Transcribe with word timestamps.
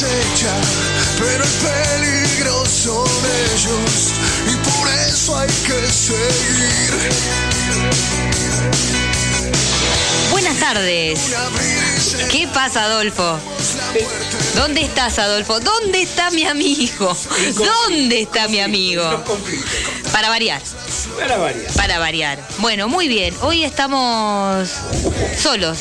acecha, 0.00 0.54
pero 1.18 1.44
el 1.44 1.50
peligro 1.50 2.64
son 2.64 3.06
ellos 3.52 4.12
y 4.46 4.56
por 4.70 4.88
eso 4.88 5.36
hay 5.38 5.48
que 5.48 5.92
seguir. 5.92 7.12
Buenas 10.30 10.56
tardes. 10.58 11.20
¿Qué 12.30 12.48
pasa, 12.48 12.84
Adolfo? 12.84 13.38
¿Dónde 14.54 14.80
estás, 14.82 15.18
Adolfo? 15.18 15.60
¿Dónde 15.60 16.02
está 16.02 16.30
mi 16.30 16.46
amigo? 16.46 17.14
¿Dónde 17.88 18.22
está 18.22 18.48
mi 18.48 18.60
amigo? 18.60 19.04
Para 20.12 20.30
variar. 20.30 20.62
Para 21.18 21.36
variar. 21.36 21.72
Para 21.74 21.98
variar. 21.98 22.48
Bueno, 22.58 22.88
muy 22.88 23.08
bien. 23.08 23.34
Hoy 23.42 23.64
estamos 23.64 24.70
solos. 25.38 25.78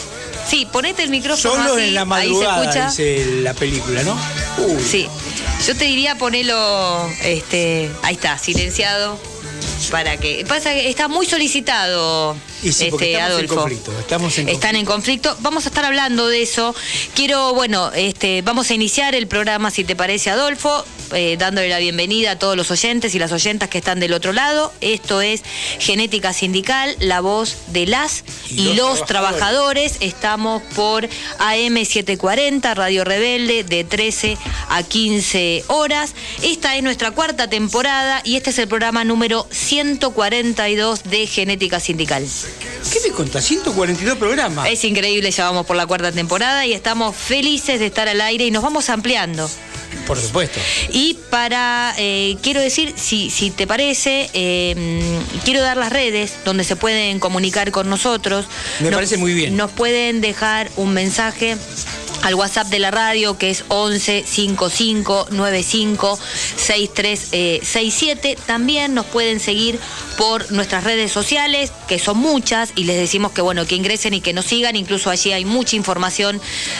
Sí, 0.49 0.67
ponete 0.71 1.03
el 1.03 1.09
micrófono 1.09 1.55
Solo 1.55 1.75
así, 1.75 1.83
en 1.89 1.93
la 1.95 2.01
ahí 2.01 2.29
se 2.29 2.33
madrugada, 2.43 2.87
escucha. 2.87 3.25
la 3.43 3.53
película, 3.53 4.03
¿no? 4.03 4.17
Uy, 4.57 4.81
Sí. 4.83 5.07
Yo 5.67 5.75
te 5.75 5.85
diría 5.85 6.15
ponerlo, 6.17 7.09
este, 7.21 7.91
ahí 8.01 8.15
está, 8.15 8.37
silenciado, 8.37 9.19
para 9.91 10.15
que 10.17 10.45
pasa 10.47 10.71
que 10.73 10.89
está 10.89 11.07
muy 11.09 11.25
solicitado. 11.25 12.35
Y 12.61 12.71
sí, 12.71 12.87
porque 12.89 13.13
este, 13.13 13.17
estamos 13.17 13.29
en 13.29 13.31
Adolfo. 13.31 13.55
conflicto, 13.55 13.99
estamos 13.99 14.37
en 14.37 14.49
Están 14.49 14.75
en 14.75 14.85
conflicto. 14.85 15.37
Vamos 15.39 15.65
a 15.65 15.69
estar 15.69 15.85
hablando 15.85 16.27
de 16.27 16.41
eso. 16.41 16.75
Quiero, 17.15 17.53
bueno, 17.53 17.91
este, 17.93 18.41
vamos 18.41 18.69
a 18.69 18.73
iniciar 18.73 19.15
el 19.15 19.27
programa, 19.27 19.71
si 19.71 19.83
te 19.83 19.95
parece, 19.95 20.29
Adolfo, 20.29 20.85
eh, 21.13 21.37
dándole 21.39 21.69
la 21.69 21.79
bienvenida 21.79 22.31
a 22.31 22.39
todos 22.39 22.55
los 22.55 22.69
oyentes 22.71 23.15
y 23.15 23.19
las 23.19 23.31
oyentas 23.31 23.69
que 23.69 23.77
están 23.77 23.99
del 23.99 24.13
otro 24.13 24.33
lado. 24.33 24.73
Esto 24.81 25.21
es 25.21 25.41
Genética 25.79 26.33
Sindical, 26.33 26.95
la 26.99 27.21
voz 27.21 27.57
de 27.67 27.85
las 27.85 28.23
y, 28.49 28.61
Y 28.61 28.73
los, 28.73 28.99
los 28.99 29.05
trabajadores. 29.05 29.97
Estamos 30.01 30.61
por 30.75 31.07
AM740, 31.39 32.75
Radio 32.75 33.03
Rebelde, 33.03 33.63
de 33.63 33.83
13 33.83 34.37
a 34.69 34.83
15 34.83 35.63
horas. 35.67 36.13
Esta 36.43 36.75
es 36.75 36.83
nuestra 36.83 37.11
cuarta 37.11 37.49
temporada 37.49 38.21
y 38.23 38.35
este 38.35 38.49
es 38.49 38.59
el 38.59 38.67
programa 38.67 39.03
número 39.03 39.47
142 39.49 41.03
de 41.03 41.27
Genética 41.27 41.79
Sindical. 41.79 42.27
¿Qué 42.91 42.99
me 43.07 43.13
contás? 43.13 43.45
142 43.45 44.17
programas. 44.17 44.67
Es 44.69 44.83
increíble, 44.83 45.31
ya 45.31 45.45
vamos 45.45 45.65
por 45.65 45.75
la 45.75 45.85
cuarta 45.85 46.11
temporada 46.11 46.65
y 46.65 46.73
estamos 46.73 47.15
felices 47.15 47.79
de 47.79 47.87
estar 47.87 48.07
al 48.07 48.21
aire 48.21 48.45
y 48.45 48.51
nos 48.51 48.63
vamos 48.63 48.89
ampliando. 48.89 49.49
Por 50.05 50.19
supuesto. 50.19 50.59
Y 50.91 51.17
para, 51.29 51.93
eh, 51.97 52.37
quiero 52.41 52.61
decir, 52.61 52.93
si, 52.95 53.29
si 53.29 53.51
te 53.51 53.67
parece, 53.67 54.29
eh, 54.33 55.19
quiero 55.43 55.61
dar 55.61 55.77
las 55.77 55.91
redes 55.91 56.33
donde 56.45 56.63
se 56.63 56.75
pueden 56.75 57.19
comunicar 57.19 57.71
con 57.71 57.89
nosotros. 57.89 58.45
Me 58.79 58.91
parece 58.91 59.17
muy 59.17 59.33
bien. 59.33 59.55
Nos 59.55 59.71
pueden 59.71 60.21
dejar 60.21 60.69
un 60.77 60.93
mensaje 60.93 61.57
al 62.23 62.35
WhatsApp 62.35 62.67
de 62.67 62.79
la 62.79 62.91
radio 62.91 63.37
que 63.37 63.49
es 63.49 63.63
11 63.67 64.23
55 64.27 65.27
95 65.31 66.19
63 66.55 67.27
eh, 67.31 67.59
67. 67.63 68.37
También 68.45 68.93
nos 68.93 69.05
pueden 69.05 69.39
seguir 69.39 69.79
por 70.17 70.51
nuestras 70.51 70.83
redes 70.83 71.11
sociales, 71.11 71.71
que 71.89 71.97
son 71.99 72.17
muchas, 72.19 72.71
y 72.75 72.83
les 72.83 72.97
decimos 72.97 73.31
que 73.31 73.41
bueno, 73.41 73.65
que 73.65 73.75
ingresen 73.75 74.13
y 74.13 74.21
que 74.21 74.31
nos 74.31 74.45
sigan. 74.45 74.75
Incluso 74.75 75.09
allí 75.09 75.33
hay 75.33 75.43
mucha 75.43 75.75
información 75.75 76.39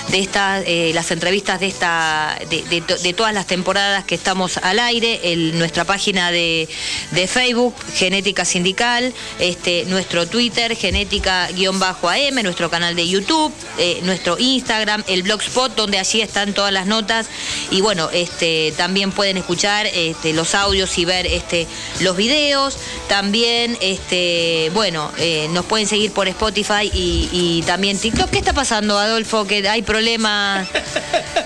de 0.10 0.20
estas, 0.20 0.64
eh, 0.68 0.92
las 0.94 1.10
entrevistas 1.10 1.60
de 1.60 1.66
esta, 1.68 2.38
de, 2.50 2.62
de 2.64 2.82
to- 2.82 2.98
de 3.00 3.14
todas 3.14 3.34
las 3.34 3.48
temporadas 3.48 4.06
que 4.06 4.14
estamos 4.16 4.58
al 4.58 4.78
aire, 4.80 5.20
el- 5.34 5.58
nuestra 5.58 5.84
página 5.84 6.30
de, 6.32 6.70
de 7.12 7.28
Facebook, 7.28 7.74
Genética 7.96 8.46
Sindical, 8.46 9.14
este, 9.40 9.86
nuestro 9.86 10.28
Twitter, 10.28 10.76
Genética-AM, 10.78 12.44
nuestro 12.44 12.70
canal 12.70 12.96
de 12.96 13.08
YouTube, 13.08 13.52
eh, 13.80 14.00
nuestro 14.04 14.38
Instagram, 14.38 15.04
el 15.08 15.24
Blogspot, 15.24 15.76
donde 15.76 15.98
allí 15.98 16.22
están 16.22 16.54
todas 16.54 16.72
las 16.72 16.86
notas. 16.86 17.28
Y 17.72 17.82
bueno, 17.82 18.10
este, 18.14 18.74
también 18.78 19.12
pueden 19.12 19.38
escuchar 19.38 19.88
este, 19.88 20.34
los 20.34 20.54
audios 20.54 20.96
y 21.00 21.06
ver 21.06 21.26
este, 21.26 21.66
los 22.02 22.16
videos. 22.16 22.78
También, 23.08 23.76
este, 23.82 24.70
bueno, 24.74 24.99
eh, 25.18 25.48
nos 25.52 25.66
pueden 25.66 25.88
seguir 25.88 26.12
por 26.12 26.28
Spotify 26.28 26.90
y, 26.94 27.30
y 27.32 27.64
también 27.66 27.98
TikTok. 27.98 28.30
¿Qué 28.30 28.38
está 28.40 28.54
pasando, 28.54 28.98
Adolfo? 28.98 29.46
Que 29.46 29.68
hay 29.68 29.82
problemas. 29.82 30.68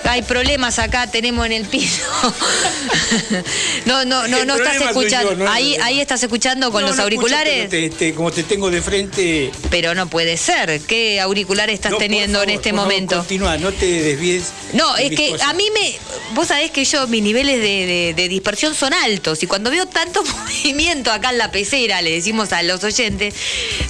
Hay 0.04 0.22
problemas 0.22 0.78
acá, 0.78 1.06
tenemos 1.06 1.44
en 1.46 1.52
el 1.52 1.64
piso. 1.64 2.02
no, 3.86 4.04
no, 4.04 4.26
no, 4.28 4.38
El 4.38 4.46
no 4.46 4.56
estás 4.56 4.80
escuchando. 4.80 5.30
yo, 5.30 5.36
no 5.36 5.44
el 5.44 5.48
ahí, 5.50 5.76
ahí 5.82 6.00
estás 6.00 6.22
escuchando 6.22 6.70
con 6.70 6.82
No, 6.82 6.88
los 6.88 6.98
auriculares. 6.98 7.66
pero 7.70 7.90
te- 7.92 7.96
te- 7.96 8.14
como 8.14 8.30
te 8.30 8.42
tengo 8.44 8.70
de 8.70 8.82
frente. 8.82 9.50
Pero 9.70 9.94
no 9.94 10.06
puede 10.08 10.36
ser. 10.36 10.80
¿Qué 10.82 11.20
auriculares 11.20 11.74
estás 11.74 11.96
teniendo 11.98 12.38
favor, 12.38 12.48
en 12.50 12.54
este 12.56 12.72
momento? 12.72 13.16
Continúa, 13.18 13.56
no 13.58 13.72
te 13.72 13.86
desvíes. 14.02 14.52
No, 14.72 14.94
de 14.94 15.06
es 15.06 15.16
que 15.16 15.30
cosas. 15.30 15.48
a 15.48 15.52
mí 15.54 15.64
me. 15.72 15.94
Vos 16.34 16.48
sabés 16.48 16.70
que 16.70 16.84
yo, 16.84 17.06
mis 17.08 17.22
niveles 17.22 17.56
de, 17.60 17.86
de- 17.86 18.14
de 18.14 18.28
dispersión 18.28 18.74
son 18.74 18.92
altos. 18.94 19.42
Y 19.42 19.46
cuando 19.46 19.70
veo 19.70 19.86
tanto 19.86 20.22
movimiento 20.64 21.12
acá 21.12 21.30
en 21.30 21.38
la 21.38 21.50
pecera, 21.50 22.02
le 22.02 22.10
decimos 22.10 22.52
a 22.52 22.62
los 22.62 22.82
oyentes, 22.84 23.34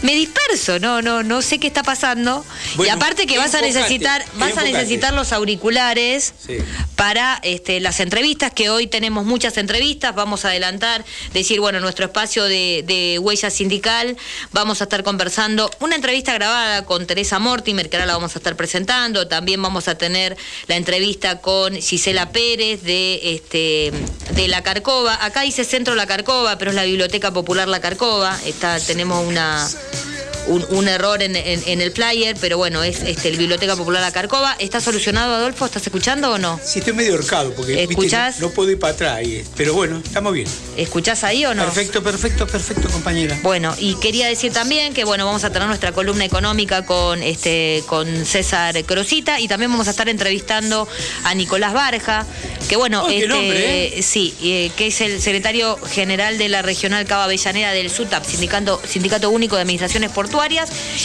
me 0.03 0.15
disperso. 0.15 0.78
No, 0.78 1.03
no, 1.03 1.22
no 1.22 1.42
sé 1.42 1.59
qué 1.59 1.66
está 1.66 1.82
pasando. 1.82 2.44
y 2.78 2.88
aparte 2.88 3.26
que 3.26 3.38
vas 3.38 3.54
a 3.54 3.59
enfocate, 3.59 3.78
necesitar, 3.81 4.25
vas 4.34 4.56
a 4.59 4.62
necesitar 4.62 5.12
los 5.15 5.32
auriculares 5.32 6.34
Sí. 6.47 6.59
para 6.97 7.41
este, 7.42 7.81
las 7.81 8.00
entrevistas, 8.00 8.53
que 8.53 8.70
hoy 8.70 8.87
tenemos 8.87 9.25
muchas 9.25 9.56
entrevistas. 9.56 10.14
Vamos 10.14 10.44
a 10.44 10.48
adelantar, 10.48 11.04
decir, 11.32 11.60
bueno, 11.60 11.81
nuestro 11.81 12.06
espacio 12.06 12.44
de, 12.44 12.84
de 12.87 13.19
huella 13.19 13.50
sindical. 13.50 14.16
Vamos 14.53 14.81
a 14.81 14.84
estar 14.84 15.03
conversando 15.03 15.70
una 15.81 15.97
entrevista 15.97 16.32
grabada 16.34 16.84
con 16.84 17.06
Teresa 17.06 17.38
Mortimer, 17.38 17.88
que 17.88 17.97
ahora 17.97 18.06
la 18.06 18.14
vamos 18.14 18.34
a 18.37 18.38
estar 18.38 18.56
presentando. 18.56 19.26
También 19.28 19.60
vamos 19.62 19.88
a 19.88 19.97
tener 19.97 20.37
la 20.66 20.76
entrevista 20.76 21.41
con 21.41 21.75
Gisela 21.81 22.31
Pérez 22.31 22.82
de, 22.82 23.34
este, 23.34 23.93
de 24.34 24.48
La 24.48 24.62
Carcova. 24.62 25.25
Acá 25.25 25.43
dice 25.43 25.64
Centro 25.64 25.94
La 25.94 26.06
Carcova, 26.06 26.59
pero 26.59 26.70
es 26.70 26.75
la 26.75 26.84
Biblioteca 26.84 27.32
Popular 27.32 27.69
La 27.69 27.81
Carcova. 27.81 28.38
Está, 28.44 28.78
tenemos 28.81 29.26
una 29.26 29.44
una 29.44 30.13
un, 30.47 30.65
un 30.71 30.88
error 30.88 31.22
en, 31.22 31.37
en- 31.37 31.62
en 31.66 31.81
el 31.81 31.93
flyer, 31.93 32.37
pero 32.41 32.56
bueno, 32.59 32.82
es 32.82 33.00
este, 33.03 33.28
el 33.28 33.37
Biblioteca 33.37 33.77
Popular 33.77 34.03
La 34.03 34.12
Carcova. 34.12 34.56
¿Está 34.59 34.81
solucionado, 34.81 35.34
Adolfo? 35.34 35.66
¿Estás 35.66 35.87
escuchando 35.87 36.32
o 36.32 36.38
no? 36.38 36.60
Sí, 36.62 36.78
estoy 36.81 36.94
medio 36.94 37.12
ahorcado 37.15 37.53
porque 37.55 37.72
viste, 37.72 37.93
¿Escuchás? 37.93 38.41
no, 38.41 38.49
no 38.49 38.53
puedo 38.55 38.71
ir 38.71 38.78
para 38.78 38.93
atrás. 38.94 39.21
Pero 39.56 39.75
bueno, 39.75 40.00
estamos 40.05 40.32
bien. 40.32 40.47
¿Escuchás 40.77 41.25
ahí 41.25 41.44
o 41.47 41.55
no? 41.55 41.65
Perfecto, 41.65 42.03
perfecto, 42.03 42.47
perfecto, 42.47 42.88
compañera. 42.91 43.38
Bueno, 43.43 43.75
y 43.78 43.94
quería 43.97 44.27
decir 44.27 44.53
también 44.53 44.93
que 44.94 45.05
bueno, 45.05 45.25
vamos 45.27 45.44
a 45.44 45.50
tener 45.50 45.69
nuestra 45.69 45.93
columna 45.93 46.25
económica 46.25 46.84
con 46.84 47.22
este 47.22 47.82
con 47.87 48.26
César 48.26 48.82
Crosita 48.84 49.41
y 49.41 49.49
también 49.49 49.71
vamos 49.71 49.87
a 49.88 49.91
estar 49.93 50.09
entrevistando 50.09 50.88
a 51.25 51.34
Nicolás 51.34 51.72
Barja, 51.72 52.26
que 52.69 52.76
bueno, 52.76 53.05
Oh, 53.05 53.09
este 53.09 53.28
nombre, 53.28 53.99
¿eh? 53.99 54.03
sí, 54.03 54.34
eh, 54.43 54.71
que 54.76 54.88
es 54.88 55.00
el 55.00 55.21
secretario 55.21 55.76
general 55.87 56.38
de 56.38 56.49
la 56.49 56.62
Regional 56.62 57.05
Cava 57.06 57.25
Avellaneda 57.25 57.72
del 57.72 57.91
SUTAP, 57.91 58.25
Sindicato, 58.25 58.81
Sindicato 58.87 59.31
Único 59.31 59.56
de 59.56 59.62
Administraciones 59.62 60.11
Portuarias, 60.11 60.33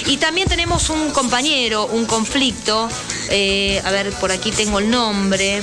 y 0.08 0.18
también 0.18 0.48
tenemos 0.48 0.90
un 0.90 1.12
compañero, 1.12 1.86
un 1.86 2.06
conflicto, 2.06 2.90
eh, 3.30 3.80
a 3.86 3.92
ver, 3.92 4.12
por 4.14 4.32
aquí 4.32 4.52
tengo 4.52 4.80
el 4.80 4.90
nombre. 4.90 5.62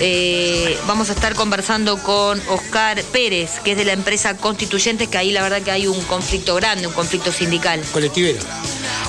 Eh, 0.00 0.78
vamos 0.86 1.10
a 1.10 1.12
estar 1.12 1.34
conversando 1.34 1.98
con 2.02 2.40
Oscar 2.48 3.02
Pérez, 3.04 3.60
que 3.62 3.72
es 3.72 3.76
de 3.76 3.84
la 3.84 3.92
empresa 3.92 4.36
Constituyentes, 4.36 5.08
que 5.08 5.18
ahí 5.18 5.32
la 5.32 5.42
verdad 5.42 5.60
que 5.60 5.70
hay 5.70 5.86
un 5.86 6.00
conflicto 6.02 6.54
grande, 6.54 6.86
un 6.86 6.94
conflicto 6.94 7.30
sindical. 7.30 7.82
Colectivero. 7.92 8.38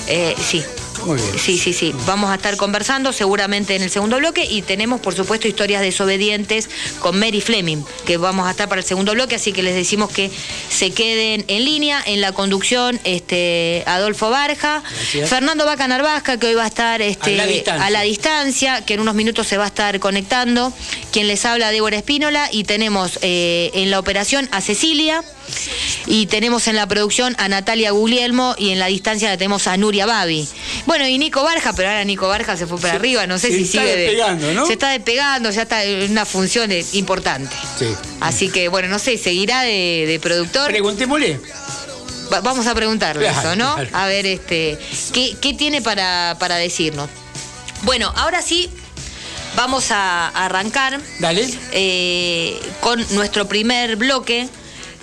Eh, 0.08 0.34
sí. 0.38 0.62
Muy 1.04 1.16
bien. 1.20 1.38
Sí, 1.38 1.58
sí, 1.58 1.72
sí. 1.72 1.94
Vamos 2.06 2.30
a 2.30 2.34
estar 2.34 2.56
conversando 2.56 3.12
seguramente 3.12 3.74
en 3.74 3.82
el 3.82 3.90
segundo 3.90 4.18
bloque 4.18 4.44
y 4.44 4.62
tenemos, 4.62 5.00
por 5.00 5.14
supuesto, 5.14 5.48
historias 5.48 5.82
desobedientes 5.82 6.68
con 6.98 7.18
Mary 7.18 7.40
Fleming, 7.40 7.82
que 8.04 8.16
vamos 8.16 8.46
a 8.46 8.50
estar 8.50 8.68
para 8.68 8.80
el 8.80 8.86
segundo 8.86 9.12
bloque, 9.12 9.36
así 9.36 9.52
que 9.52 9.62
les 9.62 9.74
decimos 9.74 10.10
que 10.10 10.30
se 10.68 10.90
queden 10.92 11.44
en 11.48 11.64
línea 11.64 12.02
en 12.04 12.20
la 12.20 12.32
conducción 12.32 13.00
este 13.04 13.82
Adolfo 13.86 14.30
Barja, 14.30 14.82
Gracias. 14.82 15.30
Fernando 15.30 15.64
Vaca 15.64 15.88
Narvasca, 15.88 16.38
que 16.38 16.48
hoy 16.48 16.54
va 16.54 16.64
a 16.64 16.68
estar 16.68 17.00
este, 17.02 17.34
A 17.34 17.36
la 17.36 17.46
distancia. 17.46 17.86
a 17.86 17.90
la 17.90 18.02
distancia, 18.02 18.84
que 18.84 18.94
en 18.94 19.00
unos 19.00 19.14
minutos 19.14 19.46
se 19.46 19.56
va 19.56 19.64
a 19.64 19.68
estar 19.68 19.98
conectando, 20.00 20.72
quien 21.12 21.28
les 21.28 21.44
habla 21.44 21.70
Débora 21.70 21.96
Espínola, 21.96 22.48
y 22.52 22.64
tenemos 22.64 23.18
eh, 23.22 23.70
en 23.74 23.90
la 23.90 23.98
operación 23.98 24.48
a 24.52 24.60
Cecilia. 24.60 25.22
Y 26.06 26.26
tenemos 26.26 26.66
en 26.68 26.76
la 26.76 26.86
producción 26.86 27.34
a 27.38 27.48
Natalia 27.48 27.90
Guglielmo 27.92 28.54
y 28.58 28.70
en 28.70 28.78
la 28.78 28.86
distancia 28.86 29.28
la 29.28 29.36
tenemos 29.36 29.66
a 29.66 29.76
Nuria 29.76 30.06
Babi. 30.06 30.48
Bueno, 30.86 31.06
y 31.06 31.18
Nico 31.18 31.42
Barja, 31.42 31.72
pero 31.72 31.88
ahora 31.88 32.04
Nico 32.04 32.28
Barja 32.28 32.56
se 32.56 32.66
fue 32.66 32.78
para 32.78 32.92
Se- 32.92 32.96
arriba, 32.96 33.26
no 33.26 33.38
sé 33.38 33.48
se 33.48 33.56
si 33.56 33.62
está 33.64 33.80
sigue. 33.82 33.90
de- 33.96 34.02
despegando, 34.02 34.52
¿no? 34.54 34.66
Se 34.66 34.72
está 34.74 34.90
despegando, 34.90 35.50
ya 35.50 35.62
está 35.62 35.84
en 35.84 36.10
una 36.10 36.24
función 36.26 36.70
importante. 36.92 37.54
Sí. 37.78 37.86
Así 38.20 38.48
que, 38.50 38.68
bueno, 38.68 38.88
no 38.88 38.98
sé, 38.98 39.18
seguirá 39.18 39.62
de, 39.62 40.04
de 40.06 40.18
productor. 40.20 40.70
Preguntémosle. 40.70 41.40
Va- 42.32 42.40
vamos 42.40 42.66
a 42.66 42.74
preguntarle 42.74 43.22
Claro, 43.22 43.40
eso, 43.40 43.56
¿no? 43.56 43.74
claro. 43.74 43.90
A 43.92 44.06
ver, 44.06 44.26
este, 44.26 44.78
¿qué, 45.12 45.36
qué 45.40 45.54
tiene 45.54 45.82
para, 45.82 46.36
para 46.38 46.56
decirnos? 46.56 47.08
Bueno, 47.82 48.12
ahora 48.16 48.40
sí, 48.42 48.68
vamos 49.56 49.90
a 49.90 50.28
arrancar 50.28 51.00
Dale. 51.18 51.48
eh, 51.72 52.60
con 52.80 53.04
nuestro 53.14 53.48
primer 53.48 53.96
bloque 53.96 54.48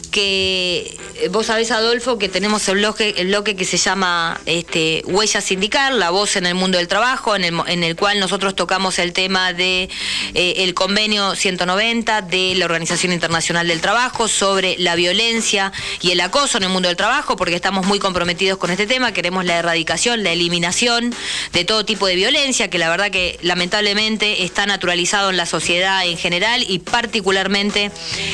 que 0.08 0.98
eh, 1.16 1.30
vos 1.30 1.48
sabés, 1.48 1.72
Adolfo, 1.72 2.18
que 2.18 2.30
tenemos 2.30 2.68
el 2.70 2.78
bloque, 2.78 3.56
que 3.56 3.66
se 3.66 3.78
llama 3.78 4.40
este, 4.46 5.04
Huella 5.06 5.42
Sindical, 5.42 6.00
la 6.00 6.10
voz 6.10 6.36
en 6.36 6.46
el 6.46 6.56
mundo 6.56 6.78
del 6.78 6.88
trabajo, 6.88 7.36
en 7.36 7.44
el, 7.44 7.54
en 7.68 7.84
el 7.84 7.96
cual 7.96 8.20
nosotros 8.20 8.56
tocamos 8.56 9.00
el 9.00 9.14
tema 9.14 9.54
de 9.54 9.90
eh, 10.34 10.74
convenio 10.78 11.36
190 11.36 12.22
de 12.22 12.54
la 12.56 12.66
Organización 12.66 13.12
Internacional 13.12 13.68
del 13.68 13.82
Trabajo 13.82 14.28
sobre 14.28 14.78
la 14.78 14.96
violencia 14.96 15.74
y 16.02 16.12
el 16.12 16.22
acoso 16.22 16.58
en 16.60 16.66
el 16.66 16.70
mundo 16.70 16.88
del 16.88 16.98
trabajo, 16.98 17.36
porque 17.36 17.56
estamos 17.56 17.86
muy 17.88 17.98
comprometidos 17.98 18.60
con 18.60 18.70
este 18.70 18.86
tema, 18.86 19.12
queremos 19.12 19.44
la 19.44 19.58
erradicación, 19.58 20.24
la 20.24 20.32
eliminación 20.32 21.14
de 21.52 21.66
todo 21.66 21.84
tipo 21.84 22.06
de 22.06 22.16
violencia, 22.16 22.70
que 22.70 22.78
la 22.78 22.90
verdad 22.90 23.10
que 23.10 23.40
lamentablemente 23.42 24.44
está 24.44 24.66
naturalizado 24.68 25.32
en 25.32 25.38
la 25.38 25.48
sociedad 25.48 26.06
en 26.06 26.18
general 26.18 26.64
y 26.68 26.80
particularmente 26.80 27.92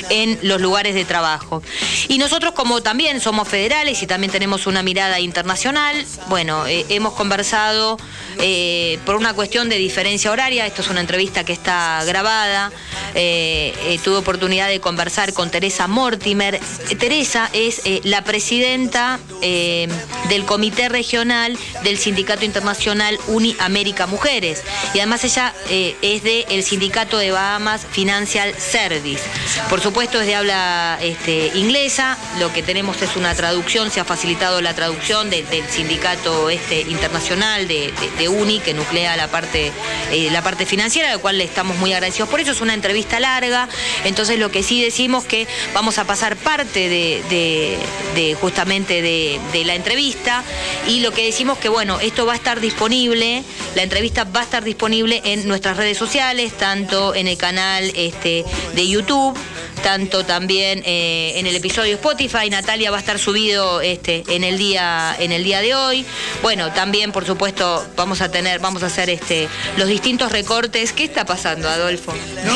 en 0.10 0.38
los 0.44 0.60
lugares 0.60 0.96
de 0.96 1.06
trabajo. 1.06 1.63
Y 2.08 2.18
nosotros 2.18 2.54
como 2.54 2.82
también 2.82 3.22
somos 3.22 3.48
federales 3.48 4.02
y 4.04 4.08
también 4.08 4.32
tenemos 4.32 4.68
una 4.68 4.84
mirada 4.84 5.20
internacional, 5.20 6.06
bueno, 6.28 6.68
eh, 6.68 6.86
hemos 6.90 7.14
conversado 7.14 7.98
eh, 8.40 9.00
por 9.06 9.16
una 9.16 9.34
cuestión 9.34 9.70
de 9.70 9.78
diferencia 9.78 10.32
horaria, 10.32 10.66
esto 10.66 10.82
es 10.82 10.90
una 10.90 11.02
entrevista 11.02 11.44
que 11.44 11.54
está 11.54 12.04
grabada, 12.06 12.72
eh, 13.16 14.00
tuve 14.04 14.18
oportunidad 14.18 14.68
de 14.68 14.80
conversar 14.80 15.34
con 15.34 15.50
Teresa 15.50 15.88
Mortimer. 15.88 16.60
Teresa 17.00 17.50
es 17.54 17.82
la 18.04 18.24
presidenta 18.24 19.20
del 19.42 20.46
Comité 20.46 20.90
Regional 20.90 21.58
del 21.84 21.98
Sindicato 21.98 22.46
Internacional 22.46 23.18
Uni 23.28 23.56
América 23.60 24.08
Mujeres 24.08 24.64
y 24.94 25.00
además 25.00 25.24
ella 25.24 25.54
es 25.70 26.24
del 26.24 26.64
Sindicato 26.64 27.18
de 27.18 27.32
Bahamas 27.32 27.86
Financial 27.92 28.54
Service. 28.58 29.24
Por 29.70 29.82
supuesto 29.82 30.20
es 30.20 30.28
de 30.28 30.36
habla 30.36 30.98
este, 31.02 31.52
inglesa, 31.54 32.18
lo 32.40 32.52
que 32.52 32.64
tenemos 32.64 33.02
es 33.02 33.16
una 33.16 33.34
traducción, 33.36 33.92
se 33.92 34.00
ha 34.00 34.06
facilitado 34.06 34.62
la 34.62 34.74
traducción 34.74 35.30
del 35.30 35.46
sindicato 35.70 36.50
este, 36.50 36.82
internacional 36.82 37.68
de, 37.68 37.94
UNI 38.28 38.60
que 38.60 38.74
nuclea 38.74 39.18
la 39.18 39.28
parte, 39.28 39.72
eh, 40.12 40.30
la 40.32 40.42
parte 40.42 40.66
financiera, 40.66 41.10
a 41.10 41.16
la 41.16 41.18
cual 41.18 41.38
le 41.38 41.44
estamos 41.44 41.78
muy 41.78 41.94
agradecidos 41.94 42.30
por 42.30 42.40
eso. 42.40 42.52
Es 42.52 42.62
una 42.62 42.74
entrevista 42.74 43.20
larga, 43.20 43.68
entonces 44.06 44.40
lo 44.40 44.50
que 44.50 44.64
sí 44.64 44.82
decimos 44.82 45.26
que 45.26 45.48
vamos 45.74 45.98
a 45.98 46.06
pasar 46.06 46.36
parte 46.38 46.90
de, 46.90 48.36
justamente 48.40 49.02
de, 49.02 49.64
la 49.66 49.76
entrevista. 49.76 50.44
Y 50.88 51.02
lo 51.02 51.12
que 51.12 51.26
decimos 51.26 51.58
que 51.58 51.70
bueno, 51.70 52.00
esto 52.00 52.26
va 52.26 52.34
a 52.34 52.36
estar 52.36 52.60
disponible, 52.60 53.44
la 53.76 53.84
entrevista 53.84 54.24
va 54.24 54.42
a 54.42 54.44
estar 54.44 54.64
disponible 54.64 55.22
en 55.26 55.48
nuestras 55.48 55.78
redes 55.78 55.98
sociales, 55.98 56.54
tanto 56.58 57.16
en 57.16 57.28
el 57.28 57.38
canal 57.38 57.92
este, 57.96 58.46
de 58.74 58.88
YouTube, 58.88 59.38
tanto 59.84 60.26
también 60.26 60.82
eh, 60.86 61.34
en 61.36 61.46
el 61.46 61.56
episodio 61.56 61.96
Spotify. 61.96 62.50
Natalia 62.50 62.90
va 62.90 62.98
a 62.98 63.00
estar 63.02 63.20
subido 63.20 63.82
este, 63.82 64.24
en 64.28 64.44
el 64.44 64.58
día 64.58 65.16
en 65.20 65.32
el 65.32 65.44
día 65.44 65.62
de 65.62 65.76
hoy. 65.76 66.06
Bueno, 66.42 66.72
también 66.72 67.12
por 67.12 67.26
supuesto 67.26 67.86
vamos 67.96 68.22
a 68.22 68.32
tener, 68.32 68.60
vamos 68.60 68.82
a 68.82 68.88
hacer 68.88 69.10
este 69.10 69.48
los 69.78 69.88
distintos 69.88 70.32
recortes. 70.32 70.94
¿Qué 70.94 71.04
está 71.04 71.26
pasando, 71.26 71.70
Adolfo? 71.70 72.14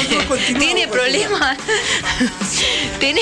¿Tiene 0.59 0.87
problemas? 0.87 1.57
¿Tiene 2.99 3.21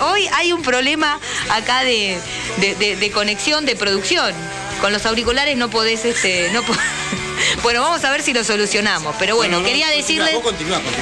Hoy 0.00 0.28
hay 0.34 0.52
un 0.52 0.62
problema 0.62 1.18
acá 1.48 1.82
de, 1.82 2.18
de, 2.58 3.10
conexión, 3.10 3.64
de 3.64 3.74
producción. 3.74 4.34
Con 4.80 4.92
los 4.92 5.06
auriculares 5.06 5.56
no 5.56 5.70
podés, 5.70 6.04
este, 6.04 6.50
no 6.52 6.62
bueno, 7.62 7.82
vamos 7.82 8.04
a 8.04 8.10
ver 8.10 8.22
si 8.22 8.32
lo 8.32 8.44
solucionamos. 8.44 9.14
Pero 9.18 9.36
bueno, 9.36 9.62
quería 9.62 9.88
decirles. 9.88 10.34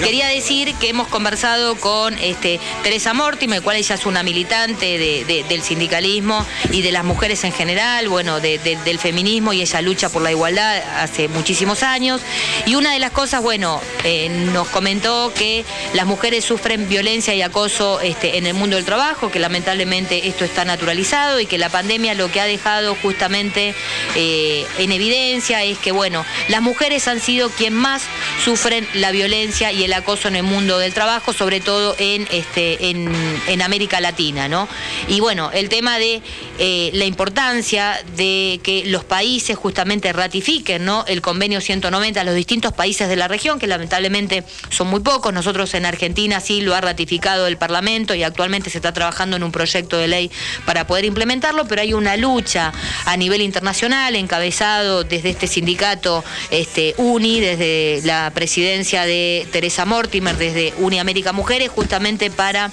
Quería 0.02 0.28
decir 0.28 0.74
que 0.74 0.88
hemos 0.88 1.08
conversado 1.08 1.76
con 1.76 2.18
este, 2.18 2.60
Teresa 2.82 3.14
Mortimer, 3.14 3.62
cual 3.62 3.76
ella 3.76 3.94
es 3.94 4.06
una 4.06 4.22
militante 4.22 4.98
del 4.98 5.62
sindicalismo 5.62 6.44
y 6.70 6.82
de 6.82 6.92
las 6.92 7.04
mujeres 7.04 7.44
en 7.44 7.52
general, 7.52 8.08
bueno, 8.08 8.40
del 8.40 8.98
feminismo, 8.98 9.52
y 9.52 9.62
ella 9.62 9.80
lucha 9.80 10.08
por 10.08 10.22
la 10.22 10.30
igualdad 10.30 10.82
hace 11.02 11.28
muchísimos 11.28 11.82
años. 11.82 12.20
Y 12.66 12.74
una 12.74 12.92
de 12.92 12.98
las 12.98 13.10
cosas, 13.10 13.42
bueno, 13.42 13.80
eh, 14.04 14.28
nos 14.28 14.68
comentó 14.68 15.32
que 15.34 15.64
las 15.94 16.06
mujeres 16.06 16.44
sufren 16.44 16.88
violencia 16.88 17.34
y 17.34 17.42
acoso 17.42 18.00
este, 18.00 18.38
en 18.38 18.46
el 18.46 18.54
mundo 18.54 18.76
del 18.76 18.84
trabajo, 18.84 19.30
que 19.30 19.38
lamentablemente 19.38 20.28
esto 20.28 20.44
está 20.44 20.64
naturalizado 20.64 21.40
y 21.40 21.46
que 21.46 21.58
la 21.58 21.68
pandemia 21.68 22.14
lo 22.14 22.30
que 22.30 22.40
ha 22.40 22.46
dejado 22.46 22.96
justamente 22.96 23.74
eh, 24.14 24.66
en 24.78 24.92
evidencia 24.92 25.62
es 25.64 25.78
que, 25.78 25.92
bueno, 25.92 26.24
las 26.48 26.62
mujeres 26.62 27.08
han 27.08 27.20
sido 27.20 27.50
quien 27.50 27.74
más 27.74 28.02
sufren 28.44 28.86
la 28.94 29.10
violencia 29.10 29.72
y 29.72 29.84
el 29.84 29.92
acoso 29.92 30.28
en 30.28 30.36
el 30.36 30.42
mundo 30.42 30.78
del 30.78 30.94
trabajo, 30.94 31.32
sobre 31.32 31.60
todo 31.60 31.94
en, 31.98 32.26
este, 32.30 32.90
en, 32.90 33.62
América 33.62 34.00
Latina, 34.00 34.48
¿no? 34.48 34.68
Y 35.08 35.20
bueno, 35.20 35.50
el 35.52 35.68
tema 35.68 35.98
de 35.98 36.22
eh, 36.58 36.90
la 36.94 37.04
importancia 37.04 38.00
de 38.16 38.60
que 38.62 38.84
los 38.86 39.04
países 39.04 39.56
justamente 39.56 40.12
ratifiquen 40.12 40.88
el 41.06 41.20
convenio 41.20 41.60
190 41.60 42.20
a 42.20 42.24
los 42.24 42.34
distintos 42.34 42.72
países 42.72 43.08
de 43.08 43.16
la 43.16 43.28
región, 43.28 43.58
que 43.58 43.66
lamentablemente 43.66 44.44
son 44.70 44.88
muy 44.88 45.00
pocos. 45.00 45.32
Nosotros 45.32 45.74
en 45.74 45.84
Argentina 45.84 46.40
sí 46.40 46.60
lo 46.60 46.74
ha 46.74 46.80
ratificado 46.80 47.46
el 47.46 47.56
Parlamento 47.56 48.14
y 48.14 48.22
actualmente 48.22 48.70
se 48.70 48.78
está 48.78 48.92
trabajando 48.92 49.36
en 49.36 49.42
un 49.42 49.52
proyecto 49.52 49.98
de 49.98 50.08
ley 50.08 50.30
para 50.64 50.86
poder 50.86 51.04
implementarlo, 51.04 51.66
pero 51.66 51.82
hay 51.82 51.92
una 51.92 52.16
lucha 52.16 52.72
a 53.04 53.16
nivel 53.16 53.42
internacional 53.42 54.14
encabezado 54.16 55.04
desde 55.04 55.30
este 55.30 55.46
sindicato 55.46 56.24
este, 56.50 56.94
UNI, 56.96 57.40
desde 57.40 58.00
la 58.04 58.27
presidencia 58.30 59.04
de 59.04 59.46
Teresa 59.52 59.84
Mortimer, 59.84 60.36
desde 60.36 60.74
Uni 60.78 60.98
América 60.98 61.32
Mujeres, 61.32 61.70
justamente 61.70 62.30
para 62.30 62.70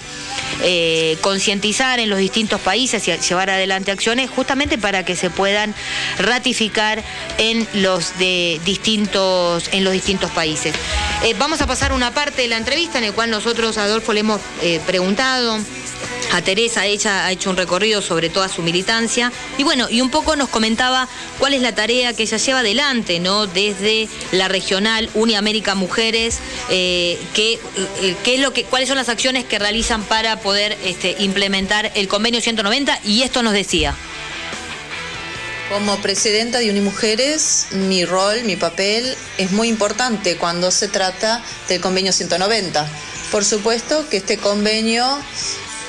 eh, 0.62 1.16
concientizar 1.20 1.98
en 1.98 2.08
los 2.08 2.18
distintos 2.18 2.60
países 2.60 3.06
y 3.08 3.16
llevar 3.16 3.50
adelante 3.50 3.90
acciones, 3.90 4.30
justamente 4.30 4.78
para 4.78 5.04
que 5.04 5.16
se 5.16 5.30
puedan 5.30 5.74
ratificar 6.18 7.02
en 7.38 7.66
los 7.74 8.18
de 8.18 8.60
distintos, 8.64 9.68
en 9.72 9.84
los 9.84 9.92
distintos 9.92 10.30
países. 10.30 10.74
Eh, 11.24 11.34
vamos 11.38 11.60
a 11.60 11.66
pasar 11.66 11.92
una 11.92 12.12
parte 12.12 12.42
de 12.42 12.48
la 12.48 12.56
entrevista 12.56 12.98
en 12.98 13.06
la 13.06 13.12
cual 13.12 13.30
nosotros, 13.30 13.78
Adolfo, 13.78 14.12
le 14.12 14.20
hemos 14.20 14.40
eh, 14.62 14.80
preguntado 14.86 15.58
a 16.32 16.42
Teresa, 16.42 16.86
ella 16.86 17.24
ha 17.24 17.32
hecho 17.32 17.50
un 17.50 17.56
recorrido 17.56 18.02
sobre 18.02 18.28
toda 18.28 18.48
su 18.48 18.62
militancia 18.62 19.32
y 19.58 19.62
bueno, 19.62 19.88
y 19.88 20.00
un 20.00 20.10
poco 20.10 20.36
nos 20.36 20.48
comentaba 20.48 21.08
cuál 21.38 21.54
es 21.54 21.62
la 21.62 21.74
tarea 21.74 22.12
que 22.12 22.24
ella 22.24 22.36
lleva 22.36 22.60
adelante, 22.60 23.20
¿no? 23.20 23.46
Desde 23.46 24.08
la 24.32 24.48
regional 24.48 25.08
Uniamérica 25.14 25.74
Mujeres, 25.74 26.38
eh, 26.68 27.18
eh, 27.36 28.16
es 28.24 28.40
lo 28.40 28.52
que, 28.52 28.64
cuáles 28.64 28.88
son 28.88 28.98
las 28.98 29.08
acciones 29.08 29.44
que 29.44 29.58
realizan 29.58 30.02
para 30.02 30.40
poder 30.40 30.76
este, 30.84 31.16
implementar 31.20 31.92
el 31.94 32.08
convenio 32.08 32.40
190 32.40 33.00
y 33.04 33.22
esto 33.22 33.42
nos 33.42 33.52
decía. 33.52 33.94
Como 35.70 35.96
presidenta 35.96 36.58
de 36.58 36.70
Unimujeres, 36.70 37.66
mi 37.72 38.04
rol, 38.04 38.44
mi 38.44 38.56
papel 38.56 39.16
es 39.36 39.50
muy 39.50 39.68
importante 39.68 40.36
cuando 40.36 40.70
se 40.70 40.86
trata 40.86 41.42
del 41.68 41.80
convenio 41.80 42.12
190. 42.12 42.88
Por 43.32 43.44
supuesto 43.44 44.08
que 44.08 44.18
este 44.18 44.36
convenio 44.38 45.18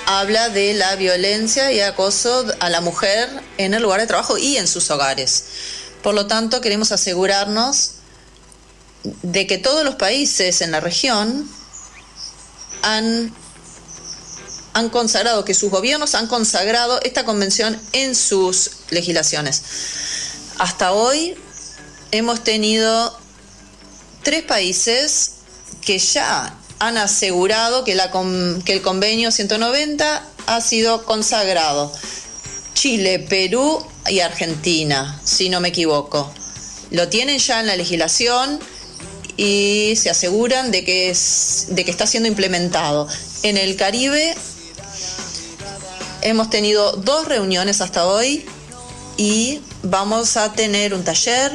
habla 0.07 0.47
de 0.47 0.73
la 0.73 0.95
violencia 0.95 1.71
y 1.73 1.81
acoso 1.81 2.45
a 2.61 2.69
la 2.69 2.79
mujer 2.79 3.29
en 3.57 3.73
el 3.73 3.83
lugar 3.83 3.99
de 3.99 4.07
trabajo 4.07 4.37
y 4.37 4.55
en 4.55 4.65
sus 4.65 4.89
hogares. 4.89 5.43
Por 6.01 6.15
lo 6.15 6.27
tanto, 6.27 6.61
queremos 6.61 6.93
asegurarnos 6.93 7.91
de 9.03 9.45
que 9.47 9.57
todos 9.57 9.83
los 9.83 9.95
países 9.95 10.61
en 10.61 10.71
la 10.71 10.79
región 10.79 11.45
han, 12.83 13.35
han 14.73 14.89
consagrado, 14.89 15.43
que 15.43 15.53
sus 15.53 15.69
gobiernos 15.69 16.15
han 16.15 16.27
consagrado 16.27 17.01
esta 17.03 17.25
convención 17.25 17.77
en 17.91 18.15
sus 18.15 18.71
legislaciones. 18.89 19.61
Hasta 20.57 20.93
hoy 20.93 21.35
hemos 22.11 22.45
tenido 22.45 23.19
tres 24.23 24.43
países 24.43 25.31
que 25.81 25.99
ya 25.99 26.57
han 26.79 26.98
asegurado 26.98 27.84
que, 27.84 27.96
la, 27.96 28.12
que 28.65 28.74
el 28.74 28.81
convenio 28.81 29.31
190 29.31 30.24
ha 30.46 30.62
sido 30.62 31.05
consagrado. 31.05 31.91
Chile, 32.74 33.19
Perú 33.19 33.86
y 34.07 34.19
Argentina, 34.19 35.19
si 35.24 35.50
no 35.50 35.60
me 35.60 35.69
equivoco. 35.69 36.31
Lo 36.91 37.10
tienen 37.10 37.39
ya 37.39 37.60
en 37.60 37.67
la 37.67 37.75
legislación 37.75 38.60
y 39.36 39.96
se 39.98 40.10
aseguran 40.10 40.72
de 40.72 40.86
que, 40.86 41.10
es, 41.10 41.65
de 41.69 41.84
que 41.84 41.91
está 41.91 42.07
siendo 42.07 42.29
implementado. 42.29 43.07
En 43.43 43.57
el 43.57 43.75
Caribe 43.75 44.36
hemos 46.22 46.50
tenido 46.50 46.93
dos 46.93 47.27
reuniones 47.27 47.81
hasta 47.81 48.05
hoy 48.05 48.46
y 49.17 49.62
vamos 49.84 50.38
a 50.38 50.53
tener 50.53 50.93
un 50.93 51.03
taller 51.03 51.51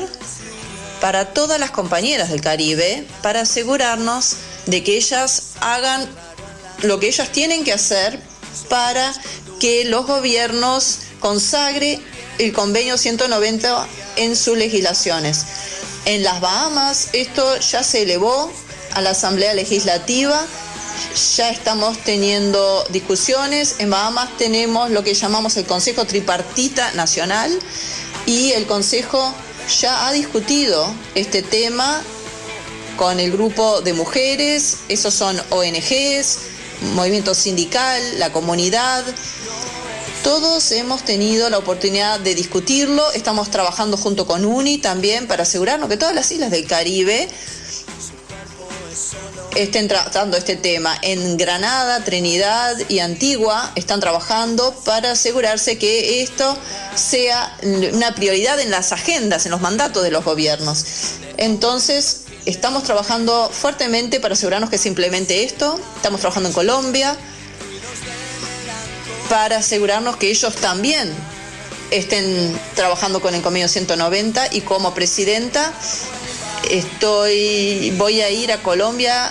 para 1.00 1.32
todas 1.32 1.58
las 1.58 1.70
compañeras 1.70 2.30
del 2.30 2.40
Caribe 2.40 3.06
para 3.22 3.40
asegurarnos 3.40 4.36
de 4.66 4.82
que 4.82 4.96
ellas 4.96 5.54
hagan 5.60 6.08
lo 6.82 7.00
que 7.00 7.08
ellas 7.08 7.30
tienen 7.30 7.64
que 7.64 7.72
hacer 7.72 8.18
para 8.68 9.12
que 9.60 9.84
los 9.84 10.06
gobiernos 10.06 10.98
consagre 11.20 12.00
el 12.38 12.52
convenio 12.52 12.98
190 12.98 13.86
en 14.16 14.36
sus 14.36 14.56
legislaciones. 14.56 15.44
En 16.04 16.22
las 16.22 16.40
Bahamas 16.40 17.08
esto 17.12 17.58
ya 17.58 17.82
se 17.82 18.02
elevó 18.02 18.52
a 18.94 19.00
la 19.00 19.10
Asamblea 19.10 19.54
Legislativa 19.54 20.46
ya 21.36 21.50
estamos 21.50 21.98
teniendo 21.98 22.84
discusiones. 22.90 23.76
En 23.78 23.90
Bahamas 23.90 24.36
tenemos 24.38 24.90
lo 24.90 25.02
que 25.02 25.14
llamamos 25.14 25.56
el 25.56 25.66
Consejo 25.66 26.04
Tripartita 26.04 26.92
Nacional 26.92 27.56
y 28.26 28.52
el 28.52 28.66
Consejo 28.66 29.34
ya 29.80 30.06
ha 30.06 30.12
discutido 30.12 30.86
este 31.14 31.42
tema 31.42 32.02
con 32.96 33.20
el 33.20 33.32
grupo 33.32 33.80
de 33.80 33.92
mujeres, 33.92 34.78
esos 34.88 35.14
son 35.14 35.40
ONGs, 35.50 36.38
movimiento 36.94 37.34
sindical, 37.34 38.18
la 38.18 38.32
comunidad. 38.32 39.04
Todos 40.22 40.70
hemos 40.72 41.04
tenido 41.04 41.50
la 41.50 41.58
oportunidad 41.58 42.20
de 42.20 42.34
discutirlo, 42.34 43.10
estamos 43.12 43.50
trabajando 43.50 43.96
junto 43.96 44.26
con 44.26 44.44
UNI 44.44 44.78
también 44.78 45.26
para 45.26 45.42
asegurarnos 45.42 45.88
que 45.88 45.96
todas 45.96 46.14
las 46.14 46.30
islas 46.30 46.50
del 46.50 46.66
Caribe 46.66 47.28
estén 49.56 49.88
tratando 49.88 50.36
este 50.36 50.56
tema. 50.56 50.96
En 51.02 51.36
Granada, 51.36 52.04
Trinidad 52.04 52.76
y 52.88 53.00
Antigua 53.00 53.72
están 53.74 54.00
trabajando 54.00 54.74
para 54.84 55.12
asegurarse 55.12 55.78
que 55.78 56.22
esto 56.22 56.56
sea 56.94 57.56
una 57.92 58.14
prioridad 58.14 58.60
en 58.60 58.70
las 58.70 58.92
agendas, 58.92 59.44
en 59.46 59.52
los 59.52 59.60
mandatos 59.60 60.02
de 60.02 60.10
los 60.10 60.24
gobiernos. 60.24 60.84
Entonces, 61.36 62.21
estamos 62.46 62.84
trabajando 62.84 63.50
fuertemente 63.50 64.20
para 64.20 64.34
asegurarnos 64.34 64.70
que 64.70 64.78
se 64.78 64.88
implemente 64.88 65.44
esto. 65.44 65.78
Estamos 65.96 66.20
trabajando 66.20 66.48
en 66.48 66.54
Colombia 66.54 67.16
para 69.28 69.58
asegurarnos 69.58 70.16
que 70.16 70.30
ellos 70.30 70.54
también 70.56 71.10
estén 71.90 72.58
trabajando 72.74 73.20
con 73.20 73.34
el 73.34 73.42
convenio 73.42 73.68
190 73.68 74.48
y 74.52 74.62
como 74.62 74.94
presidenta 74.94 75.72
estoy 76.70 77.92
voy 77.96 78.20
a 78.20 78.30
ir 78.30 78.52
a 78.52 78.62
Colombia 78.62 79.30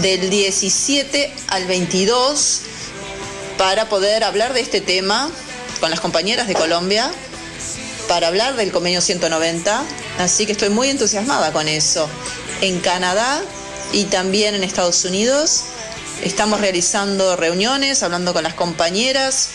del 0.00 0.30
17 0.30 1.32
al 1.48 1.66
22 1.66 2.62
para 3.58 3.88
poder 3.88 4.24
hablar 4.24 4.54
de 4.54 4.60
este 4.60 4.80
tema 4.80 5.30
con 5.80 5.90
las 5.90 6.00
compañeras 6.00 6.46
de 6.46 6.54
Colombia, 6.54 7.10
para 8.08 8.28
hablar 8.28 8.56
del 8.56 8.70
convenio 8.70 9.00
190, 9.00 9.82
así 10.18 10.46
que 10.46 10.52
estoy 10.52 10.70
muy 10.70 10.88
entusiasmada 10.88 11.52
con 11.52 11.68
eso. 11.68 12.08
En 12.60 12.80
Canadá 12.80 13.42
y 13.92 14.04
también 14.04 14.54
en 14.54 14.64
Estados 14.64 15.04
Unidos 15.04 15.64
estamos 16.22 16.60
realizando 16.60 17.36
reuniones, 17.36 18.02
hablando 18.02 18.32
con 18.32 18.42
las 18.42 18.54
compañeras 18.54 19.48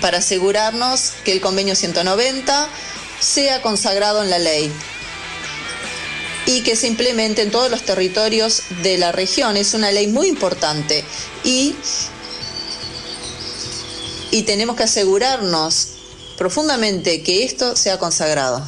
para 0.00 0.18
asegurarnos 0.18 1.12
que 1.24 1.32
el 1.32 1.40
convenio 1.40 1.74
190 1.74 2.68
sea 3.20 3.62
consagrado 3.62 4.22
en 4.22 4.30
la 4.30 4.38
ley 4.38 4.72
y 6.46 6.62
que 6.62 6.76
se 6.76 6.88
implemente 6.88 7.42
en 7.42 7.50
todos 7.50 7.70
los 7.70 7.82
territorios 7.82 8.62
de 8.82 8.98
la 8.98 9.12
región. 9.12 9.56
Es 9.56 9.74
una 9.74 9.92
ley 9.92 10.08
muy 10.08 10.28
importante 10.28 11.04
y, 11.44 11.74
y 14.30 14.42
tenemos 14.42 14.76
que 14.76 14.84
asegurarnos 14.84 15.88
profundamente 16.36 17.22
que 17.22 17.44
esto 17.44 17.76
sea 17.76 17.98
consagrado. 17.98 18.66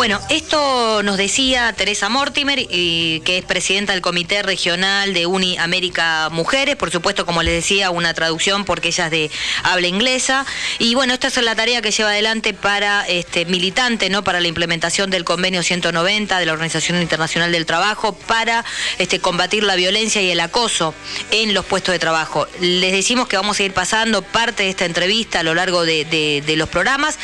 Bueno, 0.00 0.18
esto 0.30 1.02
nos 1.02 1.18
decía 1.18 1.74
Teresa 1.74 2.08
Mortimer, 2.08 2.66
que 2.66 3.20
es 3.26 3.44
presidenta 3.44 3.92
del 3.92 4.00
Comité 4.00 4.42
Regional 4.42 5.12
de 5.12 5.26
Uni 5.26 5.58
América 5.58 6.30
Mujeres, 6.32 6.76
por 6.76 6.90
supuesto, 6.90 7.26
como 7.26 7.42
les 7.42 7.52
decía, 7.52 7.90
una 7.90 8.14
traducción 8.14 8.64
porque 8.64 8.88
ella 8.88 9.04
es 9.04 9.10
de 9.10 9.30
habla 9.62 9.88
inglesa. 9.88 10.46
Y 10.78 10.94
bueno, 10.94 11.12
esta 11.12 11.26
es 11.26 11.36
la 11.42 11.54
tarea 11.54 11.82
que 11.82 11.90
lleva 11.90 12.08
adelante 12.08 12.54
para 12.54 13.06
este 13.08 13.44
militante, 13.44 14.08
¿no? 14.08 14.24
Para 14.24 14.40
la 14.40 14.48
implementación 14.48 15.10
del 15.10 15.24
convenio 15.24 15.62
190 15.62 16.38
de 16.38 16.46
la 16.46 16.54
Organización 16.54 17.02
Internacional 17.02 17.52
del 17.52 17.66
Trabajo 17.66 18.14
para 18.14 18.64
este, 18.96 19.20
combatir 19.20 19.64
la 19.64 19.74
violencia 19.74 20.22
y 20.22 20.30
el 20.30 20.40
acoso 20.40 20.94
en 21.30 21.52
los 21.52 21.66
puestos 21.66 21.92
de 21.92 21.98
trabajo. 21.98 22.48
Les 22.58 22.92
decimos 22.92 23.28
que 23.28 23.36
vamos 23.36 23.60
a 23.60 23.64
ir 23.64 23.74
pasando 23.74 24.22
parte 24.22 24.62
de 24.62 24.70
esta 24.70 24.86
entrevista 24.86 25.40
a 25.40 25.42
lo 25.42 25.54
largo 25.54 25.84
de 25.84 26.54
los 26.56 26.70
programas 26.70 27.18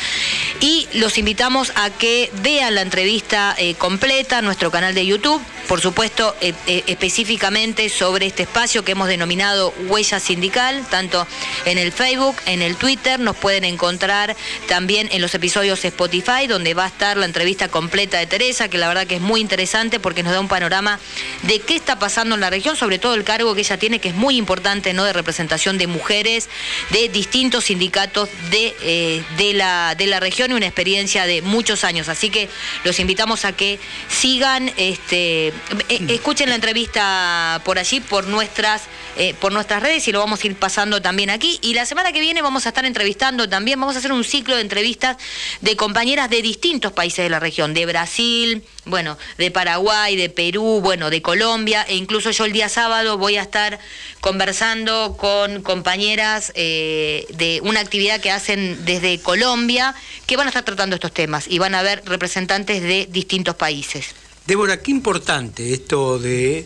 y 0.59 0.87
los 0.93 1.17
invitamos 1.17 1.71
a 1.75 1.89
que 1.89 2.29
vean 2.43 2.66
la 2.75 2.81
entrevista 2.81 3.55
eh, 3.57 3.75
completa 3.75 4.41
nuestro 4.41 4.71
canal 4.71 4.93
de 4.93 5.05
YouTube, 5.05 5.41
por 5.67 5.81
supuesto 5.81 6.35
eh, 6.41 6.53
eh, 6.65 6.83
específicamente 6.87 7.89
sobre 7.89 8.25
este 8.25 8.43
espacio 8.43 8.83
que 8.83 8.93
hemos 8.93 9.07
denominado 9.07 9.73
Huella 9.87 10.19
Sindical, 10.19 10.85
tanto 10.89 11.27
en 11.65 11.77
el 11.77 11.91
Facebook, 11.91 12.35
en 12.45 12.61
el 12.61 12.75
Twitter, 12.75 13.19
nos 13.19 13.35
pueden 13.35 13.63
encontrar 13.65 14.35
también 14.67 15.09
en 15.11 15.21
los 15.21 15.33
episodios 15.35 15.83
Spotify, 15.83 16.47
donde 16.47 16.73
va 16.73 16.85
a 16.85 16.87
estar 16.87 17.17
la 17.17 17.25
entrevista 17.25 17.67
completa 17.67 18.17
de 18.17 18.27
Teresa, 18.27 18.69
que 18.69 18.77
la 18.77 18.87
verdad 18.87 19.07
que 19.07 19.15
es 19.15 19.21
muy 19.21 19.41
interesante 19.41 19.99
porque 19.99 20.23
nos 20.23 20.33
da 20.33 20.39
un 20.39 20.47
panorama 20.47 20.99
de 21.43 21.59
qué 21.59 21.75
está 21.75 21.99
pasando 21.99 22.35
en 22.35 22.41
la 22.41 22.49
región, 22.49 22.75
sobre 22.75 22.99
todo 22.99 23.15
el 23.15 23.23
cargo 23.23 23.53
que 23.53 23.61
ella 23.61 23.77
tiene, 23.77 23.99
que 23.99 24.09
es 24.09 24.15
muy 24.15 24.37
importante, 24.37 24.93
¿no? 24.93 25.03
De 25.03 25.13
representación 25.13 25.77
de 25.77 25.87
mujeres, 25.87 26.49
de 26.91 27.09
distintos 27.09 27.65
sindicatos 27.65 28.29
de, 28.51 29.23
de, 29.37 29.53
la, 29.53 29.95
de 29.95 30.07
la 30.07 30.19
región 30.19 30.51
y 30.51 30.53
una 30.53 30.65
experiencia 30.65 31.25
de 31.25 31.41
muchos 31.41 31.83
años. 31.83 32.09
Así 32.09 32.29
que 32.29 32.49
los 32.83 32.99
invitamos 32.99 33.45
a 33.45 33.51
que 33.51 33.79
sigan, 34.09 34.71
este, 34.77 35.47
eh, 35.47 35.53
escuchen 35.89 36.49
la 36.49 36.55
entrevista 36.55 37.61
por 37.63 37.79
allí, 37.79 37.99
por 37.99 38.27
nuestras, 38.27 38.83
eh, 39.15 39.33
por 39.39 39.51
nuestras 39.51 39.81
redes 39.81 40.07
y 40.07 40.11
lo 40.11 40.19
vamos 40.19 40.43
a 40.43 40.47
ir 40.47 40.55
pasando 40.55 41.01
también 41.01 41.29
aquí. 41.29 41.59
Y 41.61 41.73
la 41.73 41.85
semana 41.85 42.11
que 42.11 42.19
viene 42.19 42.41
vamos 42.41 42.65
a 42.65 42.69
estar 42.69 42.85
entrevistando 42.85 43.47
también, 43.49 43.79
vamos 43.79 43.95
a 43.95 43.99
hacer 43.99 44.11
un 44.11 44.23
ciclo 44.23 44.55
de 44.55 44.61
entrevistas 44.61 45.17
de 45.61 45.75
compañeras 45.75 46.29
de 46.29 46.41
distintos 46.41 46.91
países 46.91 47.23
de 47.23 47.29
la 47.29 47.39
región, 47.39 47.73
de 47.73 47.85
Brasil, 47.85 48.63
bueno, 48.85 49.17
de 49.37 49.51
Paraguay, 49.51 50.15
de 50.15 50.29
Perú, 50.29 50.79
bueno, 50.81 51.09
de 51.09 51.21
Colombia, 51.21 51.85
e 51.87 51.95
incluso 51.95 52.31
yo 52.31 52.45
el 52.45 52.53
día 52.53 52.69
sábado 52.69 53.17
voy 53.17 53.37
a 53.37 53.41
estar 53.41 53.79
conversando 54.21 55.15
con 55.17 55.61
compañeras 55.61 56.51
eh, 56.55 57.25
de 57.29 57.59
una 57.63 57.79
actividad 57.79 58.19
que 58.19 58.31
hacen 58.31 58.85
desde 58.85 59.19
Colombia, 59.19 59.95
que 60.25 60.37
van 60.37 60.47
a 60.47 60.49
estar 60.49 60.63
tratando 60.63 60.95
estos 60.95 61.13
temas 61.13 61.47
y 61.47 61.59
van 61.59 61.75
a 61.75 61.81
ver 61.81 62.01
representantes 62.05 62.81
de 62.81 63.07
distintos 63.09 63.55
países. 63.55 64.15
Débora, 64.47 64.81
qué 64.81 64.91
importante 64.91 65.73
esto 65.73 66.19
de 66.19 66.63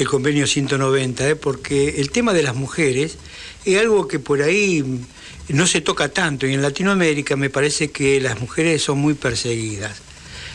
el 0.00 0.08
convenio 0.08 0.48
190, 0.48 1.28
¿eh? 1.28 1.36
porque 1.36 2.00
el 2.00 2.10
tema 2.10 2.32
de 2.32 2.42
las 2.42 2.56
mujeres 2.56 3.18
es 3.64 3.78
algo 3.78 4.08
que 4.08 4.18
por 4.18 4.42
ahí 4.42 4.84
no 5.46 5.68
se 5.68 5.80
toca 5.80 6.08
tanto 6.08 6.48
y 6.48 6.54
en 6.54 6.60
Latinoamérica 6.60 7.36
me 7.36 7.48
parece 7.48 7.92
que 7.92 8.20
las 8.20 8.40
mujeres 8.40 8.82
son 8.82 8.98
muy 8.98 9.14
perseguidas 9.14 10.02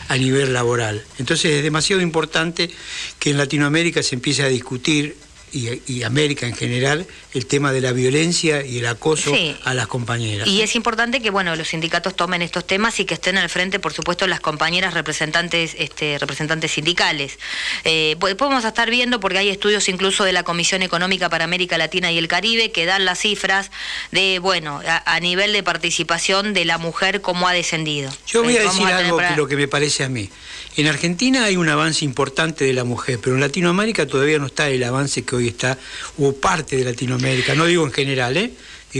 a 0.08 0.18
nivel 0.18 0.52
laboral. 0.52 1.02
Entonces 1.18 1.52
es 1.52 1.62
demasiado 1.62 2.02
importante 2.02 2.70
que 3.18 3.30
en 3.30 3.38
Latinoamérica 3.38 4.02
se 4.02 4.14
empiece 4.14 4.42
a 4.42 4.48
discutir 4.48 5.16
y, 5.52 6.02
América 6.02 6.46
en 6.46 6.54
general 6.54 7.06
el 7.32 7.46
tema 7.46 7.72
de 7.72 7.80
la 7.80 7.92
violencia 7.92 8.64
y 8.64 8.78
el 8.78 8.86
acoso 8.86 9.32
a 9.64 9.74
las 9.74 9.86
compañeras. 9.86 10.46
Y 10.46 10.62
es 10.62 10.76
importante 10.76 11.20
que 11.20 11.30
bueno 11.30 11.56
los 11.56 11.68
sindicatos 11.68 12.14
tomen 12.14 12.42
estos 12.42 12.66
temas 12.66 13.00
y 13.00 13.04
que 13.04 13.14
estén 13.14 13.38
al 13.38 13.48
frente, 13.48 13.78
por 13.78 13.92
supuesto, 13.92 14.26
las 14.26 14.40
compañeras 14.40 14.94
representantes, 14.94 15.74
este, 15.78 16.18
representantes 16.18 16.72
sindicales. 16.72 17.38
Eh, 17.84 18.16
podemos 18.18 18.64
estar 18.64 18.90
viendo, 18.90 19.20
porque 19.20 19.38
hay 19.38 19.48
estudios 19.48 19.88
incluso 19.88 20.24
de 20.24 20.32
la 20.32 20.42
Comisión 20.42 20.82
Económica 20.82 21.28
para 21.28 21.44
América 21.44 21.78
Latina 21.78 22.12
y 22.12 22.18
el 22.18 22.28
Caribe 22.28 22.70
que 22.70 22.86
dan 22.86 23.04
las 23.04 23.18
cifras 23.20 23.70
de, 24.12 24.38
bueno, 24.38 24.80
a, 24.86 25.20
nivel 25.20 25.52
de 25.52 25.62
participación 25.62 26.54
de 26.54 26.64
la 26.64 26.78
mujer, 26.78 27.20
cómo 27.20 27.48
ha 27.48 27.52
descendido. 27.52 28.10
Yo 28.26 28.42
voy 28.42 28.56
a 28.56 28.60
eh, 28.60 28.64
decir 28.64 28.86
algo 28.86 29.18
que 29.18 29.36
lo 29.36 29.46
que 29.46 29.56
me 29.56 29.68
parece 29.68 30.04
a 30.04 30.08
mí. 30.08 30.30
En 30.76 30.86
Argentina 30.86 31.44
hay 31.44 31.56
un 31.56 31.70
avance 31.70 32.04
importante 32.04 32.66
de 32.66 32.74
la 32.74 32.84
mujer, 32.84 33.18
pero 33.22 33.34
en 33.34 33.40
Latinoamérica 33.40 34.06
todavía 34.06 34.38
no 34.38 34.46
está 34.46 34.68
el 34.68 34.84
avance 34.84 35.24
que 35.24 35.34
hoy 35.34 35.48
está, 35.48 35.78
o 36.18 36.34
parte 36.34 36.76
de 36.76 36.84
Latinoamérica, 36.84 37.54
no 37.54 37.64
digo 37.64 37.86
en 37.86 37.92
general, 37.92 38.36
¿eh? 38.36 38.52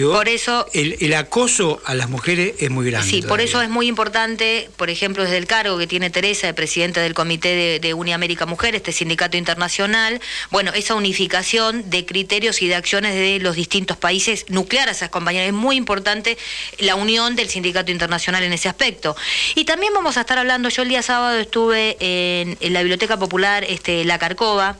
Por 0.03 0.29
eso, 0.29 0.67
el, 0.73 1.15
acoso 1.15 1.81
a 1.85 1.95
las 1.95 2.09
mujeres 2.09 2.55
es 2.59 2.71
muy 2.71 2.91
grande. 2.91 3.09
Sí, 3.09 3.23
por 3.23 3.41
eso 3.41 3.63
es 3.63 3.69
muy 3.69 3.87
importante, 3.87 4.69
por 4.77 4.91
ejemplo, 4.91 5.23
desde 5.23 5.39
el 5.39 5.47
cargo 5.47 5.79
que 5.79 5.87
tiene 5.87 6.11
Teresa, 6.11 6.47
de 6.47 6.55
presidenta 6.55 7.01
del 7.01 7.15
Comité 7.15 7.55
de, 7.55 7.81
de 7.81 7.95
Uniamérica 7.95 8.47
Mujer, 8.47 8.75
este 8.75 8.93
sindicato 8.93 9.37
internacional, 9.37 10.21
bueno, 10.51 10.73
esa 10.75 10.95
unificación 10.95 11.89
de 11.89 12.05
criterios 12.05 12.63
y 12.63 12.69
de 12.69 12.75
acciones 12.75 13.15
de 13.15 13.39
los 13.41 13.57
distintos 13.57 13.97
países, 13.97 14.47
nuclear 14.49 14.89
a 14.89 14.93
esas 14.93 15.09
compañías. 15.09 15.47
Es 15.47 15.53
muy 15.53 15.77
importante 15.77 16.37
la 16.79 16.95
unión 16.95 17.37
del 17.37 17.49
sindicato 17.49 17.91
internacional 17.91 18.43
en 18.43 18.53
ese 18.53 18.69
aspecto. 18.69 19.17
Y 19.55 19.65
también 19.65 19.93
vamos 19.95 20.17
a 20.17 20.21
estar 20.21 20.39
hablando, 20.39 20.69
yo 20.69 20.83
el 20.83 20.89
día 20.89 21.03
sábado 21.03 21.39
estuve 21.39 21.97
en, 22.01 22.57
la 22.73 22.81
Biblioteca 22.81 23.19
Popular 23.19 23.65
este, 23.65 24.05
La 24.05 24.19
Carcova, 24.19 24.77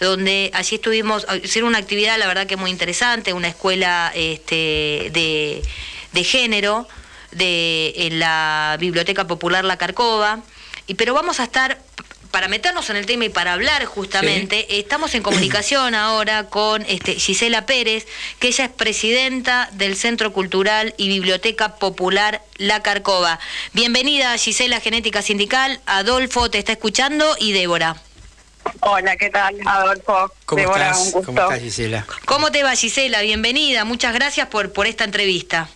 donde 0.00 0.50
allí 0.54 0.76
estuvimos, 0.76 1.26
hicieron 1.42 1.68
una 1.68 1.78
actividad, 1.78 2.18
la 2.18 2.26
verdad 2.26 2.46
que 2.46 2.56
muy 2.56 2.70
interesante, 2.70 3.32
una 3.32 3.48
escuela... 3.48 4.12
Este, 4.14 4.55
de, 5.12 6.24
género 6.24 6.88
de, 7.32 7.92
en 7.96 8.18
la 8.18 8.76
Biblioteca 8.80 9.26
Popular 9.26 9.64
La 9.64 9.76
Carcova. 9.76 10.40
Y, 10.86 10.94
pero 10.94 11.14
vamos 11.14 11.40
a 11.40 11.44
estar 11.44 11.78
para 12.36 12.48
meternos 12.48 12.90
en 12.90 12.96
el 12.96 13.06
tema 13.06 13.24
y 13.24 13.28
para 13.30 13.54
hablar 13.54 13.86
justamente, 13.86 14.78
estamos 14.78 15.14
en 15.14 15.22
comunicación 15.22 15.94
ahora 15.94 16.50
con 16.50 16.82
este, 16.82 17.14
Gisela 17.14 17.64
Pérez, 17.64 18.06
que 18.38 18.48
ella 18.48 18.66
es 18.66 18.70
presidenta 18.70 19.70
del 19.72 19.96
Centro 19.96 20.34
Cultural 20.34 20.94
y 20.98 21.08
Biblioteca 21.08 21.76
Popular 21.76 22.42
La 22.56 22.82
Carcova. 22.82 23.40
Bienvenida 23.72 24.36
Gisela 24.36 24.80
Genética 24.80 25.22
Sindical, 25.22 25.80
Adolfo 25.86 26.50
te 26.50 26.58
está 26.58 26.72
escuchando 26.72 27.36
y 27.38 27.52
Débora. 27.52 27.96
Hola, 28.80 29.16
¿qué 29.16 29.30
tal, 29.30 29.56
Adolfo? 29.64 30.32
¿Cómo 30.44 30.60
Débora, 30.60 30.90
estás? 30.90 30.98
un 31.06 31.12
gusto. 31.12 31.26
¿Cómo 31.26 31.40
estás, 31.42 31.60
Gisela? 31.60 32.06
¿Cómo 32.24 32.52
te 32.52 32.62
va, 32.62 32.74
Gisela? 32.74 33.20
Bienvenida. 33.22 33.84
Muchas 33.84 34.14
gracias 34.14 34.48
por, 34.48 34.72
por 34.72 34.86
esta 34.86 35.04
entrevista. 35.04 35.68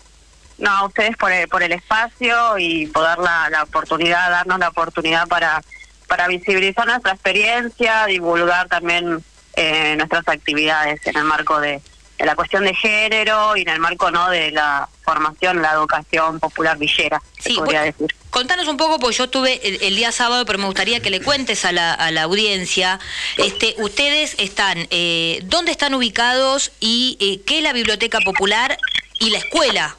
No, 0.59 0.71
a 0.71 0.87
ustedes 0.87 1.17
por 1.17 1.33
el, 1.33 1.49
por 1.49 1.63
el 1.63 1.73
espacio 1.73 2.59
y 2.59 2.87
poder 2.87 3.19
la, 3.19 3.49
la 3.51 3.63
oportunidad, 3.63 4.31
darnos 4.31 4.59
la 4.59 4.69
oportunidad 4.69 5.27
para, 5.27 5.63
para 6.07 6.29
visibilizar 6.29 6.87
nuestra 6.87 7.13
experiencia, 7.13 8.05
divulgar 8.07 8.69
también 8.69 9.25
eh, 9.55 9.97
nuestras 9.97 10.29
actividades 10.29 11.01
en 11.07 11.17
el 11.17 11.25
marco 11.25 11.61
de, 11.61 11.81
de 12.21 12.27
la 12.27 12.35
cuestión 12.37 12.65
de 12.65 12.75
género 12.75 13.57
y 13.57 13.63
en 13.63 13.71
el 13.71 13.81
marco 13.81 14.11
no 14.11 14.29
de 14.29 14.51
la 14.51 14.87
formación, 15.03 15.63
la 15.63 15.73
educación 15.73 16.39
popular 16.39 16.77
villera, 16.77 17.21
Sí, 17.39 17.55
podría 17.55 17.83
decir. 17.83 18.15
Contanos 18.29 18.69
un 18.69 18.77
poco, 18.77 18.99
porque 18.99 19.17
yo 19.17 19.25
estuve 19.25 19.67
el, 19.67 19.83
el 19.83 19.97
día 19.97 20.13
sábado, 20.13 20.45
pero 20.45 20.59
me 20.59 20.67
gustaría 20.67 21.01
que 21.01 21.09
le 21.09 21.23
cuentes 21.23 21.65
a 21.65 21.73
la, 21.73 21.95
a 21.95 22.11
la 22.11 22.25
audiencia. 22.25 23.01
Este, 23.39 23.75
ustedes 23.79 24.37
están, 24.39 24.87
eh, 24.91 25.41
¿dónde 25.45 25.73
están 25.73 25.95
ubicados 25.95 26.73
y 26.79 27.17
eh, 27.21 27.41
qué 27.47 27.59
es 27.59 27.65
la 27.65 27.73
Biblioteca 27.73 28.21
Popular 28.21 28.77
y 29.19 29.31
la 29.31 29.39
Escuela 29.39 29.97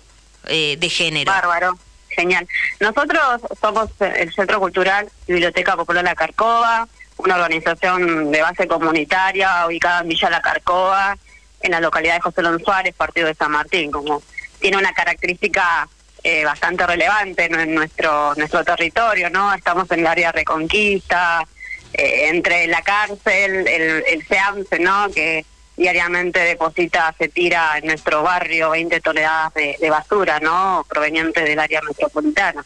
eh, 0.47 0.77
de 0.79 0.89
Género? 0.89 1.31
Bárbaro, 1.31 1.77
genial. 2.09 2.47
Nosotros 2.79 3.41
somos 3.59 3.89
el 3.99 4.31
Centro 4.31 4.59
Cultural 4.59 5.09
y 5.27 5.33
Biblioteca 5.33 5.75
Popular 5.75 6.03
La 6.03 6.15
Carcova, 6.15 6.87
una 7.17 7.35
organización 7.35 8.31
de 8.31 8.41
base 8.41 8.67
comunitaria 8.67 9.65
ubicada 9.65 10.01
en 10.01 10.07
Villa 10.09 10.29
La 10.29 10.41
Carcova, 10.41 11.17
en 11.61 11.71
la 11.71 11.79
localidad 11.79 12.15
de 12.15 12.21
José 12.21 12.41
Lón 12.41 12.61
Suárez, 12.63 12.93
partido 12.95 13.27
de 13.27 13.35
San 13.35 13.51
Martín, 13.51 13.91
como 13.91 14.21
tiene 14.59 14.77
una 14.77 14.93
característica 14.93 15.87
eh, 16.23 16.45
bastante 16.45 16.85
relevante 16.85 17.45
en, 17.45 17.73
nuestro 17.73 18.35
nuestro 18.35 18.63
territorio, 18.63 19.29
¿no? 19.29 19.53
Estamos 19.53 19.89
en 19.91 20.01
el 20.01 20.07
área 20.07 20.31
Reconquista, 20.31 21.43
eh, 21.93 22.29
entre 22.29 22.67
la 22.67 22.81
cárcel, 22.81 23.67
el, 23.67 24.03
el 24.07 24.27
SEAMSE, 24.27 24.79
¿no? 24.79 25.09
Que 25.09 25.45
diariamente 25.75 26.39
deposita, 26.39 27.13
se 27.17 27.27
tira 27.29 27.77
en 27.77 27.87
nuestro 27.87 28.21
barrio 28.21 28.69
20 28.69 29.01
toneladas 29.01 29.53
de, 29.55 29.77
de 29.79 29.89
basura, 29.89 30.39
¿no? 30.39 30.85
Proveniente 30.87 31.41
del 31.41 31.59
área 31.59 31.81
metropolitana. 31.81 32.63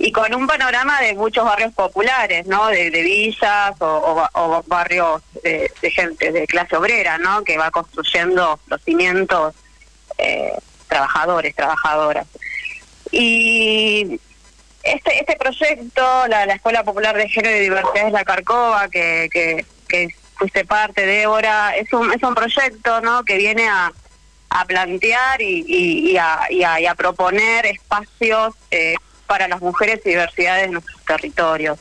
Y 0.00 0.12
con 0.12 0.32
un 0.34 0.46
panorama 0.46 1.00
de 1.00 1.14
muchos 1.14 1.44
barrios 1.44 1.72
populares, 1.74 2.46
¿no? 2.46 2.68
De, 2.68 2.90
de 2.90 3.02
villas 3.02 3.72
o, 3.80 3.86
o 3.86 4.14
ba- 4.14 4.30
o 4.34 4.62
barrios 4.66 5.20
de, 5.42 5.70
gente 5.90 6.30
de 6.30 6.46
clase 6.46 6.76
obrera, 6.76 7.18
¿no? 7.18 7.42
Que 7.42 7.58
va 7.58 7.70
construyendo 7.72 8.60
los 8.68 8.80
cimientos 8.84 9.54
eh, 10.18 10.52
trabajadores, 10.88 11.54
trabajadoras. 11.56 12.26
Y 13.10 14.20
este 14.82 15.18
este 15.20 15.36
proyecto, 15.36 16.26
la, 16.28 16.46
la 16.46 16.54
Escuela 16.54 16.84
Popular 16.84 17.16
de 17.16 17.28
Género 17.28 17.56
y 17.56 17.60
Diversidades 17.60 18.12
La 18.12 18.24
Carcova, 18.24 18.88
que, 18.88 19.28
que, 19.32 19.64
que 19.88 20.08
fuiste 20.36 20.64
parte, 20.64 21.06
Débora, 21.06 21.76
es 21.76 21.92
un, 21.92 22.12
es 22.12 22.22
un 22.22 22.34
proyecto 22.34 23.00
¿no? 23.00 23.24
que 23.24 23.36
viene 23.36 23.68
a, 23.68 23.92
a 24.50 24.64
plantear 24.64 25.42
y, 25.42 25.64
y, 25.66 26.10
y 26.12 26.16
a, 26.18 26.40
y 26.50 26.62
a- 26.62 26.90
a 26.90 26.94
proponer 26.94 27.66
espacios 27.66 28.54
eh, 28.70 28.94
para 29.28 29.46
las 29.46 29.60
mujeres 29.60 30.00
y 30.04 30.08
diversidades 30.08 30.66
de 30.66 30.72
nuestros 30.72 31.04
territorios. 31.04 31.78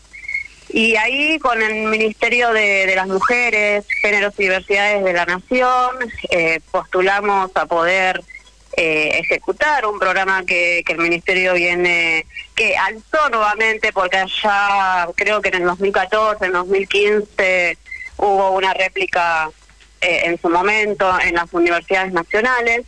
Y 0.70 0.98
ahí 0.98 1.40
con 1.40 1.62
el 1.62 1.88
Ministerio 1.88 2.52
de, 2.52 2.94
las 2.96 3.08
Mujeres, 3.08 3.86
Géneros 4.02 4.34
y 4.38 4.44
Diversidades 4.44 5.04
de 5.04 5.14
la 5.14 5.26
Nación, 5.26 5.96
eh, 6.30 6.60
postulamos 6.72 7.52
a 7.56 7.66
poder 7.66 8.22
eh, 8.76 9.20
ejecutar 9.20 9.86
un 9.86 9.98
programa 9.98 10.44
que, 10.46 10.84
que 10.86 10.94
el 10.94 11.00
Ministerio 11.00 11.54
viene, 11.54 12.26
que 12.54 12.76
alzó 12.76 13.30
nuevamente, 13.32 13.94
porque 13.94 14.18
allá 14.18 15.08
creo 15.16 15.42
que 15.42 15.50
en 15.50 15.56
el 15.56 15.64
2014, 15.64 16.46
en 16.46 16.52
2015 16.52 17.78
hubo 18.18 18.52
una 18.52 18.74
réplica 18.74 19.50
eh, 20.02 20.22
en 20.26 20.40
su 20.40 20.50
momento 20.50 21.18
en 21.22 21.36
las 21.36 21.52
universidades 21.54 22.12
nacionales. 22.12 22.86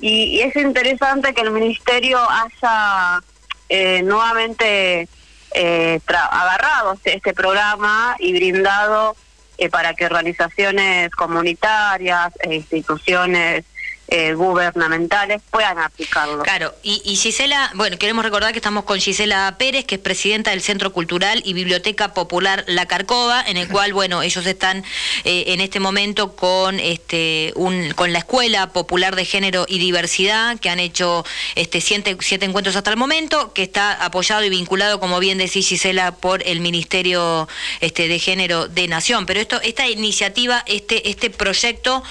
Y, 0.00 0.38
y 0.38 0.40
es 0.40 0.56
interesante 0.56 1.34
que 1.34 1.42
el 1.42 1.50
Ministerio 1.50 2.18
haya 2.18 3.20
eh, 3.68 4.02
nuevamente 4.02 5.08
eh, 5.54 6.00
agarrado 6.06 6.94
este, 6.94 7.16
este 7.16 7.32
programa 7.34 8.16
y 8.18 8.32
brindado 8.32 9.16
eh, 9.56 9.68
para 9.68 9.94
que 9.94 10.06
organizaciones 10.06 11.10
comunitarias 11.10 12.32
e 12.40 12.54
instituciones 12.54 13.64
eh, 14.08 14.34
gubernamentales 14.34 15.42
puedan 15.50 15.78
aplicarlo. 15.78 16.42
Claro, 16.42 16.74
y, 16.82 17.02
y 17.04 17.16
Gisela, 17.16 17.70
bueno, 17.74 17.98
queremos 17.98 18.24
recordar 18.24 18.52
que 18.52 18.58
estamos 18.58 18.84
con 18.84 18.98
Gisela 18.98 19.54
Pérez, 19.58 19.84
que 19.84 19.96
es 19.96 20.00
presidenta 20.00 20.50
del 20.50 20.62
Centro 20.62 20.92
Cultural 20.92 21.42
y 21.44 21.52
Biblioteca 21.52 22.14
Popular 22.14 22.64
La 22.66 22.86
Carcova, 22.86 23.42
en 23.46 23.56
el 23.56 23.68
cual, 23.68 23.92
bueno, 23.92 24.22
ellos 24.22 24.46
están 24.46 24.84
eh, 25.24 25.44
en 25.48 25.60
este 25.60 25.80
momento 25.80 26.36
con 26.36 26.80
este 26.80 27.52
un, 27.54 27.92
con 27.94 28.12
la 28.12 28.20
Escuela 28.20 28.72
Popular 28.72 29.16
de 29.16 29.24
Género 29.24 29.66
y 29.68 29.78
Diversidad, 29.78 30.58
que 30.58 30.70
han 30.70 30.80
hecho 30.80 31.24
este 31.54 31.80
siete, 31.80 32.16
siete 32.20 32.46
encuentros 32.46 32.76
hasta 32.76 32.90
el 32.90 32.96
momento, 32.96 33.52
que 33.52 33.62
está 33.62 33.92
apoyado 34.04 34.44
y 34.44 34.50
vinculado, 34.50 35.00
como 35.00 35.18
bien 35.20 35.38
decís 35.38 35.68
Gisela, 35.68 36.12
por 36.12 36.46
el 36.46 36.60
Ministerio 36.60 37.48
este, 37.80 38.08
de 38.08 38.18
Género 38.18 38.68
de 38.68 38.88
Nación. 38.88 39.26
Pero 39.26 39.40
esto, 39.40 39.60
esta 39.62 39.88
iniciativa, 39.88 40.62
este, 40.66 41.10
este 41.10 41.30
proyecto, 41.30 42.02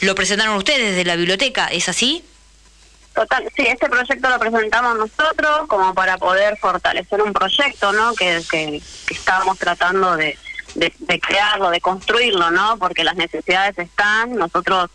lo 0.00 0.14
presentaron 0.14 0.56
ustedes 0.56 0.90
desde 0.90 1.04
la 1.04 1.16
biblioteca, 1.16 1.45
¿es 1.70 1.88
así? 1.88 2.24
Total, 3.14 3.48
sí, 3.56 3.66
este 3.66 3.88
proyecto 3.88 4.28
lo 4.28 4.38
presentamos 4.38 4.96
nosotros 4.96 5.66
como 5.68 5.94
para 5.94 6.18
poder 6.18 6.58
fortalecer 6.58 7.22
un 7.22 7.32
proyecto, 7.32 7.92
¿no? 7.92 8.14
Que, 8.14 8.42
que, 8.50 8.82
estábamos 9.08 9.58
tratando 9.58 10.16
de, 10.16 10.38
de, 10.74 10.92
de 10.98 11.20
crearlo, 11.20 11.70
de 11.70 11.80
construirlo, 11.80 12.50
¿no? 12.50 12.76
Porque 12.78 13.04
las 13.04 13.16
necesidades 13.16 13.78
están, 13.78 14.34
nosotros 14.34 14.90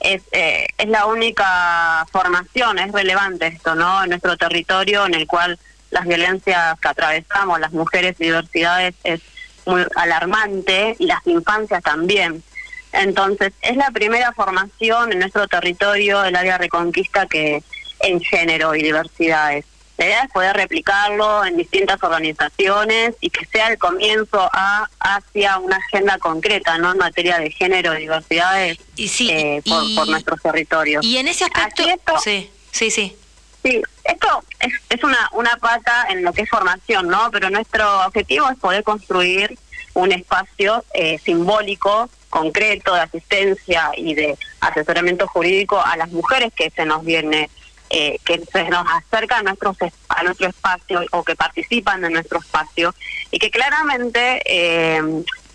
es, 0.00 0.22
eh, 0.32 0.66
es 0.76 0.88
la 0.88 1.06
única 1.06 2.06
formación, 2.10 2.78
es 2.78 2.92
relevante 2.92 3.46
esto, 3.46 3.74
¿no? 3.74 4.02
En 4.02 4.10
nuestro 4.10 4.36
territorio 4.36 5.06
en 5.06 5.14
el 5.14 5.26
cual 5.26 5.58
las 5.90 6.06
violencias 6.06 6.78
que 6.80 6.88
atravesamos, 6.88 7.60
las 7.60 7.72
mujeres 7.72 8.16
y 8.18 8.24
diversidades, 8.24 8.94
es 9.04 9.20
muy 9.64 9.84
alarmante 9.94 10.96
y 10.98 11.06
las 11.06 11.24
infancias 11.26 11.82
también. 11.82 12.42
Entonces, 12.92 13.52
es 13.62 13.76
la 13.76 13.90
primera 13.90 14.32
formación 14.32 15.12
en 15.12 15.18
nuestro 15.20 15.48
territorio, 15.48 16.24
el 16.24 16.36
área 16.36 16.58
reconquista, 16.58 17.26
que 17.26 17.62
en 18.00 18.20
género 18.20 18.74
y 18.74 18.82
diversidades. 18.82 19.64
La 19.98 20.06
idea 20.06 20.22
es 20.24 20.30
poder 20.30 20.56
replicarlo 20.56 21.44
en 21.44 21.56
distintas 21.56 22.02
organizaciones 22.02 23.14
y 23.20 23.30
que 23.30 23.46
sea 23.46 23.68
el 23.68 23.78
comienzo 23.78 24.48
a 24.52 24.88
hacia 24.98 25.58
una 25.58 25.76
agenda 25.76 26.18
concreta, 26.18 26.78
¿no? 26.78 26.92
En 26.92 26.98
materia 26.98 27.38
de 27.38 27.50
género 27.50 27.94
y 27.94 28.00
diversidades 28.02 28.78
Y 28.96 29.08
sí, 29.08 29.30
eh, 29.30 29.62
por, 29.68 29.84
y- 29.84 29.94
por 29.96 30.08
nuestros 30.08 30.40
territorios. 30.42 31.04
Y 31.04 31.18
en 31.18 31.28
ese 31.28 31.44
aspecto, 31.44 31.82
esto- 31.88 32.18
sí, 32.20 32.50
sí, 32.72 32.90
sí. 32.90 33.16
Sí, 33.62 33.80
esto 34.02 34.42
es, 34.58 34.72
es 34.88 35.04
una, 35.04 35.28
una 35.34 35.56
pata 35.58 36.06
en 36.10 36.24
lo 36.24 36.32
que 36.32 36.42
es 36.42 36.48
formación, 36.50 37.06
¿no? 37.06 37.30
Pero 37.30 37.48
nuestro 37.50 38.04
objetivo 38.06 38.48
es 38.50 38.58
poder 38.58 38.82
construir 38.82 39.56
un 39.94 40.10
espacio 40.10 40.84
eh, 40.94 41.20
simbólico, 41.24 42.10
concreto, 42.32 42.94
de 42.94 43.00
asistencia 43.02 43.90
y 43.96 44.14
de 44.14 44.36
asesoramiento 44.60 45.28
jurídico 45.28 45.80
a 45.80 45.96
las 45.98 46.10
mujeres 46.10 46.50
que 46.56 46.70
se 46.70 46.86
nos 46.86 47.04
viene, 47.04 47.50
eh, 47.90 48.18
que 48.24 48.40
se 48.50 48.64
nos 48.70 48.86
acercan 48.88 49.40
a, 49.40 49.50
nuestros, 49.50 49.76
es- 49.82 49.92
a 50.08 50.22
nuestro 50.22 50.48
espacio 50.48 51.02
o 51.12 51.22
que 51.22 51.36
participan 51.36 52.00
de 52.00 52.08
nuestro 52.10 52.38
espacio 52.38 52.94
y 53.30 53.38
que 53.38 53.50
claramente 53.50 54.40
eh, 54.46 55.02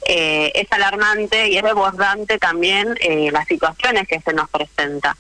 eh, 0.08 0.52
es 0.54 0.72
alarmante 0.72 1.50
y 1.50 1.58
es 1.58 1.64
desbordante 1.64 2.38
también 2.38 2.96
eh, 3.02 3.30
las 3.32 3.48
situaciones 3.48 4.08
que 4.08 4.22
se 4.22 4.34
nos 4.34 4.48
presentan. 4.50 5.16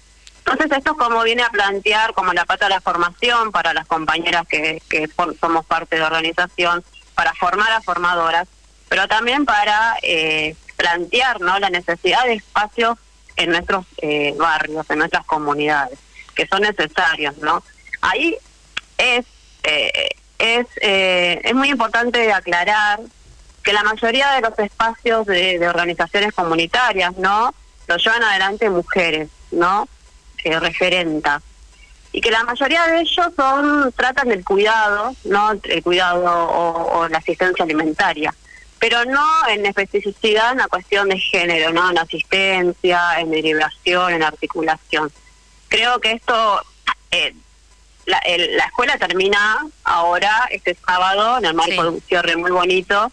Entonces 0.45 0.77
esto 0.77 0.91
es 0.91 0.97
como 0.97 1.23
viene 1.23 1.41
a 1.43 1.49
plantear 1.49 2.13
como 2.13 2.33
la 2.33 2.45
pata 2.45 2.67
de 2.67 2.75
la 2.75 2.81
formación 2.81 3.51
para 3.51 3.73
las 3.73 3.87
compañeras 3.87 4.43
que, 4.47 4.79
for- 5.15 5.35
somos 5.41 5.65
parte 5.65 5.95
de 5.95 6.03
organización, 6.03 6.83
para 7.15 7.33
formar 7.33 7.71
a 7.71 7.81
formadoras, 7.81 8.47
pero 8.89 9.07
también 9.07 9.43
para 9.43 9.97
eh, 10.03 10.55
plantear 10.77 11.41
¿no? 11.41 11.59
la 11.59 11.69
necesidad 11.69 12.23
de 12.25 12.35
espacios 12.35 12.97
en 13.35 13.49
nuestros 13.49 13.85
eh, 14.01 14.33
barrios, 14.37 14.89
en 14.89 14.99
nuestras 14.99 15.25
comunidades, 15.25 15.99
que 16.33 16.47
son 16.47 16.61
necesarios. 16.61 17.37
¿no? 17.39 17.63
Ahí 18.01 18.37
es, 18.97 19.25
eh, 19.63 20.09
es, 20.39 20.67
eh, 20.81 21.41
es 21.43 21.53
muy 21.53 21.69
importante 21.69 22.31
aclarar 22.31 23.01
que 23.63 23.73
la 23.73 23.83
mayoría 23.83 24.31
de 24.31 24.41
los 24.41 24.57
espacios 24.59 25.25
de, 25.25 25.67
organizaciones 25.67 26.31
comunitarias, 26.33 27.17
¿no? 27.17 27.53
Lo 27.87 27.97
llevan 27.97 28.23
adelante 28.23 28.69
mujeres, 28.69 29.27
¿no? 29.51 29.89
Referentas. 30.45 31.43
Y 32.13 32.21
que 32.21 32.31
la 32.31 32.45
mayoría 32.45 32.87
de 32.87 33.01
ellos 33.01 33.27
son 33.35 33.91
tratan 33.91 34.29
del 34.29 34.45
cuidado, 34.45 35.13
¿no? 35.25 35.51
El 35.63 35.83
cuidado 35.83 36.23
o 36.23 37.09
la 37.09 37.17
asistencia 37.17 37.65
alimentaria. 37.65 38.33
Pero 38.79 39.05
no 39.05 39.27
en 39.47 39.65
especificidad 39.65 40.51
en 40.51 40.59
la 40.59 40.67
cuestión 40.67 41.09
de 41.09 41.17
género, 41.19 41.71
¿no? 41.71 41.89
En 41.89 41.97
asistencia, 41.97 43.19
en 43.19 43.31
derivación, 43.31 44.13
en 44.13 44.23
articulación. 44.23 45.11
Creo 45.67 45.99
que 45.99 46.11
esto 46.13 46.61
eh, 47.11 47.33
la, 48.05 48.19
el- 48.19 48.55
la 48.55 48.65
escuela 48.65 48.97
termina 48.97 49.65
ahora, 49.83 50.47
este 50.51 50.75
sábado, 50.85 51.39
en 51.39 51.45
el 51.45 51.53
marco 51.55 51.71
Sí. 51.71 51.81
de 51.81 51.87
un 51.89 52.01
cierre 52.01 52.35
muy 52.35 52.51
bonito. 52.51 53.11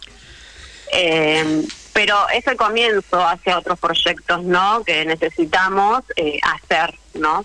Eh, 0.92 1.62
pero 1.92 2.28
es 2.28 2.46
el 2.46 2.56
comienzo 2.56 3.24
hacia 3.26 3.58
otros 3.58 3.78
proyectos, 3.78 4.42
¿no? 4.42 4.82
Que 4.84 5.04
necesitamos 5.04 6.02
eh, 6.16 6.38
hacer, 6.42 6.94
¿no? 7.14 7.44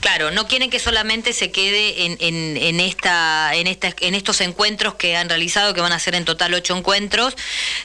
Claro, 0.00 0.30
no 0.30 0.46
quieren 0.48 0.70
que 0.70 0.78
solamente 0.78 1.32
se 1.32 1.50
quede 1.50 2.06
en, 2.06 2.16
en, 2.20 2.56
en, 2.56 2.80
esta, 2.80 3.54
en, 3.54 3.66
esta, 3.66 3.94
en 4.00 4.14
estos 4.14 4.40
encuentros 4.40 4.94
que 4.94 5.16
han 5.16 5.28
realizado, 5.28 5.74
que 5.74 5.80
van 5.80 5.92
a 5.92 5.98
ser 5.98 6.14
en 6.14 6.24
total 6.24 6.54
ocho 6.54 6.76
encuentros, 6.76 7.36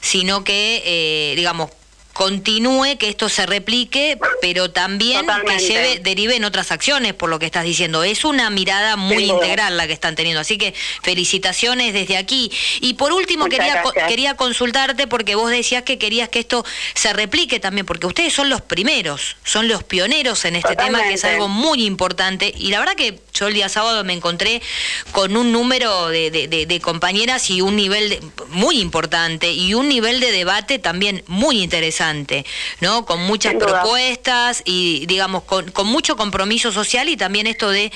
sino 0.02 0.44
que, 0.44 0.82
eh, 0.86 1.36
digamos, 1.36 1.70
continúe, 2.18 2.98
que 2.98 3.10
esto 3.10 3.30
se 3.30 3.46
replique, 3.46 4.18
pero 4.42 4.72
también 4.72 5.24
que 5.46 5.60
lleve, 5.60 6.00
derive 6.00 6.36
en 6.36 6.46
otras 6.46 6.72
acciones, 6.72 7.14
por 7.14 7.30
lo 7.30 7.38
que 7.38 7.46
estás 7.46 7.64
diciendo. 7.64 8.04
Es 8.04 8.26
una 8.26 8.50
mirada 8.50 8.96
muy 8.96 9.26
integral 9.26 9.78
la 9.78 9.86
que 9.86 9.94
están 9.94 10.16
teniendo. 10.16 10.42
Así 10.42 10.58
que 10.58 10.74
felicitaciones 11.04 11.94
desde 11.94 12.18
aquí. 12.18 12.52
Y 12.82 12.96
por 12.96 13.14
último, 13.14 13.46
quería, 13.46 13.84
quería 14.08 14.36
consultarte, 14.36 15.06
porque 15.06 15.36
vos 15.36 15.52
decías 15.52 15.84
que 15.84 16.00
querías 16.00 16.28
que 16.30 16.40
esto 16.40 16.66
se 16.96 17.14
replique 17.14 17.60
también, 17.60 17.86
porque 17.86 18.08
ustedes 18.08 18.34
son 18.34 18.50
los 18.50 18.62
primeros, 18.62 19.36
son 19.44 19.68
los 19.68 19.84
pioneros 19.84 20.44
en 20.46 20.56
este 20.56 20.76
tema, 20.76 21.04
que 21.04 21.14
es 21.14 21.24
algo 21.24 21.48
muy 21.48 21.86
importante. 21.86 22.52
Y 22.58 22.70
la 22.70 22.80
verdad 22.80 22.96
que 22.96 23.20
yo 23.36 23.48
el 23.48 23.54
día 23.54 23.70
sábado 23.70 24.04
me 24.04 24.14
encontré 24.14 24.64
con 25.12 25.38
un 25.38 25.52
número 25.52 26.08
de, 26.10 26.32
de 26.32 26.80
compañeras 26.82 27.52
y 27.52 27.62
un 27.62 27.76
nivel 27.76 28.20
muy 28.50 28.80
importante 28.80 29.52
y 29.52 29.76
un 29.76 29.88
nivel 29.88 30.20
de 30.20 30.32
debate 30.32 30.80
también 30.80 31.24
muy 31.28 31.62
interesante 31.62 32.07
¿no? 32.80 33.06
Con 33.06 33.22
muchas 33.22 33.56
propuestas 33.56 34.62
y, 34.66 35.06
digamos, 35.08 35.44
con, 35.44 35.72
mucho 35.88 36.16
compromiso 36.16 36.72
social 36.72 37.10
y 37.10 37.18
también 37.18 37.48
esto 37.48 37.70
de 37.70 37.92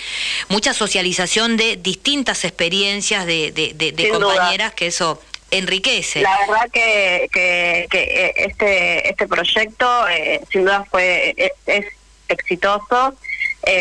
mucha 0.50 0.74
socialización 0.74 1.58
de 1.58 1.78
distintas 1.78 2.44
experiencias 2.46 3.26
de, 3.26 4.10
compañeras, 4.12 4.74
que 4.74 4.88
eso 4.88 5.22
enriquece. 5.52 6.22
La 6.22 6.38
verdad 6.48 6.70
que, 6.72 7.30
que, 7.32 7.88
eh, 7.92 8.34
este, 8.38 9.10
este 9.10 9.28
proyecto 9.28 10.08
eh, 10.08 10.42
sin 10.50 10.64
duda 10.64 10.86
fue 10.90 11.34
eh, 11.38 11.52
es, 11.66 11.86
exitoso. 12.30 13.14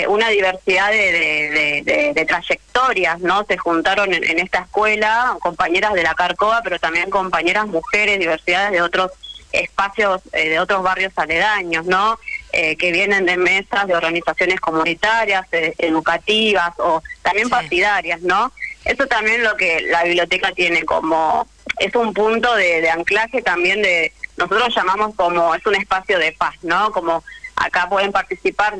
una 0.08 0.28
diversidad 0.28 0.90
de, 0.90 2.24
trayectorias, 2.26 3.20
¿no? 3.20 3.44
Se 3.44 3.56
juntaron 3.56 4.12
en, 4.12 4.24
en, 4.24 4.40
esta 4.40 4.62
escuela 4.62 5.36
compañeras 5.40 5.94
de 5.94 6.02
la 6.02 6.14
Carcoa, 6.14 6.60
pero 6.64 6.78
también 6.80 7.10
compañeras 7.10 7.66
mujeres, 7.68 8.18
diversidades 8.18 8.72
de 8.72 8.82
otros 8.82 9.12
espacios 9.52 10.22
eh, 10.32 10.48
de 10.48 10.60
otros 10.60 10.82
barrios 10.82 11.12
aledaños, 11.16 11.86
¿no? 11.86 12.18
Eh, 12.52 12.76
que 12.76 12.92
vienen 12.92 13.26
de 13.26 13.36
mesas 13.36 13.86
de 13.86 13.94
organizaciones 13.94 14.60
comunitarias, 14.60 15.46
eh, 15.52 15.74
educativas 15.78 16.72
o 16.78 17.02
también 17.22 17.48
partidarias, 17.48 18.20
¿no? 18.22 18.52
Eso 18.84 19.06
también 19.06 19.42
lo 19.42 19.56
que 19.56 19.82
la 19.82 20.04
biblioteca 20.04 20.52
tiene 20.52 20.84
como, 20.84 21.46
es 21.78 21.94
un 21.94 22.14
punto 22.14 22.54
de, 22.54 22.88
anclaje 22.90 23.42
también 23.42 23.82
de, 23.82 24.12
nosotros 24.36 24.74
llamamos 24.74 25.14
como, 25.14 25.54
es 25.54 25.64
un 25.66 25.74
espacio 25.74 26.18
de 26.18 26.32
paz, 26.32 26.54
¿no? 26.62 26.90
Como 26.92 27.22
acá 27.56 27.88
pueden 27.88 28.12
participar 28.12 28.76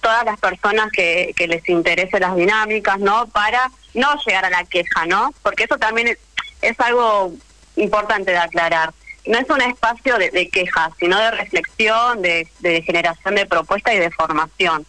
todas 0.00 0.24
las 0.24 0.38
personas 0.38 0.90
que, 0.92 1.32
que 1.36 1.46
les 1.46 1.66
interese 1.68 2.18
las 2.18 2.34
dinámicas, 2.34 2.98
¿no? 2.98 3.26
Para 3.28 3.70
no 3.94 4.14
llegar 4.26 4.44
a 4.44 4.50
la 4.50 4.64
queja, 4.64 5.06
¿no? 5.06 5.32
Porque 5.42 5.64
eso 5.64 5.78
también 5.78 6.08
es, 6.08 6.18
es 6.60 6.78
algo 6.80 7.32
importante 7.76 8.32
de 8.32 8.38
aclarar 8.38 8.92
no 9.26 9.38
es 9.38 9.48
un 9.48 9.60
espacio 9.60 10.18
de, 10.18 10.30
de 10.30 10.48
quejas, 10.48 10.92
sino 10.98 11.18
de 11.18 11.30
reflexión, 11.30 12.22
de, 12.22 12.48
generación 12.84 13.34
de 13.34 13.46
propuestas 13.46 13.94
y 13.94 13.98
de 13.98 14.10
formación. 14.10 14.84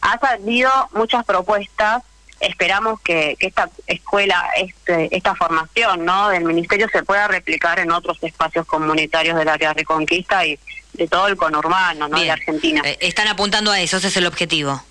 Ha 0.00 0.18
salido 0.18 0.70
muchas 0.92 1.24
propuestas, 1.24 2.02
esperamos 2.40 3.00
que, 3.00 3.36
esta 3.40 3.70
escuela, 3.86 4.50
este, 4.56 5.14
esta 5.16 5.34
formación 5.34 6.04
¿no? 6.04 6.28
del 6.28 6.44
Ministerio 6.44 6.88
se 6.90 7.02
pueda 7.02 7.28
replicar 7.28 7.78
en 7.78 7.90
otros 7.90 8.18
espacios 8.22 8.66
comunitarios 8.66 9.36
del 9.36 9.48
área 9.48 9.68
de 9.68 9.74
Reconquista 9.74 10.44
y 10.46 10.58
de 10.92 11.08
todo 11.08 11.28
el 11.28 11.36
conurbano 11.36 12.08
¿no? 12.08 12.18
de 12.18 12.30
Argentina. 12.30 12.82
Eh, 12.84 12.98
están 13.00 13.28
apuntando 13.28 13.70
a 13.70 13.80
eso, 13.80 13.96
ese 13.96 14.08
es 14.08 14.16
el 14.16 14.26
objetivo. 14.26 14.82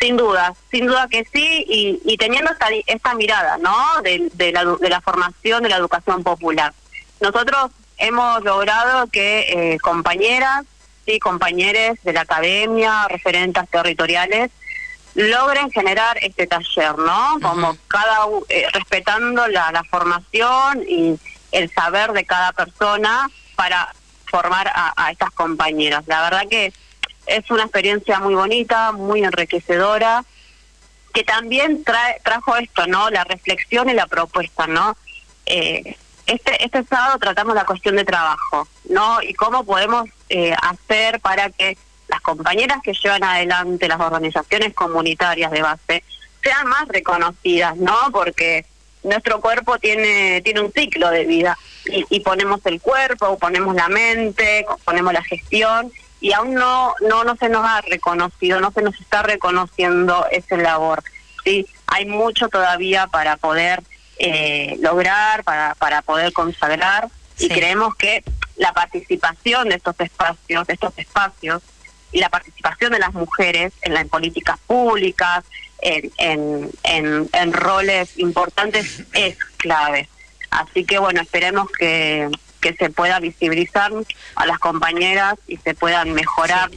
Sin 0.00 0.16
duda, 0.16 0.54
sin 0.70 0.86
duda 0.86 1.08
que 1.08 1.26
sí, 1.32 1.64
y, 1.66 2.16
teniendo 2.18 2.52
esta, 2.52 2.68
esta 2.86 3.14
mirada 3.14 3.58
¿no? 3.58 4.00
de, 4.02 4.30
de, 4.34 4.52
la, 4.52 4.64
de 4.64 4.88
la 4.88 5.00
formación, 5.00 5.64
de 5.64 5.68
la 5.68 5.76
educación 5.76 6.22
popular. 6.22 6.72
Nosotros 7.20 7.72
hemos 7.98 8.42
logrado 8.44 9.06
que 9.08 9.74
eh, 9.74 9.78
compañeras 9.80 10.64
y 11.06 11.18
compañeros 11.18 11.98
de 12.02 12.12
la 12.12 12.22
academia, 12.22 13.06
referentes 13.08 13.68
territoriales, 13.70 14.50
logren 15.14 15.70
generar 15.70 16.16
este 16.22 16.46
taller, 16.46 16.96
¿no? 16.98 17.38
Como 17.42 17.76
cada 17.88 18.26
eh, 18.48 18.66
respetando 18.72 19.46
la, 19.48 19.82
formación 19.90 20.82
y 20.88 21.18
el 21.50 21.72
saber 21.72 22.12
de 22.12 22.24
cada 22.24 22.52
persona 22.52 23.28
para 23.56 23.94
formar 24.26 24.70
a, 24.72 25.10
estas 25.10 25.30
compañeras. 25.32 26.04
La 26.06 26.22
verdad 26.22 26.42
que 26.48 26.72
es 27.26 27.50
una 27.50 27.64
experiencia 27.64 28.20
muy 28.20 28.34
bonita, 28.34 28.92
muy 28.92 29.24
enriquecedora, 29.24 30.24
que 31.12 31.24
también 31.24 31.82
trae, 31.82 32.20
trajo 32.22 32.56
esto, 32.56 32.86
¿no? 32.86 33.10
La 33.10 33.24
reflexión 33.24 33.88
y 33.88 33.94
la 33.94 34.06
propuesta, 34.06 34.66
¿no? 34.66 34.96
Eh, 35.46 35.96
este, 36.28 36.62
este 36.62 36.84
sábado 36.84 37.18
tratamos 37.18 37.54
la 37.54 37.64
cuestión 37.64 37.96
de 37.96 38.04
trabajo, 38.04 38.68
¿no? 38.88 39.22
Y 39.22 39.32
cómo 39.34 39.64
podemos 39.64 40.08
eh, 40.28 40.54
hacer 40.62 41.20
para 41.20 41.48
que 41.50 41.76
las 42.06 42.20
compañeras 42.20 42.80
que 42.82 42.92
llevan 42.92 43.24
adelante 43.24 43.88
las 43.88 44.00
organizaciones 44.00 44.74
comunitarias 44.74 45.50
de 45.50 45.62
base 45.62 46.04
sean 46.42 46.68
más 46.68 46.86
reconocidas, 46.88 47.76
¿no? 47.76 47.96
Porque 48.12 48.66
nuestro 49.02 49.40
cuerpo 49.40 49.78
tiene 49.78 50.42
tiene 50.42 50.60
un 50.60 50.72
ciclo 50.72 51.08
de 51.10 51.24
vida 51.24 51.56
y, 51.86 52.04
y 52.10 52.20
ponemos 52.20 52.60
el 52.66 52.80
cuerpo, 52.80 53.38
ponemos 53.38 53.74
la 53.74 53.88
mente, 53.88 54.66
ponemos 54.84 55.12
la 55.14 55.22
gestión 55.22 55.90
y 56.20 56.32
aún 56.34 56.52
no 56.54 56.94
no 57.00 57.24
no 57.24 57.36
se 57.36 57.48
nos 57.48 57.64
ha 57.64 57.80
reconocido, 57.80 58.60
no 58.60 58.70
se 58.70 58.82
nos 58.82 59.00
está 59.00 59.22
reconociendo 59.22 60.26
ese 60.30 60.58
labor. 60.58 61.02
Sí, 61.42 61.66
hay 61.86 62.04
mucho 62.04 62.48
todavía 62.48 63.06
para 63.06 63.38
poder 63.38 63.82
eh, 64.18 64.76
lograr, 64.80 65.44
para, 65.44 65.74
para 65.74 66.02
poder 66.02 66.32
consagrar. 66.32 67.08
Y 67.38 67.48
creemos 67.48 67.94
que 67.94 68.24
la 68.56 68.72
participación 68.72 69.68
de 69.68 69.76
estos 69.76 69.94
espacios, 70.00 70.66
de 70.66 70.74
estos 70.74 70.98
espacios, 70.98 71.62
y 72.10 72.20
la 72.20 72.30
participación 72.30 72.92
de 72.92 72.98
las 72.98 73.12
mujeres 73.12 73.72
en, 73.82 73.94
las 73.94 74.06
políticas 74.06 74.58
públicas, 74.66 75.44
en, 75.80 76.10
en, 76.16 76.70
en, 76.82 77.28
en 77.32 77.52
roles 77.52 78.18
importantes, 78.18 79.04
es 79.12 79.36
clave. 79.58 80.08
Así 80.50 80.84
que 80.84 80.98
bueno, 80.98 81.20
esperemos 81.20 81.70
que, 81.70 82.28
que 82.60 82.74
se 82.74 82.90
pueda 82.90 83.20
visibilizar 83.20 83.92
a 84.34 84.46
las 84.46 84.58
compañeras 84.58 85.34
y 85.46 85.56
se 85.58 85.74
puedan 85.74 86.12
mejorar 86.12 86.70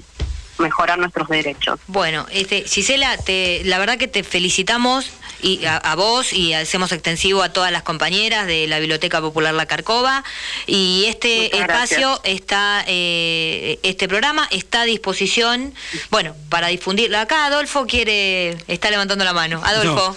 mejorar 0.62 0.98
nuestros 1.00 1.28
derechos. 1.28 1.80
Bueno, 1.88 2.26
este, 2.32 2.64
Gisela, 2.64 3.18
te, 3.18 3.62
la 3.66 3.80
verdad 3.80 3.98
que 3.98 4.08
te 4.08 4.24
felicitamos 4.24 5.12
y 5.42 5.66
a, 5.66 5.96
vos 5.96 6.34
y 6.34 6.54
hacemos 6.54 6.92
extensivo 6.92 7.42
a 7.42 7.50
todas 7.50 7.72
las 7.72 7.84
compañeras 7.84 8.48
de 8.48 8.68
la 8.68 8.80
Biblioteca 8.80 9.22
Popular 9.22 9.54
La 9.54 9.66
Carcova 9.66 10.24
y 10.68 11.06
este 11.08 11.58
espacio 11.58 12.20
está, 12.24 12.84
eh, 12.88 13.80
este 13.84 14.08
programa 14.08 14.48
está 14.52 14.82
a 14.82 14.86
disposición, 14.86 15.74
bueno, 16.10 16.36
para 16.50 16.68
difundirlo. 16.68 17.18
Acá 17.18 17.46
Adolfo 17.46 17.86
quiere, 17.88 18.58
está 18.68 18.90
levantando 18.90 19.26
la 19.26 19.34
mano. 19.34 19.62
Adolfo. 19.64 20.16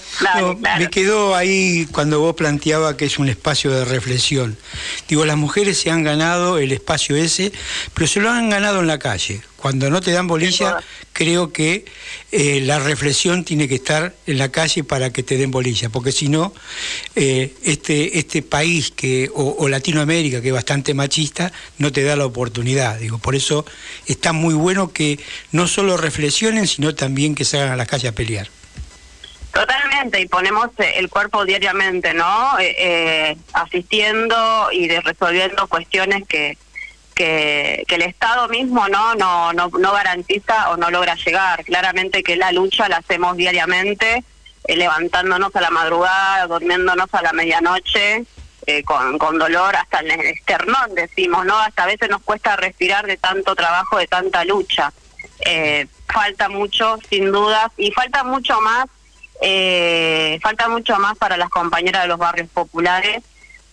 Me 0.78 0.90
quedó 0.90 1.34
ahí 1.34 1.86
cuando 1.92 2.20
vos 2.20 2.34
planteaba 2.34 2.96
que 2.96 3.06
es 3.06 3.18
un 3.18 3.28
espacio 3.28 3.70
de 3.70 3.84
reflexión. 3.84 4.56
Digo, 5.08 5.24
las 5.24 5.36
mujeres 5.36 5.78
se 5.78 5.90
han 5.90 6.02
ganado 6.02 6.58
el 6.58 6.72
espacio 6.72 7.16
ese, 7.16 7.52
pero 7.94 8.06
se 8.06 8.20
lo 8.20 8.30
han 8.30 8.50
ganado 8.50 8.80
en 8.80 8.86
la 8.86 8.98
calle 8.98 9.42
cuando 9.64 9.88
no 9.88 10.02
te 10.02 10.12
dan 10.12 10.26
bolilla, 10.26 10.76
creo 11.14 11.50
que 11.50 11.86
eh, 12.32 12.60
la 12.60 12.80
reflexión 12.80 13.46
tiene 13.46 13.66
que 13.66 13.76
estar 13.76 14.12
en 14.26 14.36
la 14.36 14.52
calle 14.52 14.84
para 14.84 15.10
que 15.10 15.22
te 15.22 15.38
den 15.38 15.50
bolilla, 15.50 15.88
porque 15.88 16.12
si 16.12 16.28
no, 16.28 16.52
eh, 17.16 17.54
este, 17.62 18.18
este 18.18 18.42
país 18.42 18.90
que, 18.90 19.30
o, 19.32 19.66
Latinoamérica, 19.66 20.42
que 20.42 20.48
es 20.48 20.52
bastante 20.54 20.92
machista, 20.92 21.50
no 21.78 21.92
te 21.92 22.02
da 22.02 22.14
la 22.14 22.26
oportunidad. 22.26 22.98
Digo, 22.98 23.16
por 23.16 23.34
eso 23.34 23.64
está 24.04 24.34
muy 24.34 24.52
bueno 24.52 24.92
que 24.92 25.18
no 25.50 25.66
solo 25.66 25.96
reflexionen, 25.96 26.66
sino 26.66 26.94
también 26.94 27.34
que 27.34 27.46
salgan 27.46 27.70
a 27.70 27.76
la 27.76 27.86
calle 27.86 28.08
a 28.08 28.12
pelear. 28.12 28.48
Totalmente, 29.50 30.20
y 30.20 30.28
ponemos 30.28 30.68
eh, 30.76 30.92
el 30.96 31.08
cuerpo 31.08 31.46
diariamente, 31.46 32.12
¿no? 32.12 32.50
asistiendo 33.54 34.68
y 34.72 34.88
de 34.88 35.00
resolviendo 35.00 35.66
cuestiones 35.68 36.24
que, 36.28 36.58
que, 37.14 37.84
el 37.88 38.02
Estado 38.02 38.48
mismo 38.48 38.88
no, 38.88 39.14
no, 39.14 39.52
no, 39.52 39.68
no 39.68 39.92
garantiza 39.92 40.70
o 40.70 40.76
no 40.76 40.90
logra 40.90 41.14
llegar. 41.14 41.64
Claramente 41.64 42.22
que 42.22 42.36
la 42.36 42.52
lucha 42.52 42.88
la 42.88 42.98
hacemos 42.98 43.36
diariamente, 43.36 44.24
eh, 44.64 44.76
levantándonos 44.76 45.54
a 45.54 45.60
la 45.60 45.70
madrugada, 45.70 46.46
durmiéndonos 46.46 47.08
a 47.12 47.22
la 47.22 47.32
medianoche, 47.32 48.24
eh, 48.66 48.82
con, 48.82 49.18
con 49.18 49.38
dolor 49.38 49.76
hasta 49.76 50.00
el 50.00 50.10
esternón, 50.10 50.94
decimos, 50.94 51.44
¿no? 51.46 51.58
Hasta 51.58 51.84
a 51.84 51.86
veces 51.86 52.08
nos 52.10 52.22
cuesta 52.22 52.56
respirar 52.56 53.06
de 53.06 53.16
tanto 53.16 53.54
trabajo, 53.54 53.98
de 53.98 54.06
tanta 54.06 54.44
lucha. 54.44 54.92
Eh, 55.40 55.86
falta 56.06 56.48
mucho, 56.48 56.98
sin 57.08 57.30
dudas, 57.30 57.70
y 57.76 57.90
falta 57.92 58.24
mucho 58.24 58.60
más, 58.60 58.86
falta 60.40 60.68
mucho 60.68 60.98
más 60.98 61.18
para 61.18 61.36
las 61.36 61.50
compañeras 61.50 62.02
de 62.02 62.08
los 62.08 62.18
barrios 62.18 62.48
populares 62.48 63.22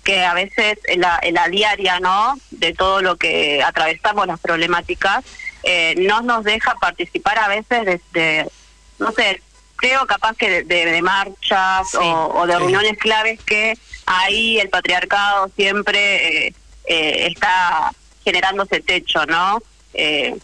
que 0.04 0.24
a 0.24 0.34
veces 0.34 0.80
en 0.86 1.02
la, 1.02 1.20
en 1.22 1.36
la 1.36 1.48
diaria, 1.48 2.00
¿no? 2.00 2.36
De 2.50 2.74
todo 2.74 3.02
lo 3.02 3.18
que 3.18 3.64
atravesamos, 3.64 4.28
las 4.28 4.40
problemáticas, 4.40 5.24
eh, 5.64 5.96
no 5.98 6.22
nos 6.22 6.44
deja 6.44 6.76
participar 6.76 7.38
a 7.38 7.48
veces 7.48 8.02
de, 8.14 8.50
no 8.98 9.12
sé, 9.12 9.42
creo 9.76 10.06
capaz 10.06 10.36
que 10.38 10.64
de, 10.64 11.02
marchas 11.02 11.96
o, 11.96 12.46
de 12.46 12.58
reuniones 12.58 12.98
claves 12.98 13.40
que 13.44 13.78
ahí 14.06 14.60
el 14.60 14.70
patriarcado 14.70 15.50
siempre 15.56 16.48
eh, 16.48 16.54
eh, 16.86 17.28
está 17.28 17.92
generando 18.24 18.64
ese 18.64 18.82
techo, 18.82 19.26
¿no? 19.26 19.62
Eh, 19.94 20.38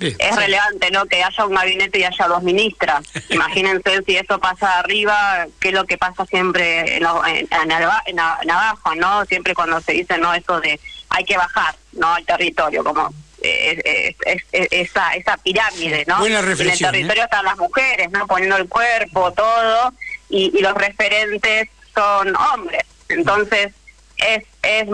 es 0.00 0.36
relevante, 0.36 0.90
¿no? 0.90 1.06
Que 1.06 1.22
haya 1.22 1.46
un 1.46 1.54
gabinete 1.54 1.98
y 1.98 2.04
haya 2.04 2.26
dos 2.26 2.42
ministras. 2.42 3.04
Imagínense 3.30 4.02
si 4.04 4.16
eso 4.16 4.38
pasa 4.38 4.78
arriba, 4.78 5.46
qué 5.60 5.68
es 5.68 5.74
lo 5.74 5.84
que 5.84 5.98
pasa 5.98 6.26
siempre 6.26 6.96
en, 6.96 7.04
en, 7.50 8.20
abajo, 8.20 8.94
¿no? 8.94 9.24
Siempre 9.26 9.54
cuando 9.54 9.80
se 9.80 9.92
dice, 9.92 10.18
¿no? 10.18 10.34
Eso 10.34 10.60
de 10.60 10.78
hay 11.10 11.24
que 11.24 11.36
bajar, 11.36 11.74
¿no? 11.92 12.14
Al 12.14 12.24
territorio, 12.24 12.82
como 12.82 13.12
es, 13.42 14.44
esa, 14.52 15.14
esa 15.14 15.36
pirámide, 15.38 16.04
¿no? 16.06 16.24
en 16.24 16.32
el 16.32 16.60
¿eh? 16.60 16.76
territorio 16.78 17.24
están 17.24 17.44
las 17.44 17.58
mujeres, 17.58 18.10
¿no? 18.10 18.26
Poniendo 18.26 18.56
el 18.56 18.68
cuerpo, 18.68 19.32
todo, 19.32 19.92
y, 20.28 20.56
y 20.56 20.62
los 20.62 20.74
referentes 20.74 21.68
son 21.94 22.34
hombres. 22.36 22.84
Entonces, 23.08 23.72
es, 24.16 24.44
es 24.62 24.88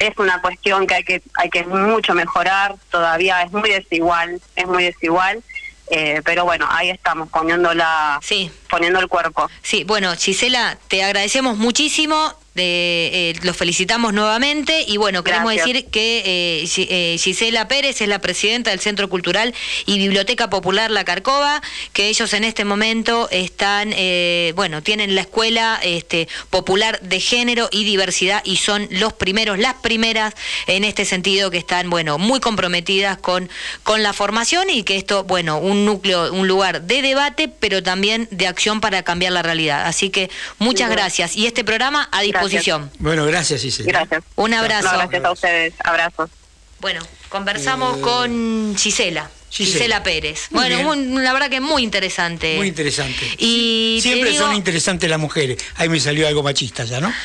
es 0.00 0.16
una 0.16 0.40
cuestión 0.40 0.86
que 0.86 0.94
hay 0.94 1.04
que 1.04 1.22
hay 1.34 1.50
que 1.50 1.62
mucho 1.64 2.14
mejorar 2.14 2.74
todavía 2.90 3.42
es 3.42 3.52
muy 3.52 3.70
desigual 3.70 4.40
es 4.56 4.66
muy 4.66 4.82
desigual 4.84 5.44
eh, 5.90 6.22
pero 6.24 6.44
bueno 6.44 6.66
ahí 6.70 6.90
estamos 6.90 7.28
poniendo 7.28 7.72
la 7.74 8.18
sí. 8.22 8.50
poniendo 8.68 8.98
el 8.98 9.08
cuerpo 9.08 9.48
sí 9.62 9.84
bueno 9.84 10.12
Gisela 10.16 10.78
te 10.88 11.04
agradecemos 11.04 11.58
muchísimo 11.58 12.34
eh, 12.62 13.34
los 13.42 13.56
felicitamos 13.56 14.12
nuevamente 14.12 14.84
y 14.86 14.96
bueno, 14.96 15.24
queremos 15.24 15.54
decir 15.54 15.86
que 15.86 16.22
eh, 16.24 16.68
eh, 16.76 17.16
Gisela 17.18 17.68
Pérez 17.68 18.00
es 18.00 18.08
la 18.08 18.20
presidenta 18.20 18.70
del 18.70 18.80
Centro 18.80 19.08
Cultural 19.08 19.54
y 19.86 19.98
Biblioteca 19.98 20.50
Popular 20.50 20.90
La 20.90 21.04
Carcova, 21.04 21.62
que 21.92 22.08
ellos 22.08 22.32
en 22.34 22.44
este 22.44 22.64
momento 22.64 23.28
están, 23.30 23.94
bueno, 24.54 24.82
tienen 24.82 25.14
la 25.14 25.22
escuela 25.22 25.80
este, 25.82 26.28
popular 26.50 27.00
de 27.00 27.20
género 27.20 27.68
y 27.72 27.84
diversidad 27.84 28.42
y 28.44 28.56
son 28.56 28.88
los 28.90 29.12
primeros, 29.12 29.58
las 29.58 29.74
primeras 29.74 30.34
en 30.66 30.84
este 30.84 31.04
sentido 31.04 31.50
que 31.50 31.58
están, 31.58 31.90
bueno, 31.90 32.18
muy 32.18 32.40
comprometidas 32.40 33.18
con, 33.18 33.48
con 33.82 34.02
la 34.02 34.12
formación 34.12 34.68
y 34.70 34.82
que 34.82 34.96
esto, 34.96 35.24
bueno, 35.24 35.58
un 35.58 35.84
núcleo, 35.84 36.32
un 36.32 36.46
lugar 36.46 36.82
de 36.82 37.02
debate, 37.02 37.48
pero 37.48 37.82
también 37.82 38.28
de 38.30 38.46
acción 38.46 38.80
para 38.80 39.02
cambiar 39.02 39.32
la 39.32 39.42
realidad. 39.42 39.86
Así 39.86 40.10
que 40.10 40.30
muchas 40.58 40.90
gracias. 40.90 41.36
Y 41.36 41.46
este 41.46 41.64
programa 41.64 42.08
a 42.12 42.20
disposición 42.20 42.49
bueno, 42.98 43.26
gracias, 43.26 43.62
Gisela. 43.62 43.88
Gracias. 43.92 44.22
Un 44.36 44.54
abrazo. 44.54 44.90
gracias 44.92 45.24
a 45.24 45.32
ustedes. 45.32 45.74
Abrazos. 45.84 46.30
Bueno, 46.80 47.00
conversamos 47.28 47.98
eh, 47.98 48.00
con 48.00 48.76
Gisela. 48.76 49.30
Gisela, 49.50 50.02
Pérez. 50.02 50.46
bueno, 50.50 50.94
la 51.20 51.32
verdad 51.32 51.50
que 51.50 51.56
es 51.56 51.62
muy 51.62 51.82
interesante. 51.82 52.56
Muy 52.56 52.68
interesante. 52.68 53.26
Y 53.38 53.98
Siempre 54.00 54.36
son 54.36 54.54
interesantes 54.54 55.10
las 55.10 55.18
mujeres. 55.18 55.58
Ahí 55.76 55.88
me 55.88 55.98
salió 55.98 56.26
algo 56.28 56.42
machista 56.42 56.84
ya, 56.84 57.00
¿no? 57.00 57.12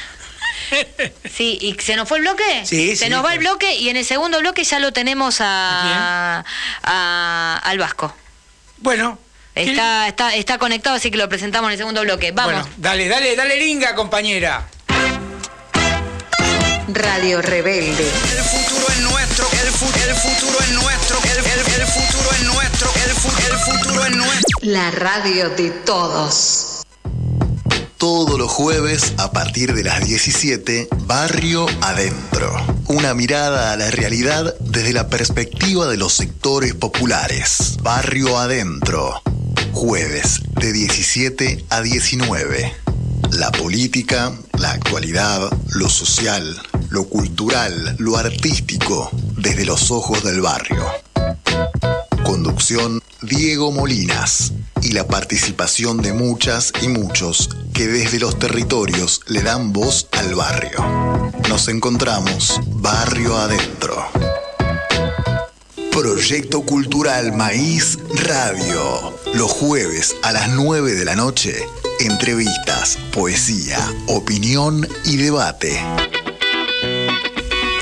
Sí, 1.31 1.59
¿y 1.61 1.75
se 1.79 1.95
nos 1.95 2.07
fue 2.09 2.17
el 2.17 2.23
bloque? 2.23 2.65
Sí, 2.65 2.95
Se 2.95 3.09
nos 3.09 3.23
va 3.23 3.33
el 3.33 3.39
bloque 3.39 3.75
y 3.75 3.89
en 3.89 3.97
el 3.97 4.05
segundo 4.05 4.39
bloque 4.39 4.63
ya 4.63 4.79
lo 4.79 4.91
tenemos 4.93 5.37
a, 5.39 6.43
al 6.83 7.77
Vasco. 7.77 8.15
Bueno. 8.77 9.19
Está, 9.53 10.07
está, 10.07 10.35
está 10.35 10.57
conectado, 10.57 10.97
así 10.97 11.11
que 11.11 11.17
lo 11.17 11.29
presentamos 11.29 11.69
en 11.69 11.73
el 11.73 11.77
segundo 11.77 12.01
bloque. 12.01 12.31
Vamos. 12.31 12.53
Bueno, 12.53 12.69
dale, 12.77 13.07
dale, 13.07 13.35
dale 13.37 13.57
linga, 13.57 13.95
compañera. 13.95 14.67
Radio 16.87 17.41
Rebelde. 17.41 18.07
El 18.07 18.43
futuro 18.43 18.87
es 18.89 18.99
nuestro, 18.99 19.47
el, 19.51 19.71
futuro 19.71 20.59
es 20.59 20.71
nuestro, 20.73 21.17
el, 21.23 21.43
futuro 21.87 22.29
es 22.31 22.43
nuestro, 22.43 22.91
el, 23.03 23.57
futuro 23.57 24.05
es 24.05 24.15
nuestro. 24.15 24.59
La 24.61 24.91
radio 24.91 25.49
de 25.49 25.71
todos. 25.71 26.83
Todos 27.97 28.37
los 28.37 28.51
jueves 28.51 29.13
a 29.17 29.31
partir 29.31 29.73
de 29.73 29.83
las 29.83 30.05
17, 30.05 30.89
Barrio 31.07 31.65
Adentro. 31.81 32.55
Una 32.85 33.15
mirada 33.15 33.71
a 33.71 33.77
la 33.77 33.89
realidad 33.89 34.53
desde 34.59 34.93
la 34.93 35.07
perspectiva 35.07 35.87
de 35.87 35.97
los 35.97 36.13
sectores 36.13 36.75
populares. 36.75 37.77
Barrio 37.81 38.37
Adentro. 38.37 39.23
Jueves 39.73 40.41
de 40.53 40.71
17 40.71 41.65
a 41.69 41.81
19. 41.81 42.84
La 43.31 43.51
política, 43.51 44.33
la 44.57 44.71
actualidad, 44.71 45.51
lo 45.73 45.89
social, 45.89 46.61
lo 46.89 47.05
cultural, 47.05 47.95
lo 47.99 48.17
artístico, 48.17 49.09
desde 49.37 49.65
los 49.65 49.91
ojos 49.91 50.23
del 50.23 50.41
barrio. 50.41 50.83
Conducción 52.23 53.01
Diego 53.21 53.71
Molinas 53.71 54.53
y 54.81 54.91
la 54.91 55.07
participación 55.07 56.01
de 56.01 56.13
muchas 56.13 56.71
y 56.81 56.87
muchos 56.87 57.49
que 57.73 57.87
desde 57.87 58.19
los 58.19 58.39
territorios 58.39 59.21
le 59.27 59.41
dan 59.41 59.73
voz 59.73 60.07
al 60.11 60.35
barrio. 60.35 61.31
Nos 61.49 61.67
encontramos 61.67 62.59
barrio 62.67 63.35
adentro. 63.37 64.05
Proyecto 65.95 66.61
Cultural 66.61 67.31
Maíz 67.31 67.97
Radio. 68.15 69.17
Los 69.33 69.49
jueves 69.49 70.13
a 70.23 70.33
las 70.33 70.49
9 70.49 70.93
de 70.93 71.05
la 71.05 71.15
noche, 71.15 71.55
entrevistas, 72.01 72.99
poesía, 73.13 73.79
opinión 74.07 74.85
y 75.05 75.15
debate 75.15 75.81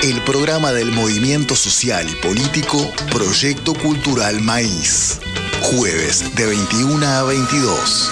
el 0.03 0.21
programa 0.21 0.73
del 0.73 0.91
movimiento 0.91 1.55
social 1.55 2.07
y 2.07 2.15
político 2.15 2.77
Proyecto 3.09 3.73
Cultural 3.73 4.41
Maíz. 4.41 5.19
Jueves 5.61 6.35
de 6.35 6.45
21 6.45 7.07
a 7.07 7.23
22. 7.23 8.11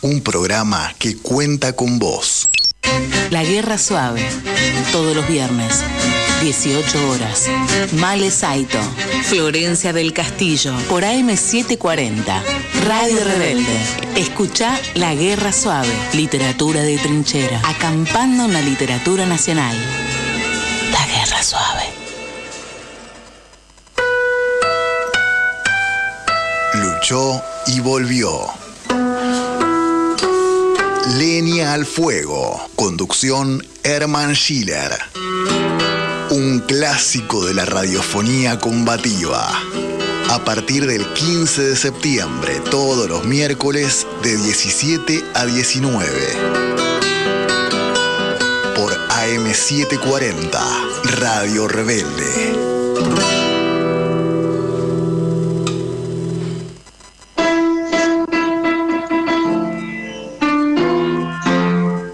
Un 0.00 0.22
programa 0.22 0.94
que 0.98 1.16
cuenta 1.18 1.74
con 1.74 1.98
vos. 1.98 2.48
La 3.30 3.42
Guerra 3.42 3.76
Suave. 3.76 4.26
Todos 4.92 5.14
los 5.14 5.28
viernes. 5.28 5.82
18 6.40 7.08
horas. 7.08 7.48
Male 7.92 8.30
Saito. 8.30 8.78
Florencia 9.24 9.92
del 9.92 10.12
Castillo. 10.12 10.72
Por 10.88 11.02
AM740. 11.02 12.42
Radio 12.86 13.24
Rebelde. 13.24 13.78
Escucha 14.16 14.78
La 14.94 15.14
Guerra 15.14 15.52
Suave. 15.52 15.92
Literatura 16.12 16.82
de 16.82 16.98
trinchera. 16.98 17.60
Acampando 17.64 18.44
en 18.44 18.52
la 18.52 18.62
literatura 18.62 19.26
nacional. 19.26 19.76
La 20.92 21.06
guerra 21.06 21.42
suave. 21.42 21.84
Luchó 26.74 27.42
y 27.66 27.80
volvió. 27.80 28.46
Leña 31.16 31.72
al 31.72 31.84
fuego. 31.84 32.60
Conducción 32.76 33.66
Herman 33.82 34.34
Schiller. 34.34 34.92
Un 36.30 36.60
clásico 36.60 37.44
de 37.44 37.54
la 37.54 37.64
radiofonía 37.64 38.58
combativa. 38.58 39.48
A 40.30 40.44
partir 40.44 40.86
del 40.86 41.06
15 41.12 41.62
de 41.62 41.76
septiembre, 41.76 42.60
todos 42.70 43.08
los 43.08 43.24
miércoles 43.24 44.06
de 44.22 44.36
17 44.36 45.24
a 45.34 45.46
19 45.46 46.68
AM740, 49.18 50.58
Radio 51.18 51.66
Rebelde. 51.68 52.54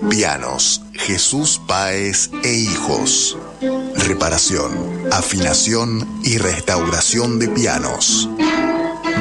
Pianos, 0.08 0.80
Jesús 0.94 1.60
Páez 1.68 2.30
e 2.42 2.52
Hijos. 2.52 3.36
Reparación, 3.96 4.72
afinación 5.12 6.20
y 6.22 6.38
restauración 6.38 7.38
de 7.38 7.48
pianos. 7.48 8.30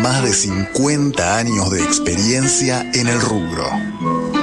Más 0.02 0.24
de 0.24 0.34
50 0.34 1.38
años 1.38 1.70
de 1.72 1.84
experiencia 1.84 2.90
en 2.94 3.08
el 3.08 3.20
rubro. 3.22 3.70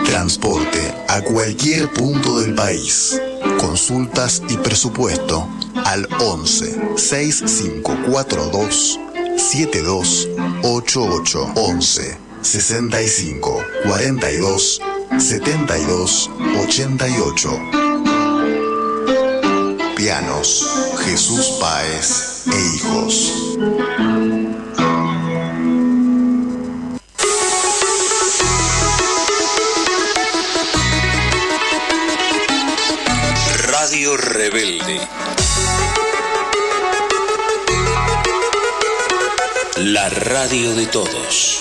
Transporte 0.07 0.95
a 1.09 1.21
cualquier 1.23 1.93
punto 1.93 2.41
del 2.41 2.55
país. 2.55 3.21
Consultas 3.59 4.43
y 4.49 4.57
presupuesto 4.57 5.47
al 5.85 6.09
11 6.21 6.97
6542 6.97 8.99
7288 9.37 11.53
11 11.55 12.19
65 12.43 13.63
42 13.85 14.81
72 15.19 16.31
88 16.59 17.80
Pianos 20.03 20.67
Jesús 21.05 21.59
Páez 21.61 22.45
e 22.47 22.75
Hijos 22.75 23.35
Radio 33.67 34.17
Rebelde. 34.17 35.07
La 39.77 40.09
radio 40.09 40.75
de 40.77 40.87
todos. 40.87 41.61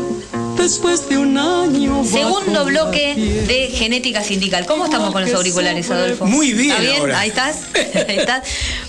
después 0.61 1.09
de 1.09 1.17
un 1.17 1.37
año. 1.37 2.03
Segundo 2.05 2.65
bloque 2.65 3.15
de 3.47 3.67
Genética 3.75 4.23
Sindical. 4.23 4.65
¿Cómo 4.65 4.85
estamos 4.85 5.11
con 5.11 5.23
los 5.23 5.33
auriculares, 5.33 5.89
Adolfo? 5.89 6.25
Muy 6.25 6.53
bien 6.53 6.71
¿Está 6.71 6.81
bien? 6.81 6.99
ahora. 6.99 7.19
Ahí 7.19 7.29
estás. 7.29 7.57
Ahí 8.07 8.17
estás. 8.17 8.43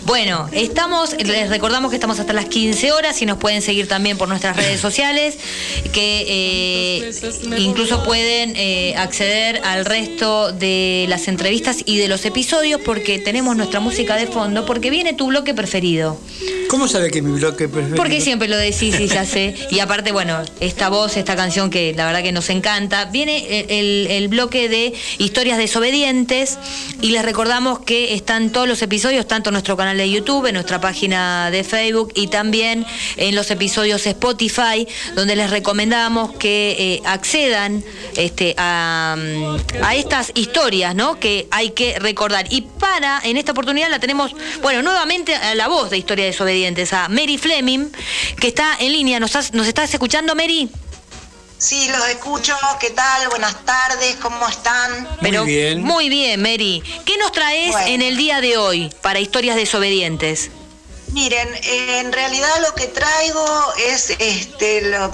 Bueno, 0.05 0.49
estamos, 0.53 1.15
les 1.25 1.49
recordamos 1.49 1.91
que 1.91 1.97
estamos 1.97 2.19
hasta 2.19 2.33
las 2.33 2.47
15 2.47 2.91
horas 2.93 3.23
y 3.23 3.27
nos 3.27 3.39
pueden 3.39 3.63
seguir 3.63 3.87
también 3.87 4.19
por 4.19 4.29
nuestras 4.29 4.57
redes 4.57 4.81
sociales, 4.89 5.37
que 5.93 6.25
eh, 6.29 7.11
incluso 7.59 8.03
pueden 8.03 8.55
eh, 8.57 8.95
acceder 8.97 9.61
al 9.65 9.85
resto 9.85 10.53
de 10.53 11.07
las 11.09 11.29
entrevistas 11.29 11.79
y 11.87 11.99
de 11.99 12.09
los 12.09 12.25
episodios 12.25 12.81
porque 12.85 13.21
tenemos 13.21 13.57
nuestra 13.57 13.79
música 13.81 14.17
de 14.17 14.27
fondo, 14.27 14.67
porque 14.67 14.91
viene 14.91 15.13
tu 15.13 15.29
bloque 15.29 15.55
preferido. 15.55 16.19
¿Cómo 16.69 16.89
sabe 16.89 17.11
que 17.11 17.21
mi 17.21 17.39
bloque 17.39 17.69
preferido? 17.69 17.97
Porque 17.97 18.21
siempre 18.23 18.49
lo 18.49 18.57
decís 18.57 18.99
y 18.99 19.07
ya 19.07 19.27
sé. 19.27 19.55
Y 19.71 19.81
aparte, 19.81 20.11
bueno, 20.11 20.41
esta 20.59 20.89
voz, 20.89 21.19
esta 21.19 21.37
canción 21.37 21.69
que 21.69 21.93
la 21.95 22.07
verdad 22.07 22.23
que 22.23 22.33
nos 22.33 22.49
encanta. 22.49 23.05
Viene 23.07 23.61
el, 23.61 23.71
el- 23.71 24.07
el 24.11 24.29
bloque 24.29 24.71
de 24.71 24.95
historias 25.19 25.59
desobedientes 25.59 26.59
y 27.03 27.09
les 27.11 27.25
recordamos 27.27 27.81
que 27.81 28.15
están 28.15 28.51
todos 28.51 28.67
los 28.67 28.81
episodios, 28.81 29.29
tanto 29.29 29.51
en 29.51 29.53
nuestro 29.53 29.77
canal 29.77 29.92
de 29.97 30.11
YouTube, 30.11 30.47
en 30.47 30.55
nuestra 30.55 30.81
página 30.81 31.51
de 31.51 31.65
Facebook 31.65 32.13
y 32.15 32.29
también 32.29 32.87
en 33.17 33.35
los 33.35 33.51
episodios 33.51 34.07
Spotify, 34.07 34.87
donde 35.15 35.37
les 35.37 35.51
recomendamos 35.51 36.33
que 36.37 36.77
eh, 36.79 37.03
accedan 37.05 37.85
este, 38.17 38.55
a, 38.59 39.17
mm, 39.19 39.83
a 39.83 39.95
estas 39.95 40.33
historias, 40.35 40.95
¿no? 40.95 41.19
Que 41.19 41.49
hay 41.51 41.71
que 41.71 41.99
recordar. 41.99 42.47
Y 42.51 42.63
para, 42.63 43.21
en 43.25 43.37
esta 43.37 43.53
oportunidad 43.53 43.91
la 43.91 43.99
tenemos, 43.99 44.35
bueno, 44.63 44.83
nuevamente 44.83 45.35
a 45.35 45.55
la 45.55 45.69
voz 45.69 45.91
de 45.91 45.99
Historia 45.99 46.25
Desobedientes, 46.25 46.93
a 46.93 47.09
Mary 47.09 47.39
Fleming, 47.39 47.91
que 48.41 48.49
está 48.49 48.77
en 48.79 48.93
línea. 48.93 49.21
¿Nos, 49.21 49.53
nos 49.53 49.67
estás 49.67 49.93
escuchando, 49.93 50.35
Mary? 50.35 50.69
Sí, 51.63 51.89
los 51.89 52.09
escucho. 52.09 52.57
¿Qué 52.81 52.91
tal? 52.91 53.29
Buenas 53.29 53.65
tardes. 53.65 54.17
¿Cómo 54.17 54.49
están? 54.49 55.09
Pero, 55.21 55.45
Muy 55.45 55.55
bien. 55.55 55.83
Muy 55.85 56.09
bien, 56.09 56.43
Mary. 56.43 56.83
¿Qué 57.05 57.17
nos 57.19 57.31
traes 57.31 57.71
Bueno. 57.71 57.87
en 57.87 58.03
el 58.03 58.17
día 58.17 58.41
de 58.41 58.57
hoy 58.57 58.93
para 59.01 59.21
Historias 59.21 59.55
Desobedientes? 59.55 60.51
Miren, 61.13 61.49
en 61.63 62.13
realidad 62.13 62.51
lo 62.63 62.75
que 62.75 62.89
traigo 62.89 63.47
es 63.79 64.11
este 64.19 64.83
lo, 64.91 65.13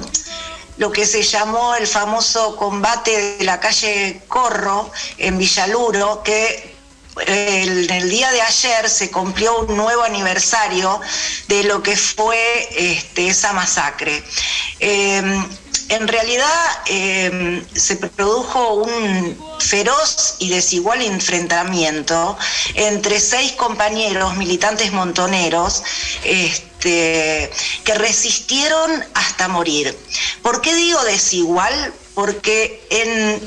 lo 0.79 0.91
que 0.91 1.05
se 1.05 1.23
llamó 1.23 1.75
el 1.75 1.87
famoso 1.87 2.57
combate 2.57 3.37
de 3.37 3.45
la 3.45 3.61
calle 3.61 4.23
Corro 4.27 4.91
en 5.19 5.37
Villaluro, 5.37 6.23
que 6.23 6.78
el, 7.27 7.91
el 7.91 8.11
día 8.11 8.31
de 8.31 8.43
ayer 8.43 8.89
se 8.89 9.11
cumplió 9.11 9.61
un 9.61 9.77
nuevo 9.77 10.03
aniversario 10.03 11.01
de 11.49 11.65
lo 11.65 11.83
que 11.83 11.97
fue 11.97 12.69
este, 12.77 13.29
esa 13.29 13.53
masacre. 13.53 14.23
Eh, 14.81 15.23
en 15.89 16.07
realidad 16.07 16.83
eh, 16.87 17.63
se 17.75 17.97
produjo 17.97 18.75
un 18.75 19.59
feroz 19.59 20.35
y 20.39 20.51
desigual 20.51 21.01
enfrentamiento 21.03 22.37
entre 22.75 23.21
seis 23.21 23.53
compañeros 23.53 24.37
militantes 24.37 24.93
montoneros 24.93 25.83
este, 26.25 27.51
que 27.85 27.95
resistieron 27.95 29.03
hasta 29.15 29.49
morir. 29.49 29.97
¿Por 30.43 30.61
qué 30.61 30.75
digo 30.75 31.03
desigual? 31.05 31.95
Porque 32.19 32.85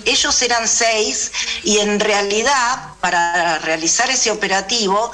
ellos 0.06 0.42
eran 0.42 0.66
seis 0.66 1.34
y 1.66 1.80
en 1.80 2.00
realidad 2.00 2.94
para 3.02 3.60
realizar 3.60 4.10
ese 4.10 4.32
operativo 4.32 5.12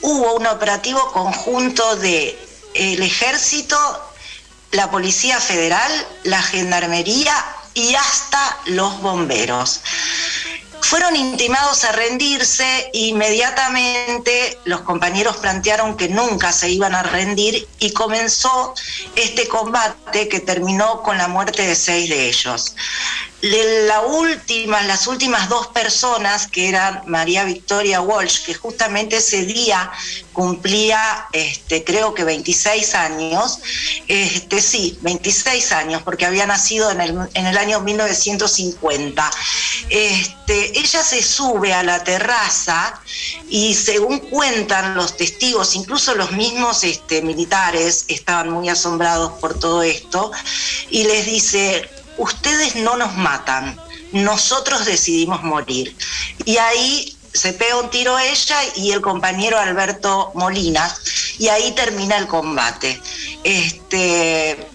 hubo 0.00 0.32
un 0.32 0.46
operativo 0.46 1.12
conjunto 1.12 1.96
de 1.96 2.34
el 2.72 3.02
ejército, 3.02 3.76
la 4.70 4.90
Policía 4.90 5.38
Federal, 5.38 5.92
la 6.22 6.40
Gendarmería 6.40 7.34
y 7.74 7.94
hasta 7.94 8.58
los 8.68 8.98
bomberos. 9.02 9.82
Fueron 10.84 11.16
intimados 11.16 11.82
a 11.84 11.92
rendirse, 11.92 12.90
inmediatamente 12.92 14.58
los 14.66 14.82
compañeros 14.82 15.38
plantearon 15.38 15.96
que 15.96 16.10
nunca 16.10 16.52
se 16.52 16.68
iban 16.68 16.94
a 16.94 17.02
rendir 17.02 17.66
y 17.78 17.92
comenzó 17.92 18.74
este 19.16 19.48
combate 19.48 20.28
que 20.28 20.40
terminó 20.40 21.02
con 21.02 21.16
la 21.16 21.26
muerte 21.26 21.66
de 21.66 21.74
seis 21.74 22.10
de 22.10 22.28
ellos. 22.28 22.76
La 23.44 24.00
última, 24.00 24.80
las 24.84 25.06
últimas 25.06 25.50
dos 25.50 25.66
personas, 25.66 26.46
que 26.46 26.66
eran 26.66 27.02
María 27.06 27.44
Victoria 27.44 28.00
Walsh, 28.00 28.42
que 28.46 28.54
justamente 28.54 29.18
ese 29.18 29.44
día 29.44 29.92
cumplía, 30.32 31.26
este, 31.30 31.84
creo 31.84 32.14
que 32.14 32.24
26 32.24 32.94
años, 32.94 33.58
este, 34.08 34.62
sí, 34.62 34.98
26 35.02 35.72
años, 35.72 36.02
porque 36.02 36.24
había 36.24 36.46
nacido 36.46 36.90
en 36.90 37.02
el, 37.02 37.58
año 37.58 37.80
1950. 37.80 39.30
Este, 39.90 40.78
ella 40.78 41.04
se 41.04 41.22
sube 41.22 41.74
a 41.74 41.82
la 41.82 42.02
terraza 42.02 42.98
y 43.50 43.74
según 43.74 44.20
cuentan 44.20 44.94
los 44.94 45.18
testigos, 45.18 45.74
incluso 45.74 46.14
los 46.14 46.32
mismos 46.32 46.80
militares 47.22 48.06
estaban 48.08 48.48
muy 48.48 48.70
asombrados 48.70 49.32
por 49.38 49.58
todo 49.58 49.82
esto, 49.82 50.32
y 50.88 51.04
les 51.04 51.26
dice, 51.26 51.90
ustedes 52.18 52.76
no 52.76 52.96
nos 52.96 53.16
matan, 53.16 53.78
nosotros 54.12 54.84
decidimos 54.84 55.42
morir. 55.42 55.96
Y 56.44 56.56
ahí 56.58 57.16
se 57.32 57.52
pega 57.52 57.76
un 57.76 57.90
tiro 57.90 58.18
ella 58.18 58.56
y 58.76 58.92
el 58.92 59.00
compañero 59.00 59.58
Alberto 59.58 60.30
Molina, 60.34 60.94
y 61.38 61.48
ahí 61.48 61.72
termina 61.72 62.16
el 62.16 62.28
combate. 62.28 63.00
Este, 63.42 64.68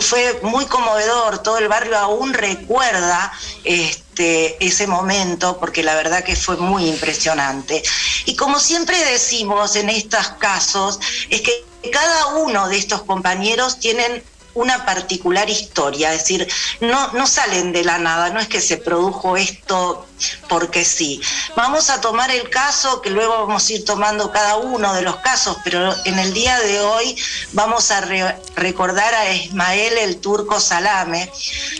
fue 0.00 0.40
muy 0.42 0.66
conmovedor, 0.66 1.42
todo 1.42 1.58
el 1.58 1.68
barrio 1.68 1.96
aún 1.96 2.34
recuerda 2.34 3.32
este, 3.64 4.62
ese 4.64 4.86
momento, 4.86 5.58
porque 5.58 5.82
la 5.82 5.94
verdad 5.94 6.22
que 6.22 6.36
fue 6.36 6.56
muy 6.56 6.86
impresionante. 6.86 7.82
Y 8.26 8.36
como 8.36 8.60
siempre 8.60 9.02
decimos 9.06 9.76
en 9.76 9.88
estos 9.88 10.28
casos, 10.38 11.00
es 11.30 11.40
que 11.40 11.64
cada 11.90 12.26
uno 12.36 12.68
de 12.68 12.76
estos 12.76 13.02
compañeros 13.02 13.78
tienen 13.78 14.22
una 14.54 14.84
particular 14.84 15.48
historia, 15.48 16.12
es 16.12 16.20
decir, 16.20 16.48
no, 16.80 17.12
no 17.12 17.26
salen 17.26 17.72
de 17.72 17.84
la 17.84 17.98
nada, 17.98 18.30
no 18.30 18.40
es 18.40 18.48
que 18.48 18.60
se 18.60 18.78
produjo 18.78 19.36
esto 19.36 20.07
porque 20.48 20.84
sí. 20.84 21.20
Vamos 21.56 21.90
a 21.90 22.00
tomar 22.00 22.30
el 22.30 22.48
caso, 22.50 23.00
que 23.00 23.10
luego 23.10 23.46
vamos 23.46 23.68
a 23.68 23.72
ir 23.72 23.84
tomando 23.84 24.30
cada 24.30 24.56
uno 24.56 24.94
de 24.94 25.02
los 25.02 25.16
casos, 25.16 25.56
pero 25.64 25.94
en 26.04 26.18
el 26.18 26.32
día 26.32 26.58
de 26.60 26.80
hoy 26.80 27.16
vamos 27.52 27.90
a 27.90 28.00
re- 28.00 28.36
recordar 28.56 29.14
a 29.14 29.32
Ismael 29.32 29.98
el 29.98 30.18
Turco 30.20 30.60
Salame, 30.60 31.30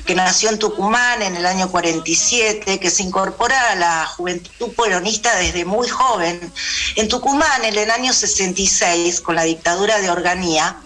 que 0.04 0.14
nació 0.14 0.50
en 0.50 0.58
Tucumán 0.58 1.22
en 1.22 1.36
el 1.36 1.46
año 1.46 1.70
47, 1.70 2.78
que 2.80 2.90
se 2.90 3.02
incorpora 3.02 3.72
a 3.72 3.74
la 3.76 4.06
juventud 4.06 4.68
peronista 4.76 5.34
desde 5.36 5.64
muy 5.64 5.88
joven. 5.88 6.52
En 6.96 7.08
Tucumán, 7.08 7.64
en 7.64 7.76
el 7.76 7.90
año 7.90 8.12
66, 8.12 9.20
con 9.20 9.34
la 9.36 9.42
dictadura 9.44 9.98
de 9.98 10.10
Organía, 10.10 10.76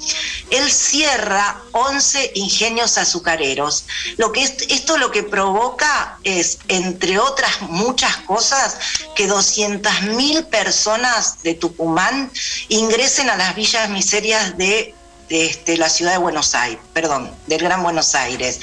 él 0.51 0.71
cierra 0.71 1.61
11 1.73 2.33
ingenios 2.35 2.99
azucareros. 2.99 3.85
Lo 4.17 4.33
que 4.33 4.43
es- 4.43 4.55
esto 4.69 4.99
lo 4.99 5.11
que 5.11 5.23
provoca 5.23 6.19
es, 6.25 6.59
entre 6.69 7.19
otras 7.19 7.42
muchas 7.63 8.17
cosas, 8.19 8.79
que 9.15 9.29
200.000 9.29 10.47
personas 10.47 11.43
de 11.43 11.55
Tucumán 11.55 12.31
ingresen 12.69 13.31
a 13.31 13.37
las 13.37 13.55
villas 13.55 13.89
miserias 13.91 14.57
de, 14.57 14.95
este, 15.29 15.77
la 15.77 15.89
ciudad 15.89 16.13
de 16.13 16.19
Buenos 16.19 16.55
Aires, 16.55 16.83
perdón, 16.93 17.31
del 17.47 17.63
Gran 17.63 17.83
Buenos 17.83 18.15
Aires. 18.15 18.61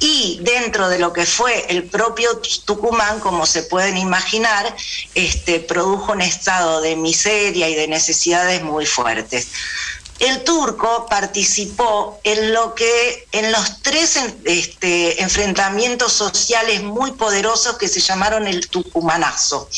Y 0.00 0.40
dentro 0.42 0.88
de 0.88 0.98
lo 0.98 1.12
que 1.12 1.26
fue 1.26 1.66
el 1.68 1.84
propio 1.84 2.40
Tucumán, 2.64 3.20
como 3.20 3.44
se 3.46 3.62
pueden 3.62 3.96
imaginar, 3.96 4.74
este, 5.14 5.60
produjo 5.60 6.12
un 6.12 6.22
estado 6.22 6.80
de 6.80 6.96
miseria 6.96 7.68
y 7.68 7.74
de 7.74 7.86
necesidades 7.86 8.62
muy 8.62 8.86
fuertes. 8.86 9.48
El 10.20 10.44
turco 10.44 11.06
participó 11.08 12.20
en 12.24 12.52
lo 12.52 12.74
que 12.74 13.26
en 13.32 13.50
los 13.50 13.80
tres 13.80 14.18
este, 14.44 15.22
enfrentamientos 15.22 16.12
sociales 16.12 16.82
muy 16.82 17.12
poderosos 17.12 17.78
que 17.78 17.88
se 17.88 18.00
llamaron 18.00 18.46
el 18.46 18.68
tucumanazo, 18.68 19.68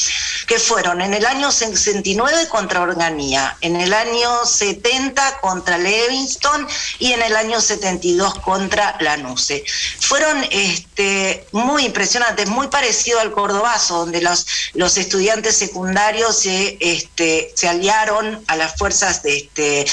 que 0.49 0.59
fueron 0.59 1.01
en 1.01 1.15
el 1.15 1.27
año 1.27 1.53
69 1.53 2.49
contra 2.49 2.83
Organia, 2.83 3.57
en 3.61 3.77
el 3.77 3.95
año 3.95 4.45
70 4.45 5.41
contra 5.41 5.79
Levingston 5.79 6.67
y 6.99 7.13
en 7.13 7.23
el 7.23 7.37
año 7.37 7.61
72 7.61 8.41
contra 8.41 8.97
Lanuse. 8.99 9.65
Fueron 10.01 10.45
este, 10.51 11.47
muy 11.53 11.87
impresionantes, 11.87 12.49
muy 12.49 12.67
parecido 12.67 13.21
al 13.21 13.31
cordobazo, 13.31 13.99
donde 13.99 14.21
los, 14.21 14.97
estudiantes 14.97 15.57
secundarios 15.57 16.41
se, 16.41 16.79
este, 16.81 17.55
aliaron 17.69 18.43
a 18.49 18.57
las 18.57 18.77
fuerzas 18.77 19.23
de, 19.23 19.37
este, 19.37 19.87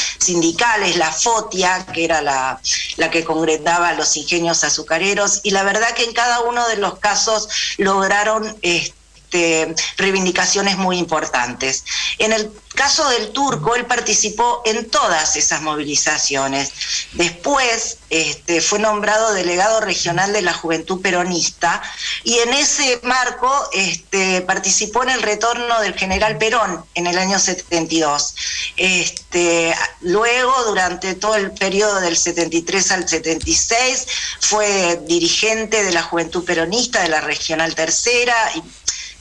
la 0.95 1.11
FOTIA, 1.11 1.85
que 1.93 2.05
era 2.05 2.21
la, 2.21 2.59
la 2.97 3.09
que 3.09 3.23
congregaba 3.23 3.93
los 3.93 4.15
ingenios 4.17 4.63
azucareros, 4.63 5.41
y 5.43 5.51
la 5.51 5.63
verdad 5.63 5.93
que 5.95 6.03
en 6.03 6.13
cada 6.13 6.41
uno 6.41 6.67
de 6.67 6.77
los 6.77 6.99
casos 6.99 7.47
lograron 7.77 8.57
este, 8.61 8.98
reivindicaciones 9.97 10.77
muy 10.77 10.97
importantes. 10.97 11.83
En 12.17 12.33
el 12.33 12.51
caso 12.75 13.07
del 13.09 13.31
turco, 13.31 13.75
él 13.75 13.85
participó 13.85 14.61
en 14.65 14.89
todas 14.89 15.35
esas 15.35 15.61
movilizaciones. 15.61 16.71
Después 17.13 17.97
este, 18.09 18.61
fue 18.61 18.79
nombrado 18.79 19.33
delegado 19.33 19.81
regional 19.81 20.33
de 20.33 20.41
la 20.41 20.53
Juventud 20.53 21.01
Peronista 21.01 21.81
y 22.23 22.39
en 22.39 22.53
ese 22.53 22.99
marco 23.03 23.51
este, 23.73 24.41
participó 24.41 25.03
en 25.03 25.09
el 25.09 25.21
retorno 25.21 25.81
del 25.81 25.93
general 25.93 26.37
Perón 26.37 26.85
en 26.95 27.07
el 27.07 27.17
año 27.17 27.37
72. 27.37 28.35
Este, 28.77 29.75
luego, 30.01 30.53
durante 30.65 31.15
todo 31.15 31.35
el 31.35 31.51
periodo 31.51 31.99
del 31.99 32.17
73 32.17 32.91
al 32.91 33.09
76, 33.09 34.07
fue 34.39 35.01
dirigente 35.05 35.83
de 35.83 35.91
la 35.91 36.03
Juventud 36.03 36.45
Peronista 36.45 37.01
de 37.01 37.09
la 37.09 37.21
Regional 37.21 37.75
Tercera 37.75 38.35
y 38.55 38.63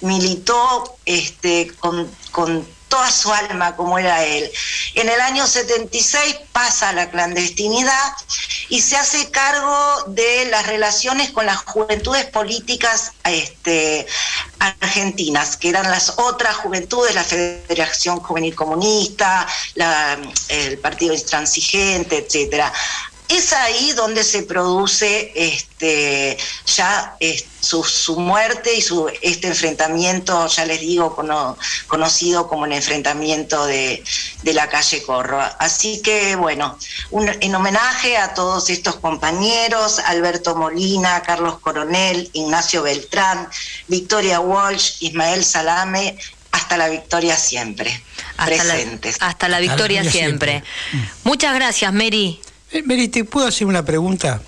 militó 0.00 0.96
este, 1.04 1.72
con, 1.78 2.10
con 2.30 2.66
toda 2.88 3.10
su 3.10 3.32
alma 3.32 3.76
como 3.76 3.98
era 3.98 4.24
él. 4.24 4.50
En 4.94 5.08
el 5.08 5.20
año 5.20 5.46
76 5.46 6.36
pasa 6.52 6.88
a 6.88 6.92
la 6.92 7.10
clandestinidad 7.10 8.12
y 8.68 8.80
se 8.80 8.96
hace 8.96 9.30
cargo 9.30 10.04
de 10.08 10.46
las 10.46 10.66
relaciones 10.66 11.30
con 11.30 11.46
las 11.46 11.58
juventudes 11.58 12.26
políticas 12.26 13.12
este, 13.24 14.06
argentinas, 14.58 15.56
que 15.56 15.68
eran 15.68 15.90
las 15.90 16.14
otras 16.18 16.56
juventudes, 16.56 17.14
la 17.14 17.24
Federación 17.24 18.20
Juvenil 18.20 18.54
Comunista, 18.54 19.46
el 20.48 20.78
Partido 20.78 21.14
Intransigente, 21.14 22.18
etcétera 22.18 22.72
es 23.28 23.52
ahí 23.52 23.92
donde 23.92 24.24
se 24.24 24.42
produce 24.42 25.32
este, 25.34 26.38
ya 26.64 27.16
su, 27.60 28.18
muerte 28.18 28.74
y 28.74 28.80
su, 28.80 29.10
este 29.20 29.48
enfrentamiento, 29.48 30.46
ya 30.46 30.64
les 30.64 30.80
digo, 30.80 31.14
conocido 31.86 32.48
como 32.48 32.64
el 32.64 32.72
enfrentamiento 32.72 33.66
de, 33.66 34.02
la 34.44 34.68
calle 34.68 35.02
Corro. 35.02 35.40
Así 35.58 36.00
que, 36.00 36.36
bueno, 36.36 36.78
en 37.12 37.54
homenaje 37.54 38.16
a 38.16 38.32
todos 38.32 38.70
estos 38.70 38.96
compañeros, 38.96 39.98
Alberto 39.98 40.56
Molina, 40.56 41.22
Carlos 41.22 41.58
Coronel, 41.58 42.30
Ignacio 42.32 42.82
Beltrán, 42.82 43.48
Victoria 43.88 44.40
Walsh, 44.40 44.96
Ismael 45.00 45.44
Salame, 45.44 46.16
hasta 46.50 46.78
la 46.78 46.88
victoria 46.88 47.36
siempre. 47.36 48.02
presentes. 48.42 49.16
hasta 49.20 49.48
la 49.48 49.58
victoria, 49.60 50.02
siempre. 50.10 50.64
Muchas 51.24 51.54
gracias, 51.54 51.92
Mary. 51.92 52.40
Eh, 52.70 52.82
Mary, 52.82 53.08
¿te 53.08 53.24
puedo 53.24 53.46
hacer 53.46 53.66
una 53.66 53.84
pregunta? 53.84 54.42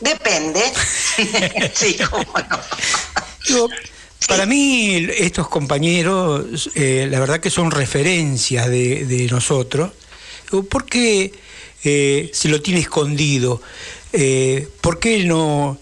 Depende. 0.00 0.62
sí, 1.74 1.96
cómo 2.08 2.24
no. 3.50 3.68
para 4.28 4.46
mí, 4.46 5.06
estos 5.18 5.48
compañeros, 5.48 6.70
eh, 6.74 7.06
la 7.10 7.20
verdad 7.20 7.40
que 7.40 7.50
son 7.50 7.70
referencias 7.70 8.68
de, 8.68 9.28
nosotros. 9.30 9.92
¿Por 10.68 10.86
qué 10.86 11.32
eh, 11.84 12.30
se 12.32 12.48
lo 12.48 12.62
tiene 12.62 12.80
escondido? 12.80 13.60
¿Por 14.80 14.98
qué 14.98 15.24
no, 15.24 15.78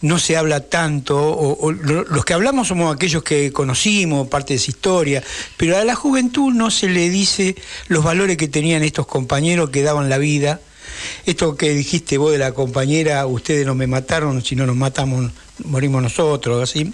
no 0.00 0.18
se 0.18 0.36
habla 0.36 0.60
tanto, 0.60 1.16
o, 1.18 1.72
los 1.72 2.24
que 2.24 2.34
hablamos 2.34 2.68
somos 2.68 2.94
aquellos 2.94 3.22
que 3.22 3.52
conocimos, 3.52 4.28
parte 4.28 4.54
de 4.54 4.58
esa 4.58 4.70
historia, 4.70 5.22
pero 5.56 5.76
a 5.76 5.84
la 5.84 5.94
juventud 5.94 6.52
no 6.52 6.70
se 6.70 6.88
le 6.88 7.10
dice 7.10 7.56
los 7.88 8.04
valores 8.04 8.36
que 8.36 8.48
tenían 8.48 8.82
estos 8.82 9.06
compañeros 9.06 9.70
que 9.70 9.82
daban 9.82 10.08
la 10.08 10.18
vida. 10.18 10.60
Esto 11.26 11.56
que 11.56 11.70
dijiste 11.70 12.18
vos 12.18 12.32
de 12.32 12.38
la 12.38 12.52
compañera, 12.52 13.24
ustedes 13.26 13.64
no 13.64 13.74
me 13.74 13.86
mataron, 13.86 14.44
si 14.44 14.56
no 14.56 14.66
nos 14.66 14.74
matamos, 14.74 15.30
morimos 15.64 16.02
nosotros, 16.02 16.62
así. 16.62 16.92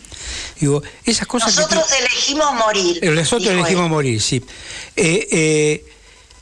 Digo, 0.60 0.82
esas 1.04 1.26
cosas 1.26 1.56
nosotros 1.56 1.86
elegimos 1.98 2.52
morir. 2.54 3.12
Nosotros 3.14 3.48
elegimos 3.52 3.88
morir, 3.88 4.20
sí. 4.20 4.42
Eh, 4.96 5.28
eh, 5.30 5.84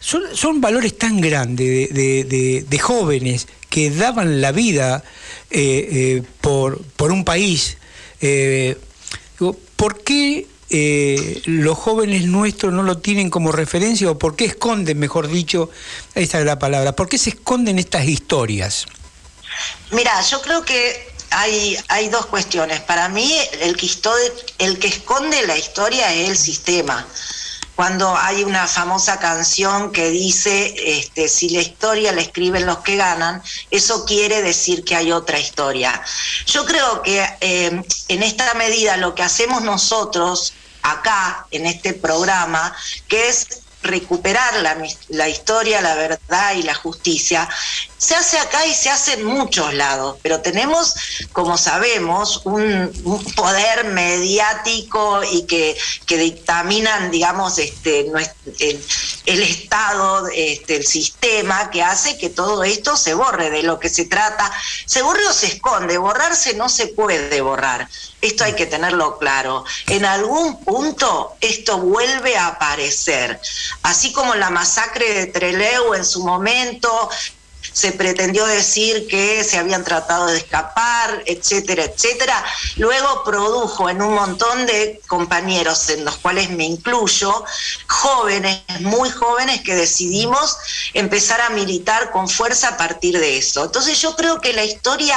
son, 0.03 0.61
valores 0.61 0.99
tan 0.99 1.21
grandes 1.21 1.95
de 1.95 2.79
jóvenes 2.81 3.47
que 3.73 3.91
daban 3.91 4.43
la 4.43 4.53
vida 4.53 5.03
eh, 5.51 5.89
eh, 5.91 6.23
por, 6.43 6.83
por, 6.83 7.11
un 7.11 7.25
país. 7.25 7.79
Eh, 8.21 8.79
¿Por 9.77 10.05
qué 10.05 10.47
los 11.47 11.79
jóvenes 11.79 12.27
nuestros 12.27 12.73
no 12.73 12.83
lo 12.83 12.99
tienen 12.99 13.31
como 13.31 13.51
referencia 13.51 14.11
o 14.11 14.19
por 14.19 14.37
qué 14.37 14.45
esconden, 14.45 14.99
mejor 14.99 15.29
dicho, 15.29 15.71
esa 16.15 16.39
es 16.39 16.47
la 16.47 16.59
palabra, 16.59 16.95
por 16.95 17.09
qué 17.09 17.19
se 17.19 17.31
esconden 17.31 17.79
estas 17.79 18.07
historias? 18.07 18.87
Mira, 19.91 20.21
yo 20.23 20.41
creo 20.43 20.65
que 20.65 21.09
hay, 21.31 21.79
hay 21.89 22.09
dos 22.11 22.27
cuestiones. 22.27 22.81
Para 22.81 23.09
mí, 23.09 23.35
el 23.61 23.77
que, 23.77 23.91
el 24.59 24.79
que 24.79 24.89
esconde 24.89 25.47
la 25.47 25.57
historia 25.57 26.13
es 26.15 26.29
el 26.29 26.37
sistema 26.37 27.07
cuando 27.75 28.17
hay 28.17 28.45
una 28.45 28.67
famosa 28.67 29.19
canción 29.19 29.93
que 29.93 30.11
dice, 30.11 30.75
este, 30.77 31.29
si 31.29 31.49
la 31.49 31.63
historia 31.63 32.13
la 32.13 32.21
escriben 32.21 32.67
los 32.67 32.79
que 32.79 32.97
ganan, 32.97 33.43
eso 33.71 34.05
quiere 34.05 34.43
decir 34.43 34.85
que 34.85 34.95
hay 34.95 35.11
otra 35.11 35.39
historia. 35.39 36.03
Yo 36.47 36.65
creo 36.65 37.03
que 37.03 37.27
eh, 37.41 37.83
en 38.09 38.23
esta 38.23 38.53
medida 38.55 38.97
lo 38.99 39.15
que 39.15 39.23
hacemos 39.23 39.63
nosotros 39.63 40.53
acá, 40.83 41.47
en 41.51 41.67
este 41.67 41.95
programa, 41.95 42.75
que 43.09 43.29
es 43.29 43.63
recuperar 43.83 44.61
la, 44.61 44.77
la, 45.09 45.29
historia, 45.29 45.81
la 45.81 45.95
verdad 45.95 46.55
y 46.55 46.63
la 46.63 46.75
justicia, 46.75 47.49
se 48.03 48.17
hace 48.17 48.37
acá 48.37 48.67
y 48.67 48.75
se 48.75 48.91
hace 48.91 49.13
en 49.13 49.25
muchos 49.25 49.73
lados, 49.75 50.19
pero 50.23 50.41
tenemos, 50.41 50.93
como 51.31 51.57
sabemos, 51.57 52.41
un, 52.45 52.91
poder 53.37 53.85
mediático 53.85 55.23
y 55.23 55.45
que, 55.45 55.79
que 56.05 56.17
dictaminan, 56.19 57.13
digamos, 57.13 57.59
este, 57.59 58.11
el, 58.59 59.43
Estado, 59.45 60.27
este, 60.35 60.77
el 60.79 60.85
sistema, 60.85 61.71
que 61.71 61.85
hace 61.85 62.19
que 62.19 62.29
todo 62.29 62.65
esto 62.65 62.97
se 62.97 63.15
borre 63.15 63.51
de 63.51 63.63
lo 63.63 63.79
que 63.79 63.89
se 63.89 64.07
trata. 64.07 64.51
Se 64.85 65.03
borre 65.03 65.25
o 65.29 65.33
se 65.33 65.47
esconde, 65.47 65.97
borrarse 65.97 66.55
no 66.55 66.69
se 66.69 66.89
puede 66.89 67.41
borrar. 67.41 67.89
Esto 68.21 68.43
hay 68.43 68.55
que 68.55 68.67
tenerlo 68.67 69.17
claro. 69.19 69.65
En 69.87 70.05
algún 70.05 70.65
punto 70.65 71.37
esto 71.41 71.79
vuelve 71.79 72.37
a 72.37 72.49
aparecer. 72.49 73.41
Así 73.85 74.13
como 74.13 74.35
la 74.35 74.51
masacre 74.51 75.15
de 75.15 75.27
Trelew 75.27 75.95
en 75.95 76.05
su 76.05 76.25
momento, 76.25 77.09
se 77.73 77.93
pretendió 77.93 78.47
decir 78.47 79.07
que 79.09 79.43
se 79.45 79.59
habían 79.59 79.85
tratado 79.85 80.27
de 80.27 80.39
escapar, 80.39 81.23
etcétera, 81.27 81.85
etcétera. 81.85 82.45
Luego 82.77 83.25
produjo 83.25 83.89
en 83.89 84.03
un 84.03 84.15
montón 84.15 84.67
de 84.67 85.01
compañeros, 85.07 85.89
en 85.91 86.05
los 86.05 86.17
cuales 86.17 86.51
me 86.51 86.65
incluyo, 86.65 87.45
jóvenes, 87.89 88.63
muy 88.81 89.11
jóvenes, 89.11 89.63
que 89.63 89.75
decidimos 89.75 90.57
empezar 90.95 91.41
a 91.41 91.51
militar 91.51 92.11
con 92.11 92.29
fuerza 92.29 92.69
a 92.69 92.77
partir 92.77 93.19
de 93.19 93.39
eso. 93.39 93.65
Entonces 93.65 94.01
yo 94.01 94.15
creo 94.17 94.41
que 94.41 94.53
la 94.53 94.65
historia 94.65 95.17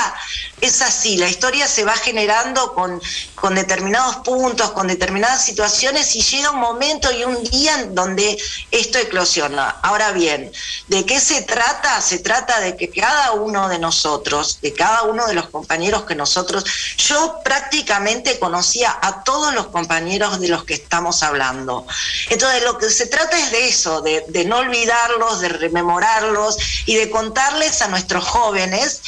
es 0.62 0.82
así, 0.82 1.18
la 1.18 1.28
historia 1.28 1.68
se 1.68 1.84
va 1.84 1.94
generando 1.94 2.74
con, 2.74 3.02
con 3.46 3.54
determinados 3.54 4.16
puntos, 4.24 4.72
con 4.72 4.88
determinadas 4.88 5.46
situaciones 5.46 6.16
y 6.16 6.24
llega 6.24 6.50
un 6.50 6.60
momento 6.60 7.12
y 7.12 7.26
un 7.26 7.44
día 7.44 7.80
en 7.80 7.94
donde 7.94 8.36
esto 8.72 8.98
eclosiona. 8.98 9.70
Ahora 9.84 10.14
bien, 10.14 10.52
¿de 10.88 11.06
qué 11.06 11.20
se 11.20 11.44
trata? 11.44 12.02
Se 12.02 12.18
trata 12.18 12.60
de 12.60 12.76
que 12.76 12.90
cada 12.90 13.34
uno 13.34 13.70
de 13.70 13.78
nosotros, 13.78 14.58
de 14.64 14.74
cada 14.74 15.04
uno 15.04 15.28
de 15.28 15.36
los 15.36 15.50
compañeros 15.50 16.06
que 16.06 16.16
nosotros, 16.16 16.66
yo 16.98 17.40
prácticamente 17.44 18.40
conocía 18.40 18.98
a 19.00 19.24
todos 19.24 19.54
los 19.54 19.68
compañeros 19.68 20.40
de 20.40 20.48
los 20.48 20.64
que 20.64 20.74
estamos 20.74 21.22
hablando. 21.22 21.86
Entonces 22.32 22.64
lo 22.64 22.80
que 22.80 22.90
se 22.90 23.06
trata 23.06 23.38
es 23.38 23.52
de 23.52 23.68
eso, 23.68 24.02
de, 24.02 24.46
no 24.48 24.58
olvidarlos, 24.58 25.42
de 25.42 25.50
rememorarlos 25.50 26.58
y 26.88 26.96
de 26.96 27.12
contarles 27.12 27.84
a 27.84 27.90
nuestros 27.90 28.24
jóvenes 28.24 29.02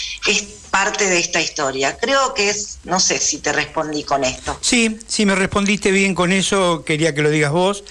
parte 0.69 1.09
de 1.09 1.17
esta 1.17 1.41
historia. 1.41 1.97
Creo 1.97 2.33
que 2.33 2.49
es, 2.49 2.77
no 2.83 2.99
sé 2.99 3.19
si 3.19 3.39
te 3.39 3.51
respondí 3.51 4.03
con 4.03 4.23
esto. 4.27 4.57
Sí, 4.61 4.97
sí, 5.07 5.25
me 5.25 5.35
respondiste 5.35 5.91
bien 5.91 6.15
con 6.15 6.31
eso, 6.31 6.83
quería 6.85 7.13
que 7.15 7.21
lo 7.21 7.29
digas 7.29 7.51
vos. 7.51 7.83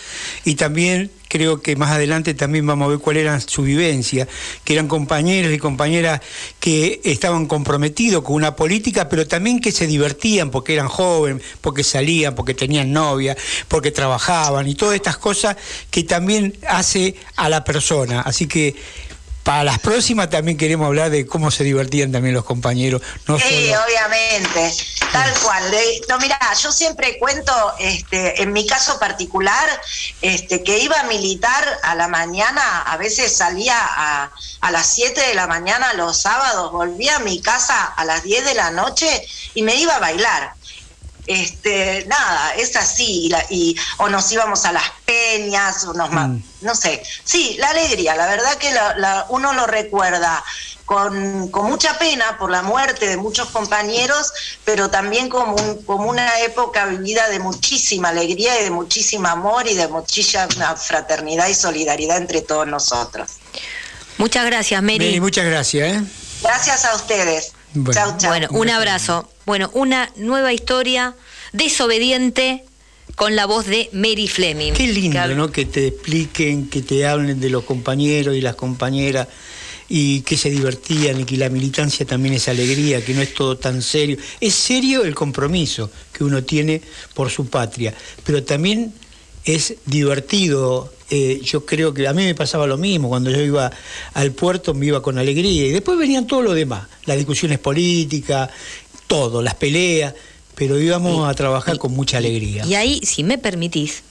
Y 0.44 0.54
también 0.54 1.10
creo 1.28 1.60
que 1.60 1.74
más 1.76 1.90
adelante 1.90 2.34
también 2.34 2.66
vamos 2.66 2.86
a 2.86 2.88
ver 2.90 2.98
cuál 2.98 3.16
era 3.16 3.38
su 3.40 3.62
vivencia, 3.62 4.28
que 4.64 4.72
eran 4.74 4.86
compañeros 4.88 5.52
y 5.52 5.58
compañeras 5.58 6.20
que 6.60 7.00
estaban 7.04 7.46
comprometidos 7.46 8.22
con 8.22 8.36
una 8.36 8.54
política, 8.54 9.08
pero 9.08 9.26
también 9.26 9.60
que 9.60 9.72
se 9.72 9.86
divertían 9.86 10.50
porque 10.50 10.74
eran 10.74 10.88
jóvenes, 10.88 11.42
porque 11.60 11.82
salían, 11.82 12.34
porque 12.34 12.54
tenían 12.54 12.92
novia, 12.92 13.36
porque 13.68 13.90
trabajaban 13.90 14.68
y 14.68 14.74
todas 14.76 14.94
estas 14.94 15.16
cosas 15.16 15.56
que 15.90 16.04
también 16.04 16.56
hace 16.68 17.16
a 17.34 17.48
la 17.48 17.64
persona. 17.64 18.20
Así 18.20 18.46
que 18.46 18.74
para 19.42 19.62
las 19.62 19.78
próximas 19.78 20.28
también 20.28 20.56
queremos 20.56 20.86
hablar 20.86 21.08
de 21.10 21.24
cómo 21.24 21.52
se 21.52 21.62
divertían 21.62 22.10
también 22.10 22.34
los 22.34 22.44
compañeros. 22.44 23.00
No 23.28 23.38
sí, 23.38 23.44
solo- 23.44 23.80
obviamente, 23.86 24.74
tal 25.24 25.40
cual. 25.40 25.76
No, 26.08 26.18
mira, 26.18 26.38
yo 26.60 26.72
siempre 26.72 27.18
cuento, 27.18 27.74
este, 27.78 28.42
en 28.42 28.52
mi 28.52 28.66
caso 28.66 28.98
particular, 28.98 29.68
este, 30.20 30.62
que 30.62 30.78
iba 30.78 30.98
a 31.00 31.04
militar 31.04 31.80
a 31.82 31.94
la 31.94 32.08
mañana, 32.08 32.82
a 32.82 32.96
veces 32.96 33.36
salía 33.36 33.76
a, 33.78 34.30
a 34.60 34.70
las 34.70 34.86
7 34.86 35.20
de 35.20 35.34
la 35.34 35.46
mañana 35.46 35.92
los 35.94 36.20
sábados, 36.20 36.72
volvía 36.72 37.16
a 37.16 37.20
mi 37.20 37.40
casa 37.42 37.84
a 37.84 38.04
las 38.04 38.22
10 38.22 38.44
de 38.44 38.54
la 38.54 38.70
noche 38.70 39.26
y 39.54 39.62
me 39.62 39.74
iba 39.76 39.96
a 39.96 40.00
bailar. 40.00 40.54
Este, 41.28 42.04
nada, 42.06 42.54
es 42.54 42.76
así, 42.76 43.26
y 43.26 43.28
la- 43.30 43.44
y, 43.50 43.74
o 43.98 44.08
nos 44.08 44.30
íbamos 44.30 44.64
a 44.64 44.70
las 44.72 44.84
peñas, 45.04 45.82
o 45.84 45.92
nos 45.92 46.10
ma- 46.12 46.28
no 46.60 46.74
sé, 46.76 47.02
sí, 47.24 47.56
la 47.58 47.70
alegría, 47.70 48.14
la 48.14 48.26
verdad 48.28 48.56
que 48.58 48.70
la- 48.72 48.94
la- 48.96 49.26
uno 49.30 49.52
lo 49.52 49.66
recuerda 49.66 50.44
con, 50.86 51.48
con 51.50 51.66
mucha 51.68 51.98
pena 51.98 52.38
por 52.38 52.50
la 52.50 52.62
muerte 52.62 53.06
de 53.08 53.16
muchos 53.16 53.50
compañeros, 53.50 54.32
pero 54.64 54.88
también 54.88 55.28
como, 55.28 55.54
un- 55.56 55.82
como 55.82 56.08
una 56.08 56.40
época 56.40 56.86
vivida 56.86 57.28
de 57.28 57.38
muchísima 57.40 58.08
alegría 58.10 58.58
y 58.60 58.64
de 58.64 58.70
muchísimo 58.70 59.28
amor 59.28 59.66
y 59.68 59.74
de 59.74 59.88
muchísima 59.88 60.46
fraternidad 60.76 61.48
y 61.48 61.54
solidaridad 61.54 62.16
entre 62.16 62.40
todos 62.40 62.66
nosotros. 62.66 63.32
Muchas 64.18 64.46
gracias, 64.46 64.82
Mary. 64.82 64.98
Mary, 64.98 65.20
muchas 65.20 65.44
gracias. 65.44 65.92
¿eh? 65.96 66.02
Gracias 66.42 66.84
a 66.86 66.94
ustedes. 66.94 67.52
Bueno. 67.74 68.00
Chau, 68.00 68.16
chau. 68.16 68.30
Bueno, 68.30 68.48
un 68.52 68.70
abrazo. 68.70 69.28
Bueno, 69.44 69.70
una 69.74 70.10
nueva 70.16 70.52
historia 70.52 71.14
desobediente 71.52 72.64
con 73.16 73.34
la 73.34 73.46
voz 73.46 73.66
de 73.66 73.88
Mary 73.92 74.28
Fleming. 74.28 74.72
Qué 74.72 74.86
lindo, 74.86 75.26
¿no? 75.34 75.50
Que 75.50 75.64
te 75.66 75.88
expliquen, 75.88 76.70
que 76.70 76.80
te 76.82 77.06
hablen 77.06 77.40
de 77.40 77.50
los 77.50 77.64
compañeros 77.64 78.34
y 78.36 78.40
las 78.40 78.54
compañeras 78.56 79.26
y 79.88 80.22
que 80.22 80.36
se 80.36 80.50
divertían 80.50 81.20
y 81.20 81.24
que 81.24 81.36
la 81.36 81.48
militancia 81.48 82.04
también 82.04 82.34
es 82.34 82.48
alegría, 82.48 83.04
que 83.04 83.14
no 83.14 83.22
es 83.22 83.34
todo 83.34 83.56
tan 83.56 83.82
serio. 83.82 84.16
Es 84.40 84.54
serio 84.54 85.04
el 85.04 85.14
compromiso 85.14 85.90
que 86.12 86.24
uno 86.24 86.42
tiene 86.42 86.82
por 87.14 87.30
su 87.30 87.46
patria, 87.46 87.94
pero 88.24 88.42
también 88.42 88.92
es 89.44 89.74
divertido. 89.86 90.92
eh, 91.08 91.40
yo 91.44 91.64
creo 91.64 91.94
que 91.94 92.08
a 92.08 92.12
mí 92.12 92.24
me 92.24 92.34
pasaba 92.34 92.66
lo 92.66 92.76
mismo, 92.76 93.08
cuando 93.08 93.30
yo 93.30 93.40
iba 93.40 93.70
al 94.14 94.32
puerto 94.32 94.74
me 94.74 94.86
iba 94.86 95.00
con 95.02 95.18
alegría 95.18 95.66
y 95.66 95.70
después 95.70 95.96
venían 95.96 96.26
todo 96.26 96.42
lo 96.42 96.52
demás, 96.52 96.88
las 97.04 97.16
discusiones 97.16 97.60
políticas, 97.60 98.50
todo, 99.06 99.40
las 99.40 99.54
peleas, 99.54 100.14
pero 100.56 100.80
íbamos 100.80 101.28
a 101.28 101.34
trabajar 101.34 101.78
con 101.78 101.92
mucha 101.92 102.16
alegría. 102.18 102.66
Y 102.66 102.74
ahí, 102.74 103.00
si 103.04 103.22
me 103.22 103.38
permitís, 103.38 104.02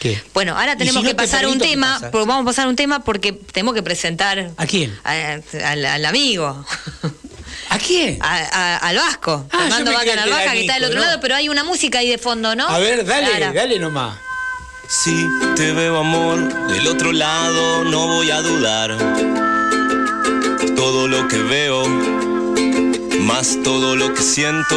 ¿Qué? 0.00 0.22
Bueno, 0.34 0.56
ahora 0.58 0.76
tenemos 0.76 1.00
si 1.02 1.04
no 1.04 1.10
que 1.10 1.14
te 1.14 1.22
pasar 1.22 1.46
un 1.46 1.58
permito, 1.58 1.64
¿qué 1.64 1.70
tema, 1.70 1.98
porque 2.12 2.26
vamos 2.28 2.42
a 2.42 2.44
pasar 2.44 2.68
un 2.68 2.76
tema 2.76 3.02
porque 3.04 3.32
tenemos 3.32 3.74
que 3.74 3.82
presentar 3.82 4.50
¿A 4.56 4.66
quién? 4.66 4.96
a- 5.04 5.38
al, 5.64 5.84
al 5.86 6.04
amigo, 6.04 6.64
¿A 7.70 7.78
quién? 7.78 8.18
a- 8.20 8.36
a- 8.36 8.76
al 8.78 8.96
Vasco, 8.96 9.46
Ah, 9.50 9.58
Fernando 9.58 9.90
yo 9.92 9.98
me 9.98 10.04
Vaca 10.30 10.52
que 10.52 10.60
está 10.60 10.74
del 10.74 10.84
otro 10.84 10.98
¿no? 11.00 11.04
lado, 11.06 11.20
pero 11.20 11.34
hay 11.34 11.48
una 11.48 11.64
música 11.64 11.98
ahí 12.00 12.10
de 12.10 12.18
fondo, 12.18 12.54
¿no? 12.54 12.68
A 12.68 12.78
ver, 12.78 13.04
dale, 13.06 13.26
Clara. 13.28 13.52
dale 13.52 13.78
nomás. 13.78 14.18
Si 14.88 15.26
te 15.56 15.72
veo 15.72 15.96
amor 15.98 16.68
del 16.68 16.86
otro 16.86 17.10
lado, 17.12 17.84
no 17.84 18.06
voy 18.06 18.30
a 18.30 18.40
dudar. 18.40 18.96
Todo 20.76 21.08
lo 21.08 21.26
que 21.26 21.38
veo, 21.38 21.84
más 23.20 23.58
todo 23.64 23.96
lo 23.96 24.14
que 24.14 24.22
siento. 24.22 24.76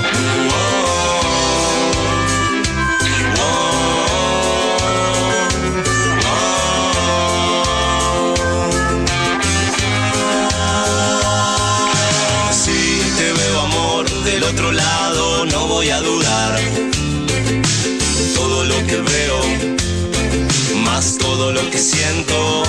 Voy 15.81 15.89
a 15.89 15.99
dudar. 15.99 16.59
Todo 18.35 18.65
lo 18.65 18.77
que 18.85 18.97
veo, 18.97 19.39
más 20.85 21.17
todo 21.17 21.51
lo 21.51 21.63
que 21.71 21.79
siento. 21.79 22.63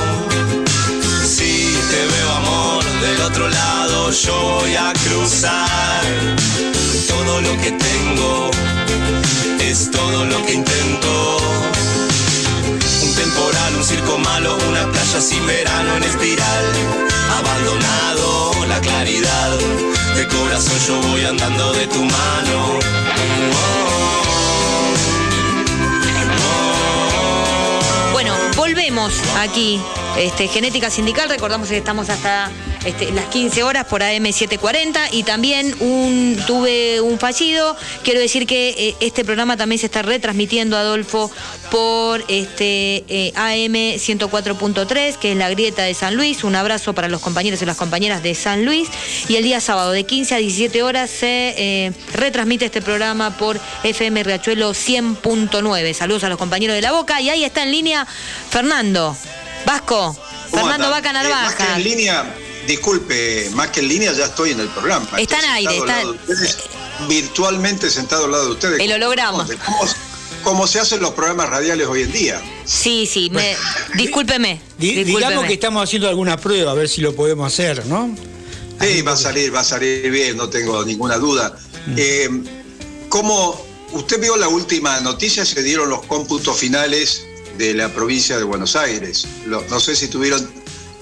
Si 1.22 1.52
te 1.90 2.00
veo 2.14 2.30
amor 2.42 2.82
del 3.04 3.20
otro 3.20 3.50
lado, 3.50 4.10
yo 4.12 4.34
voy 4.60 4.74
a 4.76 4.94
cruzar. 5.04 6.02
Todo 7.06 7.42
lo 7.42 7.52
que 7.62 7.72
tengo 7.72 8.50
es 9.60 9.90
todo 9.90 10.24
lo 10.24 10.46
que 10.46 10.54
intento. 10.54 11.12
Temporal, 13.22 13.76
un 13.76 13.84
circo 13.84 14.18
malo, 14.18 14.58
una 14.68 14.90
playa 14.90 15.20
sin 15.20 15.46
verano 15.46 15.96
en 15.96 16.02
espiral. 16.02 16.64
Abandonado 17.38 18.66
la 18.66 18.80
claridad, 18.80 19.58
de 20.16 20.26
corazón 20.26 20.76
yo 20.88 21.08
voy 21.08 21.24
andando 21.24 21.72
de 21.72 21.86
tu 21.86 22.02
mano. 22.02 22.78
Bueno, 28.10 28.34
volvemos 28.56 29.14
aquí. 29.38 29.80
Este, 30.16 30.48
Genética 30.48 30.90
Sindical, 30.90 31.28
recordamos 31.28 31.68
que 31.68 31.78
estamos 31.78 32.10
hasta 32.10 32.50
este, 32.84 33.12
las 33.12 33.26
15 33.26 33.62
horas 33.62 33.86
por 33.86 34.02
AM740 34.02 35.08
y 35.12 35.22
también 35.22 35.74
un, 35.80 36.36
tuve 36.46 37.00
un 37.00 37.18
fallido. 37.18 37.76
Quiero 38.02 38.20
decir 38.20 38.46
que 38.46 38.70
eh, 38.70 38.96
este 39.00 39.24
programa 39.24 39.56
también 39.56 39.78
se 39.78 39.86
está 39.86 40.02
retransmitiendo, 40.02 40.76
Adolfo, 40.76 41.30
por 41.70 42.20
este 42.28 43.04
eh, 43.08 43.32
AM104.3, 43.36 45.16
que 45.16 45.32
es 45.32 45.36
la 45.38 45.48
grieta 45.50 45.82
de 45.82 45.94
San 45.94 46.16
Luis. 46.16 46.44
Un 46.44 46.56
abrazo 46.56 46.92
para 46.92 47.08
los 47.08 47.20
compañeros 47.20 47.62
y 47.62 47.66
las 47.66 47.76
compañeras 47.76 48.22
de 48.22 48.34
San 48.34 48.64
Luis. 48.64 48.88
Y 49.28 49.36
el 49.36 49.44
día 49.44 49.60
sábado 49.60 49.92
de 49.92 50.04
15 50.04 50.34
a 50.34 50.38
17 50.38 50.82
horas 50.82 51.10
se 51.10 51.54
eh, 51.56 51.92
retransmite 52.14 52.64
este 52.66 52.82
programa 52.82 53.36
por 53.36 53.60
FM 53.84 54.22
Riachuelo 54.24 54.70
100.9. 54.72 55.92
Saludos 55.94 56.24
a 56.24 56.28
los 56.28 56.38
compañeros 56.38 56.74
de 56.74 56.82
la 56.82 56.92
Boca. 56.92 57.20
Y 57.20 57.30
ahí 57.30 57.44
está 57.44 57.62
en 57.62 57.70
línea 57.70 58.06
Fernando. 58.50 59.16
Vasco, 59.64 60.16
¿Cómo 60.50 60.62
Fernando? 60.62 60.90
Vaca 60.90 61.10
Eh, 61.10 61.12
Narvaja. 61.12 61.76
en 61.76 61.84
línea, 61.84 62.24
disculpe, 62.66 63.50
más 63.54 63.68
que 63.70 63.80
en 63.80 63.88
línea 63.88 64.12
ya 64.12 64.26
estoy 64.26 64.50
en 64.52 64.60
el 64.60 64.68
programa. 64.68 65.06
Está 65.18 65.38
en 65.40 65.44
aire, 65.46 65.76
está- 65.78 65.86
lado 65.98 66.12
de 66.12 66.18
ustedes, 66.32 66.58
virtualmente 67.08 67.90
sentado 67.90 68.24
al 68.26 68.32
lado 68.32 68.46
de 68.46 68.52
ustedes. 68.52 68.80
El 68.80 68.92
holograma. 68.92 69.46
¿Cómo, 69.64 69.80
cómo 70.44 70.66
se 70.66 70.80
hacen 70.80 71.00
los 71.00 71.10
programas 71.12 71.50
radiales 71.50 71.86
hoy 71.86 72.02
en 72.02 72.12
día? 72.12 72.42
Sí, 72.64 73.06
sí, 73.06 73.30
me, 73.30 73.56
discúlpeme. 73.94 74.60
Di- 74.78 74.94
discúlpeme. 74.94 75.18
digamos 75.18 75.46
que 75.46 75.54
estamos 75.54 75.82
haciendo 75.82 76.08
alguna 76.08 76.36
prueba, 76.36 76.70
a 76.72 76.74
ver 76.74 76.88
si 76.88 77.00
lo 77.00 77.14
podemos 77.14 77.46
hacer, 77.52 77.84
¿no? 77.86 78.14
Sí, 78.80 79.02
va 79.02 79.12
a 79.12 79.16
salir, 79.16 79.54
va 79.54 79.60
a 79.60 79.64
salir 79.64 80.10
bien, 80.10 80.36
no 80.36 80.48
tengo 80.48 80.84
ninguna 80.84 81.16
duda. 81.18 81.56
Mm. 81.86 81.94
Eh, 81.96 82.28
¿Cómo 83.08 83.64
usted 83.92 84.20
vio 84.20 84.36
la 84.36 84.48
última 84.48 84.98
noticia? 85.00 85.44
Se 85.44 85.62
dieron 85.62 85.88
los 85.90 86.02
cómputos 86.06 86.56
finales 86.58 87.24
de 87.58 87.74
la 87.74 87.88
provincia 87.90 88.38
de 88.38 88.44
Buenos 88.44 88.74
Aires. 88.74 89.26
Lo- 89.46 89.62
no 89.68 89.78
sé 89.80 89.94
si 89.94 90.08
tuvieron 90.08 90.50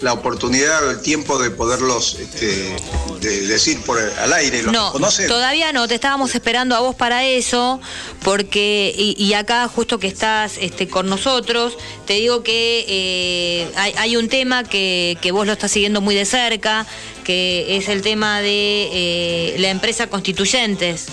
la 0.01 0.12
oportunidad 0.14 0.86
o 0.86 0.90
el 0.92 1.03
tiempo 1.03 1.38
de 1.38 1.51
poderlos 1.51 2.16
este, 2.18 2.74
de 3.20 3.46
decir 3.46 3.80
por 3.82 4.01
el- 4.01 4.11
al 4.18 4.32
aire. 4.32 4.62
¿Los 4.62 4.72
No, 4.72 4.92
conocen? 4.92 5.28
todavía 5.28 5.72
no, 5.72 5.86
te 5.88 5.94
estábamos 5.94 6.34
esperando 6.34 6.74
a 6.74 6.80
vos 6.80 6.94
para 6.94 7.26
eso, 7.26 7.80
porque, 8.22 8.94
y, 8.96 9.22
y 9.22 9.34
acá 9.34 9.68
justo 9.68 9.98
que 9.98 10.07
estás 10.07 10.55
este, 10.59 10.88
con 10.88 11.07
nosotros, 11.09 11.76
te 12.07 12.14
digo 12.14 12.42
que 12.42 12.84
eh, 12.88 13.70
hay, 13.76 13.92
hay 13.98 14.16
un 14.16 14.28
tema 14.28 14.64
que, 14.64 15.18
que 15.20 15.32
vos 15.32 15.46
lo 15.46 15.53
estás 15.53 15.70
siguiendo 15.70 16.01
muy 16.01 16.14
de 16.14 16.24
cerca, 16.24 16.86
que 17.24 17.76
es 17.76 17.88
el 17.88 18.01
tema 18.01 18.40
de 18.40 18.88
eh, 18.92 19.57
la 19.59 19.68
empresa 19.68 20.07
Constituyentes. 20.09 21.07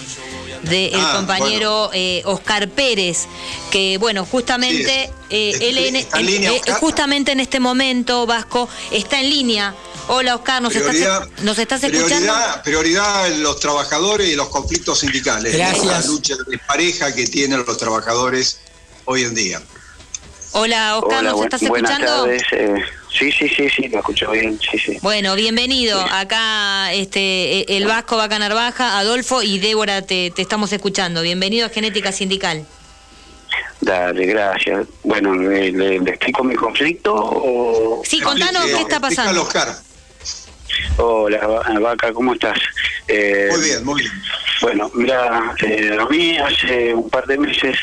Del 0.63 0.91
Ah, 0.95 1.13
compañero 1.17 1.89
eh, 1.93 2.21
Oscar 2.25 2.67
Pérez, 2.69 3.25
que 3.71 3.97
bueno, 3.97 4.25
justamente 4.25 5.11
eh, 5.29 5.57
él 5.61 5.77
en- 5.77 5.95
¿Está 5.97 6.19
en 6.19 6.25
línea, 6.25 6.51
eh, 6.51 6.61
justamente 6.79 7.31
en 7.31 7.39
este 7.39 7.59
momento, 7.59 8.25
Vasco, 8.25 8.67
está 8.91 9.19
en 9.19 9.29
línea. 9.29 9.75
Hola 10.09 10.35
Oscar, 10.35 10.61
¿nos 10.61 10.71
Prioridad- 10.73 11.23
estás, 11.23 11.43
¿nos 11.43 11.59
estás 11.59 11.83
escuchando? 11.83 12.15
Prioridad, 12.33 12.63
prioridad 12.63 13.27
en 13.27 13.43
los 13.43 13.59
trabajadores 13.59 14.29
y 14.29 14.35
los 14.35 14.47
conflictos 14.49 14.99
sindicales. 14.99 15.53
Gracias. 15.55 15.85
La 15.85 16.01
lucha 16.01 16.35
de 16.47 16.57
pareja 16.59 17.13
que 17.13 17.25
tienen 17.27 17.63
los 17.65 17.77
trabajadores 17.77 18.59
hoy 19.05 19.23
en 19.23 19.35
día. 19.35 19.61
Hola 20.53 20.97
Oscar, 20.97 21.19
Hola, 21.19 21.31
¿nos 21.31 21.41
estás 21.43 21.61
buenas 21.67 21.91
escuchando? 21.91 22.23
tardes. 22.23 22.43
Sí, 23.11 23.31
sí, 23.31 23.47
sí, 23.49 23.69
sí, 23.69 23.87
lo 23.87 23.99
escucho 23.99 24.31
bien, 24.31 24.59
sí, 24.59 24.77
sí. 24.77 24.97
Bueno, 25.01 25.35
bienvenido. 25.35 25.99
Acá 26.11 26.91
este 26.93 27.75
el 27.77 27.85
Vasco 27.85 28.17
Vaca 28.17 28.37
Narvaja, 28.39 28.97
Adolfo 28.99 29.41
y 29.43 29.59
Débora 29.59 30.01
te, 30.01 30.31
te 30.31 30.41
estamos 30.41 30.71
escuchando. 30.73 31.21
Bienvenido 31.21 31.65
a 31.65 31.69
Genética 31.69 32.11
Sindical. 32.11 32.65
Dale, 33.81 34.25
gracias. 34.25 34.87
Bueno, 35.03 35.33
¿le, 35.35 35.71
le- 35.71 35.99
le 35.99 36.09
explico 36.09 36.43
mi 36.43 36.55
conflicto 36.55 37.13
o...? 37.15 38.01
Sí, 38.03 38.19
contanos 38.19 38.65
qué 38.65 38.81
está 38.81 38.99
pasando. 38.99 39.47
Hola, 40.97 41.45
Va- 41.47 41.79
Vaca, 41.79 42.11
¿cómo 42.11 42.33
estás? 42.33 42.57
Eh, 43.07 43.47
Muy 43.51 43.61
bien, 43.63 43.85
muy 43.85 44.01
bien. 44.01 44.13
Bueno, 44.61 44.91
mira, 44.95 45.53
eh, 45.63 45.95
a 45.99 46.05
mí 46.07 46.37
hace 46.37 46.93
un 46.93 47.09
par 47.09 47.25
de 47.27 47.37
meses 47.37 47.77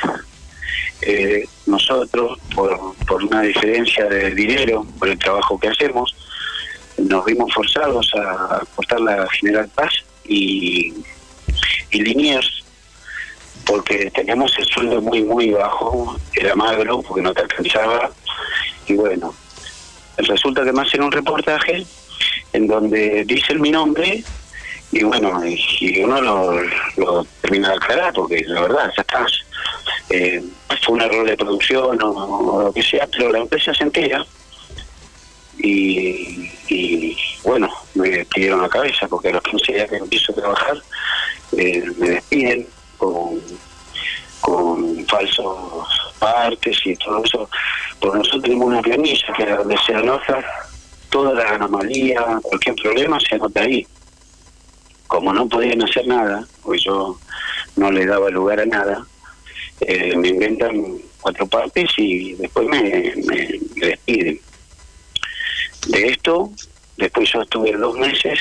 eh, 1.03 1.47
nosotros, 1.67 2.39
por, 2.55 2.95
por 3.07 3.25
una 3.25 3.43
diferencia 3.43 4.07
de 4.07 4.35
dinero, 4.35 4.87
por 4.99 5.09
el 5.09 5.19
trabajo 5.19 5.59
que 5.59 5.69
hacemos, 5.69 6.15
nos 6.99 7.25
vimos 7.25 7.53
forzados 7.53 8.11
a 8.15 8.63
cortar 8.75 9.01
la 9.01 9.27
General 9.31 9.69
Paz 9.75 9.93
y, 10.25 10.95
y 11.91 12.03
Liniers 12.03 12.65
porque 13.67 14.11
teníamos 14.11 14.57
el 14.59 14.67
sueldo 14.67 15.01
muy, 15.01 15.23
muy 15.23 15.51
bajo, 15.51 16.19
era 16.35 16.55
magro 16.55 17.03
porque 17.03 17.23
no 17.23 17.33
te 17.33 17.43
alcanzaba 17.43 18.11
y 18.87 18.95
bueno, 18.95 19.35
resulta 20.19 20.65
que 20.65 20.73
me 20.73 20.83
hacen 20.83 21.03
un 21.03 21.13
reportaje 21.13 21.87
en 22.53 22.67
donde 22.67 23.25
dicen 23.25 23.61
mi 23.61 23.71
nombre 23.71 24.23
y 24.93 25.03
bueno, 25.03 25.43
y, 25.45 26.03
uno 26.03 26.21
lo, 26.21 26.61
lo 26.97 27.25
termina 27.41 27.71
de 27.71 27.75
aclarar 27.75 28.13
porque 28.13 28.45
la 28.47 28.61
verdad, 28.61 28.93
ya 28.97 29.03
estás. 29.03 29.44
Eh, 30.11 30.43
fue 30.85 30.95
un 30.95 31.03
error 31.03 31.27
de 31.27 31.37
producción 31.37 32.03
o, 32.03 32.63
lo 32.63 32.73
que 32.73 32.83
sea, 32.83 33.07
pero 33.07 33.33
la 33.33 33.39
empresa 33.39 33.73
se 33.75 33.85
entera 33.85 34.25
y, 35.59 36.51
y, 36.69 37.17
bueno, 37.43 37.71
me 37.95 38.25
pidieron 38.27 38.63
la 38.63 38.69
cabeza 38.69 39.09
porque 39.09 39.29
a 39.29 39.33
los 39.33 39.43
15 39.43 39.73
días 39.73 39.89
que 39.89 39.97
empiezo 39.97 40.33
a 40.33 40.35
trabajar 40.35 40.77
eh, 41.57 41.85
me 41.99 42.11
despiden 42.11 42.67
con, 42.99 43.41
con 44.41 45.07
falsos 45.07 45.89
partes 46.19 46.79
y 46.85 46.97
todo 46.97 47.25
eso. 47.25 47.49
Porque 48.01 48.19
nosotros 48.19 48.43
tenemos 48.43 48.67
una 48.67 48.83
planilla 48.83 49.33
que 49.37 49.47
donde 49.47 49.77
se 49.87 49.95
anota 49.95 50.45
toda 51.11 51.33
la 51.33 51.51
anomalía, 51.51 52.41
cualquier 52.43 52.75
problema 52.77 53.19
se 53.21 53.37
anota 53.37 53.61
ahí. 53.61 53.87
Como 55.07 55.33
no 55.33 55.49
podían 55.49 55.83
hacer 55.83 56.07
nada, 56.07 56.45
pues 56.63 56.83
yo 56.83 57.19
no 57.77 57.91
le 57.91 58.07
daba 58.07 58.31
lugar 58.31 58.61
a 58.61 58.67
nada, 58.67 59.07
eh, 59.81 60.17
me 60.17 60.29
inventan 60.29 60.99
cuatro 61.21 61.47
partes 61.47 61.91
y 61.97 62.35
después 62.35 62.67
me, 62.69 63.15
me- 63.27 63.61
despiden. 63.75 64.41
De 65.89 66.07
esto, 66.09 66.51
después 66.97 67.31
yo 67.33 67.43
estuve 67.43 67.73
dos 67.73 67.97
meses, 67.99 68.39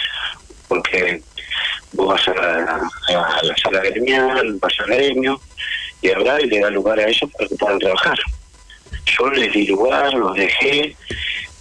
porque 0.67 1.21
vos 1.93 2.07
vas 2.07 2.27
a 2.27 2.33
la, 2.33 3.55
sala 3.61 3.81
gremial, 3.81 4.57
vas 4.61 4.73
al 4.79 4.87
gremio, 4.87 5.41
y 6.01 6.09
hablar 6.11 6.43
y 6.43 6.47
le 6.47 6.59
da 6.59 6.69
lugar 6.69 6.99
a 6.99 7.07
ellos 7.07 7.29
para 7.37 7.47
que 7.49 7.55
puedan 7.55 7.79
trabajar. 7.79 8.17
Yo 9.05 9.29
les 9.29 9.53
di 9.53 9.67
lugar, 9.67 10.13
los 10.13 10.35
dejé, 10.35 10.95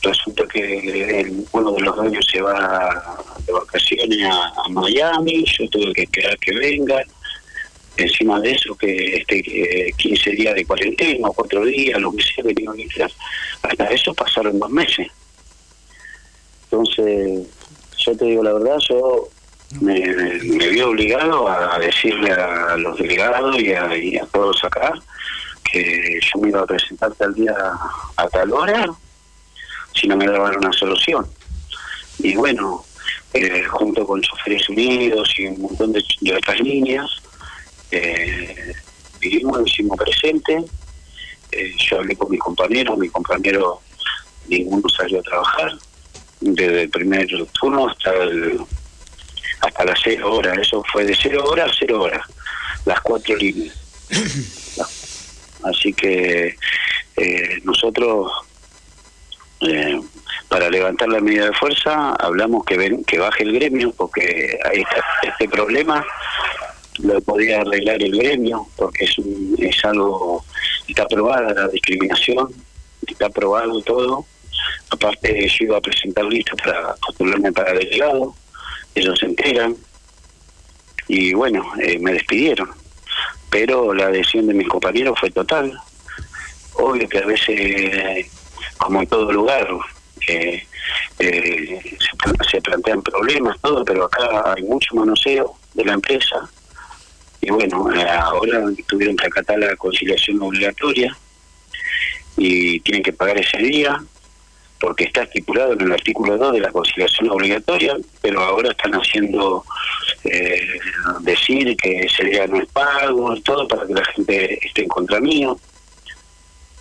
resulta 0.03 0.45
que 0.49 1.33
uno 1.53 1.73
de 1.73 1.81
los 1.81 1.97
dueños 1.97 2.27
se 2.31 2.41
va 2.41 3.25
de 3.47 3.53
vacaciones 3.53 4.25
a, 4.25 4.53
a 4.65 4.69
Miami, 4.69 5.45
yo 5.59 5.69
tuve 5.69 5.93
que 5.93 6.03
esperar 6.03 6.39
que 6.39 6.53
vengan, 6.55 7.05
encima 7.97 8.41
de 8.41 8.53
eso 8.53 8.75
que 8.77 9.17
este 9.17 9.43
que 9.43 9.93
15 9.97 10.31
días 10.31 10.55
de 10.55 10.65
cuarentena, 10.65 11.29
o 11.29 11.33
cuatro 11.33 11.65
días, 11.65 12.01
lo 12.01 12.13
que 12.13 12.23
sea 12.23 12.45
que 12.45 12.55
tengo 12.55 12.73
que 12.73 12.85
hacer. 12.85 13.13
Hasta 13.63 13.87
eso 13.87 14.15
pasaron 14.15 14.59
dos 14.59 14.71
meses. 14.71 15.09
Entonces, 16.65 17.47
yo 17.99 18.17
te 18.17 18.25
digo 18.25 18.43
la 18.43 18.55
verdad, 18.55 18.79
yo 18.89 19.29
me, 19.81 20.01
me 20.01 20.69
vi 20.69 20.81
obligado 20.81 21.49
a 21.49 21.79
decirle 21.79 22.33
a 22.33 22.77
los 22.77 22.99
delegados 22.99 23.59
y 23.61 23.73
a, 23.73 23.97
y 23.97 24.17
a 24.17 24.27
todos 24.27 24.63
acá 24.65 24.93
que 25.71 26.21
yo 26.21 26.41
me 26.41 26.49
iba 26.49 26.61
a 26.61 26.67
presentar 26.67 27.15
tal 27.15 27.35
día 27.35 27.55
a 28.17 28.29
tal 28.29 28.53
hora 28.53 28.87
si 29.95 30.07
no 30.09 30.17
me 30.17 30.27
daban 30.27 30.57
una 30.57 30.73
solución. 30.73 31.27
Y 32.19 32.35
bueno, 32.37 32.85
eh, 33.35 33.65
junto 33.65 34.07
con 34.07 34.21
Choferes 34.21 34.69
Unidos 34.69 35.33
y 35.39 35.47
un 35.47 35.63
montón 35.63 35.93
de, 35.93 36.03
de 36.21 36.35
otras 36.35 36.61
líneas, 36.61 37.22
eh, 37.93 38.75
vivimos, 39.21 39.59
lo 39.59 39.67
hicimos 39.67 39.99
presente. 39.99 40.65
Eh, 41.53 41.75
yo 41.79 41.99
hablé 41.99 42.17
con 42.17 42.31
mis 42.31 42.41
compañeros, 42.41 42.99
mi 42.99 43.09
compañero 43.09 43.81
ninguno 44.49 44.89
salió 44.89 45.21
a 45.21 45.23
trabajar, 45.23 45.73
desde 46.41 46.83
el 46.83 46.91
primer 46.91 47.29
turno 47.53 47.89
hasta 47.89 48.11
el, 48.15 48.59
hasta 49.61 49.85
las 49.85 50.01
cero 50.03 50.35
horas, 50.35 50.59
eso 50.59 50.83
fue 50.91 51.05
de 51.05 51.15
cero 51.15 51.45
horas 51.47 51.71
a 51.71 51.75
cero 51.79 52.03
horas, 52.03 52.27
las 52.85 53.01
cuatro 53.01 53.37
líneas. 53.37 53.77
Así 55.65 55.93
que 55.93 56.57
eh, 57.17 57.59
nosotros, 57.63 58.33
eh, 59.61 60.01
para 60.49 60.69
levantar 60.71 61.09
la 61.09 61.21
medida 61.21 61.47
de 61.47 61.53
fuerza, 61.53 62.15
hablamos 62.15 62.65
que, 62.65 62.77
ven, 62.77 63.05
que 63.05 63.19
baje 63.19 63.45
el 63.45 63.53
gremio, 63.53 63.93
porque 63.93 64.59
ahí 64.65 64.81
está 64.81 65.05
este 65.23 65.49
problema 65.49 66.05
lo 66.99 67.21
podía 67.23 67.61
arreglar 67.61 68.03
el 68.03 68.17
gremio, 68.17 68.67
porque 68.77 69.05
es, 69.05 69.19
un- 69.19 69.57
es 69.59 69.85
algo, 69.85 70.45
está 70.87 71.03
aprobada 71.05 71.53
la 71.55 71.69
discriminación, 71.69 72.49
está 73.07 73.27
aprobado 73.27 73.81
todo. 73.83 74.27
Aparte, 74.91 75.49
yo 75.49 75.65
iba 75.65 75.79
a 75.79 75.81
presentar 75.81 76.25
lista 76.27 76.53
para 76.57 76.95
postularme 76.97 77.51
para 77.53 77.73
delegado, 77.73 78.35
ellos 78.95 79.19
se 79.19 79.27
enteran, 79.27 79.75
y 81.09 81.33
bueno, 81.35 81.65
eh, 81.81 81.99
me 81.99 82.13
despidieron. 82.13 82.71
Pero 83.51 83.93
la 83.95 84.07
adhesión 84.07 84.47
de 84.47 84.55
mis 84.55 84.69
compañeros 84.69 85.19
fue 85.19 85.31
total. 85.31 85.73
Obvio 86.75 87.09
que 87.09 87.19
a 87.19 87.27
veces, 87.27 88.27
como 88.79 89.01
en 89.03 89.07
todo 89.09 89.31
lugar, 89.33 89.69
eh, 90.29 90.63
eh, 91.19 91.81
se, 91.99 92.51
se 92.51 92.61
plantean 92.63 93.03
problemas, 93.03 93.61
todo, 93.61 93.85
pero 93.85 94.05
acá 94.05 94.55
hay 94.55 94.63
mucho 94.63 94.95
manoseo 94.95 95.55
de 95.75 95.85
la 95.85 95.95
empresa. 95.95 96.49
Y 97.43 97.51
bueno, 97.51 97.89
ahora 98.21 98.63
tuvieron 98.87 99.17
que 99.17 99.27
acatar 99.27 99.59
la 99.59 99.75
conciliación 99.75 100.41
obligatoria 100.41 101.17
y 102.37 102.79
tienen 102.81 103.03
que 103.03 103.13
pagar 103.13 103.37
ese 103.37 103.59
día 103.59 104.01
porque 104.79 105.05
está 105.05 105.23
estipulado 105.23 105.73
en 105.73 105.81
el 105.81 105.93
artículo 105.93 106.39
2 106.39 106.53
de 106.53 106.61
la 106.61 106.71
conciliación 106.71 107.31
obligatoria, 107.31 107.97
pero 108.21 108.43
ahora 108.43 108.71
están 108.71 108.93
haciendo 108.93 109.65
eh, 110.25 110.69
decir 111.21 111.77
que 111.77 112.01
ese 112.01 112.25
día 112.25 112.47
no 112.47 112.61
es 112.61 112.69
pago, 112.69 113.35
todo 113.43 113.67
para 113.67 113.87
que 113.87 113.95
la 113.95 114.05
gente 114.05 114.67
esté 114.67 114.83
en 114.83 114.89
contra 114.89 115.21
mío. 115.21 115.59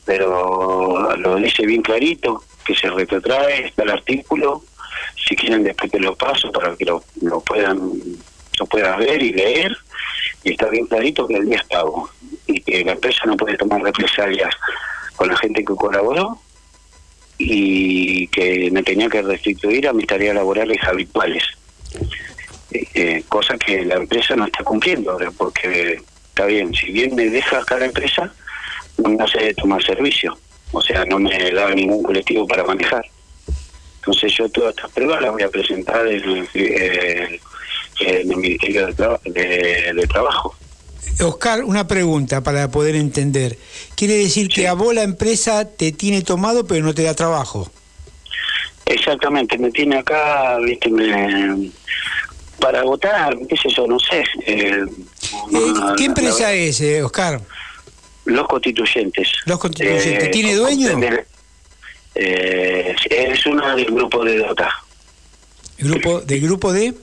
Pero 0.06 1.16
lo 1.16 1.36
dice 1.38 1.66
bien 1.66 1.82
clarito, 1.82 2.44
que 2.66 2.76
se 2.76 2.90
retrotrae, 2.90 3.68
está 3.68 3.84
el 3.84 3.92
artículo, 3.92 4.64
si 5.28 5.36
quieren 5.36 5.64
después 5.64 5.92
te 5.92 6.00
lo 6.00 6.16
paso 6.16 6.52
para 6.52 6.76
que 6.76 6.86
lo, 6.86 7.04
lo 7.22 7.42
puedan 7.42 7.80
lo 8.62 8.66
puedan 8.68 9.00
ver 9.00 9.22
y 9.22 9.34
leer, 9.34 9.76
y 10.44 10.52
está 10.52 10.68
bien 10.70 10.86
clarito 10.86 11.28
que 11.28 11.36
el 11.36 11.48
día 11.50 11.58
es 11.58 11.78
y 12.48 12.62
que 12.62 12.86
la 12.86 12.92
empresa 12.92 13.22
no 13.26 13.36
puede 13.36 13.58
tomar 13.58 13.82
represalias 13.82 14.54
con 15.16 15.28
la 15.30 15.38
gente 15.38 15.66
que 15.66 15.74
colaboró, 15.76 16.40
y 17.40 18.28
que 18.28 18.70
me 18.72 18.84
tenía 18.84 19.10
que 19.10 19.24
restituir 19.24 19.88
a 19.88 19.94
mis 19.94 20.06
tareas 20.06 20.36
laborales 20.36 20.78
habituales. 20.84 21.44
Eh, 22.72 22.88
eh, 22.94 23.24
cosa 23.28 23.58
que 23.58 23.84
la 23.84 23.96
empresa 23.96 24.36
no 24.36 24.46
está 24.46 24.64
cumpliendo 24.64 25.12
ahora, 25.12 25.32
porque 25.32 26.00
está 26.30 26.46
bien, 26.46 26.72
si 26.76 26.92
bien 26.92 27.16
me 27.16 27.26
deja 27.30 27.58
acá 27.58 27.80
la 27.80 27.86
empresa, 27.86 28.32
no 28.98 29.10
me 29.10 29.24
hace 29.24 29.56
tomar 29.56 29.82
servicio, 29.84 30.38
o 30.72 30.82
sea, 30.82 31.04
no 31.06 31.18
me 31.18 31.52
da 31.52 31.74
ningún 31.74 32.04
colectivo 32.04 32.46
para 32.46 32.64
manejar. 32.64 33.04
Entonces 34.02 34.34
yo 34.38 34.48
todas 34.50 34.76
estas 34.76 34.92
pruebas 34.92 35.22
las 35.22 35.32
voy 35.32 35.44
a 35.44 35.50
presentar 35.50 36.06
en, 36.08 36.24
el- 36.30 36.50
eh, 36.54 37.40
en 38.02 38.32
el 38.32 38.38
Ministerio 38.38 38.88
de, 38.88 38.94
Traba- 38.94 39.20
de- 39.26 39.92
de 39.96 40.08
Trabajo. 40.08 40.56
Oscar, 41.22 41.64
una 41.64 41.88
pregunta 41.88 42.42
para 42.42 42.72
poder 42.72 42.96
entender. 42.96 43.58
Quiere 43.96 44.16
decir 44.16 44.48
que 44.48 44.68
a 44.68 44.74
vos 44.74 44.94
la 44.96 45.04
empresa 45.04 45.66
te 45.66 45.92
tiene 45.92 46.22
tomado 46.22 46.66
pero 46.66 46.84
no 46.84 46.94
te 46.94 47.04
da 47.04 47.14
trabajo. 47.14 47.70
Exactamente, 48.86 49.58
me 49.58 49.72
tiene 49.72 49.98
acá, 50.00 50.58
viste, 50.60 50.90
me, 50.90 51.70
para 52.60 52.84
votar, 52.84 53.38
qué 53.48 53.56
sé 53.56 53.70
yo, 53.76 53.86
no 53.88 53.98
sé. 54.00 54.24
eh, 54.46 54.84
Eh, 55.54 55.74
¿Qué 55.98 56.06
empresa 56.06 56.54
es, 56.54 56.82
eh, 56.82 57.04
Oscar? 57.04 57.42
Los 58.26 58.48
constituyentes. 58.48 59.30
Los 59.46 59.60
constituyentes. 59.60 60.24
Eh, 60.26 60.30
¿Tiene 60.32 60.56
dueño? 60.56 61.00
Eh, 62.16 62.96
es 63.10 63.46
una 63.46 63.76
del 63.76 63.86
grupo 63.86 64.24
de 64.26 64.38
Dota. 64.40 64.70
¿Grupo, 65.78 66.22
¿Del 66.22 66.42
grupo 66.42 66.74
de? 66.74 66.94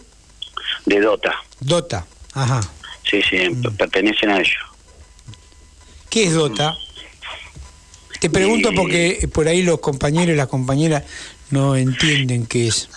De 0.89 1.01
Dota. 1.01 1.34
Dota, 1.61 2.07
ajá. 2.32 2.61
Sí, 3.09 3.20
sí, 3.28 3.51
Mm. 3.51 3.76
pertenecen 3.76 4.30
a 4.30 4.39
ellos. 4.39 4.57
¿Qué 6.09 6.24
es 6.24 6.32
Dota? 6.34 6.74
Te 8.20 8.30
pregunto 8.30 8.72
Y- 8.72 8.76
porque 8.76 9.28
por 9.32 9.47
ahí 9.49 9.62
los 9.62 9.80
compañeros 9.80 10.30
y 10.34 10.36
las 10.36 10.49
compañeras 10.49 11.05
no 11.51 11.76
entienden 11.76 12.47
qué 12.47 12.68
es. 12.68 12.89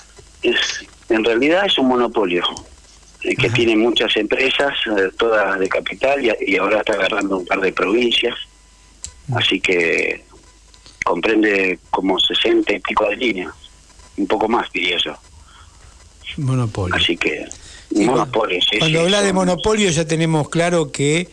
Es- 0.42 0.86
en 1.10 1.24
realidad 1.26 1.66
es 1.66 1.78
un 1.78 1.88
monopolio 1.90 2.44
eh, 3.24 3.36
que 3.36 3.50
tiene 3.52 3.76
muchas 3.76 4.16
empresas, 4.18 4.74
eh, 4.98 5.12
todas 5.20 5.60
de 5.60 5.70
capital, 5.70 6.26
y, 6.26 6.32
y 6.54 6.58
ahora 6.58 6.80
está 6.80 6.94
agarrando 6.94 7.38
un 7.38 7.46
par 7.46 7.60
de 7.62 7.72
provincias. 7.72 8.34
Así 9.36 9.60
que 9.62 10.26
comprende 11.04 11.78
como 11.92 12.20
60 12.20 12.74
y 12.74 12.80
pico 12.80 13.08
de 13.10 13.18
líneas, 13.18 13.54
un 14.18 14.26
poco 14.28 14.48
más 14.50 14.72
diría 14.72 14.98
yo. 15.04 15.16
Monopolio. 16.38 16.96
Así 16.96 17.16
que, 17.18 17.46
monopolio, 17.96 18.60
sí, 18.62 18.78
Cuando 18.80 19.00
sí, 19.00 19.06
habla 19.06 19.22
de 19.22 19.34
monopolio 19.34 19.90
ya 19.90 20.06
tenemos 20.06 20.50
claro 20.50 20.92
que 20.92 21.28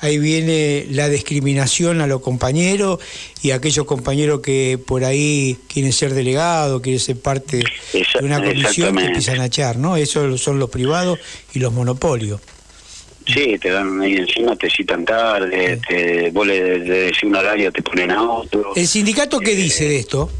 ahí 0.00 0.18
viene 0.18 0.86
la 0.90 1.08
discriminación 1.08 2.00
a 2.00 2.06
los 2.06 2.20
compañeros 2.20 2.98
y 3.42 3.52
a 3.52 3.56
aquellos 3.56 3.86
compañeros 3.86 4.40
que 4.40 4.78
por 4.84 5.04
ahí 5.04 5.56
quieren 5.68 5.92
ser 5.92 6.12
delegados, 6.14 6.82
quieren 6.82 7.00
ser 7.00 7.18
parte 7.18 7.62
Esa- 7.92 8.18
de 8.18 8.24
una 8.24 8.42
comisión 8.42 8.96
que 8.96 9.04
empiezan 9.04 9.40
a 9.40 9.46
echar, 9.46 9.76
¿no? 9.78 9.96
Esos 9.96 10.40
son 10.40 10.58
los 10.58 10.68
privados 10.70 11.18
y 11.54 11.58
los 11.58 11.72
monopolios. 11.72 12.40
Sí, 13.26 13.56
te 13.58 13.70
dan 13.70 14.02
ahí 14.02 14.16
encima, 14.16 14.54
te 14.56 14.68
citan 14.68 15.06
tarde, 15.06 15.80
te, 15.88 16.30
vos 16.30 16.46
le, 16.46 16.78
le 16.80 16.94
decís 17.04 17.22
un 17.22 17.34
horario, 17.36 17.72
te 17.72 17.80
ponen 17.80 18.10
a 18.10 18.22
otro. 18.22 18.72
¿El 18.76 18.86
sindicato 18.86 19.40
qué 19.40 19.54
dice 19.56 19.88
de 19.88 19.96
esto? 20.00 20.30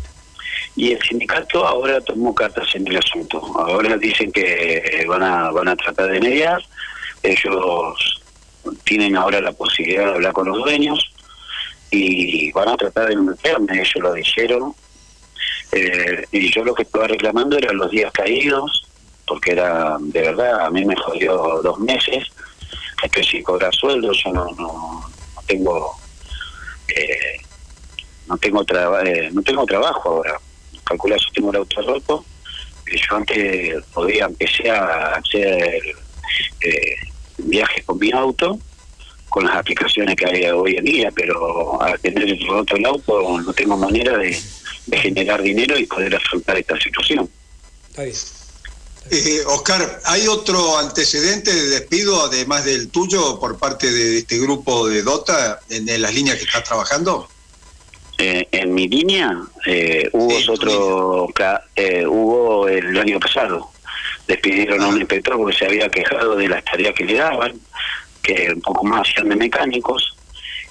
Y 0.76 0.92
el 0.92 1.00
sindicato 1.02 1.66
ahora 1.66 2.00
tomó 2.00 2.34
cartas 2.34 2.66
en 2.74 2.86
el 2.88 2.96
asunto. 2.98 3.40
Ahora 3.58 3.96
dicen 3.96 4.32
que 4.32 5.04
van 5.08 5.22
a, 5.22 5.50
van 5.50 5.68
a 5.68 5.76
tratar 5.76 6.10
de 6.10 6.20
mediar. 6.20 6.60
Ellos 7.22 8.22
tienen 8.84 9.16
ahora 9.16 9.40
la 9.40 9.52
posibilidad 9.52 10.06
de 10.06 10.10
hablar 10.14 10.32
con 10.32 10.48
los 10.48 10.58
dueños 10.58 10.98
y 11.90 12.50
van 12.52 12.68
a 12.70 12.76
tratar 12.76 13.08
de 13.08 13.16
meterme, 13.16 13.74
ellos 13.74 13.94
lo 14.00 14.12
dijeron. 14.14 14.74
Eh, 15.70 16.24
y 16.32 16.52
yo 16.52 16.64
lo 16.64 16.74
que 16.74 16.82
estaba 16.82 17.06
reclamando 17.06 17.56
eran 17.56 17.76
los 17.76 17.90
días 17.90 18.10
caídos, 18.12 18.86
porque 19.26 19.52
era, 19.52 19.96
de 20.00 20.20
verdad, 20.20 20.60
a 20.66 20.70
mí 20.70 20.84
me 20.84 20.96
jodió 20.96 21.60
dos 21.62 21.78
meses. 21.78 22.26
Estoy 23.02 23.22
sin 23.24 23.42
cobrar 23.44 23.72
sueldo, 23.74 24.10
yo 24.12 24.32
no, 24.32 24.46
no, 24.58 25.04
no 25.34 25.42
tengo... 25.46 25.92
eh, 26.88 27.36
no 28.26 28.38
tengo 28.38 28.64
traba- 28.64 29.02
eh, 29.04 29.28
no 29.32 29.42
tengo 29.42 29.66
trabajo 29.66 30.08
ahora. 30.08 30.40
Calcula, 30.84 31.16
yo 31.16 31.26
tengo 31.34 31.50
el 31.50 31.56
auto 31.56 31.82
roto. 31.82 32.24
y 32.86 32.96
Yo 32.96 33.16
antes 33.16 33.84
podía, 33.92 34.26
empecé 34.26 34.70
a 34.70 35.14
hacer 35.14 35.82
eh, 36.60 36.96
viajes 37.38 37.84
con 37.84 37.98
mi 37.98 38.12
auto, 38.12 38.58
con 39.28 39.44
las 39.44 39.56
aplicaciones 39.56 40.14
que 40.16 40.26
hay 40.26 40.44
hoy 40.46 40.76
en 40.76 40.84
día, 40.84 41.10
pero 41.14 41.80
al 41.80 41.98
tener 42.00 42.38
roto 42.46 42.76
el 42.76 42.86
auto 42.86 43.40
no 43.40 43.52
tengo 43.52 43.76
manera 43.76 44.16
de, 44.18 44.40
de 44.86 44.98
generar 44.98 45.42
dinero 45.42 45.78
y 45.78 45.86
poder 45.86 46.14
afrontar 46.14 46.58
esta 46.58 46.78
situación. 46.78 47.28
Eh, 49.10 49.42
Oscar, 49.46 50.00
¿hay 50.06 50.26
otro 50.28 50.78
antecedente 50.78 51.52
de 51.52 51.68
despido, 51.68 52.24
además 52.24 52.64
del 52.64 52.88
tuyo, 52.88 53.38
por 53.38 53.58
parte 53.58 53.90
de 53.90 54.18
este 54.18 54.38
grupo 54.38 54.88
de 54.88 55.02
Dota 55.02 55.60
en, 55.68 55.88
en 55.88 56.00
las 56.00 56.14
líneas 56.14 56.38
que 56.38 56.44
estás 56.44 56.64
trabajando? 56.64 57.28
Eh, 58.18 58.46
en 58.52 58.72
mi 58.72 58.88
línea 58.88 59.36
eh, 59.66 60.08
hubo 60.12 60.52
otro, 60.52 61.28
eh, 61.74 62.06
hubo 62.06 62.68
el 62.68 62.96
año 62.98 63.18
pasado. 63.18 63.70
Despidieron 64.28 64.80
a 64.82 64.88
un 64.88 64.98
inspector 64.98 65.36
porque 65.36 65.56
se 65.56 65.66
había 65.66 65.88
quejado 65.88 66.36
de 66.36 66.48
las 66.48 66.64
tareas 66.64 66.94
que 66.94 67.04
le 67.04 67.14
daban, 67.14 67.52
que 68.22 68.52
un 68.54 68.60
poco 68.60 68.84
más 68.84 69.08
hacían 69.08 69.28
de 69.28 69.36
mecánicos, 69.36 70.16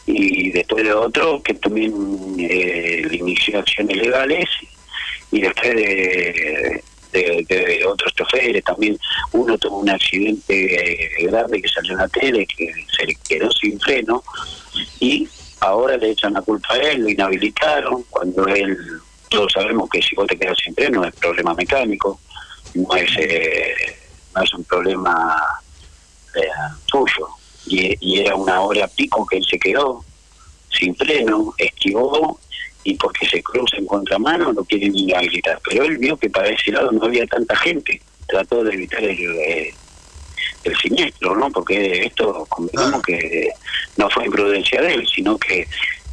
y 0.05 0.51
después 0.51 0.83
de 0.83 0.93
otro 0.93 1.41
que 1.43 1.53
también 1.53 1.93
eh, 2.39 3.05
le 3.09 3.15
inició 3.17 3.59
acciones 3.59 3.97
legales, 3.97 4.49
y 5.31 5.41
después 5.41 5.75
de, 5.75 6.83
de, 7.11 7.45
de 7.47 7.85
otros 7.85 8.13
choferes 8.15 8.63
también. 8.63 8.97
Uno 9.33 9.57
tuvo 9.57 9.79
un 9.79 9.89
accidente 9.89 11.19
eh, 11.21 11.27
grave 11.27 11.61
que 11.61 11.67
salió 11.67 11.93
en 11.93 11.97
la 11.99 12.07
tele, 12.07 12.45
que 12.45 12.73
se 12.97 13.15
quedó 13.27 13.51
sin 13.51 13.79
freno, 13.79 14.23
y 14.99 15.27
ahora 15.63 15.97
le 15.97 16.11
echan 16.11 16.33
la 16.33 16.41
culpa 16.41 16.73
a 16.73 16.77
él, 16.77 17.01
lo 17.01 17.09
inhabilitaron, 17.09 18.03
cuando 18.09 18.45
él, 18.47 18.77
todos 19.29 19.51
sabemos 19.53 19.89
que 19.89 20.01
si 20.01 20.15
vos 20.15 20.27
te 20.27 20.37
quedas 20.37 20.57
sin 20.63 20.75
freno 20.75 21.03
es 21.05 21.15
problema 21.15 21.53
mecánico, 21.53 22.19
no 22.75 22.95
es, 22.95 23.09
eh, 23.17 23.95
no 24.35 24.43
es 24.43 24.53
un 24.53 24.63
problema 24.65 25.37
eh, 26.35 26.41
tuyo. 26.85 27.27
Y, 27.65 28.19
era 28.19 28.35
una 28.35 28.59
hora 28.59 28.87
pico 28.87 29.25
que 29.25 29.37
él 29.37 29.45
se 29.49 29.57
quedó 29.57 30.03
sin 30.69 30.95
freno, 30.95 31.53
esquivó 31.57 32.39
y 32.83 32.95
porque 32.95 33.25
se 33.25 33.41
cruza 33.41 33.77
en 33.77 33.85
contramano 33.85 34.51
lo 34.51 34.65
quieren 34.65 34.95
inhabilitar. 34.95 35.61
Pero 35.63 35.85
él 35.85 35.97
vio 35.97 36.17
que 36.17 36.29
para 36.29 36.49
ese 36.49 36.71
lado 36.71 36.91
no 36.91 37.05
había 37.05 37.25
tanta 37.27 37.55
gente, 37.55 38.01
trató 38.27 38.63
de 38.63 38.73
evitar 38.73 39.03
el, 39.03 39.17
eh, 39.19 39.73
el 40.63 40.75
siniestro, 40.77 41.35
¿no? 41.35 41.49
Porque 41.51 42.05
esto, 42.05 42.45
convengamos 42.49 43.01
que 43.01 43.49
no 43.97 44.09
fue 44.09 44.25
imprudencia 44.25 44.81
de 44.81 44.93
él, 44.95 45.07
sino 45.07 45.37
que 45.37 45.67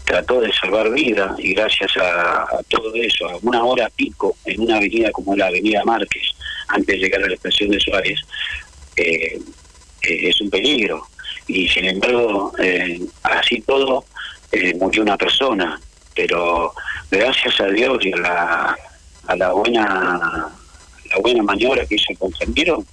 trató 0.05 0.41
de 0.41 0.53
salvar 0.53 0.91
vida 0.91 1.35
y 1.39 1.55
gracias 1.55 1.97
a, 1.97 2.43
a 2.43 2.63
todo 2.69 2.93
eso, 2.95 3.29
a 3.29 3.37
una 3.43 3.63
hora 3.63 3.89
pico 3.95 4.37
en 4.45 4.61
una 4.61 4.77
avenida 4.77 5.11
como 5.13 5.37
la 5.37 5.47
Avenida 5.47 5.85
Márquez, 5.85 6.23
antes 6.69 6.87
de 6.87 6.99
llegar 6.99 7.23
a 7.23 7.29
la 7.29 7.35
estación 7.35 7.71
de 7.71 7.81
Suárez, 7.81 8.21
eh, 8.97 9.39
eh, 10.03 10.29
es 10.29 10.41
un 10.41 10.51
peligro. 10.51 11.07
Y 11.47 11.69
sin 11.69 11.85
embargo, 11.85 12.53
eh, 12.59 13.01
así 13.23 13.61
todo, 13.63 14.05
eh, 14.53 14.75
murió 14.75 15.03
una 15.03 15.17
persona, 15.17 15.81
pero 16.15 16.73
gracias 17.11 17.61
a 17.61 17.67
Dios 17.67 17.99
y 18.05 18.13
a 18.13 18.17
la, 18.17 18.79
a 19.27 19.37
la 19.37 19.53
buena 19.53 20.51
la 21.11 21.19
buena 21.19 21.43
maniobra 21.43 21.85
que 21.87 21.97
hizo 21.97 22.07
el 22.11 22.19
compañero, 22.19 22.85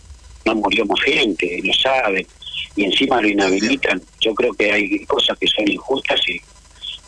no 0.47 0.55
murió 0.55 0.85
más 0.85 0.99
gente, 1.03 1.59
lo 1.63 1.73
saben, 1.73 2.27
y 2.75 2.85
encima 2.85 3.21
lo 3.21 3.27
inhabilitan. 3.27 4.01
Yo 4.21 4.33
creo 4.33 4.53
que 4.55 4.71
hay 4.71 5.05
cosas 5.05 5.37
que 5.39 5.47
son 5.47 5.69
injustas 5.69 6.19
y 6.27 6.41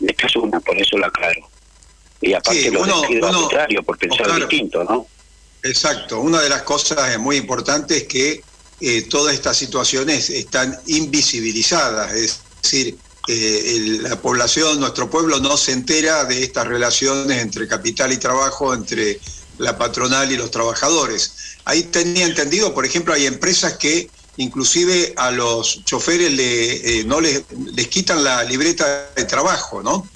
esta 0.06 0.26
es 0.26 0.36
una, 0.36 0.60
por 0.60 0.76
eso 0.78 0.96
la 0.98 1.06
aclaro. 1.08 1.48
Y 2.20 2.32
aparte 2.34 2.62
Sí, 2.62 2.70
lo 2.70 2.82
uno- 2.82 3.00
despido 3.00 3.26
al 3.26 3.30
uno- 3.34 3.40
contrario, 3.42 3.82
por 3.82 3.98
pensar 3.98 4.34
distinto, 4.36 4.84
¿no? 4.84 5.06
Exacto. 5.62 6.20
Una 6.20 6.40
de 6.40 6.48
las 6.48 6.62
cosas 6.62 7.14
eh, 7.14 7.18
muy 7.18 7.36
importantes 7.36 7.96
es 7.98 8.04
que 8.04 8.44
eh, 8.82 9.02
todas 9.10 9.34
estas 9.34 9.56
situaciones 9.58 10.30
están 10.30 10.74
invisibilizadas, 10.86 12.14
es 12.14 12.42
decir, 12.62 12.96
eh, 13.28 13.62
el- 13.76 14.02
la 14.02 14.16
población, 14.20 14.80
nuestro 14.80 15.08
pueblo 15.10 15.38
no 15.38 15.56
se 15.58 15.72
entera 15.72 16.24
de 16.24 16.42
estas 16.42 16.66
relaciones 16.66 17.38
entre 17.42 17.68
capital 17.68 18.10
y 18.12 18.16
trabajo, 18.16 18.72
entre 18.74 19.18
la 19.60 19.78
patronal 19.78 20.32
y 20.32 20.36
los 20.36 20.50
trabajadores. 20.50 21.58
Ahí 21.64 21.84
tenía 21.84 22.26
entendido, 22.26 22.74
por 22.74 22.84
ejemplo, 22.84 23.14
hay 23.14 23.26
empresas 23.26 23.74
que 23.74 24.10
inclusive 24.36 25.12
a 25.16 25.30
los 25.30 25.84
choferes 25.84 26.32
le, 26.32 27.00
eh, 27.00 27.04
no 27.04 27.20
les, 27.20 27.44
les 27.74 27.88
quitan 27.88 28.24
la 28.24 28.42
libreta 28.44 29.10
de 29.14 29.24
trabajo, 29.24 29.82
¿no? 29.82 30.08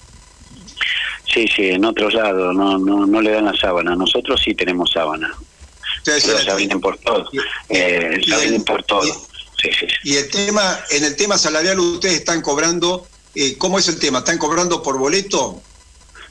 Sí, 1.32 1.46
sí, 1.48 1.70
en 1.70 1.84
otro 1.84 2.08
lado, 2.10 2.52
no, 2.52 2.78
no, 2.78 3.06
no 3.06 3.20
le 3.20 3.32
dan 3.32 3.46
la 3.46 3.56
sábana. 3.56 3.94
Nosotros 3.96 4.40
sí 4.42 4.54
tenemos 4.54 4.92
sábana. 4.92 5.34
Pero 6.04 6.42
ya 6.42 6.54
vienen 6.54 6.80
por 6.80 6.96
todo. 6.98 7.28
Eh, 7.68 8.20
ya 8.26 8.38
vienen 8.38 8.62
por 8.64 8.82
todo. 8.84 9.02
Sí, 9.02 9.70
sí, 9.78 9.86
sí. 9.88 10.10
Y 10.10 10.16
el 10.16 10.30
tema, 10.30 10.78
en 10.90 11.04
el 11.04 11.16
tema 11.16 11.38
salarial 11.38 11.80
ustedes 11.80 12.16
están 12.16 12.40
cobrando, 12.42 13.06
eh, 13.34 13.56
¿cómo 13.58 13.78
es 13.78 13.88
el 13.88 13.98
tema? 13.98 14.18
¿Están 14.18 14.38
cobrando 14.38 14.82
por 14.82 14.98
boleto? 14.98 15.60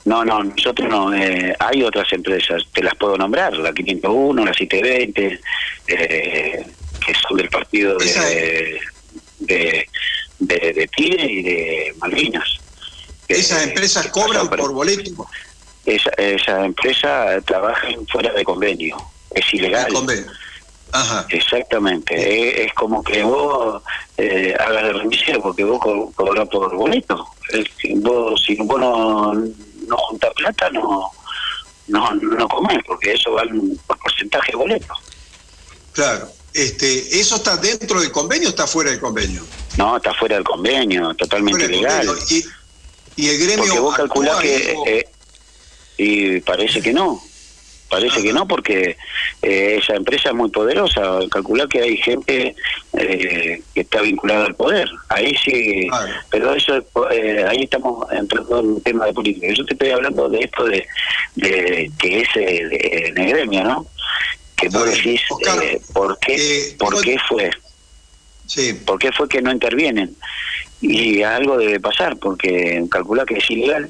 No, 0.05 0.25
no, 0.25 0.43
nosotros 0.43 0.89
no. 0.89 1.13
eh, 1.13 1.55
hay 1.59 1.81
otras 1.83 2.11
empresas, 2.11 2.61
te 2.73 2.83
las 2.83 2.93
puedo 2.95 3.15
nombrar, 3.17 3.55
la 3.57 3.71
501, 3.73 4.45
la 4.45 4.53
720, 4.53 5.39
eh, 5.87 6.65
que 7.05 7.13
son 7.27 7.37
del 7.37 7.49
partido 7.49 7.97
de, 7.97 8.79
de, 9.39 9.87
de, 10.39 10.89
y 10.97 11.43
de 11.43 11.93
Malvinas. 11.97 12.47
¿Esas 13.27 13.63
empresas 13.67 14.07
cobran 14.09 14.49
por 14.49 14.73
boleto? 14.73 15.27
Esa, 15.85 16.09
esa 16.17 16.65
empresa 16.65 17.41
trabaja 17.45 17.87
fuera 18.11 18.31
de 18.33 18.43
convenio, 18.43 19.01
es 19.33 19.53
ilegal. 19.53 19.91
Ajá. 20.91 21.25
Exactamente, 21.29 22.13
es, 22.15 22.67
es 22.67 22.73
como 22.73 23.01
que 23.03 23.23
vos 23.23 23.81
eh, 24.17 24.53
hagas 24.59 24.83
de 24.83 24.93
remisero 24.93 25.41
porque 25.41 25.63
vos 25.63 25.79
co- 25.79 26.11
cobras 26.13 26.47
por 26.49 26.75
boleto. 26.75 27.27
Es 27.51 27.65
vos, 27.95 28.41
si 28.45 28.55
vos 28.57 28.79
no, 28.79 29.33
no 29.87 29.97
juntás 29.97 30.31
plata, 30.35 30.69
no, 30.69 31.11
no, 31.87 32.15
no 32.15 32.47
comés, 32.47 32.79
porque 32.85 33.13
eso 33.13 33.31
va 33.33 33.43
por 33.87 33.99
porcentaje 33.99 34.51
de 34.51 34.57
boleto. 34.57 34.93
Claro. 35.93 36.29
Este, 36.53 37.19
¿Eso 37.19 37.37
está 37.37 37.57
dentro 37.57 37.99
del 37.99 38.11
convenio 38.11 38.47
o 38.47 38.51
está 38.51 38.67
fuera 38.67 38.91
del 38.91 38.99
convenio? 38.99 39.43
No, 39.77 39.97
está 39.97 40.13
fuera 40.13 40.35
del 40.35 40.43
convenio, 40.43 41.13
totalmente 41.15 41.65
ilegal. 41.65 42.07
Y, 42.29 42.45
y 43.15 43.29
el 43.29 43.37
gremio. 43.39 43.65
Porque 43.65 43.79
vos 43.79 43.95
calculás 43.95 44.39
que. 44.39 44.75
eh, 44.85 45.09
y 45.97 46.39
parece 46.41 46.81
que 46.81 46.93
no. 46.93 47.21
Parece 47.93 48.23
que 48.23 48.33
no, 48.33 48.47
porque 48.47 48.97
eh, 49.43 49.77
esa 49.79 49.93
empresa 49.93 50.29
es 50.29 50.35
muy 50.35 50.49
poderosa. 50.49 51.19
Calcular 51.29 51.67
que 51.67 51.81
hay 51.81 51.97
gente 51.97 52.55
eh, 52.93 53.61
que 53.73 53.81
está 53.81 54.01
vinculada 54.01 54.47
al 54.47 54.55
poder. 54.55 54.89
Ahí 55.09 55.35
sí. 55.45 55.87
Pero 56.31 56.55
eso, 56.55 56.83
eh, 57.11 57.45
ahí 57.47 57.63
estamos 57.63 58.11
entrando 58.11 58.59
en 58.61 58.65
un 58.65 58.81
tema 58.81 59.05
de 59.05 59.13
política. 59.13 59.47
Yo 59.53 59.63
te 59.65 59.73
estoy 59.73 59.91
hablando 59.91 60.27
de 60.27 60.39
esto 60.39 60.65
de, 60.65 60.87
de 61.35 61.91
que 61.99 62.21
es 62.21 62.29
eh, 62.35 63.09
en 63.09 63.17
el 63.19 63.29
gremio, 63.29 63.63
¿no? 63.63 63.85
Que 64.55 64.69
vos 64.69 64.85
decís, 64.85 65.21
eh, 65.61 65.79
¿por 65.93 66.17
qué, 66.17 66.75
¿por 66.79 66.99
qué 66.99 67.17
fue? 67.29 67.51
Sí. 68.47 68.73
¿Por 68.73 68.97
qué 68.97 69.11
fue 69.11 69.29
que 69.29 69.41
no 69.41 69.51
intervienen? 69.51 70.15
Y 70.81 71.21
algo 71.21 71.57
debe 71.57 71.79
pasar, 71.79 72.17
porque 72.17 72.83
calcula 72.89 73.23
que 73.23 73.37
es 73.37 73.51
ilegal. 73.51 73.87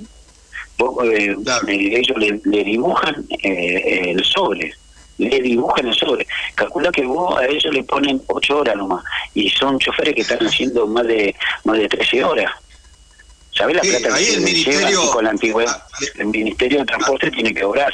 Vos, 0.78 1.06
eh, 1.06 1.36
eh, 1.68 1.98
ellos 1.98 2.18
le, 2.18 2.42
le 2.46 2.64
dibujan 2.64 3.26
eh, 3.44 4.12
el 4.12 4.24
sobre, 4.24 4.74
le 5.18 5.40
dibujan 5.42 5.88
el 5.88 5.94
sobre. 5.94 6.28
Calcula 6.56 6.92
que 6.92 7.06
vos 7.06 7.38
a 7.40 7.46
ellos 7.46 7.74
le 7.74 7.84
ponen 7.84 8.22
ocho 8.28 8.60
horas 8.60 8.76
nomás, 8.76 9.04
y 9.34 9.50
son 9.50 9.78
choferes 9.80 10.16
que 10.16 10.22
están 10.22 10.40
haciendo 10.48 10.88
más 10.88 11.06
de 11.08 11.36
más 11.64 11.78
de 11.78 11.88
13 11.88 12.24
horas. 12.24 12.52
¿Sabés 13.56 13.76
la 13.76 13.84
Sí, 13.84 13.90
plata 13.92 14.16
ahí 14.16 14.26
que 14.26 14.34
el 14.34 14.42
ministerio- 14.42 15.04
Ah, 15.04 15.12
con 15.14 15.24
la 15.26 15.30
antigüedad, 15.30 15.84
el 16.18 16.26
Ministerio 16.26 16.80
de 16.80 16.86
Transporte 16.86 17.30
tiene 17.30 17.54
que 17.54 17.64
obrar. 17.64 17.94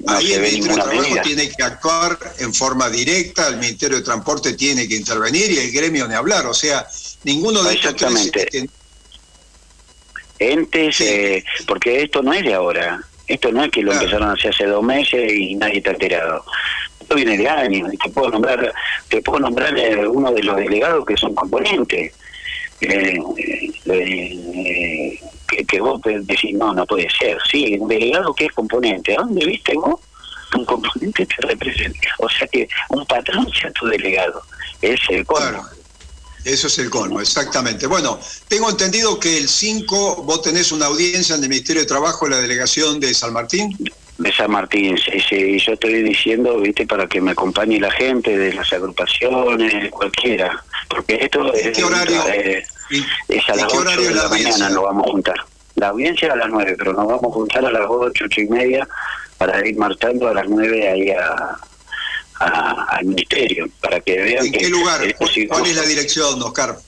No 0.00 0.12
Ahí 0.16 0.32
el 0.32 0.40
Ministerio 0.42 0.68
de 0.76 0.82
Trabajo 0.82 1.00
medida. 1.02 1.22
tiene 1.22 1.48
que 1.50 1.62
actuar 1.62 2.18
en 2.40 2.52
forma 2.52 2.90
directa, 2.90 3.48
el 3.48 3.56
Ministerio 3.58 3.98
de 3.98 4.02
Transporte 4.02 4.52
tiene 4.54 4.86
que 4.88 4.96
intervenir 4.96 5.50
y 5.52 5.58
el 5.58 5.70
gremio 5.72 6.06
ni 6.08 6.14
hablar. 6.14 6.46
O 6.46 6.52
sea, 6.54 6.84
ninguno 7.22 7.62
de 7.62 7.74
estos 7.74 7.94
tres 7.94 8.32
entes, 10.38 11.00
eh, 11.00 11.44
porque 11.66 12.02
esto 12.02 12.22
no 12.22 12.32
es 12.32 12.42
de 12.42 12.54
ahora, 12.54 13.00
esto 13.26 13.50
no 13.52 13.64
es 13.64 13.70
que 13.70 13.82
lo 13.82 13.92
empezaron 13.92 14.28
a 14.28 14.32
hacer 14.32 14.50
hace 14.52 14.66
dos 14.66 14.82
meses 14.82 15.32
y 15.32 15.54
nadie 15.54 15.78
está 15.78 15.90
enterado. 15.90 16.44
Esto 17.00 17.14
viene 17.14 17.36
de 17.38 17.48
años, 17.48 17.92
y 17.92 17.96
te 17.96 18.10
puedo 18.10 18.30
nombrar, 18.30 18.72
te 19.08 19.22
puedo 19.22 19.40
nombrar 19.40 19.76
eh, 19.78 20.06
uno 20.06 20.32
de 20.32 20.42
los 20.42 20.56
delegados 20.56 21.04
que 21.06 21.16
son 21.16 21.34
componentes. 21.34 22.12
Eh, 22.80 23.18
eh, 23.86 25.20
que, 25.48 25.64
que 25.64 25.80
vos 25.80 26.00
decís, 26.02 26.54
no, 26.54 26.74
no 26.74 26.84
puede 26.86 27.08
ser. 27.10 27.38
Sí, 27.50 27.76
un 27.78 27.88
delegado 27.88 28.34
que 28.34 28.46
es 28.46 28.52
componente. 28.52 29.14
¿A 29.14 29.22
dónde 29.22 29.46
viste 29.46 29.74
vos? 29.74 30.00
Un 30.56 30.64
componente 30.64 31.26
te 31.26 31.46
representa. 31.46 32.08
O 32.18 32.28
sea 32.28 32.46
que 32.48 32.68
un 32.90 33.06
patrón 33.06 33.48
sea 33.52 33.70
tu 33.72 33.86
delegado. 33.86 34.42
Es 34.82 35.00
el 35.08 35.24
colmo. 35.24 35.62
Eso 36.46 36.68
es 36.68 36.78
el 36.78 36.90
colmo, 36.90 37.20
exactamente. 37.20 37.88
Bueno, 37.88 38.20
tengo 38.46 38.70
entendido 38.70 39.18
que 39.18 39.36
el 39.36 39.48
5 39.48 40.22
vos 40.22 40.42
tenés 40.42 40.70
una 40.70 40.86
audiencia 40.86 41.34
en 41.34 41.42
el 41.42 41.48
Ministerio 41.48 41.82
de 41.82 41.88
Trabajo 41.88 42.26
en 42.26 42.30
la 42.30 42.40
delegación 42.40 43.00
de 43.00 43.12
San 43.14 43.32
Martín. 43.32 43.76
de 44.18 44.32
San 44.32 44.52
Martín, 44.52 44.96
sí, 44.96 45.18
sí, 45.28 45.58
yo 45.58 45.72
estoy 45.72 46.04
diciendo, 46.04 46.60
viste, 46.60 46.86
para 46.86 47.08
que 47.08 47.20
me 47.20 47.32
acompañe 47.32 47.80
la 47.80 47.90
gente 47.90 48.38
de 48.38 48.54
las 48.54 48.72
agrupaciones, 48.72 49.90
cualquiera, 49.90 50.64
porque 50.88 51.18
esto 51.20 51.52
es, 51.52 51.76
qué 51.76 51.82
horario? 51.82 52.22
eh, 52.28 52.64
es 53.28 53.48
a 53.48 53.52
¿En 53.52 53.58
las 53.58 53.66
qué 53.66 53.78
8 53.78 53.80
horario 53.80 54.08
de 54.08 54.14
la, 54.14 54.28
mañana, 54.28 54.70
nos 54.70 54.84
vamos 54.84 55.04
a 55.04 55.10
juntar. 55.10 55.36
La 55.74 55.88
audiencia 55.88 56.32
a 56.32 56.36
las 56.36 56.48
9, 56.48 56.76
pero 56.78 56.92
nos 56.92 57.08
vamos 57.08 57.24
a 57.24 57.34
juntar 57.34 57.66
a 57.66 57.72
las 57.72 57.86
8, 57.88 58.24
8 58.24 58.40
y 58.40 58.46
media 58.46 58.88
para 59.36 59.66
ir 59.66 59.76
marchando 59.76 60.28
a 60.28 60.34
las 60.34 60.48
9 60.48 60.88
ahí 60.88 61.10
a, 61.10 61.58
a- 62.40 62.86
al 62.90 63.04
ministerio, 63.06 63.66
para 63.80 64.00
que 64.00 64.16
vean 64.20 64.46
¿En 64.46 64.52
que... 64.52 64.58
qué 64.58 64.68
lugar? 64.68 65.02
eh, 65.04 65.14
si- 65.32 65.46
¿Cuál 65.46 65.66
es 65.66 65.74
la 65.76 65.82
dirección, 65.82 66.40
Oscar? 66.42 66.78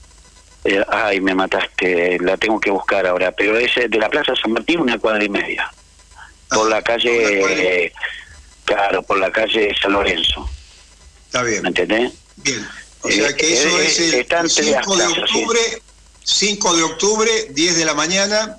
eh, 0.65 0.83
ay, 0.89 1.21
me 1.21 1.33
mataste, 1.33 2.17
la 2.19 2.35
tengo 2.37 2.59
que 2.59 2.69
buscar 2.69 3.07
ahora, 3.07 3.31
pero 3.31 3.57
es 3.57 3.75
eh, 3.77 3.87
de 3.87 3.97
la 3.97 4.09
Plaza 4.09 4.33
San 4.41 4.51
Martín 4.51 4.79
una 4.81 4.97
cuadra 4.99 5.23
y 5.23 5.29
media. 5.29 5.71
Por 6.49 6.69
la 6.69 6.81
calle, 6.81 7.85
eh, 7.85 7.93
claro, 8.65 9.01
por 9.03 9.17
la 9.19 9.31
calle 9.31 9.73
San 9.81 9.93
Lorenzo. 9.93 10.49
Está 11.27 11.43
bien. 11.43 11.61
¿Me 11.61 11.69
entendés? 11.69 12.11
Bien. 12.37 12.67
O 13.01 13.09
sea 13.09 13.33
que 13.35 13.53
Eh, 13.53 13.53
eso 13.53 13.79
eh, 13.79 13.85
es 13.87 13.99
el 13.99 14.13
está 14.15 14.39
entre 14.41 14.63
las 14.65 14.83
5 14.85 14.97
de 14.97 15.03
plazas, 15.05 15.29
sí. 15.31 15.37
octubre, 15.37 15.59
5 16.23 16.75
de 16.77 16.83
octubre, 16.83 17.31
10 17.51 17.77
de 17.77 17.85
la 17.85 17.93
mañana, 17.93 18.57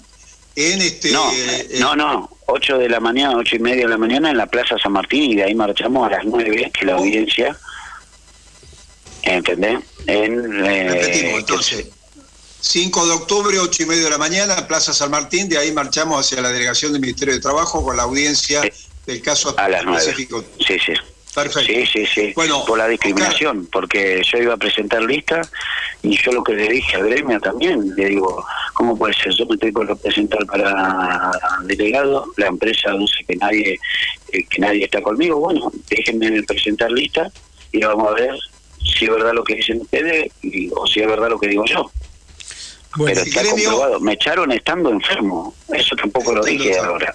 en 0.57 0.80
este... 0.82 1.11
No, 1.11 1.30
no, 1.80 1.97
no, 1.97 2.36
8 2.51 2.78
de 2.78 2.88
la 2.88 3.01
mañana, 3.01 3.36
8 3.36 3.57
y 3.57 3.59
media 3.59 3.82
de 3.84 3.88
la 3.88 3.98
mañana 3.98 4.30
en 4.30 4.36
la 4.36 4.46
Plaza 4.46 4.76
San 4.78 4.92
Martín 4.92 5.30
y 5.30 5.36
de 5.36 5.44
ahí 5.44 5.55
marchamos 5.55 6.07
a 6.07 6.11
las 6.11 6.24
9, 6.24 6.70
que 6.72 6.86
la 6.86 6.94
audiencia. 6.94 7.57
¿Entendés? 9.22 9.80
En, 10.07 10.64
eh, 10.64 10.88
Repetimos, 10.90 11.40
entonces, 11.40 11.86
5 12.61 13.07
de 13.07 13.12
octubre, 13.12 13.59
8 13.59 13.82
y 13.82 13.86
media 13.86 14.05
de 14.05 14.11
la 14.11 14.18
mañana, 14.18 14.66
Plaza 14.66 14.92
San 14.92 15.11
Martín, 15.11 15.48
de 15.48 15.59
ahí 15.59 15.72
marchamos 15.72 16.24
hacia 16.24 16.40
la 16.42 16.51
delegación 16.51 16.92
del 16.92 17.01
Ministerio 17.01 17.34
de 17.34 17.40
Trabajo 17.40 17.82
con 17.82 17.96
la 17.96 18.05
audiencia 18.05 18.62
del 19.07 19.22
caso 19.22 19.55
a 19.59 19.68
las 19.68 19.84
9. 19.84 19.98
específico. 19.98 20.44
Sí, 20.66 20.78
sí. 20.84 20.92
Perfecto. 21.35 21.61
Sí, 21.72 21.87
sí, 21.87 22.07
sí. 22.07 22.33
por 22.66 22.78
la 22.78 22.89
discriminación, 22.89 23.68
porque 23.70 24.20
yo 24.24 24.39
iba 24.39 24.55
a 24.55 24.57
presentar 24.57 25.03
lista 25.03 25.49
y 26.03 26.16
yo 26.16 26.33
lo 26.33 26.43
que 26.43 26.55
le 26.55 26.68
dije 26.68 26.97
a 26.97 27.01
Gremia 27.03 27.39
también, 27.39 27.93
le 27.97 28.07
digo, 28.07 28.45
¿cómo 28.74 28.99
puede 28.99 29.14
ser? 29.14 29.33
Yo 29.35 29.47
me 29.47 29.55
estoy 29.55 29.70
por 29.72 29.99
presentar 30.01 30.45
para 30.47 31.33
delegado, 31.64 32.26
la 32.37 32.49
empresa 32.49 32.93
dice 32.99 33.24
que 33.28 33.37
nadie 33.37 33.78
eh, 34.33 34.47
que 34.49 34.59
nadie 34.61 34.85
está 34.85 35.01
conmigo, 35.03 35.39
bueno, 35.39 35.70
déjenme 35.89 36.43
presentar 36.43 36.91
lista 36.91 37.31
y 37.72 37.81
vamos 37.85 38.09
a 38.11 38.14
ver 38.14 38.35
si 38.78 39.05
es 39.05 39.11
verdad 39.11 39.33
lo 39.35 39.45
que 39.45 39.55
dicen 39.57 39.81
ustedes 39.83 40.33
y- 40.43 40.70
o 40.74 40.87
si 40.87 41.01
es 41.01 41.07
verdad 41.07 41.28
lo 41.31 41.39
que 41.39 41.49
digo 41.49 41.64
yo. 41.66 41.93
Pero 43.07 43.20
está 43.20 43.43
comprobado. 43.55 44.01
Me 44.01 44.14
echaron 44.14 44.51
estando 44.51 44.91
enfermo, 44.91 45.55
eso 45.72 45.95
tampoco 45.95 46.33
lo 46.35 46.43
dije 46.45 46.70
ahora. 46.89 47.14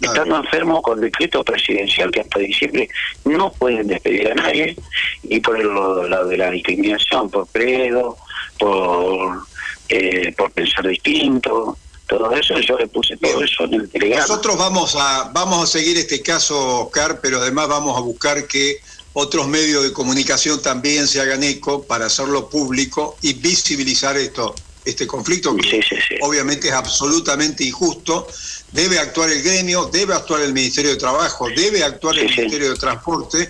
Estando 0.00 0.36
enfermo 0.36 0.82
con 0.82 1.00
decreto 1.00 1.42
presidencial 1.42 2.10
que 2.10 2.20
hasta 2.20 2.38
diciembre 2.38 2.88
no 3.24 3.50
pueden 3.52 3.86
despedir 3.86 4.30
a 4.30 4.34
nadie 4.34 4.76
y 5.22 5.40
por 5.40 5.58
el 5.58 5.68
lado 6.10 6.26
de 6.26 6.36
la 6.36 6.50
discriminación, 6.50 7.30
por 7.30 7.48
credo, 7.48 8.16
por, 8.58 9.42
eh, 9.88 10.34
por 10.36 10.50
pensar 10.52 10.86
distinto, 10.86 11.78
todo 12.06 12.30
eso, 12.32 12.58
yo 12.60 12.78
le 12.78 12.86
puse 12.86 13.16
todo 13.16 13.42
eso 13.42 13.64
en 13.64 13.74
el 13.74 13.88
telegrama. 13.88 14.22
Nosotros 14.22 14.56
vamos 14.56 14.96
a, 14.96 15.30
vamos 15.32 15.64
a 15.64 15.66
seguir 15.66 15.96
este 15.96 16.22
caso, 16.22 16.84
Oscar, 16.84 17.20
pero 17.20 17.38
además 17.38 17.68
vamos 17.68 17.96
a 17.96 18.00
buscar 18.00 18.46
que 18.46 18.78
otros 19.12 19.48
medios 19.48 19.82
de 19.82 19.92
comunicación 19.92 20.60
también 20.62 21.08
se 21.08 21.20
hagan 21.20 21.42
eco 21.42 21.82
para 21.82 22.06
hacerlo 22.06 22.48
público 22.48 23.16
y 23.22 23.32
visibilizar 23.32 24.16
esto, 24.16 24.54
este 24.84 25.06
conflicto 25.06 25.56
que 25.56 25.80
obviamente 26.20 26.68
es 26.68 26.74
absolutamente 26.74 27.64
injusto. 27.64 28.28
Debe 28.76 28.98
actuar 28.98 29.30
el 29.30 29.42
gremio, 29.42 29.86
debe 29.86 30.12
actuar 30.12 30.42
el 30.42 30.52
Ministerio 30.52 30.90
de 30.90 30.98
Trabajo, 30.98 31.48
debe 31.48 31.82
actuar 31.82 32.18
el 32.18 32.28
Ministerio 32.28 32.68
de 32.68 32.76
Transporte, 32.76 33.48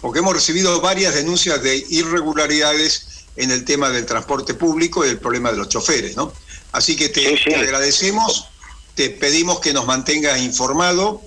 porque 0.00 0.20
hemos 0.20 0.32
recibido 0.32 0.80
varias 0.80 1.16
denuncias 1.16 1.60
de 1.60 1.84
irregularidades 1.90 3.26
en 3.34 3.50
el 3.50 3.64
tema 3.64 3.90
del 3.90 4.06
transporte 4.06 4.54
público 4.54 5.04
y 5.04 5.08
el 5.08 5.18
problema 5.18 5.50
de 5.50 5.56
los 5.56 5.68
choferes, 5.68 6.16
¿no? 6.16 6.32
Así 6.70 6.94
que 6.94 7.08
te, 7.08 7.36
te 7.38 7.56
agradecemos, 7.56 8.50
te 8.94 9.10
pedimos 9.10 9.58
que 9.58 9.72
nos 9.72 9.84
mantengas 9.84 10.40
informado 10.40 11.22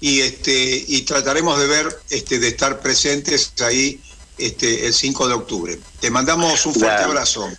y 0.00 0.20
este 0.20 0.84
y 0.88 1.02
trataremos 1.02 1.60
de 1.60 1.66
ver 1.66 1.86
este 2.08 2.38
de 2.38 2.48
estar 2.48 2.80
presentes 2.80 3.52
ahí 3.60 4.00
este 4.38 4.86
el 4.86 4.94
5 4.94 5.28
de 5.28 5.34
octubre. 5.34 5.78
Te 6.00 6.10
mandamos 6.10 6.64
un 6.64 6.72
fuerte 6.72 7.04
abrazo. 7.04 7.50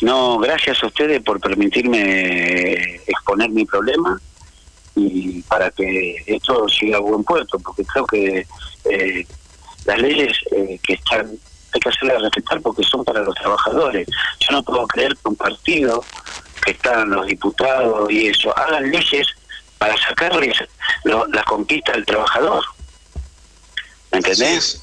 No, 0.00 0.38
gracias 0.38 0.80
a 0.84 0.86
ustedes 0.86 1.22
por 1.24 1.40
permitirme 1.40 3.00
exponer 3.08 3.50
mi 3.50 3.64
problema 3.64 4.20
y 4.96 5.42
para 5.42 5.70
que 5.70 6.16
esto 6.26 6.66
siga 6.68 6.96
a 6.96 7.00
buen 7.00 7.22
puerto, 7.22 7.58
porque 7.58 7.84
creo 7.84 8.06
que 8.06 8.46
eh, 8.90 9.26
las 9.84 9.98
leyes 9.98 10.32
eh, 10.50 10.80
que 10.82 10.94
están 10.94 11.30
hay 11.72 11.80
que 11.80 11.88
hacerlas 11.90 12.22
respetar 12.22 12.60
porque 12.62 12.82
son 12.84 13.04
para 13.04 13.20
los 13.20 13.34
trabajadores. 13.34 14.08
Yo 14.40 14.48
no 14.52 14.62
puedo 14.62 14.86
creer 14.86 15.12
que 15.14 15.28
un 15.28 15.36
partido 15.36 16.02
que 16.64 16.70
están 16.70 17.10
los 17.10 17.26
diputados 17.26 18.10
y 18.10 18.28
eso 18.28 18.56
hagan 18.56 18.90
leyes 18.90 19.26
para 19.76 19.94
sacarles 19.98 20.56
lo- 21.04 21.26
las 21.26 21.44
conquistas 21.44 21.96
del 21.96 22.06
trabajador. 22.06 22.64
¿Me 24.10 24.18
entendés? 24.18 24.82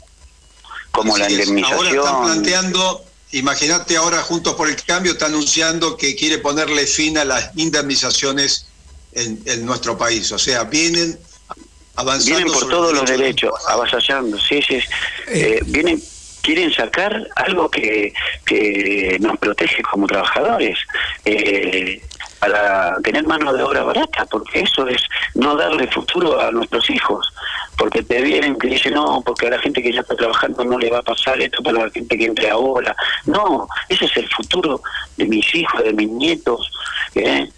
Como 0.92 1.18
la 1.18 1.26
es. 1.26 1.32
Ahora 1.32 1.50
están 1.50 1.56
indemnización. 1.56 2.24
planteando, 2.24 3.06
imagínate 3.32 3.98
ahora 3.98 4.22
Juntos 4.22 4.54
por 4.54 4.70
el 4.70 4.76
Cambio 4.84 5.14
está 5.14 5.26
anunciando 5.26 5.98
que 5.98 6.16
quiere 6.16 6.38
ponerle 6.38 6.86
fin 6.86 7.18
a 7.18 7.26
las 7.26 7.50
indemnizaciones 7.56 8.68
en, 9.16 9.40
en 9.46 9.66
nuestro 9.66 9.98
país. 9.98 10.32
O 10.32 10.40
sea, 10.40 10.64
vienen 10.64 11.18
avanzando 11.96 12.38
Vienen 12.38 12.54
por 12.54 12.70
todos 12.70 12.94
los 12.94 13.06
derecho 13.06 13.48
derechos, 13.48 13.70
avasallando, 13.70 14.40
sí, 14.40 14.62
sí. 14.62 14.80
Eh, 15.28 15.60
vienen, 15.66 16.02
quieren 16.42 16.74
sacar 16.74 17.28
algo 17.36 17.70
que, 17.70 18.14
que 18.46 19.18
nos 19.20 19.38
protege 19.38 19.82
como 19.84 20.08
trabajadores. 20.08 20.78
Eh, 21.26 22.02
para 22.44 22.98
tener 23.02 23.26
mano 23.26 23.54
de 23.54 23.64
obra 23.64 23.84
barata, 23.84 24.26
porque 24.26 24.60
eso 24.60 24.86
es 24.88 25.02
no 25.34 25.56
darle 25.56 25.88
futuro 25.88 26.42
a 26.42 26.52
nuestros 26.52 26.90
hijos. 26.90 27.34
Porque 27.78 28.04
te 28.04 28.22
vienen 28.22 28.58
que 28.58 28.68
dicen, 28.68 28.96
no, 28.96 29.22
porque 29.26 29.48
a 29.48 29.52
la 29.52 29.60
gente 29.60 29.82
que 29.82 29.94
ya 29.94 30.02
está 30.02 30.14
trabajando 30.16 30.66
no 30.66 30.78
le 30.78 30.90
va 30.90 31.00
a 31.00 31.04
pasar 31.04 31.40
esto 31.42 31.64
para 31.64 31.86
la 31.86 31.90
gente 31.90 32.18
que 32.18 32.26
entre 32.26 32.50
ahora. 32.50 32.94
No, 33.26 33.66
ese 33.88 34.06
es 34.06 34.18
el 34.18 34.30
futuro 34.30 34.82
de 35.16 35.26
mis 35.26 35.56
hijos, 35.56 35.84
de 35.86 35.94
mis 35.94 36.10
nietos. 36.10 36.70
¿eh? 37.16 37.50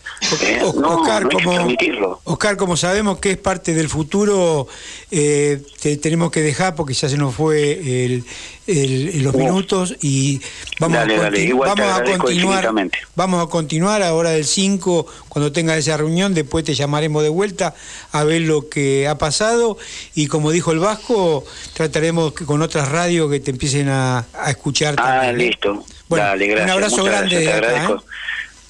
¿Eh? 0.41 0.59
No, 0.76 0.97
Oscar, 0.99 1.24
no 1.24 1.30
hay 1.30 1.38
que 1.38 1.43
como, 1.43 1.57
permitirlo. 1.57 2.22
Oscar, 2.24 2.57
como 2.57 2.78
sabemos 2.78 3.20
que 3.20 3.32
es 3.32 3.38
parte 3.38 3.74
del 3.74 3.89
futuro, 3.89 4.68
eh, 5.11 5.61
te 5.82 5.97
tenemos 5.97 6.32
que 6.32 6.41
dejar 6.41 6.74
porque 6.76 6.93
ya 6.93 7.07
se 7.09 7.18
nos 7.18 7.36
fue 7.36 7.74
el- 7.74 8.24
el- 8.66 9.22
los 9.24 9.36
minutos 9.36 9.95
y 10.01 10.41
vamos, 10.80 10.97
Dale, 10.97 11.16
a, 11.18 11.22
dale, 11.24 11.41
igual 11.43 11.74
vamos 11.76 11.99
a 11.99 12.03
continuar. 12.18 12.74
Vamos 13.16 13.45
a 13.45 13.49
continuar 13.49 14.01
a 14.01 14.13
hora 14.13 14.32
del 14.32 14.45
5, 14.45 15.05
cuando 15.30 15.51
tenga 15.51 15.78
esa 15.78 15.95
reunión, 15.97 16.34
después 16.34 16.63
te 16.66 16.74
llamaremos 16.74 17.22
de 17.22 17.30
vuelta 17.30 17.76
a 18.11 18.24
ver 18.24 18.41
lo 18.41 18.68
que 18.70 19.07
ha 19.07 19.18
pasado 19.20 19.78
y 20.16 20.26
como 20.28 20.49
dijo 20.51 20.72
el 20.72 20.80
Vasco, 20.80 21.43
trataremos 21.74 22.34
que 22.34 22.45
con 22.45 22.61
otras 22.63 22.89
radios 22.89 23.30
que 23.30 23.39
te 23.41 23.51
empiecen 23.51 23.89
a, 23.89 24.26
a 24.34 24.49
escuchar. 24.49 24.95
Ah, 24.97 25.22
también, 25.22 25.36
¿eh? 25.36 25.38
listo. 25.49 25.84
Bueno, 26.07 26.26
dale, 26.26 26.47
gracias. 26.47 26.66
un 26.66 26.72
abrazo 26.72 26.97
Muchas 26.97 27.11
grande 27.13 27.36
gracias, 27.43 27.51
te 27.51 27.57
acá, 27.57 27.68
agradezco. 27.68 27.95
¿eh? 27.95 28.11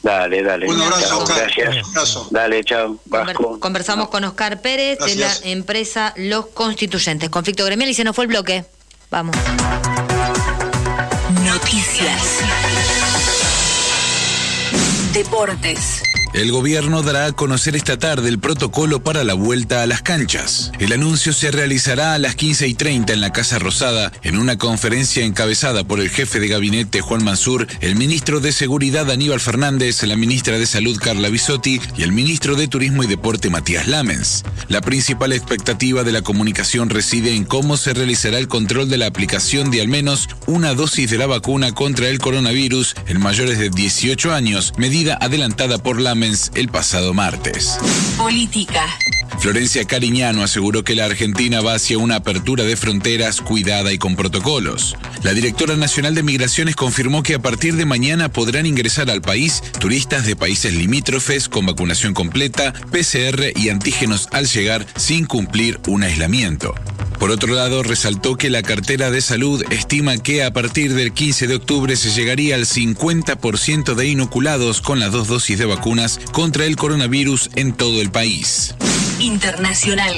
Dale, 0.06 0.43
dale. 0.43 0.68
Un 0.68 0.80
abrazo, 0.80 1.08
Chao, 1.08 1.24
Oscar. 1.24 1.38
Gracias. 1.38 1.84
Un 1.84 1.89
abrazo. 1.89 2.28
Dale, 2.30 2.64
chao. 2.64 2.99
Vasco. 3.06 3.60
Conversamos 3.60 4.10
con 4.10 4.24
Oscar 4.24 4.62
Pérez 4.62 4.99
de 4.99 5.16
la 5.16 5.34
empresa 5.41 6.14
Los 6.16 6.45
Constituyentes. 6.45 7.32
Conflicto 7.32 7.66
gremial 7.66 7.89
y 7.89 7.95
se 7.95 8.03
nos 8.03 8.16
fue 8.16 8.26
el 8.26 8.28
bloque. 8.28 8.66
Vamos. 9.10 9.36
Noticias. 11.43 12.22
Deportes. 15.12 16.03
El 16.36 16.51
gobierno 16.51 17.01
dará 17.01 17.27
a 17.27 17.31
conocer 17.31 17.77
esta 17.77 17.97
tarde 17.97 18.27
el 18.27 18.39
protocolo 18.39 19.01
para 19.01 19.23
la 19.23 19.36
vuelta 19.36 19.81
a 19.81 19.88
las 19.88 20.01
canchas. 20.01 20.69
El 20.79 20.91
anuncio 20.91 21.31
se 21.31 21.49
realizará 21.49 22.13
a 22.13 22.19
las 22.19 22.36
15 22.36 22.67
y 22.67 22.73
30 22.73 23.13
en 23.13 23.21
la 23.21 23.31
Casa 23.31 23.57
Rosada, 23.57 24.11
en 24.21 24.38
una 24.38 24.57
conferencia 24.57 25.23
encabezada 25.23 25.86
por 25.86 26.01
el 26.01 26.09
jefe 26.09 26.41
de 26.41 26.49
gabinete 26.49 26.99
Juan 26.99 27.23
Mansur, 27.23 27.67
el 27.79 27.95
ministro 27.95 28.41
de 28.41 28.51
Seguridad 28.51 29.09
Aníbal 29.09 29.39
Fernández, 29.39 30.03
la 30.03 30.17
ministra 30.17 30.59
de 30.59 30.65
Salud 30.65 30.99
Carla 30.99 31.29
Bisotti 31.29 31.79
y 31.95 32.03
el 32.03 32.11
ministro 32.11 32.55
de 32.55 32.67
Turismo 32.67 33.03
y 33.03 33.07
Deporte 33.07 33.49
Matías 33.49 33.88
Lamens. 33.88 34.43
La 34.67 34.81
principal 34.81 35.31
expectativa 35.31 36.03
de 36.03 36.11
la 36.11 36.21
comunicación 36.21 36.89
reside 36.89 37.33
en 37.33 37.45
cómo 37.45 37.77
se 37.77 37.93
realizará 37.93 38.39
el 38.39 38.49
control 38.49 38.89
de 38.89 38.97
la 38.97 39.07
aplicación 39.07 39.71
de 39.71 39.79
al 39.79 39.88
menos 39.88 40.27
una 40.47 40.73
dosis 40.73 41.09
de 41.09 41.17
la 41.17 41.27
vacuna 41.27 41.71
contra 41.71 42.09
el 42.09 42.19
coronavirus 42.19 42.93
en 43.07 43.21
mayores 43.21 43.57
de 43.57 43.69
18 43.69 44.33
años, 44.33 44.73
medida 44.77 45.17
adelantada 45.21 45.77
por 45.77 46.01
Lamens 46.01 46.24
el 46.26 46.69
pasado 46.69 47.13
martes. 47.13 47.78
Política. 48.17 48.84
Florencia 49.38 49.86
Cariñano 49.86 50.41
aseguró 50.41 50.84
que 50.84 50.95
la 50.95 51.05
Argentina 51.05 51.61
va 51.61 51.76
hacia 51.76 51.99
una 51.99 52.15
apertura 52.15 52.63
de 52.63 52.76
fronteras 52.76 53.41
cuidada 53.41 53.93
y 53.93 53.99
con 53.99 54.15
protocolos. 54.15 54.95
La 55.21 55.34
directora 55.34 55.76
nacional 55.76 56.15
de 56.15 56.23
Migraciones 56.23 56.76
confirmó 56.76 57.21
que 57.21 57.36
a 57.36 57.39
partir 57.39 57.76
de 57.76 57.86
mañana 57.86 58.30
podrán 58.30 58.65
ingresar 58.65 59.11
al 59.11 59.21
país 59.21 59.61
turistas 59.80 60.26
de 60.26 60.36
países 60.36 60.73
limítrofes 60.73 61.47
con 61.47 61.67
vacunación 61.67 62.15
completa, 62.15 62.73
PCR 62.91 63.51
y 63.55 63.69
antígenos 63.69 64.28
al 64.32 64.47
llegar 64.47 64.86
sin 64.95 65.26
cumplir 65.26 65.80
un 65.86 66.03
aislamiento. 66.03 66.73
Por 67.20 67.32
otro 67.32 67.53
lado, 67.53 67.84
resaltó 67.84 68.36
que 68.36 68.49
la 68.49 68.61
cartera 68.61 69.11
de 69.11 69.22
salud 69.22 69.63
estima 69.72 70.18
que 70.18 70.43
a 70.43 70.51
partir 70.51 70.93
del 70.93 71.13
15 71.13 71.47
de 71.47 71.55
octubre 71.55 71.95
se 71.95 72.11
llegaría 72.11 72.55
al 72.55 72.66
50% 72.66 73.95
de 73.95 74.07
inoculados 74.07 74.82
con 74.82 74.99
las 74.99 75.11
dos 75.11 75.28
dosis 75.28 75.57
de 75.57 75.66
vacunas 75.66 76.20
contra 76.32 76.66
el 76.66 76.76
coronavirus 76.76 77.49
en 77.55 77.74
todo 77.74 78.01
el 78.01 78.11
país. 78.11 78.76
Internacional. 79.20 80.13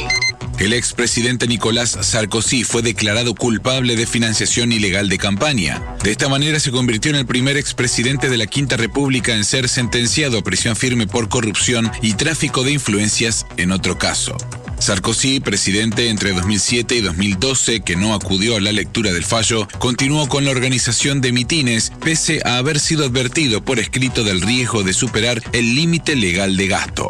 El 0.59 0.73
expresidente 0.73 1.47
Nicolás 1.47 1.97
Sarkozy 2.01 2.63
fue 2.63 2.81
declarado 2.81 3.35
culpable 3.35 3.95
de 3.95 4.07
financiación 4.07 4.71
ilegal 4.71 5.07
de 5.07 5.19
campaña. 5.19 5.83
De 6.03 6.09
esta 6.09 6.29
manera 6.29 6.59
se 6.59 6.71
convirtió 6.71 7.11
en 7.11 7.17
el 7.17 7.27
primer 7.27 7.57
expresidente 7.57 8.27
de 8.27 8.37
la 8.37 8.47
Quinta 8.47 8.75
República 8.75 9.35
en 9.35 9.45
ser 9.45 9.69
sentenciado 9.69 10.39
a 10.39 10.43
prisión 10.43 10.75
firme 10.75 11.05
por 11.05 11.29
corrupción 11.29 11.91
y 12.01 12.13
tráfico 12.13 12.63
de 12.63 12.71
influencias 12.71 13.45
en 13.57 13.71
otro 13.71 13.99
caso. 13.99 14.35
Sarkozy, 14.79 15.39
presidente 15.39 16.09
entre 16.09 16.33
2007 16.33 16.95
y 16.95 17.01
2012, 17.01 17.81
que 17.81 17.95
no 17.95 18.13
acudió 18.13 18.57
a 18.57 18.61
la 18.61 18.71
lectura 18.71 19.11
del 19.11 19.25
fallo, 19.25 19.67
continuó 19.79 20.27
con 20.27 20.45
la 20.45 20.51
organización 20.51 21.19
de 21.19 21.31
mitines, 21.31 21.91
pese 22.03 22.41
a 22.45 22.57
haber 22.57 22.79
sido 22.79 23.05
advertido 23.05 23.63
por 23.63 23.79
escrito 23.79 24.23
del 24.23 24.41
riesgo 24.41 24.83
de 24.83 24.93
superar 24.93 25.41
el 25.51 25.75
límite 25.75 26.15
legal 26.15 26.57
de 26.57 26.67
gasto. 26.67 27.09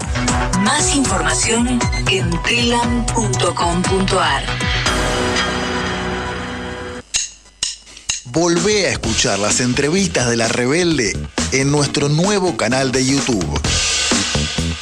Más 0.64 0.96
información 0.96 1.68
en 1.68 1.80
telam.com.ar. 3.38 4.44
Volvé 8.26 8.88
a 8.88 8.90
escuchar 8.92 9.40
las 9.40 9.60
entrevistas 9.60 10.30
de 10.30 10.38
La 10.38 10.48
Rebelde 10.48 11.18
en 11.52 11.72
nuestro 11.72 12.10
nuevo 12.10 12.58
canal 12.58 12.92
de 12.92 13.06
YouTube. 13.06 13.62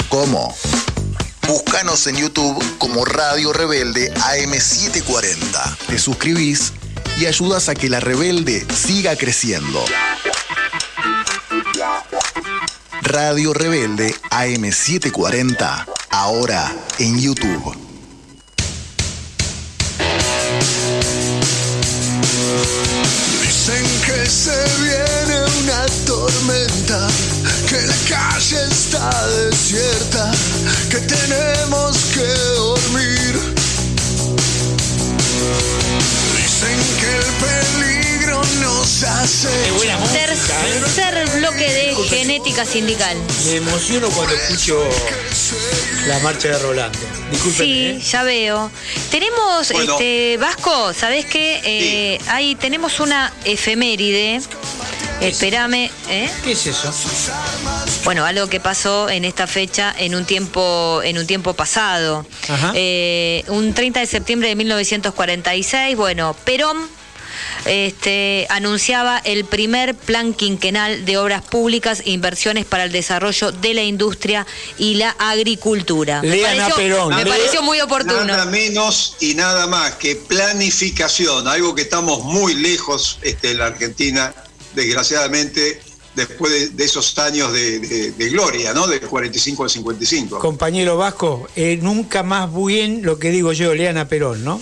¿Cómo? 0.10 0.56
Búscanos 1.48 2.08
en 2.08 2.18
YouTube 2.18 2.64
como 2.78 3.06
Radio 3.06 3.54
Rebelde 3.54 4.14
AM740. 4.14 5.78
Te 5.88 6.00
suscribís 6.00 6.74
y 7.20 7.28
ayudas 7.28 7.70
a 7.70 7.76
que 7.76 7.90
La 7.90 8.00
Rebelde 8.00 8.66
siga 8.74 9.16
creciendo. 9.16 9.84
Radio 13.02 13.54
Rebelde 13.54 14.16
AM740, 14.32 15.86
ahora 16.10 16.74
en 16.98 17.20
YouTube. 17.20 17.85
Tormenta, 26.06 27.08
que 27.70 27.82
la 27.82 27.96
calle 28.10 28.58
está 28.70 29.28
desierta, 29.28 30.32
que 30.90 30.98
tenemos 30.98 31.98
que 32.14 32.26
dormir. 32.56 33.56
Dicen 36.38 36.80
que 37.00 37.16
el 37.18 37.80
peligro 37.80 38.42
nos 38.62 39.04
hace. 39.04 39.50
Tercer 40.14 41.30
bloque 41.40 41.70
de 41.72 41.96
genética 42.10 42.66
sindical. 42.66 43.18
Me 43.46 43.56
emociono 43.58 44.10
cuando 44.10 44.36
escucho 44.36 44.84
la 46.08 46.20
marcha 46.20 46.50
de 46.50 46.60
Rolando. 46.60 47.00
Disculpen. 47.32 48.02
Sí, 48.02 48.10
ya 48.12 48.24
veo. 48.24 48.72
Tenemos, 49.12 49.72
Bueno. 49.72 49.94
este, 49.94 50.38
Vasco, 50.38 50.94
¿sabés 50.94 51.26
qué? 51.26 51.62
Eh, 51.64 52.20
ahí 52.28 52.56
tenemos 52.56 53.00
una 53.00 53.32
efeméride. 53.44 54.42
Espérame, 55.28 55.90
¿eh? 56.10 56.30
¿Qué 56.44 56.52
es 56.52 56.68
eso? 56.68 56.94
Bueno, 58.04 58.26
algo 58.26 58.48
que 58.48 58.60
pasó 58.60 59.10
en 59.10 59.26
esta 59.26 59.48
fecha 59.48 59.94
en 59.98 60.16
un 60.16 60.26
tiempo, 60.26 61.02
en 61.04 61.18
un 61.18 61.26
tiempo 61.28 61.54
pasado. 61.54 62.26
Ajá. 62.48 62.72
Eh, 62.76 63.44
un 63.48 63.74
30 63.74 64.00
de 64.02 64.06
septiembre 64.06 64.50
de 64.50 64.56
1946, 64.56 65.96
bueno, 65.96 66.36
Perón 66.46 66.78
este, 67.66 68.46
anunciaba 68.50 69.18
el 69.24 69.44
primer 69.46 69.96
plan 69.96 70.34
quinquenal 70.34 71.04
de 71.06 71.18
obras 71.18 71.42
públicas 71.42 72.02
e 72.06 72.12
inversiones 72.12 72.66
para 72.66 72.84
el 72.86 72.92
desarrollo 72.92 73.52
de 73.52 73.74
la 73.74 73.82
industria 73.84 74.46
y 74.78 74.96
la 74.96 75.10
agricultura. 75.18 76.22
Me 76.22 76.30
Lean 76.30 76.60
a 76.62 76.68
pareció, 76.70 76.76
Perón. 76.76 77.16
me 77.16 77.24
Lea- 77.24 77.34
pareció 77.36 77.62
muy 77.64 77.82
oportuno. 77.82 78.24
Nada 78.24 78.46
menos 78.46 79.18
y 79.20 79.34
nada 79.34 79.68
más 79.68 79.94
que 79.96 80.16
planificación, 80.16 81.48
algo 81.48 81.74
que 81.76 81.82
estamos 81.82 82.24
muy 82.24 82.54
lejos 82.54 83.18
este, 83.24 83.52
en 83.52 83.58
la 83.58 83.66
Argentina, 83.68 84.34
desgraciadamente, 84.76 85.82
después 86.16 86.52
de, 86.52 86.70
de 86.70 86.84
esos 86.84 87.18
años 87.18 87.52
de, 87.54 87.80
de- 87.80 88.12
de 88.12 88.30
gloria, 88.30 88.74
¿no? 88.74 88.88
Del 88.88 89.02
45 89.02 89.64
al 89.64 89.70
55. 89.70 90.40
Compañero 90.40 90.98
Vasco, 90.98 91.48
eh, 91.56 91.78
nunca 91.82 92.24
más 92.24 92.50
bien 92.54 93.02
lo 93.04 93.18
que 93.20 93.32
digo 93.32 93.52
yo, 93.54 93.74
lean 93.74 93.98
a 93.98 94.08
Perón, 94.08 94.44
¿no? 94.44 94.62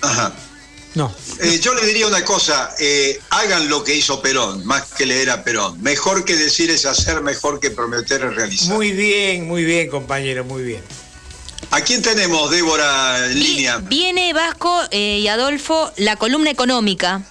Ajá. 0.00 0.32
No. 0.94 1.14
Eh, 1.40 1.60
yo 1.62 1.74
le 1.74 1.86
diría 1.86 2.06
una 2.08 2.24
cosa, 2.24 2.70
eh, 2.80 3.20
hagan 3.30 3.68
lo 3.68 3.84
que 3.84 3.94
hizo 3.94 4.20
Perón, 4.22 4.64
más 4.66 4.84
que 4.96 5.06
leer 5.06 5.30
a 5.30 5.44
Perón. 5.44 5.80
Mejor 5.82 6.24
que 6.24 6.34
decir 6.36 6.70
es 6.70 6.86
hacer, 6.86 7.20
mejor 7.20 7.60
que 7.60 7.70
prometer 7.70 8.22
es 8.24 8.34
realizar. 8.34 8.74
Muy 8.74 8.92
bien, 8.92 9.46
muy 9.46 9.64
bien, 9.64 9.88
compañero, 9.90 10.44
muy 10.44 10.62
bien. 10.62 10.82
¿A 11.70 11.82
quién 11.82 12.00
tenemos, 12.02 12.50
Débora, 12.50 13.26
en 13.26 13.38
línea? 13.38 13.78
Viene 13.78 14.32
Vasco 14.32 14.80
eh, 14.90 15.18
y 15.22 15.28
Adolfo 15.28 15.92
la 15.98 16.16
columna 16.16 16.50
económica. 16.50 17.22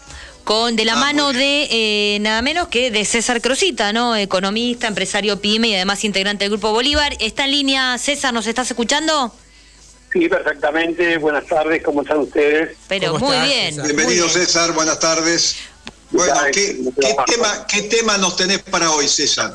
Con, 0.48 0.78
de 0.78 0.86
la 0.86 0.96
mano 0.96 1.34
de 1.34 1.68
eh, 1.70 2.20
nada 2.22 2.42
menos 2.42 2.70
que 2.70 2.90
de 2.90 3.04
César 3.04 3.42
Crosita, 3.42 3.92
¿no? 3.92 4.16
Economista, 4.16 4.88
empresario 4.88 5.42
pyme 5.42 5.68
y 5.68 5.76
además 5.76 6.06
integrante 6.06 6.46
del 6.46 6.52
Grupo 6.52 6.72
Bolívar. 6.72 7.18
¿Está 7.20 7.44
en 7.44 7.52
línea 7.52 7.98
César? 7.98 8.34
¿Nos 8.34 8.48
estás 8.48 8.72
escuchando? 8.72 9.36
Sí, 10.14 10.30
perfectamente. 10.30 11.18
Buenas 11.18 11.46
tardes, 11.48 11.84
¿cómo 11.84 12.02
están 12.02 12.20
ustedes? 12.20 12.78
Pero 12.88 13.20
muy 13.20 13.36
bien. 13.42 13.76
Bienvenido, 13.76 14.06
muy 14.06 14.16
bien. 14.16 14.30
César, 14.30 14.72
buenas 14.72 14.98
tardes. 15.02 15.58
Bueno, 16.12 16.34
¿qué, 16.54 16.80
qué 16.98 17.16
tema, 17.26 17.68
¿qué 17.68 17.82
tema 17.82 18.18
nos 18.18 18.38
tenés 18.38 18.60
para 18.60 18.90
hoy, 18.92 19.10
César? 19.10 19.54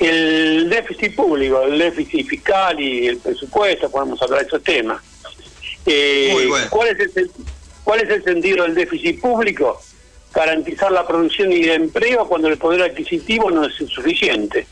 El 0.00 0.70
déficit 0.70 1.14
público, 1.14 1.60
el 1.64 1.78
déficit 1.78 2.26
fiscal 2.26 2.80
y 2.80 3.08
el 3.08 3.18
presupuesto, 3.18 3.90
podemos 3.90 4.22
hablar 4.22 4.40
de 4.40 4.46
esos 4.46 4.62
temas. 4.62 5.02
Eh, 5.84 6.48
¿cuál, 6.70 6.88
es 6.88 7.16
el, 7.16 7.30
¿Cuál 7.84 8.00
es 8.00 8.10
el 8.10 8.24
sentido 8.24 8.64
del 8.64 8.74
déficit 8.74 9.20
público? 9.20 9.80
Garantizar 10.32 10.90
la 10.92 11.06
producción 11.06 11.52
y 11.52 11.64
el 11.64 11.70
empleo 11.70 12.26
cuando 12.26 12.48
el 12.48 12.56
poder 12.56 12.82
adquisitivo 12.82 13.50
no 13.50 13.66
es 13.66 13.74
suficiente. 13.74 14.66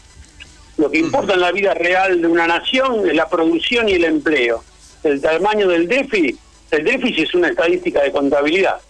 Lo 0.78 0.90
que 0.90 0.98
importa 0.98 1.34
en 1.34 1.40
la 1.40 1.52
vida 1.52 1.74
real 1.74 2.20
de 2.20 2.26
una 2.26 2.46
nación 2.46 3.08
es 3.08 3.14
la 3.14 3.28
producción 3.28 3.88
y 3.88 3.92
el 3.92 4.04
empleo. 4.04 4.64
El 5.02 5.20
tamaño 5.20 5.68
del 5.68 5.86
déficit, 5.86 6.38
el 6.70 6.84
déficit 6.84 7.28
es 7.28 7.34
una 7.34 7.48
estadística 7.48 8.02
de 8.02 8.12
contabilidad. 8.12 8.80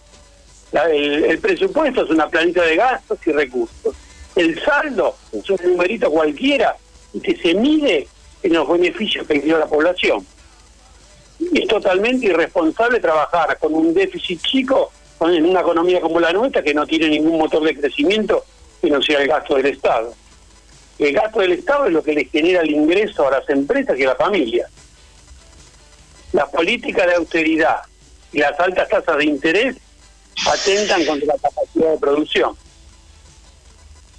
el, 0.91 1.39
presupuesto 1.39 2.03
es 2.03 2.09
una 2.09 2.29
planilla 2.29 2.63
de 2.63 2.75
gastos 2.77 3.19
y 3.25 3.31
recursos 3.31 3.95
el 4.35 4.61
saldo 4.63 5.15
es 5.31 5.49
un 5.49 5.57
numerito 5.63 6.09
cualquiera 6.09 6.75
que 7.21 7.35
se 7.35 7.53
mide 7.53 8.07
en 8.43 8.53
los 8.53 8.67
beneficios 8.67 9.27
que 9.27 9.39
dio 9.39 9.57
la 9.57 9.67
población. 9.67 10.25
Es 11.53 11.67
totalmente 11.67 12.27
irresponsable 12.27 12.99
trabajar 12.99 13.57
con 13.59 13.73
un 13.73 13.93
déficit 13.93 14.41
chico 14.41 14.91
en 15.21 15.45
una 15.45 15.61
economía 15.61 16.01
como 16.01 16.19
la 16.19 16.33
nuestra 16.33 16.63
que 16.63 16.73
no 16.73 16.85
tiene 16.85 17.09
ningún 17.09 17.37
motor 17.37 17.63
de 17.63 17.75
crecimiento 17.75 18.43
que 18.81 18.89
no 18.89 19.01
sea 19.01 19.19
el 19.19 19.27
gasto 19.27 19.55
del 19.55 19.67
Estado. 19.67 20.13
El 20.97 21.13
gasto 21.13 21.39
del 21.39 21.53
Estado 21.53 21.85
es 21.85 21.93
lo 21.93 22.03
que 22.03 22.13
le 22.13 22.25
genera 22.25 22.61
el 22.61 22.71
ingreso 22.71 23.27
a 23.27 23.31
las 23.31 23.49
empresas 23.49 23.97
y 23.97 24.03
a 24.03 24.07
la 24.07 24.15
familia. 24.15 24.67
La 26.33 26.47
política 26.47 27.05
de 27.05 27.15
austeridad 27.15 27.81
y 28.31 28.39
las 28.39 28.59
altas 28.59 28.87
tasas 28.89 29.17
de 29.17 29.25
interés 29.25 29.75
atentan 30.47 31.05
contra 31.05 31.27
la 31.27 31.41
capacidad 31.41 31.91
de 31.91 31.97
producción 31.97 32.55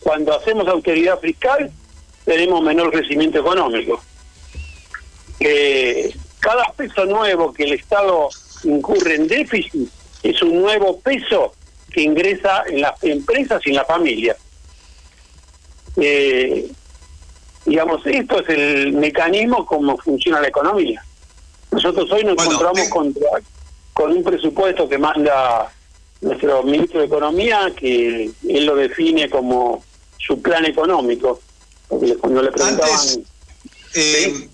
cuando 0.03 0.35
hacemos 0.37 0.67
austeridad 0.69 1.19
fiscal 1.21 1.71
tenemos 2.25 2.63
menor 2.63 2.91
crecimiento 2.91 3.39
económico. 3.39 4.03
Cada 6.43 6.65
peso 6.77 7.05
nuevo 7.05 7.53
que 7.53 7.63
el 7.63 7.75
Estado 7.75 8.29
incurre 8.65 9.15
en 9.15 9.29
déficit 9.29 9.89
es 10.25 10.43
un 10.43 10.61
nuevo 10.61 10.99
peso 11.01 11.55
que 11.91 12.03
ingresa 12.03 12.65
en 12.67 12.81
las 12.81 13.03
empresas 13.05 13.63
y 13.65 13.71
en 13.71 13.77
la 13.77 13.85
familia. 13.85 14.37
Eh, 15.97 16.69
digamos, 17.65 18.05
esto 18.07 18.41
es 18.41 18.49
el 18.49 18.93
mecanismo 18.93 19.65
como 19.65 19.97
funciona 19.99 20.41
la 20.41 20.49
economía. 20.49 21.05
Nosotros 21.71 22.11
hoy 22.11 22.25
nos 22.25 22.33
encontramos 22.33 22.89
con, 22.89 23.15
con 23.93 24.11
un 24.11 24.25
presupuesto 24.25 24.89
que 24.89 24.99
manda 24.99 25.73
nuestro 26.23 26.65
ministro 26.65 27.01
de 27.01 27.07
Economía, 27.07 27.73
que 27.77 28.31
él 28.49 28.67
lo 28.67 28.75
define 28.75 29.31
como 29.31 29.85
su 30.19 30.43
plan 30.43 30.65
económico. 30.65 31.41
cuando 31.89 32.43
le 32.43 32.51
preguntaban... 32.51 32.91
Antes, 32.91 33.21
eh, 33.95 34.49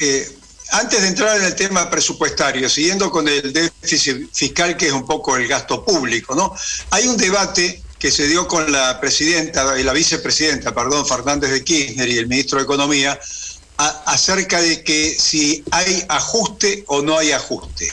eh, 0.00 0.35
antes 0.70 1.00
de 1.00 1.08
entrar 1.08 1.36
en 1.36 1.44
el 1.44 1.54
tema 1.54 1.88
presupuestario, 1.90 2.68
siguiendo 2.68 3.10
con 3.10 3.28
el 3.28 3.52
déficit 3.52 4.28
fiscal, 4.32 4.76
que 4.76 4.88
es 4.88 4.92
un 4.92 5.06
poco 5.06 5.36
el 5.36 5.46
gasto 5.46 5.84
público, 5.84 6.34
¿no? 6.34 6.54
Hay 6.90 7.06
un 7.06 7.16
debate 7.16 7.82
que 7.98 8.10
se 8.10 8.26
dio 8.26 8.46
con 8.46 8.70
la 8.70 9.00
presidenta 9.00 9.78
y 9.78 9.82
la 9.82 9.92
vicepresidenta, 9.92 10.74
perdón, 10.74 11.06
Fernández 11.06 11.50
de 11.50 11.64
Kirchner 11.64 12.08
y 12.08 12.18
el 12.18 12.26
ministro 12.26 12.58
de 12.58 12.64
Economía, 12.64 13.18
acerca 13.78 14.60
de 14.60 14.82
que 14.82 15.16
si 15.18 15.62
hay 15.70 16.04
ajuste 16.08 16.84
o 16.88 17.02
no 17.02 17.18
hay 17.18 17.32
ajuste. 17.32 17.92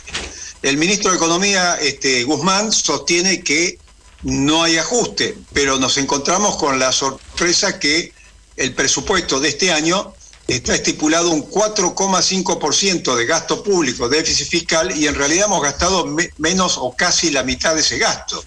El 0.61 0.77
ministro 0.77 1.11
de 1.11 1.17
Economía, 1.17 1.75
este, 1.75 2.23
Guzmán, 2.23 2.71
sostiene 2.71 3.43
que 3.43 3.77
no 4.23 4.63
hay 4.63 4.77
ajuste, 4.77 5.37
pero 5.51 5.77
nos 5.77 5.97
encontramos 5.97 6.55
con 6.55 6.79
la 6.79 6.91
sorpresa 6.91 7.79
que 7.79 8.13
el 8.55 8.73
presupuesto 8.73 9.39
de 9.39 9.49
este 9.49 9.71
año 9.71 10.13
está 10.47 10.75
estipulado 10.75 11.31
un 11.31 11.49
4,5% 11.49 13.15
de 13.15 13.25
gasto 13.25 13.63
público, 13.63 14.09
déficit 14.09 14.47
fiscal, 14.47 14.95
y 14.95 15.07
en 15.07 15.15
realidad 15.15 15.45
hemos 15.45 15.61
gastado 15.61 16.05
menos 16.37 16.77
o 16.77 16.93
casi 16.95 17.31
la 17.31 17.43
mitad 17.43 17.75
de 17.75 17.81
ese 17.81 17.97
gasto. 17.97 18.43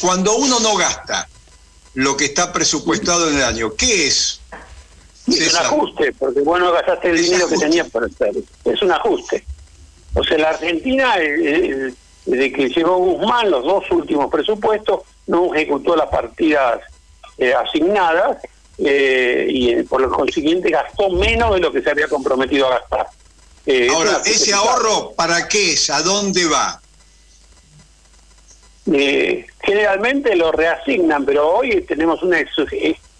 Cuando 0.00 0.36
uno 0.36 0.60
no 0.60 0.76
gasta 0.76 1.28
lo 1.94 2.16
que 2.16 2.26
está 2.26 2.52
presupuestado 2.52 3.30
en 3.30 3.36
el 3.36 3.44
año, 3.44 3.74
¿qué 3.74 4.06
es? 4.06 4.40
Es 5.26 5.54
un 5.54 5.66
ajuste, 5.66 6.12
porque 6.18 6.40
vos 6.40 6.60
no 6.60 6.72
gastaste 6.72 7.10
el 7.10 7.22
dinero 7.22 7.48
que 7.48 7.56
tenías 7.56 7.90
para 7.90 8.06
hacer. 8.06 8.32
Es 8.64 8.82
un 8.82 8.92
ajuste. 8.92 9.44
O 10.14 10.22
sea, 10.22 10.38
la 10.38 10.50
Argentina, 10.50 11.18
eh, 11.18 11.34
eh, 11.44 11.94
desde 12.24 12.52
que 12.52 12.68
llegó 12.68 12.96
Guzmán, 12.96 13.50
los 13.50 13.64
dos 13.64 13.84
últimos 13.90 14.30
presupuestos, 14.30 15.00
no 15.26 15.52
ejecutó 15.54 15.96
las 15.96 16.08
partidas 16.08 16.80
eh, 17.38 17.52
asignadas 17.52 18.38
eh, 18.78 19.46
y 19.48 19.70
eh, 19.70 19.84
por 19.84 20.00
lo 20.00 20.10
consiguiente 20.10 20.70
gastó 20.70 21.10
menos 21.10 21.54
de 21.54 21.60
lo 21.60 21.72
que 21.72 21.82
se 21.82 21.90
había 21.90 22.08
comprometido 22.08 22.66
a 22.66 22.80
gastar. 22.80 23.06
Ahora, 23.90 24.22
¿ese 24.24 24.52
ahorro 24.52 25.12
para 25.16 25.48
qué 25.48 25.72
es? 25.72 25.90
¿A 25.90 26.02
dónde 26.02 26.46
va? 26.46 26.80
generalmente 29.64 30.36
lo 30.36 30.52
reasignan, 30.52 31.24
pero 31.24 31.56
hoy 31.56 31.80
tenemos 31.88 32.22
una 32.22 32.38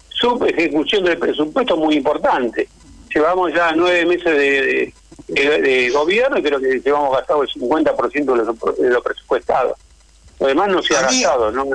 subejecución 0.09 1.03
del 1.03 1.17
presupuesto 1.17 1.75
muy 1.75 1.95
importante. 1.95 2.69
Llevamos 3.13 3.53
ya 3.53 3.73
nueve 3.73 4.05
meses 4.05 4.23
de, 4.25 4.93
de, 5.27 5.89
gobierno 5.89 6.37
y 6.37 6.43
creo 6.43 6.59
que 6.59 6.79
llevamos 6.79 7.17
gastado 7.17 7.43
el 7.43 7.49
50% 7.49 8.11
de 8.13 8.23
lo, 8.23 8.53
de 8.73 8.89
lo 8.89 9.03
presupuestado. 9.03 9.75
Además 10.39 10.69
no 10.69 10.81
se 10.81 10.95
ha 10.95 11.01
gastado, 11.01 11.51
¿no? 11.51 11.65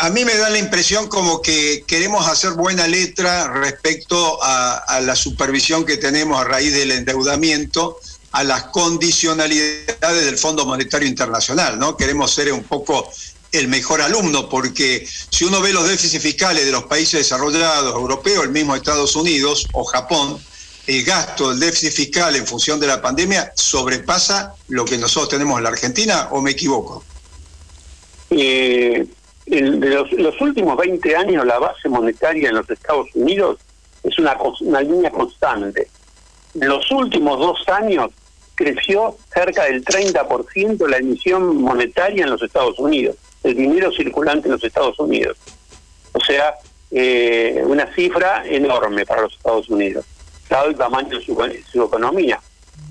A 0.00 0.10
mí 0.10 0.24
me 0.24 0.36
da 0.36 0.48
la 0.48 0.58
impresión 0.58 1.08
como 1.08 1.42
que 1.42 1.82
queremos 1.84 2.28
hacer 2.28 2.52
buena 2.52 2.86
letra 2.86 3.52
respecto 3.52 4.38
a, 4.40 5.00
la 5.00 5.16
supervisión 5.16 5.84
que 5.84 5.96
tenemos 5.96 6.40
a 6.40 6.44
raíz 6.44 6.72
del 6.72 6.92
endeudamiento, 6.92 7.98
a 8.30 8.44
las 8.44 8.66
condicionalidades 8.66 10.24
del 10.24 10.38
Fondo 10.38 10.64
Monetario 10.66 11.08
Internacional, 11.08 11.80
¿no? 11.80 11.96
Queremos 11.96 12.32
ser 12.32 12.52
un 12.52 12.62
poco 12.62 13.10
el 13.50 13.66
mejor 13.66 14.00
alumno, 14.00 14.48
porque 14.48 15.04
si 15.30 15.44
uno 15.44 15.60
ve 15.60 15.72
los 15.72 15.88
déficits 15.88 16.22
fiscales 16.22 16.64
de 16.64 16.70
los 16.70 16.84
países 16.84 17.18
desarrollados, 17.18 17.92
europeos, 17.92 18.44
el 18.44 18.50
mismo 18.50 18.76
Estados 18.76 19.16
Unidos 19.16 19.66
o 19.72 19.82
Japón, 19.82 20.38
el 20.86 21.02
gasto 21.02 21.50
del 21.50 21.58
déficit 21.58 21.90
fiscal 21.90 22.36
en 22.36 22.46
función 22.46 22.78
de 22.78 22.86
la 22.86 23.02
pandemia 23.02 23.52
sobrepasa 23.56 24.54
lo 24.68 24.84
que 24.84 24.96
nosotros 24.96 25.30
tenemos 25.30 25.58
en 25.58 25.64
la 25.64 25.70
Argentina, 25.70 26.28
¿o 26.30 26.40
me 26.40 26.52
equivoco? 26.52 27.02
Eh, 28.30 29.04
en 29.50 29.80
los, 29.80 30.40
últimos 30.40 30.76
20 30.76 31.16
años 31.16 31.46
la 31.46 31.58
base 31.58 31.88
monetaria 31.88 32.48
en 32.48 32.56
los 32.56 32.68
Estados 32.68 33.08
Unidos 33.14 33.58
es 34.02 34.18
una, 34.18 34.36
una 34.60 34.80
línea 34.80 35.10
constante. 35.10 35.88
En 36.54 36.68
los 36.68 36.90
últimos 36.90 37.38
dos 37.38 37.68
años 37.68 38.10
creció 38.54 39.16
cerca 39.32 39.64
del 39.64 39.84
30% 39.84 40.88
la 40.88 40.96
emisión 40.96 41.56
monetaria 41.58 42.24
en 42.24 42.30
los 42.30 42.42
Estados 42.42 42.78
Unidos, 42.78 43.16
el 43.44 43.54
dinero 43.54 43.92
circulante 43.92 44.48
en 44.48 44.52
los 44.52 44.64
Estados 44.64 44.98
Unidos. 44.98 45.36
O 46.12 46.20
sea, 46.20 46.54
eh, 46.90 47.62
una 47.66 47.86
cifra 47.94 48.44
enorme 48.46 49.04
para 49.04 49.22
los 49.22 49.34
Estados 49.34 49.68
Unidos 49.68 50.04
dado 50.48 50.68
el 50.68 50.76
tamaño 50.76 51.18
de 51.18 51.24
su, 51.24 51.82
economía. 51.82 52.40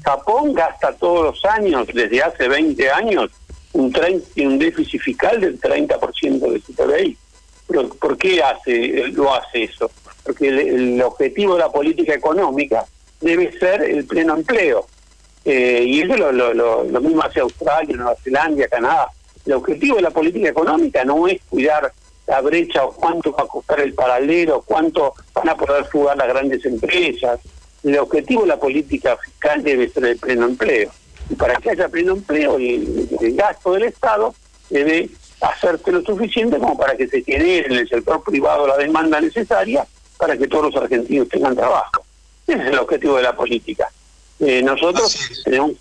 Japón 0.04 0.54
gasta 0.54 0.94
todos 0.94 1.26
los 1.26 1.46
años, 1.46 1.88
desde 1.94 2.22
hace 2.22 2.48
20 2.48 2.92
años, 2.92 3.32
un, 3.78 3.94
un 4.38 4.60
déficit 4.60 5.02
fiscal 5.02 5.40
del 5.40 5.60
30% 5.60 6.52
de 6.52 6.62
su 6.62 6.74
PBI. 6.74 7.18
¿Por 8.00 8.18
qué 8.18 8.42
hace, 8.42 9.08
lo 9.10 9.34
hace 9.34 9.64
eso? 9.64 9.92
Porque 10.24 10.48
el, 10.48 11.02
objetivo 11.02 11.54
de 11.54 11.60
la 11.60 11.72
política 11.72 12.14
económica 12.14 12.86
debe 13.22 13.52
ser 13.60 13.84
el 13.84 14.06
pleno 14.06 14.36
empleo. 14.36 14.88
Eh, 15.46 15.84
y 15.86 16.02
eso 16.02 16.18
lo, 16.18 16.32
lo, 16.32 16.84
lo, 16.84 17.02
mismo 17.02 17.22
hace 17.22 17.40
Australia, 17.40 17.96
Nueva 17.96 18.16
Zelanda, 18.24 18.68
Canadá. 18.68 19.10
El 19.46 19.54
objetivo 19.54 19.98
de 19.98 20.02
la 20.02 20.12
política 20.12 20.50
económica 20.50 21.06
no 21.06 21.28
es 21.28 21.40
cuidar 21.50 21.94
la 22.26 22.42
brecha 22.42 22.84
o 22.84 22.92
cuánto 22.94 23.32
va 23.32 23.44
a 23.44 23.48
costar 23.48 23.80
el 23.80 23.94
paralelo, 23.94 24.62
cuánto 24.66 25.14
van 25.34 25.50
a 25.50 25.56
poder 25.56 25.86
jugar 25.90 26.18
las 26.18 26.28
grandes 26.28 26.66
empresas. 26.66 27.40
El 27.84 27.98
objetivo 28.00 28.42
de 28.42 28.48
la 28.48 28.60
política 28.60 29.16
fiscal 29.18 29.64
debe 29.64 29.88
ser 29.90 30.06
el 30.06 30.18
pleno 30.18 30.48
empleo. 30.48 30.92
Y 31.30 31.36
para 31.36 31.56
que 31.56 31.72
haya 31.72 31.90
pleno 31.90 32.14
empleo, 32.14 32.58
el, 32.58 33.10
el 33.20 33.36
gasto 33.36 33.74
del 33.74 33.84
Estado 33.84 34.34
debe 34.70 35.10
hacerse 35.42 35.92
lo 35.92 36.02
suficiente 36.02 36.58
como 36.58 36.78
para 36.78 36.96
que 36.96 37.08
se 37.08 37.24
genere 37.24 37.68
en 37.68 37.74
el 37.74 37.88
sector 37.88 38.24
privado 38.24 38.68
la 38.68 38.78
demanda 38.78 39.22
necesaria 39.22 39.86
para 40.18 40.38
que 40.38 40.48
todos 40.48 40.74
los 40.74 40.82
argentinos 40.82 41.30
tengan 41.30 41.56
trabajo. 41.56 42.04
Ese 42.48 42.62
es 42.62 42.68
el 42.68 42.80
objetivo 42.80 43.18
de 43.18 43.24
la 43.24 43.36
política. 43.36 43.90
Eh, 44.40 44.62
nosotros 44.64 45.44
tenemos, 45.44 45.72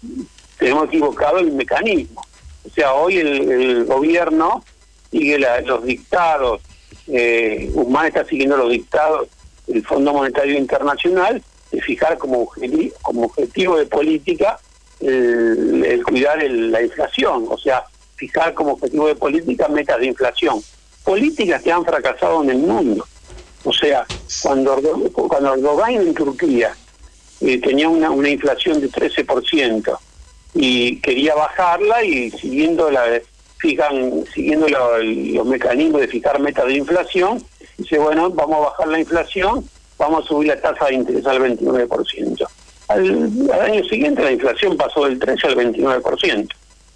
tenemos 0.58 0.88
equivocado 0.88 1.38
el 1.38 1.52
mecanismo. 1.52 2.22
O 2.66 2.70
sea, 2.70 2.94
hoy 2.94 3.18
el 3.18 3.84
gobierno 3.84 4.64
sigue 5.10 5.38
los 5.38 5.84
dictados, 5.84 6.60
eh, 7.08 7.70
Guzmán 7.72 8.06
está 8.06 8.24
siguiendo 8.24 8.56
los 8.56 8.70
dictados 8.70 9.28
del 9.66 9.84
Fondo 9.84 10.12
Monetario 10.12 10.58
Internacional 10.58 11.42
de 11.70 11.80
fijar 11.80 12.18
como 12.18 12.48
como 13.02 13.24
objetivo 13.24 13.76
de 13.78 13.86
política 13.86 14.58
el, 15.00 16.02
cuidar 16.04 16.42
la 16.42 16.82
inflación, 16.82 17.46
o 17.48 17.58
sea, 17.58 17.84
fijar 18.16 18.54
como 18.54 18.72
objetivo 18.72 19.06
de 19.08 19.14
política 19.14 19.68
metas 19.68 19.98
de 20.00 20.06
inflación. 20.06 20.60
Políticas 21.04 21.62
que 21.62 21.70
han 21.72 21.84
fracasado 21.84 22.42
en 22.42 22.50
el 22.50 22.58
mundo. 22.58 23.06
O 23.64 23.72
sea, 23.72 24.06
cuando, 24.42 24.76
cuando 25.12 25.54
Erdogan 25.54 25.94
en 25.94 26.14
Turquía 26.14 26.74
eh, 27.40 27.60
tenía 27.60 27.88
una, 27.88 28.10
una 28.10 28.28
inflación 28.28 28.80
de 28.80 28.88
13% 28.90 29.98
y 30.54 31.00
quería 31.00 31.34
bajarla 31.34 32.02
y 32.04 32.30
siguiendo 32.30 32.90
la 32.90 33.04
fijan 33.58 34.24
siguiendo 34.34 34.68
lo- 34.68 34.98
los 35.02 35.46
mecanismos 35.46 36.00
de 36.02 36.08
fijar 36.08 36.38
metas 36.40 36.66
de 36.66 36.74
inflación, 36.74 37.42
dice, 37.76 37.98
bueno, 37.98 38.30
vamos 38.30 38.56
a 38.56 38.70
bajar 38.70 38.88
la 38.88 39.00
inflación, 39.00 39.68
vamos 39.98 40.24
a 40.24 40.28
subir 40.28 40.48
la 40.48 40.60
tasa 40.60 40.86
de 40.86 40.94
interés 40.94 41.26
al 41.26 41.38
29%. 41.40 42.46
Al, 42.88 43.30
al 43.52 43.60
año 43.60 43.84
siguiente 43.84 44.22
la 44.22 44.32
inflación 44.32 44.76
pasó 44.76 45.04
del 45.04 45.18
13 45.18 45.48
al 45.48 45.56
29%. 45.56 46.48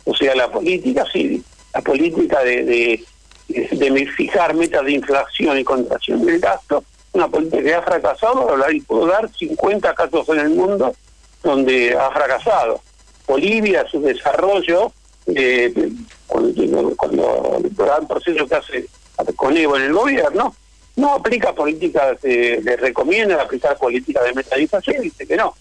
O 0.05 0.15
sea, 0.15 0.35
la 0.35 0.51
política, 0.51 1.05
sí, 1.13 1.43
la 1.75 1.81
política 1.83 2.41
de, 2.43 2.65
de, 2.65 3.05
de 3.49 4.07
fijar 4.17 4.55
metas 4.55 4.85
de 4.85 4.93
inflación 4.93 5.59
y 5.59 5.65
contracción 5.65 6.25
del 6.25 6.41
gasto, 6.41 6.85
una 7.13 7.29
política 7.29 7.63
que 7.63 7.75
ha 7.75 7.83
fracasado, 7.83 8.57
y 8.73 8.81
puedo 8.81 9.07
dar 9.07 9.31
50 9.33 9.95
casos 9.95 10.29
en 10.29 10.41
el 10.41 10.51
mundo 10.51 10.95
donde 11.43 11.97
ha 11.97 12.11
fracasado. 12.11 12.81
Bolivia, 13.27 13.87
su 13.89 14.01
desarrollo, 14.01 14.93
eh, 15.27 15.73
cuando, 16.27 16.97
cuando 16.97 17.61
el 17.63 18.07
proceso 18.07 18.47
que 18.47 18.55
hace 18.55 18.87
con 19.37 19.57
Evo 19.57 19.77
en 19.77 19.83
el 19.83 19.93
gobierno, 19.93 20.55
no 21.01 21.15
aplica 21.15 21.55
políticas, 21.55 22.21
de, 22.23 22.61
le 22.63 22.77
recomienda 22.77 23.41
aplicar 23.43 23.77
políticas 23.79 24.25
de 24.25 24.33
metadización, 24.35 25.03
dice 25.03 25.27
que 25.27 25.37
no. 25.37 25.55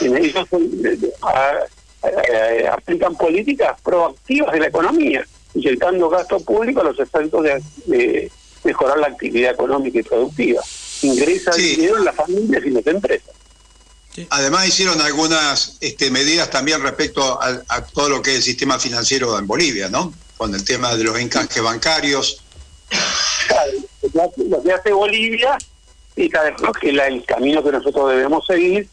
Y 0.00 0.06
Ellos 0.06 0.46
eh, 0.52 0.98
a- 1.22 1.58
a- 2.02 2.72
aplican 2.74 3.14
políticas 3.16 3.78
proactivas 3.82 4.52
de 4.52 4.60
la 4.60 4.66
economía, 4.68 5.24
inyectando 5.54 6.08
gasto 6.08 6.40
público 6.40 6.80
a 6.80 6.84
los 6.84 6.98
efectos 6.98 7.42
de, 7.44 7.62
de 7.86 8.30
mejorar 8.64 8.98
la 8.98 9.08
actividad 9.08 9.52
económica 9.52 9.98
y 9.98 10.02
productiva. 10.02 10.62
Ingresa 11.02 11.52
dinero 11.52 11.98
en 11.98 12.04
las 12.04 12.14
familias 12.16 12.62
y 12.64 12.70
las 12.70 12.86
empresas. 12.86 13.30
Además 14.30 14.66
hicieron 14.66 14.98
algunas 15.02 15.76
este, 15.82 16.10
medidas 16.10 16.48
también 16.50 16.82
respecto 16.82 17.38
a, 17.40 17.62
a 17.68 17.84
todo 17.84 18.08
lo 18.08 18.22
que 18.22 18.30
es 18.30 18.36
el 18.38 18.42
sistema 18.42 18.78
financiero 18.78 19.38
en 19.38 19.46
Bolivia, 19.46 19.90
¿no? 19.90 20.14
Con 20.38 20.54
el 20.54 20.64
tema 20.64 20.94
de 20.96 21.04
los 21.04 21.18
encajes 21.18 21.62
bancarios. 21.62 22.42
Claro, 23.48 24.32
lo 24.48 24.62
que 24.62 24.72
hace- 24.72 24.92
Bolivia 24.92 25.56
y 26.14 26.28
vez 26.28 26.54
que 26.80 26.92
la- 26.92 27.06
el 27.06 27.24
camino 27.24 27.62
que 27.62 27.72
nosotros 27.72 28.10
debemos 28.10 28.46
seguir, 28.46 28.88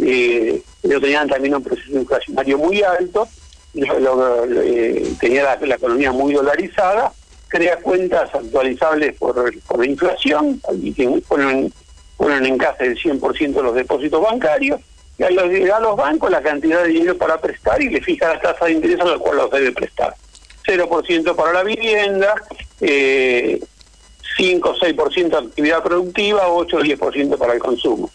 eh, 0.00 0.62
ellos 0.82 1.00
tenían 1.00 1.28
también 1.28 1.54
un 1.54 1.62
proceso 1.62 1.92
inflacionario 1.98 2.58
muy 2.58 2.82
alto, 2.82 3.28
eh, 3.74 5.12
tenía 5.20 5.56
la, 5.60 5.74
economía 5.74 6.12
muy 6.12 6.34
dolarizada, 6.34 7.12
crea 7.48 7.76
cuentas 7.78 8.34
actualizables 8.34 9.16
por, 9.16 9.34
por 9.62 9.78
la 9.80 9.86
inflación, 9.86 10.60
y 10.80 10.92
que 10.92 11.08
ponen, 11.26 11.72
ponen 12.16 12.44
en 12.46 12.58
casa 12.58 12.84
el 12.84 12.98
100% 12.98 13.60
de 13.60 13.62
los 13.62 13.74
depósitos 13.74 14.22
bancarios, 14.22 14.80
y 15.18 15.22
a 15.24 15.30
los, 15.30 15.44
a 15.44 15.80
los 15.80 15.96
bancos 15.96 16.30
la 16.30 16.42
cantidad 16.42 16.82
de 16.82 16.90
dinero 16.90 17.16
para 17.18 17.40
prestar 17.40 17.82
y 17.82 17.88
le 17.88 18.00
fija 18.00 18.34
la 18.34 18.40
tasa 18.40 18.66
de 18.66 18.72
interés 18.72 19.00
a 19.00 19.04
la 19.04 19.18
cual 19.18 19.38
los 19.38 19.50
debe 19.50 19.72
prestar. 19.72 20.14
0% 20.64 21.34
para 21.34 21.52
la 21.54 21.62
vivienda, 21.64 22.34
eh, 22.80 23.60
5 24.36 24.70
o 24.70 24.74
6% 24.74 25.28
de 25.28 25.36
actividad 25.36 25.82
productiva, 25.82 26.48
8 26.48 26.76
o 26.76 26.80
10% 26.80 27.36
para 27.36 27.54
el 27.54 27.58
consumo. 27.58 28.10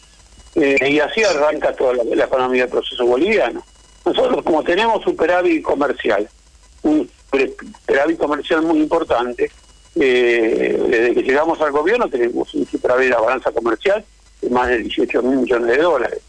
Eh, 0.56 0.78
y 0.90 1.00
así 1.00 1.24
arranca 1.24 1.74
toda 1.74 1.94
la, 1.94 2.26
economía 2.26 2.64
del 2.64 2.72
proceso 2.72 3.06
boliviano. 3.06 3.64
Nosotros 4.06 4.44
como 4.44 4.64
tenemos 4.64 5.04
superávit 5.04 5.64
comercial, 5.64 6.28
un 6.84 7.10
superávit 7.32 8.18
comercial 8.18 8.62
muy 8.62 8.80
importante, 8.80 9.50
eh, 9.96 10.82
desde 10.90 11.14
que 11.14 11.22
llegamos 11.22 11.60
al 11.62 11.72
gobierno 11.72 12.08
tenemos 12.10 12.54
un 12.54 12.66
superávit 12.68 13.06
de 13.06 13.10
la 13.12 13.22
balanza 13.22 13.52
comercial 13.52 14.04
de 14.42 14.50
más 14.50 14.68
de 14.68 14.80
18 14.80 15.22
mil 15.24 15.40
millones 15.40 15.68
de 15.68 15.78
dólares. 15.78 16.20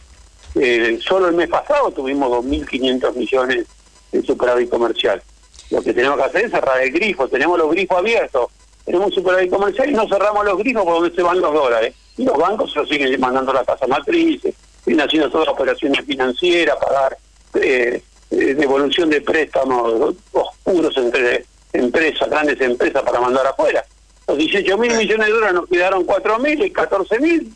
Eh, 0.55 0.98
solo 1.02 1.28
el 1.28 1.35
mes 1.35 1.48
pasado 1.48 1.90
tuvimos 1.90 2.31
2.500 2.31 3.15
millones 3.15 3.66
de 4.12 4.23
superávit 4.23 4.70
comercial. 4.70 5.23
Lo 5.70 5.82
que 5.82 5.93
tenemos 5.93 6.19
que 6.19 6.24
hacer 6.24 6.45
es 6.45 6.51
cerrar 6.51 6.81
el 6.81 6.93
grifo, 6.93 7.28
tenemos 7.28 7.59
los 7.59 7.70
grifos 7.70 7.99
abiertos, 7.99 8.51
tenemos 8.85 9.09
un 9.09 9.12
superávit 9.12 9.51
comercial 9.51 9.91
y 9.91 9.95
no 9.95 10.09
cerramos 10.09 10.45
los 10.45 10.59
grifos 10.59 10.85
por 10.85 10.95
donde 10.95 11.15
se 11.15 11.23
van 11.23 11.41
los 11.41 11.53
dólares. 11.53 11.95
Y 12.16 12.24
los 12.24 12.36
bancos 12.36 12.73
se 12.73 12.78
los 12.81 12.89
siguen 12.89 13.20
mandando 13.20 13.51
a 13.51 13.55
la 13.55 13.65
casa 13.65 13.86
matriz, 13.86 14.43
siguen 14.85 15.01
haciendo 15.01 15.31
todas 15.31 15.49
las 15.49 15.55
operaciones 15.55 16.05
financieras, 16.05 16.77
pagar 16.77 17.16
eh, 17.55 18.03
eh, 18.31 18.55
devolución 18.55 19.11
de 19.11 19.20
préstamos 19.20 20.15
oscuros 20.32 20.97
entre 20.97 21.45
empresas, 21.73 22.28
grandes 22.28 22.61
empresas 22.61 23.03
para 23.03 23.20
mandar 23.20 23.47
afuera. 23.47 23.85
Los 24.27 24.39
18 24.39 24.78
mil 24.78 24.97
millones 24.97 25.27
de 25.27 25.32
dólares 25.32 25.55
nos 25.55 25.69
quedaron 25.69 26.05
4 26.05 26.39
mil 26.39 26.65
y 26.65 26.70
14 26.70 27.19
mil. 27.20 27.55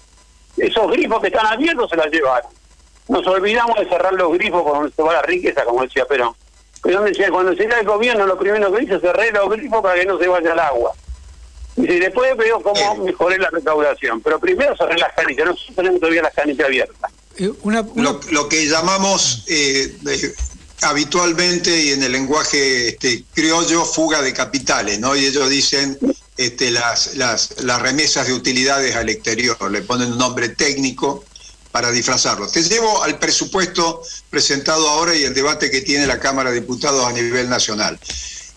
Esos 0.56 0.90
grifos 0.90 1.20
que 1.20 1.28
están 1.28 1.46
abiertos 1.46 1.88
se 1.90 1.96
las 1.96 2.10
llevaron. 2.10 2.50
Nos 3.08 3.26
olvidamos 3.26 3.78
de 3.78 3.88
cerrar 3.88 4.12
los 4.12 4.32
grifos 4.32 4.62
por 4.62 4.74
donde 4.74 4.92
se 4.92 5.02
va 5.02 5.14
la 5.14 5.22
riqueza, 5.22 5.64
como 5.64 5.82
decía 5.82 6.04
Perón. 6.04 6.34
Perón 6.82 7.04
decía, 7.06 7.30
cuando 7.30 7.54
se 7.54 7.64
el 7.64 7.86
gobierno, 7.86 8.26
lo 8.26 8.38
primero 8.38 8.72
que 8.72 8.84
hizo 8.84 8.96
es 8.96 9.00
cerrar 9.02 9.26
los 9.34 9.50
grifos 9.50 9.82
para 9.82 9.98
que 10.00 10.06
no 10.06 10.18
se 10.18 10.28
vaya 10.28 10.52
el 10.52 10.58
agua. 10.58 10.92
Y 11.76 11.86
después 11.98 12.36
veo 12.36 12.60
cómo 12.62 12.96
mejoré 13.04 13.38
la 13.38 13.50
recaudación. 13.50 14.20
Pero 14.20 14.40
primero 14.40 14.76
cerré 14.76 14.96
las 14.98 15.12
canicas. 15.14 15.46
Nosotros 15.46 15.76
tenemos 15.76 16.00
todavía 16.00 16.22
las 16.22 16.34
canicas 16.34 16.66
abiertas. 16.66 17.10
Lo, 17.94 18.20
lo 18.32 18.48
que 18.48 18.66
llamamos 18.66 19.44
eh, 19.48 19.96
de- 20.00 20.34
habitualmente 20.82 21.70
y 21.84 21.92
en 21.92 22.02
el 22.02 22.12
lenguaje 22.12 22.88
este, 22.88 23.24
criollo 23.34 23.84
fuga 23.84 24.22
de 24.22 24.32
capitales, 24.32 24.98
¿no? 24.98 25.14
Y 25.16 25.26
ellos 25.26 25.48
dicen 25.50 25.98
este, 26.36 26.70
las, 26.70 27.14
las, 27.16 27.62
las 27.64 27.82
remesas 27.82 28.26
de 28.26 28.32
utilidades 28.32 28.94
al 28.96 29.08
exterior, 29.08 29.56
le 29.70 29.82
ponen 29.82 30.12
un 30.12 30.18
nombre 30.18 30.48
técnico 30.50 31.24
para 31.72 31.90
disfrazarlo. 31.90 32.48
Te 32.48 32.62
llevo 32.62 33.02
al 33.02 33.18
presupuesto 33.18 34.02
presentado 34.30 34.88
ahora 34.88 35.14
y 35.14 35.24
el 35.24 35.34
debate 35.34 35.70
que 35.70 35.80
tiene 35.82 36.06
la 36.06 36.18
Cámara 36.18 36.50
de 36.50 36.60
Diputados 36.60 37.04
a 37.06 37.12
nivel 37.12 37.48
nacional. 37.48 37.98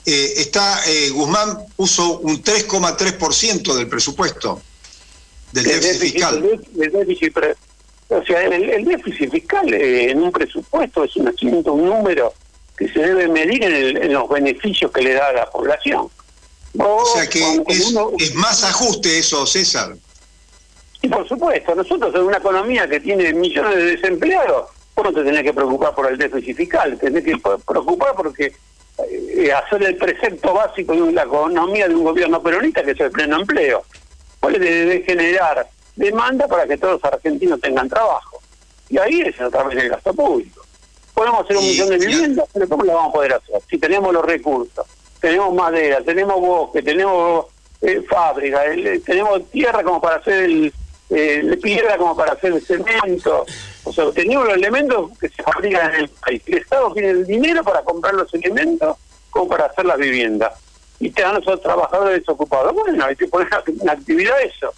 Eh, 0.06 0.34
está 0.38 0.82
eh, 0.88 1.10
Guzmán 1.10 1.60
puso 1.76 2.20
un 2.20 2.44
3,3% 2.44 3.74
del 3.76 3.88
presupuesto 3.88 4.62
del 5.52 5.70
El 5.70 5.82
déficit 5.82 6.02
fiscal. 6.14 6.36
el 6.38 6.42
dé- 6.74 6.86
el 6.86 6.92
déficit 6.92 7.34
pre- 7.34 7.56
o 8.10 8.24
sea, 8.26 8.42
el, 8.44 8.70
el 8.70 8.86
déficit 8.86 9.30
fiscal 9.32 9.74
eh, 9.74 10.12
en 10.12 10.22
un 10.22 10.32
presupuesto 10.32 11.04
es 11.04 11.16
un 11.18 11.28
asiento, 11.28 11.74
un 11.74 11.86
número 11.86 12.34
que 12.78 12.88
se 12.92 13.00
debe 13.00 13.28
medir 13.28 13.64
en, 13.64 14.12
los 14.14 14.28
beneficios 14.28 14.92
que 14.92 15.02
le 15.02 15.14
da 15.14 15.28
a 15.28 15.34
la 15.34 15.52
población. 15.52 16.08
O 16.80 17.06
sea 17.14 17.28
que 17.30 17.62
es, 17.68 17.94
es 18.18 18.34
más 18.36 18.64
ajuste 18.64 19.20
eso, 19.20 19.46
César. 19.46 19.96
Y 21.02 21.08
por 21.10 21.28
supuesto, 21.28 21.74
nosotros 21.76 22.14
en 22.14 22.22
una 22.22 22.38
economía 22.38 22.88
que 22.88 23.00
tiene 23.00 23.34
millones 23.34 23.76
de 23.76 23.84
desempleados, 23.96 24.68
vos 24.96 25.06
no 25.06 25.14
te 25.14 25.24
tenés 25.24 25.44
que 25.44 25.54
preocupar 25.54 25.96
por 25.96 26.12
el 26.12 26.18
déficit 26.18 26.56
fiscal, 26.58 26.98
tenés 27.00 27.24
que 27.24 27.38
pre- 27.38 27.58
preocupar 27.68 28.14
porque 28.16 28.54
eh, 29.10 29.52
hacer 29.52 29.82
el 29.84 29.96
precepto 29.98 30.54
básico 30.54 30.94
de 30.94 31.12
la 31.12 31.24
economía 31.24 31.88
de 31.88 31.96
un 31.96 32.04
gobierno 32.04 32.42
peronista 32.42 32.84
que 32.84 32.92
es 32.92 33.00
el 33.00 33.10
pleno 33.12 33.40
empleo. 33.40 33.84
Vos 34.42 34.52
le 34.52 34.60
debes 34.60 35.06
generar 35.06 35.68
demanda 35.96 36.48
para 36.48 36.68
que 36.68 36.78
todos 36.78 37.02
los 37.02 37.14
argentinos 37.14 37.60
tengan 37.62 37.90
trabajo. 37.90 38.40
Y 38.90 38.98
ahí 39.00 39.22
es 39.22 39.40
a 39.42 39.50
través 39.50 39.76
del 39.78 39.90
gasto 39.90 40.14
público. 40.14 40.62
Podemos 41.14 41.44
hacer 41.46 41.58
un 41.58 41.64
millón 41.64 41.90
de 41.90 41.98
viviendas, 41.98 42.48
pero 42.54 42.68
¿cómo 42.70 42.84
lo 42.84 42.94
vamos 42.94 43.10
a 43.10 43.14
poder 43.14 43.34
hacer? 43.34 43.62
Si 43.70 43.78
tenemos 43.78 44.14
los 44.14 44.24
recursos, 44.26 44.86
tenemos 45.20 45.54
madera, 45.54 46.02
tenemos 46.02 46.40
bosque, 46.40 46.82
tenemos 46.82 47.46
eh, 47.82 48.02
fábrica, 48.10 48.66
el- 48.66 49.02
tenemos 49.04 49.50
tierra 49.50 49.84
como 49.84 50.00
para 50.02 50.18
hacer 50.18 50.44
el, 50.46 50.74
eh, 51.12 51.60
piedra 51.62 51.98
como 51.98 52.16
para 52.16 52.34
hacer 52.34 52.54
el 52.54 52.62
cemento. 52.62 53.46
O 53.84 53.94
sea, 53.94 54.12
tenemos 54.12 54.46
los 54.46 54.56
elementos 54.56 55.18
que 55.20 55.30
se 55.30 55.44
fabrican 55.44 55.94
en 55.94 56.02
el 56.02 56.10
país. 56.10 56.42
El 56.46 56.58
Estado 56.60 56.94
tiene 56.94 57.10
el 57.10 57.28
dinero 57.28 57.64
para 57.64 57.82
comprar 57.84 58.14
los 58.14 58.34
elementos 58.34 58.98
como 59.30 59.48
para 59.50 59.66
hacer 59.66 59.86
las 59.86 59.98
viviendas. 59.98 60.54
Y 61.00 61.10
te 61.10 61.22
dan 61.22 61.42
los 61.44 61.62
trabajadores 61.62 62.20
desocupados. 62.20 62.74
Bueno, 62.74 63.06
hay 63.06 63.16
que 63.16 63.28
poner 63.28 63.48
en 63.82 63.90
actividad 63.90 64.42
eso. 64.42 64.74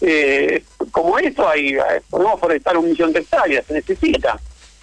Eh, 0.00 0.62
como 0.90 1.18
esto, 1.18 1.48
hay, 1.48 1.74
eh, 1.74 2.02
podemos 2.08 2.38
forestar 2.38 2.76
un 2.76 2.86
millón 2.86 3.12
de 3.12 3.20
hectáreas, 3.20 3.66
se 3.66 3.74
necesita. 3.74 4.38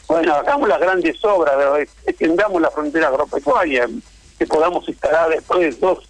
Bueno, 0.08 0.36
hagamos 0.36 0.70
las 0.70 0.80
grandes 0.80 1.24
obras, 1.24 1.56
eh, 1.80 1.90
extendamos 2.06 2.62
la 2.62 2.70
frontera 2.70 3.08
agropecuaria, 3.08 3.88
que 4.38 4.46
podamos 4.46 4.88
instalar 4.88 5.30
después 5.30 5.60
de 5.62 5.72
dos, 5.80 6.08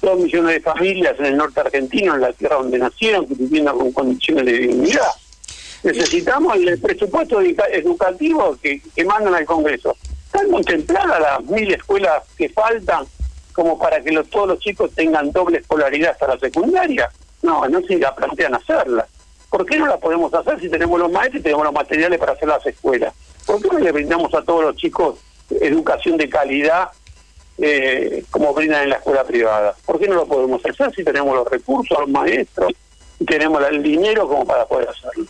dos 0.00 0.18
millones 0.18 0.54
de 0.54 0.60
familias 0.60 1.14
en 1.18 1.26
el 1.26 1.36
norte 1.36 1.60
argentino, 1.60 2.14
en 2.14 2.20
la 2.20 2.32
tierra 2.32 2.56
donde 2.56 2.78
nacieron, 2.78 3.26
que 3.26 3.34
viviendo 3.34 3.76
con 3.76 3.92
condiciones 3.92 4.44
de 4.46 4.52
dignidad. 4.52 5.10
Necesitamos 5.82 6.56
el 6.56 6.80
presupuesto 6.80 7.40
educa- 7.40 7.68
educativo 7.70 8.56
que, 8.62 8.80
que 8.94 9.04
mandan 9.04 9.34
al 9.34 9.44
Congreso. 9.44 9.96
¿Están 10.26 10.50
contempladas 10.50 11.20
las 11.20 11.44
mil 11.44 11.72
escuelas 11.72 12.22
que 12.36 12.48
faltan 12.48 13.06
como 13.52 13.78
para 13.78 14.00
que 14.00 14.12
los, 14.12 14.28
todos 14.28 14.48
los 14.48 14.58
chicos 14.58 14.90
tengan 14.94 15.32
doble 15.32 15.58
escolaridad 15.58 16.12
hasta 16.12 16.28
la 16.28 16.38
secundaria? 16.38 17.10
No, 17.42 17.66
no 17.68 17.80
se 17.82 17.96
la 17.98 18.14
plantean 18.14 18.54
hacerla. 18.54 19.06
¿Por 19.50 19.64
qué 19.64 19.78
no 19.78 19.86
la 19.86 19.96
podemos 19.96 20.32
hacer 20.34 20.60
si 20.60 20.68
tenemos 20.68 20.98
los 20.98 21.10
maestros 21.10 21.40
y 21.40 21.44
tenemos 21.44 21.64
los 21.64 21.72
materiales 21.72 22.18
para 22.18 22.32
hacer 22.32 22.48
las 22.48 22.66
escuelas? 22.66 23.14
¿Por 23.46 23.62
qué 23.62 23.68
no 23.68 23.78
le 23.78 23.92
brindamos 23.92 24.34
a 24.34 24.42
todos 24.42 24.62
los 24.62 24.76
chicos 24.76 25.16
educación 25.50 26.18
de 26.18 26.28
calidad 26.28 26.90
eh, 27.58 28.24
como 28.30 28.54
brindan 28.54 28.84
en 28.84 28.90
la 28.90 28.96
escuela 28.96 29.24
privada? 29.24 29.74
¿Por 29.84 29.98
qué 29.98 30.08
no 30.08 30.14
lo 30.14 30.26
podemos 30.26 30.64
hacer 30.64 30.92
si 30.94 31.04
tenemos 31.04 31.34
los 31.34 31.48
recursos, 31.48 31.98
los 31.98 32.08
maestros 32.08 32.72
y 33.20 33.24
tenemos 33.24 33.62
el 33.70 33.82
dinero 33.82 34.28
como 34.28 34.46
para 34.46 34.64
poder 34.66 34.88
hacerlo. 34.88 35.26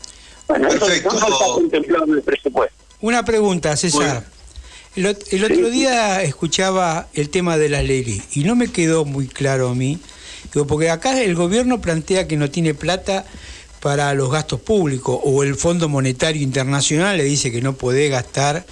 Bueno, 0.47 0.69
eso, 0.69 0.79
Perfecto. 0.79 1.09
eso 1.09 1.21
no 1.21 1.33
está 1.35 1.45
contemplado 1.47 2.05
en 2.05 2.11
el 2.13 2.23
presupuesto. 2.23 2.77
Una 3.01 3.25
pregunta, 3.25 3.77
César. 3.77 4.25
El, 4.97 5.07
ot- 5.07 5.27
el 5.31 5.45
otro 5.45 5.71
día 5.71 6.23
escuchaba 6.23 7.09
el 7.15 7.31
tema 7.31 7.57
de 7.57 7.69
la 7.69 7.83
ley 7.83 8.23
y 8.35 8.45
no 8.45 8.57
me 8.57 8.69
quedó 8.73 9.05
muy 9.05 9.29
claro 9.29 9.69
a 9.69 9.75
mí, 9.75 9.99
digo, 10.53 10.67
porque 10.67 10.91
acá 10.91 11.21
el 11.21 11.35
gobierno 11.35 11.81
plantea 11.81 12.27
que 12.27 12.37
no 12.37 12.51
tiene 12.51 12.75
plata 12.75 13.25
para 13.81 14.13
los 14.15 14.31
gastos 14.33 14.61
públicos 14.61 15.21
o 15.23 15.45
el 15.45 15.55
Fondo 15.55 15.89
Monetario 15.89 16.43
Internacional 16.43 17.17
le 17.17 17.25
dice 17.25 17.53
que 17.53 17.61
no 17.63 17.75
puede 17.75 18.09
gastar 18.09 18.65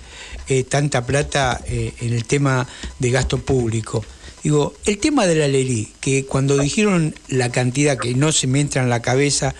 eh, 0.48 0.64
tanta 0.64 1.04
plata 1.04 1.60
eh, 1.66 1.92
en 2.00 2.12
el 2.12 2.24
tema 2.24 2.66
de 2.98 3.10
gasto 3.10 3.38
público. 3.38 4.04
Digo, 4.46 4.74
el 4.84 4.98
tema 4.98 5.26
de 5.26 5.34
la 5.34 5.48
ley, 5.48 5.92
que 6.00 6.24
cuando 6.24 6.56
dijeron 6.56 7.16
la 7.26 7.50
cantidad 7.50 7.98
que 7.98 8.14
no 8.14 8.30
se 8.30 8.46
me 8.46 8.60
entra 8.60 8.80
en 8.80 8.88
la 8.88 9.02
cabeza 9.02 9.56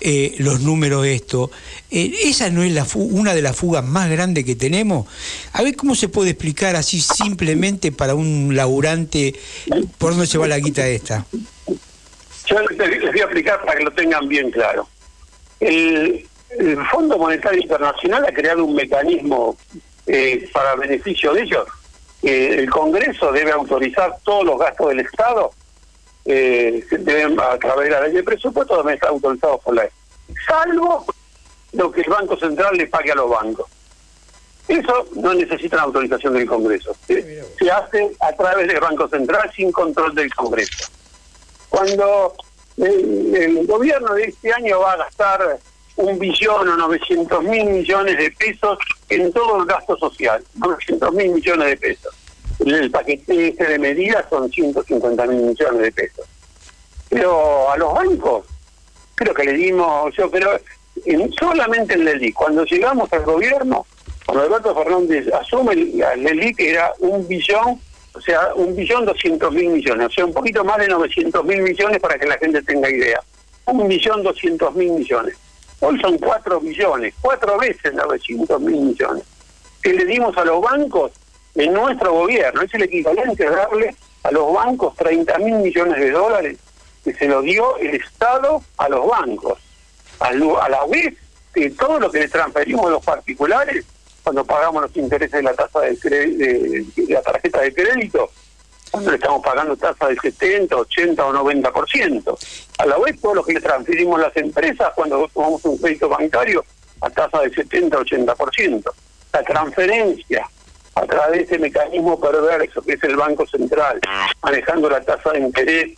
eh, 0.00 0.34
los 0.38 0.60
números 0.60 1.06
esto, 1.06 1.52
eh, 1.88 2.12
esa 2.24 2.50
no 2.50 2.64
es 2.64 2.72
la 2.72 2.84
una 2.94 3.32
de 3.32 3.42
las 3.42 3.54
fugas 3.56 3.84
más 3.84 4.10
grandes 4.10 4.44
que 4.44 4.56
tenemos. 4.56 5.06
A 5.52 5.62
ver 5.62 5.76
cómo 5.76 5.94
se 5.94 6.08
puede 6.08 6.30
explicar 6.30 6.74
así 6.74 7.00
simplemente 7.00 7.92
para 7.92 8.16
un 8.16 8.56
laburante 8.56 9.36
por 9.98 10.10
dónde 10.10 10.26
se 10.26 10.36
va 10.36 10.48
la 10.48 10.58
guita 10.58 10.84
esta. 10.88 11.24
Yo 12.46 12.58
les 12.60 12.76
voy 12.76 13.20
a 13.20 13.24
explicar 13.24 13.64
para 13.64 13.78
que 13.78 13.84
lo 13.84 13.92
tengan 13.92 14.28
bien 14.28 14.50
claro. 14.50 14.88
El, 15.60 16.26
el 16.58 16.78
Fondo 16.90 17.18
Monetario 17.18 17.62
Internacional 17.62 18.26
ha 18.26 18.32
creado 18.34 18.64
un 18.64 18.74
mecanismo 18.74 19.56
eh, 20.06 20.48
para 20.52 20.76
beneficio 20.76 21.32
de 21.34 21.42
ellos. 21.42 21.66
Eh, 22.22 22.56
el 22.58 22.70
Congreso 22.70 23.32
debe 23.32 23.52
autorizar 23.52 24.16
todos 24.22 24.44
los 24.44 24.58
gastos 24.58 24.88
del 24.88 25.00
Estado, 25.00 25.50
eh, 26.24 26.84
deben, 26.90 27.38
a 27.38 27.58
través 27.58 27.88
de 27.88 27.90
la 27.90 28.00
ley 28.02 28.12
de 28.12 28.22
presupuesto, 28.22 28.78
deben 28.78 28.94
estar 28.94 29.10
autorizados 29.10 29.60
por 29.60 29.74
la 29.74 29.82
ley. 29.82 29.90
Salvo 30.46 31.04
lo 31.72 31.92
que 31.92 32.00
el 32.00 32.10
Banco 32.10 32.36
Central 32.36 32.76
le 32.76 32.86
pague 32.86 33.12
a 33.12 33.16
los 33.16 33.28
bancos. 33.28 33.66
Eso 34.66 35.06
no 35.16 35.34
necesita 35.34 35.76
la 35.76 35.82
autorización 35.82 36.32
del 36.32 36.46
Congreso. 36.46 36.96
Se, 37.06 37.44
se 37.58 37.70
hace 37.70 38.12
a 38.20 38.32
través 38.32 38.66
del 38.68 38.80
Banco 38.80 39.06
Central 39.08 39.50
sin 39.54 39.70
control 39.70 40.14
del 40.14 40.32
Congreso 40.34 40.88
cuando 41.74 42.34
el, 42.76 43.34
el 43.34 43.66
gobierno 43.66 44.14
de 44.14 44.24
este 44.24 44.52
año 44.52 44.78
va 44.78 44.92
a 44.92 44.96
gastar 44.98 45.58
un 45.96 46.18
billón 46.18 46.68
o 46.68 46.76
900 46.76 47.44
mil 47.44 47.64
millones 47.66 48.18
de 48.18 48.30
pesos 48.32 48.78
en 49.08 49.32
todo 49.32 49.60
el 49.60 49.66
gasto 49.66 49.96
social, 49.96 50.42
900 50.54 51.12
mil 51.14 51.30
millones 51.30 51.68
de 51.68 51.76
pesos. 51.76 52.14
El 52.64 52.90
paquete 52.90 53.48
este 53.48 53.64
de 53.64 53.78
medidas 53.78 54.24
son 54.30 54.50
150 54.50 55.26
mil 55.26 55.42
millones 55.42 55.80
de 55.82 55.92
pesos. 55.92 56.26
Pero 57.08 57.70
a 57.70 57.76
los 57.76 57.94
bancos, 57.94 58.46
creo 59.14 59.34
que 59.34 59.44
le 59.44 59.52
dimos, 59.52 60.14
yo 60.16 60.30
creo, 60.30 60.60
en, 61.04 61.32
solamente 61.34 61.94
en 61.94 62.04
Leli, 62.04 62.32
cuando 62.32 62.64
llegamos 62.64 63.12
al 63.12 63.22
gobierno, 63.24 63.86
cuando 64.26 64.44
Alberto 64.44 64.74
Fernández 64.74 65.26
asume 65.32 65.72
el- 65.74 65.98
Leli, 66.22 66.54
que 66.54 66.70
era 66.70 66.92
un 67.00 67.26
billón 67.28 67.80
o 68.16 68.20
sea, 68.20 68.54
un 68.54 68.76
billón 68.76 69.04
doscientos 69.04 69.52
mil 69.52 69.70
millones, 69.70 70.06
o 70.06 70.10
sea, 70.10 70.24
un 70.24 70.32
poquito 70.32 70.64
más 70.64 70.78
de 70.78 70.86
900 70.86 71.44
mil 71.44 71.60
millones 71.62 71.98
para 71.98 72.16
que 72.16 72.26
la 72.26 72.38
gente 72.38 72.62
tenga 72.62 72.88
idea. 72.88 73.20
Un 73.66 73.88
billón 73.88 74.22
doscientos 74.22 74.72
mil 74.76 74.92
millones. 74.92 75.34
Hoy 75.80 76.00
son 76.00 76.18
cuatro 76.18 76.60
billones, 76.60 77.14
cuatro 77.20 77.58
veces 77.58 77.92
900 77.92 78.60
mil 78.60 78.80
millones. 78.80 79.24
Que 79.82 79.92
le 79.92 80.04
dimos 80.04 80.36
a 80.38 80.44
los 80.44 80.62
bancos 80.62 81.12
en 81.54 81.72
nuestro 81.72 82.12
gobierno. 82.12 82.62
Es 82.62 82.72
el 82.74 82.82
equivalente 82.84 83.46
a 83.46 83.50
darle 83.50 83.94
a 84.22 84.30
los 84.30 84.52
bancos 84.52 84.94
30 84.96 85.38
mil 85.38 85.54
millones 85.56 86.00
de 86.00 86.10
dólares 86.10 86.58
que 87.04 87.12
se 87.12 87.28
lo 87.28 87.42
dio 87.42 87.76
el 87.78 87.94
Estado 87.94 88.62
a 88.78 88.88
los 88.88 89.06
bancos. 89.06 89.58
A 90.20 90.32
la 90.32 90.86
vez 90.86 91.14
que 91.52 91.70
todo 91.70 92.00
lo 92.00 92.10
que 92.10 92.20
le 92.20 92.28
transferimos 92.28 92.86
a 92.86 92.90
los 92.90 93.04
particulares 93.04 93.84
cuando 94.22 94.44
pagamos 94.44 94.82
los 94.82 94.96
intereses 94.96 95.32
de 95.32 95.42
la 95.42 95.52
tasa 95.52 95.80
de 95.80 96.86
la 97.08 97.20
tarjeta 97.20 97.60
de 97.60 97.74
crédito, 97.74 98.30
cuando 98.94 99.10
le 99.10 99.16
estamos 99.16 99.42
pagando 99.44 99.76
tasa 99.76 100.06
del 100.08 100.18
70, 100.20 100.76
80 100.76 101.26
o 101.26 101.32
90%. 101.32 102.38
A 102.78 102.86
la 102.86 102.98
vez, 102.98 103.20
todo 103.20 103.34
lo 103.34 103.44
que 103.44 103.54
le 103.54 103.60
transferimos 103.60 104.18
a 104.20 104.24
las 104.28 104.36
empresas 104.36 104.88
cuando 104.94 105.28
tomamos 105.34 105.64
un 105.64 105.76
crédito 105.78 106.08
bancario 106.08 106.64
a 107.00 107.10
tasa 107.10 107.40
del 107.40 107.54
70, 107.54 107.98
80%. 107.98 108.84
La 109.32 109.42
transferencia 109.42 110.48
a 110.94 111.06
través 111.06 111.38
de 111.38 111.44
ese 111.44 111.58
mecanismo 111.58 112.20
perverso 112.20 112.80
que 112.82 112.92
es 112.92 113.02
el 113.04 113.16
Banco 113.16 113.44
Central, 113.48 114.00
manejando 114.42 114.88
la 114.88 115.00
tasa 115.00 115.32
de 115.32 115.40
interés 115.40 115.92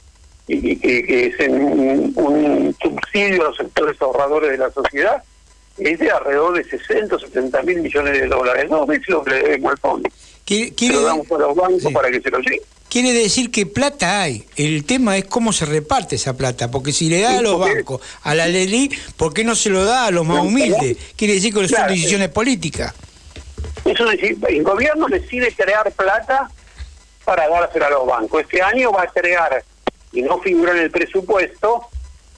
y, 0.48 0.76
que, 0.76 1.26
es 1.26 1.48
un, 1.48 2.12
un 2.16 2.76
subsidio 2.80 3.42
a 3.42 3.48
los 3.48 3.56
sectores 3.58 4.00
ahorradores 4.00 4.52
de 4.52 4.58
la 4.58 4.70
sociedad, 4.70 5.22
es 5.76 5.98
de 5.98 6.10
alrededor 6.10 6.56
de 6.56 6.64
60 6.64 7.14
o 7.14 7.18
70 7.18 7.62
mil 7.64 7.82
millones 7.82 8.12
de 8.14 8.26
dólares. 8.26 8.70
Dos 8.70 8.86
veces 8.86 9.08
lo 9.08 9.22
que 9.22 9.30
le 9.32 9.42
debemos 9.42 9.72
al 9.72 9.78
fondo. 9.78 10.08
Se 10.68 10.74
quiere- 10.74 10.94
lo 10.94 11.02
damos 11.02 11.30
a 11.30 11.38
los 11.38 11.54
bancos 11.54 11.92
para 11.92 12.10
que 12.10 12.20
se 12.20 12.30
lo 12.30 12.38
lleven. 12.38 12.60
Quiere 13.02 13.12
decir 13.12 13.50
que 13.50 13.66
plata 13.66 14.22
hay. 14.22 14.46
El 14.56 14.84
tema 14.86 15.18
es 15.18 15.26
cómo 15.26 15.52
se 15.52 15.66
reparte 15.66 16.16
esa 16.16 16.34
plata. 16.34 16.70
Porque 16.70 16.92
si 16.92 17.10
le 17.10 17.20
da 17.20 17.38
a 17.38 17.42
los 17.42 17.58
bancos, 17.60 18.00
a 18.22 18.34
la 18.34 18.46
Leli, 18.46 18.90
¿por 19.18 19.34
qué 19.34 19.44
no 19.44 19.54
se 19.54 19.68
lo 19.68 19.84
da 19.84 20.06
a 20.06 20.10
los 20.10 20.24
más 20.26 20.42
humildes? 20.42 20.96
Quiere 21.14 21.34
decir 21.34 21.52
que 21.52 21.68
son 21.68 21.86
decisiones 21.88 22.30
políticas. 22.30 22.94
Eso 23.84 24.10
es 24.10 24.18
decir, 24.20 24.38
el 24.48 24.62
gobierno 24.62 25.08
decide 25.08 25.52
crear 25.52 25.92
plata 25.92 26.50
para 27.26 27.46
dársela 27.50 27.88
a 27.88 27.90
los 27.90 28.06
bancos. 28.06 28.40
Este 28.42 28.62
año 28.62 28.90
va 28.92 29.02
a 29.02 29.06
crear, 29.08 29.62
y 30.12 30.22
no 30.22 30.40
figura 30.40 30.72
en 30.72 30.78
el 30.78 30.90
presupuesto, 30.90 31.82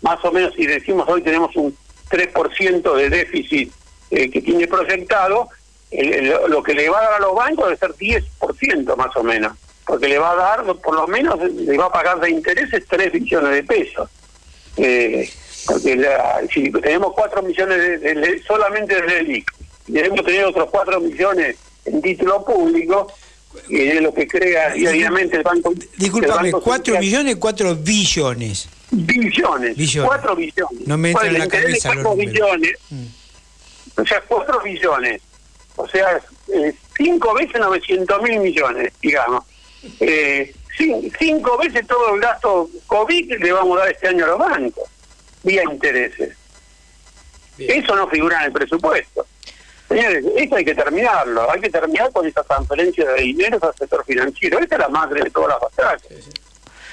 más 0.02 0.24
o 0.24 0.32
menos 0.32 0.54
si 0.56 0.66
decimos 0.66 1.08
hoy 1.08 1.22
tenemos 1.22 1.54
un 1.54 1.76
3% 2.10 2.94
de 2.96 3.10
déficit 3.10 3.72
eh, 4.10 4.28
que 4.28 4.40
tiene 4.42 4.66
proyectado, 4.66 5.48
el- 5.92 6.12
el- 6.14 6.34
lo 6.50 6.62
que 6.64 6.74
le 6.74 6.88
va 6.88 6.98
a 6.98 7.02
dar 7.04 7.14
a 7.14 7.18
los 7.20 7.34
bancos 7.36 7.66
debe 7.66 7.76
ser 7.76 7.94
10% 7.94 8.96
más 8.96 9.14
o 9.16 9.22
menos, 9.22 9.52
porque 9.88 10.06
le 10.06 10.18
va 10.18 10.32
a 10.32 10.36
dar, 10.36 10.64
por 10.76 10.94
lo 10.94 11.06
menos 11.08 11.40
le 11.42 11.76
va 11.78 11.86
a 11.86 11.92
pagar 11.92 12.20
de 12.20 12.30
intereses 12.30 12.84
3 12.88 13.10
billones 13.10 13.50
de 13.52 13.62
pesos. 13.64 14.08
Eh, 14.76 15.28
porque 15.66 15.96
la- 15.96 16.40
si 16.52 16.70
tenemos 16.70 17.12
4 17.14 17.42
millones 17.42 17.78
de, 17.78 17.98
de- 17.98 18.14
de- 18.14 18.42
solamente 18.42 18.94
de 18.94 19.02
LELIC, 19.08 19.50
y 19.88 19.92
debemos 19.92 20.24
tener 20.26 20.44
otros 20.44 20.68
4 20.70 21.00
millones 21.00 21.56
en 21.86 22.02
título 22.02 22.44
público, 22.44 23.10
y 23.70 23.80
es 23.88 24.02
lo 24.02 24.12
que 24.12 24.28
crea 24.28 24.74
diariamente 24.74 25.38
el 25.38 25.42
Banco 25.42 25.72
Discúlpame, 25.96 26.48
el 26.48 26.52
Banco 26.52 26.60
4 26.64 26.84
Central. 26.84 27.04
millones, 27.04 27.36
4 27.36 27.74
billones. 27.76 28.68
Billones, 28.90 29.74
Billones. 29.76 30.08
4 30.08 30.36
billones. 30.36 30.86
No 30.86 30.98
me 30.98 31.10
entra 31.10 31.26
en 31.26 31.32
Bueno, 31.32 31.44
la 31.46 31.50
cabeza 31.50 31.94
los 31.94 32.04
cuatro 32.04 32.10
números. 32.10 32.28
Mm. 32.28 32.32
billones. 32.32 32.76
O 33.96 34.04
sea, 34.06 34.22
4 34.28 34.60
billones. 34.62 35.22
O 35.76 35.88
sea, 35.88 36.20
5 36.96 37.34
veces 37.34 37.58
900 37.60 38.22
mil 38.22 38.38
millones, 38.40 38.92
digamos. 39.00 39.44
Eh, 40.00 40.54
cin- 40.76 41.12
cinco 41.18 41.56
veces 41.58 41.86
todo 41.86 42.14
el 42.14 42.20
gasto 42.20 42.68
COVID 42.86 43.38
le 43.38 43.52
vamos 43.52 43.76
a 43.78 43.80
dar 43.82 43.90
este 43.92 44.08
año 44.08 44.24
a 44.24 44.28
los 44.28 44.38
bancos, 44.38 44.88
vía 45.42 45.62
intereses. 45.64 46.36
Eso 47.58 47.96
no 47.96 48.08
figura 48.08 48.38
en 48.40 48.44
el 48.46 48.52
presupuesto. 48.52 49.26
Señores, 49.88 50.24
esto 50.36 50.56
hay 50.56 50.64
que 50.64 50.74
terminarlo. 50.74 51.50
Hay 51.50 51.60
que 51.60 51.70
terminar 51.70 52.12
con 52.12 52.26
esa 52.26 52.42
transferencia 52.44 53.04
de 53.10 53.22
dinero 53.22 53.58
al 53.62 53.74
sector 53.74 54.04
financiero. 54.04 54.58
Esta 54.60 54.74
es 54.76 54.80
la 54.80 54.88
madre 54.88 55.22
de 55.24 55.30
todas 55.30 55.48
las 55.48 55.60
batallas. 55.60 56.02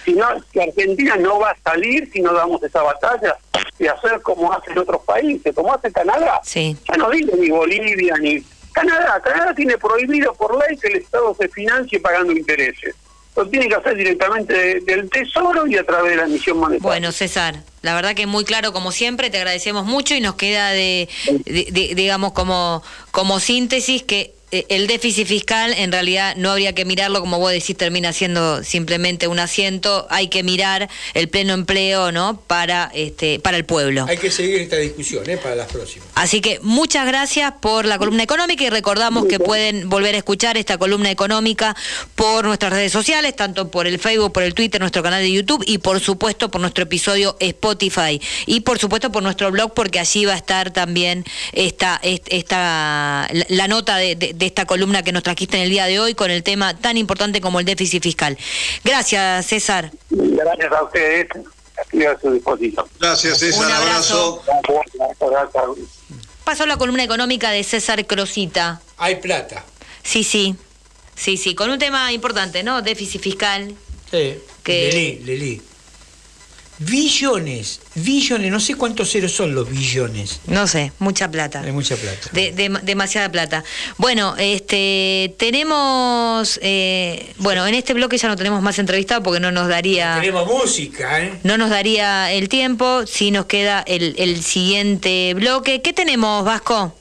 Si 0.06 0.14
no, 0.14 0.28
que 0.53 0.62
Argentina 0.64 1.16
no 1.18 1.40
va 1.40 1.52
a 1.52 1.57
salir 1.64 2.10
si 2.12 2.22
no 2.22 2.34
damos 2.34 2.64
esa 2.64 2.82
batalla 2.84 3.36
de 3.78 3.90
hacer 3.90 4.22
como 4.22 4.52
hacen 4.53 4.78
otros 4.78 5.02
países, 5.03 5.53
como 5.53 5.74
hace 5.74 5.91
Canadá. 5.91 6.40
Ya 6.88 6.95
no 6.98 7.10
digo 7.10 7.36
ni 7.38 7.49
Bolivia 7.49 8.16
ni 8.20 8.40
Canadá. 8.76 9.19
Canadá 9.23 9.56
tiene 9.56 9.77
prohibido 9.77 10.34
por 10.35 10.52
ley 10.68 10.77
que 10.77 10.89
el 10.89 10.97
Estado 10.97 11.35
se 11.39 11.47
financie 11.49 11.99
pagando 11.99 12.31
intereses. 12.34 12.93
Lo 13.35 13.45
tiene 13.49 13.68
que 13.68 13.76
hacer 13.76 13.95
directamente 13.95 14.53
de- 14.53 14.80
del 14.81 15.10
Tesoro 15.10 15.68
y 15.68 15.76
a 15.77 15.84
través 15.85 16.11
de 16.11 16.18
la 16.18 16.23
emisión 16.23 16.57
monetaria. 16.57 16.81
Bueno, 16.88 17.11
César, 17.11 17.64
la 17.81 17.93
verdad 17.95 18.15
que 18.15 18.27
muy 18.27 18.45
claro 18.45 18.72
como 18.72 18.91
siempre, 18.93 19.30
te 19.30 19.38
agradecemos 19.38 19.85
mucho 19.85 20.15
y 20.15 20.22
nos 20.22 20.35
queda 20.35 20.69
de, 20.72 21.10
digamos, 21.45 22.31
como, 22.31 22.81
como 23.11 23.39
síntesis 23.41 24.03
que 24.03 24.35
el 24.69 24.88
déficit 24.88 25.27
fiscal 25.27 25.73
en 25.73 25.91
realidad 25.91 26.36
no 26.38 26.52
habría 26.52 26.73
que 26.73 26.86
mirarlo, 26.86 27.19
como 27.19 27.40
vos 27.40 27.52
decís, 27.52 27.76
termina 27.76 28.14
siendo 28.14 28.64
simplemente 28.64 29.27
un 29.27 29.40
asiento, 29.40 30.07
hay 30.10 30.27
que 30.30 30.44
mirar 30.44 30.90
el 31.14 31.27
pleno 31.30 31.53
empleo, 31.53 32.11
¿no? 32.11 32.40
Para, 32.48 32.91
este, 32.94 33.40
para 33.40 33.57
el 33.57 33.65
pueblo. 33.65 34.06
Hay 34.07 34.18
que 34.18 34.32
seguir 34.32 34.61
esta 34.61 34.77
discusión 34.77 35.30
¿eh? 35.30 35.38
para 35.38 35.56
las 35.56 35.68
próximas. 35.72 36.07
Así 36.15 36.40
que 36.41 36.60
muchas 36.61 37.06
gracias 37.07 37.53
por 37.60 37.86
la 37.86 37.98
columna 37.98 38.23
económica 38.23 38.64
y 38.64 38.69
recordamos 38.69 39.26
que 39.26 39.40
pueden 39.40 39.90
volver 39.90 40.15
a 40.15 40.19
escuchar 40.19 40.57
esta 40.57 40.77
columna 40.77 41.11
económica 41.11 41.76
por 42.15 42.45
nuestras 42.45 42.72
redes 42.72 42.91
sociales, 42.91 43.36
tanto 43.36 43.69
por 43.72 43.88
el 43.88 43.99
Facebook, 43.99 44.32
por 44.32 44.44
el 44.44 44.53
Twitter, 44.53 44.80
nuestro 44.80 45.03
canal 45.03 45.22
de 45.22 45.32
YouTube 45.32 45.64
y 45.68 45.80
por 45.80 45.99
supuesto 45.99 46.49
por 46.49 46.61
nuestro 46.61 46.84
episodio 46.84 47.36
Spotify 47.40 48.22
y 48.45 48.61
por 48.61 48.80
supuesto 48.80 49.11
por 49.11 49.23
nuestro 49.23 49.52
blog 49.52 49.73
porque 49.73 49.99
allí 49.99 50.26
va 50.26 50.34
a 50.34 50.38
estar 50.38 50.72
también 50.72 51.26
esta, 51.53 51.99
est- 52.03 52.27
esta 52.30 53.27
la, 53.32 53.45
la 53.49 53.68
nota 53.68 53.98
de, 53.98 54.15
de- 54.15 54.34
de 54.45 54.49
esta 54.49 54.65
columna 54.65 55.01
que 55.01 55.11
nos 55.11 55.23
trajiste 55.23 55.57
en 55.57 55.63
el 55.63 55.69
día 55.72 55.85
de 55.88 55.99
hoy 55.99 56.13
con 56.13 56.30
el 56.30 56.43
tema 56.43 56.77
tan 56.77 56.97
importante 56.97 57.41
como 57.41 57.59
el 57.59 57.65
déficit 57.65 58.03
fiscal. 58.03 58.38
Gracias, 58.84 59.47
César. 59.47 59.91
Gracias 60.11 60.72
a 60.72 60.84
ustedes. 60.84 61.27
Estoy 61.84 62.05
a 62.05 62.17
su 62.19 62.31
disposición. 62.31 62.85
Gracias, 62.99 63.39
César. 63.39 63.65
Un 63.65 63.72
abrazo. 63.72 64.43
Gracias. 65.19 65.63
Pasó 66.43 66.65
la 66.67 66.77
columna 66.77 67.03
económica 67.03 67.49
de 67.49 67.63
César 67.63 68.05
Crosita. 68.05 68.81
Hay 68.97 69.15
plata. 69.15 69.65
Sí, 70.03 70.23
sí. 70.23 70.55
Sí, 71.15 71.38
sí, 71.38 71.55
con 71.55 71.69
un 71.72 71.80
tema 71.80 72.11
importante, 72.11 72.61
¿no? 72.61 72.81
Déficit 72.84 73.22
fiscal. 73.22 73.73
Sí. 74.11 74.38
Que- 74.63 74.91
Lelí, 74.91 75.19
Lelí. 75.26 75.61
Billones, 76.77 77.80
billones, 77.95 78.52
no 78.52 78.60
sé 78.60 78.76
cuántos 78.76 79.10
ceros 79.10 79.31
son 79.31 79.56
los 79.56 79.69
billones. 79.69 80.41
No 80.47 80.68
sé, 80.68 80.91
mucha 80.99 81.31
plata. 81.31 81.61
Hay 81.61 81.72
mucha 81.72 81.95
plata. 81.95 82.30
De- 82.34 82.52
de- 82.52 82.80
demasiada 82.84 83.31
plata. 83.31 83.64
Bueno, 83.97 84.35
este 84.38 85.34
tenemos, 85.39 86.60
eh, 86.61 87.34
bueno, 87.38 87.65
en 87.65 87.76
este 87.76 87.93
bloque 87.93 88.18
ya 88.18 88.27
no 88.27 88.35
tenemos 88.35 88.61
más 88.61 88.77
entrevistado 88.77 89.23
porque 89.23 89.39
no 89.39 89.52
nos 89.52 89.69
daría, 89.69 90.15
Tenemos 90.19 90.45
música, 90.47 91.22
¿eh? 91.23 91.39
no 91.43 91.57
nos 91.57 91.69
daría 91.69 92.31
el 92.34 92.49
tiempo. 92.49 93.07
Si 93.07 93.31
nos 93.31 93.45
queda 93.45 93.81
el, 93.88 94.14
el 94.18 94.43
siguiente 94.43 95.34
bloque. 95.34 95.81
¿Qué 95.81 95.93
tenemos, 95.93 96.43
Vasco? 96.43 96.93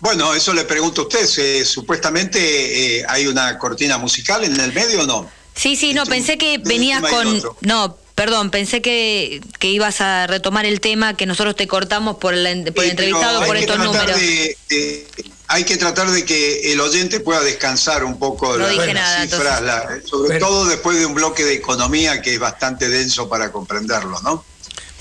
Bueno, 0.00 0.34
eso 0.34 0.52
le 0.52 0.64
pregunto 0.64 1.02
a 1.02 1.04
usted. 1.04 1.28
eh, 1.38 1.64
supuestamente 1.64 2.98
eh, 2.98 3.04
hay 3.08 3.26
una 3.28 3.56
cortina 3.58 3.98
musical 3.98 4.42
en 4.44 4.58
el 4.60 4.72
medio 4.72 5.02
o 5.02 5.06
no? 5.06 5.30
Sí, 5.54 5.74
sí, 5.76 5.94
no, 5.94 6.04
pensé 6.04 6.36
que 6.36 6.58
venías 6.58 7.00
con, 7.02 7.40
no, 7.62 7.96
perdón, 8.16 8.50
pensé 8.50 8.82
que, 8.82 9.40
que 9.60 9.68
ibas 9.68 10.00
a 10.00 10.26
retomar 10.26 10.66
el 10.66 10.80
tema 10.80 11.16
que 11.16 11.26
nosotros 11.26 11.54
te 11.54 11.68
cortamos 11.68 12.16
por, 12.16 12.34
la- 12.34 12.50
por 12.72 12.82
el 12.84 12.90
entrevistado 12.90 13.44
por 13.46 13.56
estos 13.56 13.78
números. 13.78 14.18
de- 14.18 14.56
de- 14.68 15.06
hay 15.48 15.62
que 15.62 15.76
tratar 15.76 16.10
de 16.10 16.24
que 16.24 16.72
el 16.72 16.80
oyente 16.80 17.20
pueda 17.20 17.40
descansar 17.40 18.02
un 18.02 18.18
poco 18.18 18.54
de 18.54 18.58
No 18.58 18.64
la- 18.66 18.72
dije 18.72 18.86
las 18.86 18.94
nada, 18.94 19.22
cifras, 19.22 19.60
entonces. 19.60 19.62
la- 20.02 20.08
sobre 20.08 20.38
todo 20.40 20.64
después 20.64 20.98
de 20.98 21.06
un 21.06 21.14
bloque 21.14 21.44
de 21.44 21.54
economía 21.54 22.20
que 22.20 22.32
es 22.34 22.40
bastante 22.40 22.88
denso 22.88 23.28
para 23.28 23.52
comprenderlo, 23.52 24.18
¿no? 24.22 24.44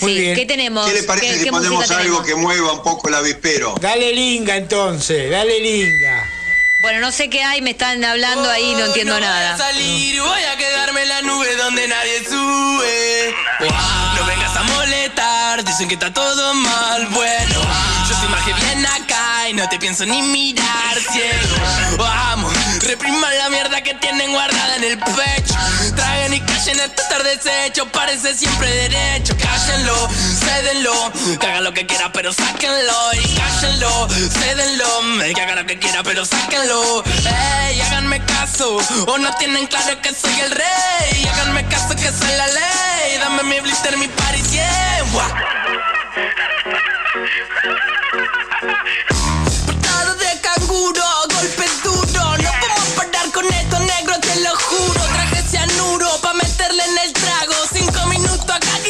Muy 0.02 0.14
sí, 0.14 0.20
bien. 0.20 0.36
¿qué 0.36 0.46
tenemos? 0.46 0.86
¿Qué 0.88 0.94
le 0.94 1.04
parece 1.04 1.28
¿Qué- 1.28 1.38
si 1.40 1.44
qué 1.46 1.52
ponemos 1.52 1.90
algo 1.90 1.98
tenemos? 2.22 2.26
que 2.28 2.36
mueva 2.36 2.74
un 2.74 2.84
poco 2.84 3.08
el 3.08 3.16
avispero? 3.16 3.76
Dale 3.80 4.12
linga 4.12 4.58
entonces, 4.58 5.32
dale 5.32 5.58
linga. 5.62 6.15
Bueno, 6.86 7.00
no 7.00 7.12
sé 7.12 7.32
qué 7.32 7.42
hay, 7.44 7.64
me 7.64 7.72
están 7.72 8.06
hablando 8.06 8.48
ahí, 8.48 8.76
no 8.76 8.86
entiendo 8.86 9.16
Oh, 9.16 9.20
no 9.20 9.26
Voy 9.26 9.36
a 9.36 9.40
nada. 9.40 9.58
salir, 9.58 10.22
voy 10.22 10.44
a 10.44 10.56
quedarme 10.56 11.02
en 11.02 11.10
la 11.10 11.22
nube 11.24 11.56
donde 11.56 11.88
nadie 11.88 12.24
sube. 12.24 13.36
No 14.16 14.26
vengas 14.28 14.56
a 14.56 14.62
molestar, 14.62 15.64
dicen 15.64 15.88
que 15.88 15.96
está 15.96 16.14
todo 16.14 16.54
mal. 16.54 17.08
Bueno, 17.08 17.56
yo 18.08 18.16
soy 18.16 18.28
más 18.30 18.44
que 18.46 18.54
bien 18.54 18.86
acá 18.86 19.05
y 19.50 19.54
no 19.54 19.68
te 19.70 19.78
pienso 19.78 20.06
ni 20.06 20.22
mirar 20.24 20.98
ciego. 21.12 21.98
Vamos, 21.98 22.54
repriman 22.80 23.38
la 23.38 23.50
mierda 23.50 23.82
que 23.82 23.94
tienen 23.96 24.32
guardada 24.32 24.78
en 24.78 24.84
el 24.84 24.98
pecho. 24.98 25.54
Traguen 25.96 26.34
y 26.34 26.42
callen 26.42 26.80
este 26.80 27.02
estar 27.02 27.24
deshecho, 27.24 27.86
parece 27.92 28.34
siempre 28.34 28.70
derecho. 28.72 29.36
Cállenlo, 29.38 30.10
cédenlo, 30.40 31.12
que 31.40 31.46
haga 31.48 31.62
lo 31.62 31.74
que 31.74 31.86
quiera, 31.86 32.12
pero 32.12 32.34
sáquenlo. 32.34 33.14
Y 33.14 33.36
cállenlo, 33.36 34.08
cédenlo, 34.10 35.34
que 35.36 35.42
haga 35.42 35.56
lo 35.56 35.66
que 35.66 35.78
quiera, 35.78 36.02
pero 36.04 36.26
sáquenlo. 36.26 37.04
Ey, 37.68 37.82
háganme 37.82 38.24
caso, 38.26 38.78
o 39.08 39.18
no 39.18 39.36
tienen 39.36 39.68
claro 39.68 40.02
que 40.02 40.10
soy 40.14 40.40
el 40.40 40.52
rey. 40.52 41.26
Háganme 41.34 41.68
caso 41.68 41.96
que 41.96 42.12
soy 42.12 42.36
la 42.36 42.48
ley. 42.48 43.18
Dame 43.20 43.44
mi 43.44 43.60
blister, 43.60 43.96
mi 43.98 44.08
party 44.08 44.42
100. 44.42 45.55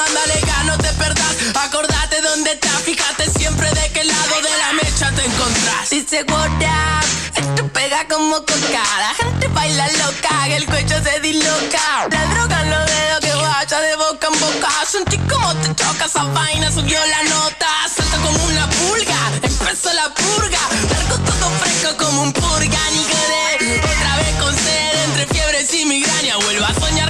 Mándale 0.00 0.40
no 0.64 0.78
te 0.78 0.88
perdás. 0.94 1.36
Acordate 1.54 2.22
dónde 2.22 2.52
estás. 2.52 2.80
Fíjate 2.84 3.30
siempre 3.38 3.68
de 3.68 3.92
qué 3.92 4.02
lado 4.04 4.36
de 4.40 4.56
la 4.56 4.72
mecha 4.72 5.12
te 5.12 5.26
encontrás. 5.26 5.90
Dice 5.90 6.24
what 6.30 6.48
up, 6.48 7.04
esto 7.36 7.68
pega 7.68 8.06
como 8.08 8.36
coca. 8.36 8.84
La 8.98 9.12
gente 9.14 9.46
baila 9.48 9.86
loca, 9.88 10.34
que 10.46 10.56
el 10.56 10.64
cuello 10.64 10.96
se 11.04 11.20
disloca. 11.20 12.08
La 12.10 12.24
droga 12.32 12.62
en 12.62 12.70
los 12.70 12.86
dedos 12.86 13.20
que 13.20 13.34
vaya 13.34 13.80
de 13.80 13.96
boca 13.96 14.28
en 14.32 14.40
boca. 14.40 14.70
Sentí 14.90 15.18
como 15.18 15.54
te 15.56 15.68
choca 15.74 16.06
esa 16.06 16.24
vaina, 16.24 16.72
subió 16.72 16.98
la 17.04 17.22
nota. 17.24 17.68
Salta 17.94 18.16
como 18.24 18.42
una 18.44 18.70
pulga, 18.70 19.20
empezó 19.42 19.92
la 19.92 20.14
purga. 20.14 20.60
Largo 20.92 21.16
todo 21.28 21.50
fresco 21.60 21.96
como 21.98 22.22
un 22.22 22.32
purga, 22.32 22.80
ni. 22.94 23.04
Otra 23.84 24.16
vez 24.16 24.34
con 24.40 24.54
sed, 24.54 25.04
entre 25.04 25.26
fiebres 25.26 25.74
y 25.74 25.84
migraña. 25.84 26.36
Vuelvo 26.38 26.64
a 26.64 26.74
soñar 26.74 27.09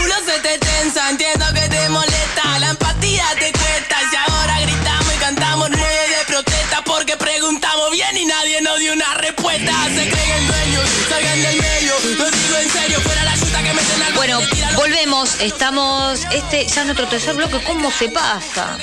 una 8.93 9.13
respuesta. 9.15 9.71
Se 9.89 10.09
creen 10.09 10.47
dueños, 10.47 10.89
salgan 11.09 11.41
del 11.41 11.61
medio. 11.61 11.93
Lo 12.17 12.29
digo 12.29 12.57
en 12.61 12.69
serio, 12.69 12.99
fuera 13.01 13.23
la 13.23 13.33
chuta 13.37 13.63
que 13.63 13.73
meten 13.73 14.01
al 14.03 14.13
Bueno, 14.13 14.39
volvemos, 14.75 15.39
estamos, 15.41 16.21
este 16.31 16.65
ya 16.65 16.81
es 16.81 16.85
nuestro 16.85 17.07
tercer 17.07 17.35
bloque, 17.35 17.59
¿cómo 17.65 17.91
se 17.91 18.09
pasa? 18.09 18.77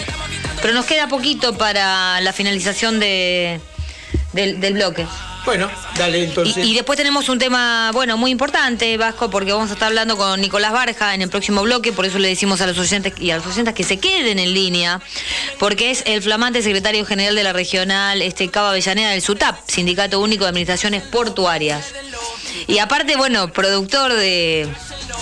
Pero 0.63 0.75
nos 0.75 0.87
queda 0.87 1.09
poquito 1.09 1.57
para 1.57 2.21
la 2.21 2.33
finalización 2.33 2.99
de, 2.99 3.61
del, 4.39 4.61
del 4.61 4.75
bloque. 4.75 5.07
Bueno, 5.45 5.71
dale 5.97 6.25
entonces. 6.25 6.63
Y, 6.63 6.73
y 6.73 6.75
después 6.75 6.97
tenemos 6.99 7.29
un 7.31 7.39
tema, 7.39 7.91
bueno, 7.93 8.19
muy 8.19 8.31
importante, 8.31 8.97
Vasco, 8.99 9.31
porque 9.31 9.53
vamos 9.53 9.71
a 9.71 9.75
estar 9.75 9.89
hablando 9.89 10.17
con 10.17 10.41
Nicolás 10.41 10.73
Barja 10.73 11.15
en 11.15 11.23
el 11.23 11.31
próximo 11.31 11.63
bloque, 11.63 11.93
por 11.93 12.05
eso 12.05 12.19
le 12.19 12.29
decimos 12.29 12.61
a 12.61 12.67
los 12.67 12.79
oyentes 12.79 13.15
y 13.19 13.31
a 13.31 13.39
los 13.39 13.47
oyentes 13.47 13.73
que 13.73 13.83
se 13.83 13.97
queden 13.99 14.39
en 14.39 14.53
línea, 14.53 15.01
porque 15.59 15.91
es 15.91 16.03
el 16.07 16.23
flamante 16.23 16.63
secretario 16.63 17.07
general 17.07 17.35
de 17.35 17.45
la 17.45 17.55
regional 17.55 18.21
este 18.21 18.49
Cava 18.51 18.71
Avellaneda 18.71 19.11
del 19.11 19.23
SUTAP, 19.23 19.59
Sindicato 19.67 20.21
Único 20.21 20.45
de 20.45 20.51
Administraciones 20.51 21.03
Portuarias. 21.05 21.95
Y 22.67 22.79
aparte, 22.79 23.17
bueno, 23.17 23.51
productor 23.51 24.13
de, 24.13 24.69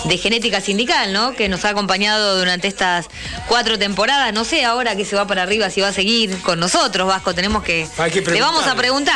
de 0.05 0.17
genética 0.17 0.59
sindical, 0.59 1.13
¿no? 1.13 1.33
Que 1.33 1.47
nos 1.47 1.63
ha 1.63 1.69
acompañado 1.69 2.37
durante 2.37 2.67
estas 2.67 3.05
cuatro 3.47 3.77
temporadas. 3.77 4.33
No 4.33 4.43
sé 4.43 4.65
ahora 4.65 4.95
que 4.95 5.05
se 5.05 5.15
va 5.15 5.27
para 5.27 5.43
arriba 5.43 5.69
si 5.69 5.79
va 5.79 5.89
a 5.89 5.93
seguir 5.93 6.37
con 6.41 6.59
nosotros, 6.59 7.07
Vasco. 7.07 7.33
Tenemos 7.33 7.63
que. 7.63 7.87
Hay 7.97 8.11
que 8.11 8.21
le 8.21 8.41
vamos 8.41 8.67
a 8.67 8.75
preguntarle. 8.75 9.06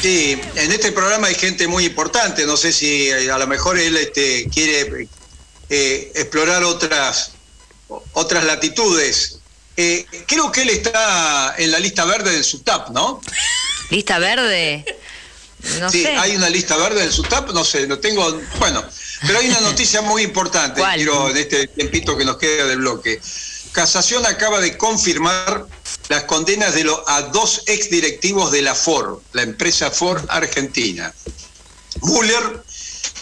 Sí, 0.00 0.40
en 0.54 0.72
este 0.72 0.92
programa 0.92 1.28
hay 1.28 1.34
gente 1.34 1.68
muy 1.68 1.84
importante. 1.84 2.46
No 2.46 2.56
sé 2.56 2.72
si 2.72 3.08
eh, 3.08 3.30
a 3.30 3.38
lo 3.38 3.46
mejor 3.46 3.78
él 3.78 3.96
este, 3.96 4.48
quiere 4.48 5.08
eh, 5.68 6.12
explorar 6.14 6.64
otras, 6.64 7.32
otras 8.12 8.44
latitudes. 8.44 9.38
Eh, 9.76 10.06
creo 10.26 10.50
que 10.50 10.62
él 10.62 10.70
está 10.70 11.54
en 11.58 11.70
la 11.70 11.78
lista 11.78 12.04
verde 12.04 12.32
del 12.32 12.44
SUTAP, 12.44 12.90
¿no? 12.90 13.20
Lista 13.90 14.18
verde. 14.18 14.84
No 15.78 15.90
sí, 15.90 16.02
sé. 16.02 16.16
hay 16.16 16.36
una 16.36 16.48
lista 16.48 16.76
verde 16.76 17.00
del 17.00 17.12
SUTAP, 17.12 17.50
no 17.50 17.64
sé, 17.64 17.86
no 17.86 17.98
tengo. 17.98 18.40
Bueno, 18.58 18.82
pero 19.26 19.38
hay 19.38 19.48
una 19.48 19.60
noticia 19.60 20.00
muy 20.00 20.22
importante, 20.22 20.82
quiero 20.94 21.28
en 21.28 21.36
este 21.36 21.66
tiempito 21.68 22.16
que 22.16 22.24
nos 22.24 22.38
queda 22.38 22.66
del 22.66 22.78
bloque. 22.78 23.20
Casación 23.72 24.26
acaba 24.26 24.60
de 24.60 24.76
confirmar 24.76 25.66
las 26.08 26.24
condenas 26.24 26.74
de 26.74 26.84
lo, 26.84 27.08
a 27.08 27.22
dos 27.22 27.62
exdirectivos 27.66 28.50
de 28.50 28.62
la 28.62 28.74
Ford, 28.74 29.20
la 29.32 29.42
empresa 29.42 29.90
Ford 29.90 30.24
Argentina. 30.28 31.14
Müller 32.02 32.62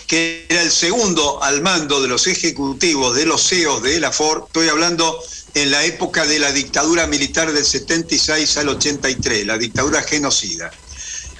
que 0.09 0.47
era 0.49 0.62
el 0.62 0.73
segundo 0.73 1.43
al 1.43 1.61
mando 1.61 2.01
de 2.01 2.09
los 2.09 2.27
ejecutivos 2.27 3.15
de 3.15 3.27
los 3.27 3.47
CEOs 3.47 3.83
de 3.83 4.01
la 4.01 4.11
Ford, 4.11 4.45
estoy 4.47 4.69
hablando 4.69 5.23
en 5.53 5.70
la 5.70 5.85
época 5.85 6.25
de 6.25 6.39
la 6.39 6.51
dictadura 6.51 7.07
militar 7.07 7.53
del 7.53 7.65
76 7.65 8.57
al 8.57 8.70
83, 8.70 9.47
la 9.47 9.59
dictadura 9.59 10.03
genocida. 10.03 10.70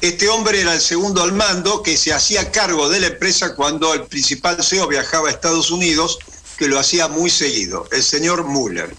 Este 0.03 0.29
hombre 0.29 0.61
era 0.61 0.75
el 0.75 0.83
segundo 0.83 1.23
al 1.23 1.33
mando 1.33 1.83
que 1.83 1.97
se 1.97 2.13
hacía 2.13 2.53
cargo 2.53 2.91
de 2.91 3.01
la 3.01 3.07
empresa 3.07 3.57
cuando 3.57 3.95
el 3.95 4.07
principal 4.07 4.63
CEO 4.63 4.87
viajaba 4.87 5.29
a 5.29 5.33
Estados 5.33 5.71
Unidos, 5.71 6.19
que 6.59 6.69
lo 6.69 6.79
hacía 6.79 7.09
muy 7.09 7.31
seguido, 7.31 7.89
el 7.93 8.03
señor 8.03 8.45
Muller. 8.45 8.95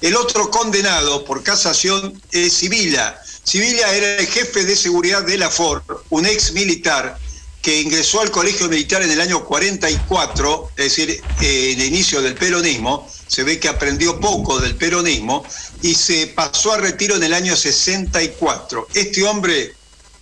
El 0.00 0.16
otro 0.16 0.50
condenado 0.50 1.24
por 1.24 1.42
casación 1.42 2.20
es 2.32 2.54
Sibila. 2.54 3.20
Sibila 3.44 3.94
era 3.94 4.16
el 4.16 4.26
jefe 4.26 4.64
de 4.64 4.74
seguridad 4.74 5.22
de 5.22 5.36
la 5.36 5.50
Ford, 5.50 5.82
un 6.08 6.24
ex 6.24 6.52
militar 6.52 7.18
que 7.60 7.80
ingresó 7.80 8.20
al 8.20 8.30
colegio 8.30 8.68
militar 8.68 9.02
en 9.02 9.10
el 9.10 9.20
año 9.20 9.44
44, 9.44 10.72
es 10.76 10.84
decir, 10.84 11.24
en 11.38 11.80
el 11.80 11.86
inicio 11.86 12.20
del 12.20 12.34
peronismo, 12.34 13.08
se 13.28 13.44
ve 13.44 13.60
que 13.60 13.68
aprendió 13.68 14.18
poco 14.18 14.58
del 14.58 14.74
peronismo 14.74 15.46
y 15.80 15.94
se 15.94 16.26
pasó 16.28 16.72
a 16.72 16.78
retiro 16.78 17.14
en 17.16 17.22
el 17.22 17.34
año 17.34 17.54
64. 17.54 18.88
Este 18.94 19.22
hombre 19.22 19.74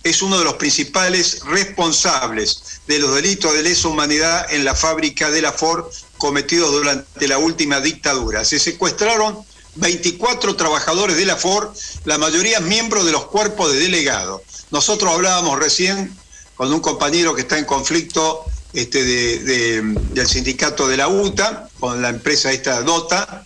es 0.03 0.21
uno 0.21 0.37
de 0.37 0.45
los 0.45 0.55
principales 0.55 1.41
responsables 1.45 2.81
de 2.87 2.99
los 2.99 3.15
delitos 3.15 3.53
de 3.53 3.63
lesa 3.63 3.87
humanidad 3.87 4.51
en 4.51 4.63
la 4.63 4.75
fábrica 4.75 5.31
de 5.31 5.41
la 5.41 5.51
Ford 5.51 5.85
cometidos 6.21 6.71
durante 6.71 7.27
la 7.27 7.39
última 7.39 7.81
dictadura. 7.81 8.45
Se 8.45 8.59
secuestraron 8.59 9.39
24 9.73 10.55
trabajadores 10.55 11.17
de 11.17 11.25
la 11.25 11.35
Ford, 11.35 11.75
la 12.05 12.19
mayoría 12.19 12.59
miembros 12.59 13.07
de 13.07 13.11
los 13.11 13.25
cuerpos 13.25 13.73
de 13.73 13.79
delegados. 13.79 14.41
Nosotros 14.69 15.11
hablábamos 15.11 15.57
recién 15.57 16.15
con 16.55 16.71
un 16.71 16.79
compañero 16.79 17.33
que 17.33 17.41
está 17.41 17.57
en 17.57 17.65
conflicto 17.65 18.45
este, 18.71 19.03
del 19.03 20.27
sindicato 20.27 20.87
de 20.87 20.97
la 20.97 21.07
UTA, 21.07 21.67
con 21.79 22.03
la 22.03 22.09
empresa 22.09 22.51
esta 22.51 22.83
DOTA, 22.83 23.43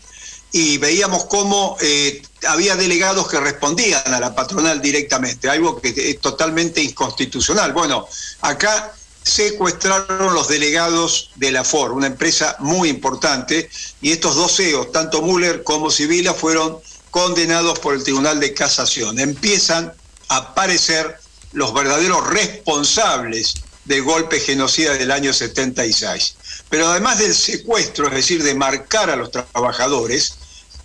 y 0.51 0.77
veíamos 0.77 1.25
cómo 1.25 1.77
eh, 1.79 2.21
había 2.45 2.75
delegados 2.75 3.29
que 3.29 3.39
respondían 3.39 4.13
a 4.13 4.19
la 4.19 4.35
patronal 4.35 4.81
directamente, 4.81 5.49
algo 5.49 5.79
que 5.79 5.93
es 5.95 6.19
totalmente 6.19 6.83
inconstitucional. 6.83 7.71
Bueno, 7.71 8.05
acá 8.41 8.93
secuestraron 9.25 10.33
los 10.33 10.47
delegados 10.47 11.31
de 11.35 11.51
la 11.51 11.63
FOR, 11.63 11.91
una 11.91 12.07
empresa 12.07 12.55
muy 12.59 12.89
importante, 12.89 13.69
y 14.01 14.11
estos 14.11 14.35
dos 14.35 14.55
CEOs, 14.55 14.91
tanto 14.91 15.23
Müller 15.23 15.63
como 15.63 15.89
Sibila, 15.89 16.33
fueron 16.33 16.77
condenados 17.09 17.79
por 17.79 17.95
el 17.95 18.03
Tribunal 18.03 18.39
de 18.39 18.53
Casación. 18.53 19.19
Empiezan 19.19 19.91
a 20.29 20.37
aparecer 20.37 21.17
los 21.53 21.73
verdaderos 21.73 22.27
responsables 22.27 23.55
del 23.85 24.03
golpe 24.03 24.39
genocida 24.39 24.93
del 24.93 25.11
año 25.11 25.33
76. 25.33 26.35
Pero 26.69 26.87
además 26.87 27.17
del 27.17 27.33
secuestro, 27.33 28.07
es 28.07 28.13
decir, 28.13 28.43
de 28.43 28.53
marcar 28.53 29.09
a 29.09 29.15
los 29.15 29.31
trabajadores, 29.31 30.35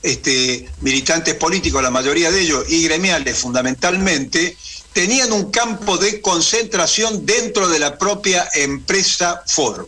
este, 0.02 0.66
militantes 0.80 1.34
políticos, 1.34 1.82
la 1.82 1.90
mayoría 1.90 2.30
de 2.30 2.40
ellos, 2.40 2.64
y 2.68 2.84
gremiales 2.84 3.36
fundamentalmente, 3.36 4.56
tenían 4.92 5.32
un 5.32 5.50
campo 5.50 5.98
de 5.98 6.20
concentración 6.20 7.24
dentro 7.24 7.68
de 7.68 7.78
la 7.78 7.98
propia 7.98 8.48
empresa 8.54 9.42
Ford. 9.46 9.86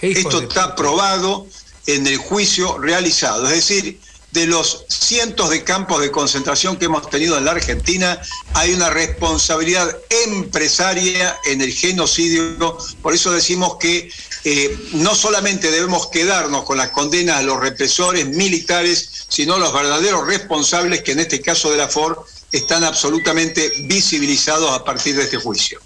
Esto 0.00 0.42
está 0.42 0.74
probado 0.74 1.46
en 1.86 2.06
el 2.06 2.16
juicio 2.16 2.78
realizado. 2.78 3.46
Es 3.48 3.54
decir, 3.54 4.00
de 4.32 4.46
los 4.46 4.84
cientos 4.88 5.50
de 5.50 5.64
campos 5.64 6.00
de 6.00 6.10
concentración 6.10 6.76
que 6.76 6.86
hemos 6.86 7.08
tenido 7.10 7.36
en 7.36 7.44
la 7.44 7.52
Argentina, 7.52 8.20
hay 8.54 8.72
una 8.72 8.90
responsabilidad 8.90 9.96
empresaria 10.24 11.36
en 11.44 11.60
el 11.60 11.72
genocidio. 11.72 12.78
Por 13.02 13.14
eso 13.14 13.32
decimos 13.32 13.76
que 13.78 14.10
eh, 14.44 14.78
no 14.92 15.14
solamente 15.14 15.70
debemos 15.70 16.06
quedarnos 16.08 16.64
con 16.64 16.78
las 16.78 16.90
condenas 16.90 17.38
a 17.38 17.42
los 17.42 17.60
represores 17.60 18.26
militares, 18.26 19.26
sino 19.28 19.58
los 19.58 19.72
verdaderos 19.72 20.26
responsables 20.26 21.02
que 21.02 21.12
en 21.12 21.20
este 21.20 21.40
caso 21.40 21.70
de 21.70 21.76
la 21.76 21.88
FOR 21.88 22.24
están 22.52 22.84
absolutamente 22.84 23.72
visibilizados 23.84 24.70
a 24.72 24.84
partir 24.84 25.16
de 25.16 25.22
este 25.22 25.36
juicio. 25.36 25.80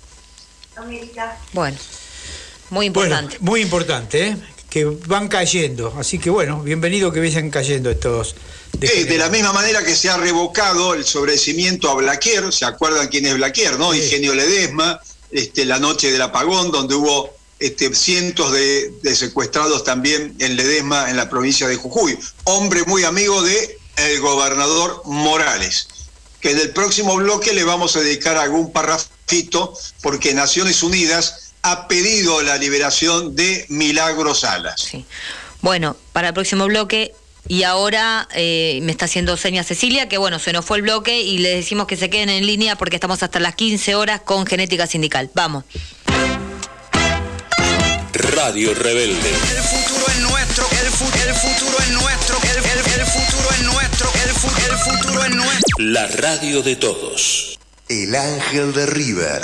Bueno, 1.52 1.76
muy 2.70 2.86
importante. 2.86 3.36
muy 3.40 3.60
importante, 3.60 4.28
¿eh? 4.28 4.36
que 4.68 4.84
van 4.84 5.28
cayendo. 5.28 5.94
Así 5.96 6.18
que 6.18 6.30
bueno, 6.30 6.62
bienvenido 6.62 7.12
que 7.12 7.20
vayan 7.20 7.50
cayendo 7.50 7.90
estos. 7.90 8.34
De, 8.72 9.04
de 9.04 9.18
la 9.18 9.28
misma 9.28 9.52
manera 9.52 9.84
que 9.84 9.94
se 9.94 10.10
ha 10.10 10.16
revocado 10.16 10.94
el 10.94 11.04
sobrecimiento 11.04 11.88
a 11.88 11.94
Blaquier, 11.94 12.52
¿se 12.52 12.64
acuerdan 12.64 13.06
quién 13.06 13.24
es 13.26 13.34
Blaquier, 13.34 13.78
no? 13.78 13.94
Ingenio 13.94 14.34
Ledesma, 14.34 15.00
este, 15.30 15.64
la 15.64 15.78
noche 15.78 16.10
del 16.10 16.22
apagón, 16.22 16.72
donde 16.72 16.96
hubo 16.96 17.34
este, 17.60 17.94
cientos 17.94 18.52
de, 18.52 18.92
secuestrados 19.14 19.84
también 19.84 20.34
en 20.40 20.56
Ledesma, 20.56 21.08
en 21.08 21.16
la 21.16 21.30
provincia 21.30 21.68
de 21.68 21.76
Jujuy. 21.76 22.18
Hombre 22.44 22.82
muy 22.86 23.04
amigo 23.04 23.42
de 23.42 23.78
el 23.96 24.20
gobernador 24.20 25.02
Morales, 25.04 25.86
que 26.44 26.50
en 26.50 26.58
el 26.58 26.72
próximo 26.72 27.16
bloque 27.16 27.54
le 27.54 27.64
vamos 27.64 27.96
a 27.96 28.00
dedicar 28.00 28.36
algún 28.36 28.70
parrafito, 28.70 29.72
porque 30.02 30.34
Naciones 30.34 30.82
Unidas 30.82 31.54
ha 31.62 31.88
pedido 31.88 32.42
la 32.42 32.58
liberación 32.58 33.34
de 33.34 33.64
Milagros 33.70 34.40
Salas. 34.40 34.90
Bueno, 35.62 35.96
para 36.12 36.28
el 36.28 36.34
próximo 36.34 36.66
bloque 36.66 37.14
y 37.48 37.62
ahora 37.62 38.28
eh, 38.34 38.78
me 38.82 38.92
está 38.92 39.06
haciendo 39.06 39.38
señas 39.38 39.68
Cecilia, 39.68 40.06
que 40.06 40.18
bueno, 40.18 40.38
se 40.38 40.52
nos 40.52 40.66
fue 40.66 40.76
el 40.76 40.82
bloque 40.82 41.22
y 41.22 41.38
le 41.38 41.48
decimos 41.48 41.86
que 41.86 41.96
se 41.96 42.10
queden 42.10 42.28
en 42.28 42.46
línea 42.46 42.76
porque 42.76 42.96
estamos 42.96 43.22
hasta 43.22 43.40
las 43.40 43.54
15 43.54 43.94
horas 43.94 44.20
con 44.20 44.44
Genética 44.44 44.86
Sindical. 44.86 45.30
Vamos. 45.32 45.64
Radio 48.12 48.74
Rebelde. 48.74 49.30
El 49.30 49.62
futuro 49.62 50.06
es 50.08 50.18
nuestro, 50.18 50.66
el, 50.72 50.90
futuro 50.90 51.78
es 51.78 51.90
nuestro, 51.92 52.36
el, 52.36 52.62
futuro 53.06 53.48
es 53.50 53.62
nuestro, 53.62 54.12
el 54.12 54.78
futuro 54.78 55.24
es 55.24 55.30
nuestro. 55.34 55.63
La 55.78 56.06
radio 56.06 56.62
de 56.62 56.76
todos. 56.76 57.58
El 57.88 58.14
ángel 58.14 58.72
de 58.74 58.86
River. 58.86 59.42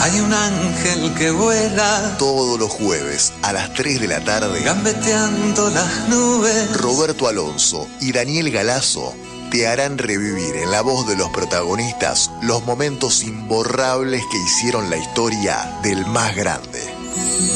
Hay 0.00 0.20
un 0.20 0.32
ángel 0.32 1.12
que 1.12 1.30
vuela 1.30 2.16
todos 2.18 2.58
los 2.58 2.70
jueves 2.70 3.34
a 3.42 3.52
las 3.52 3.74
3 3.74 4.00
de 4.00 4.08
la 4.08 4.24
tarde, 4.24 4.62
gambeteando 4.62 5.68
las 5.68 6.08
nubes. 6.08 6.74
Roberto 6.78 7.28
Alonso 7.28 7.86
y 8.00 8.12
Daniel 8.12 8.50
Galazo 8.50 9.14
te 9.50 9.66
harán 9.66 9.98
revivir 9.98 10.56
en 10.56 10.70
la 10.70 10.80
voz 10.80 11.06
de 11.06 11.16
los 11.16 11.28
protagonistas 11.28 12.30
los 12.40 12.64
momentos 12.64 13.22
imborrables 13.22 14.22
que 14.32 14.38
hicieron 14.38 14.88
la 14.88 14.96
historia 14.96 15.78
del 15.82 16.06
más 16.06 16.34
grande, 16.34 16.80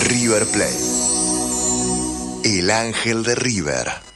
River 0.02 0.44
Plate. 0.48 0.84
El 2.44 2.70
ángel 2.70 3.22
de 3.22 3.34
River. 3.36 4.09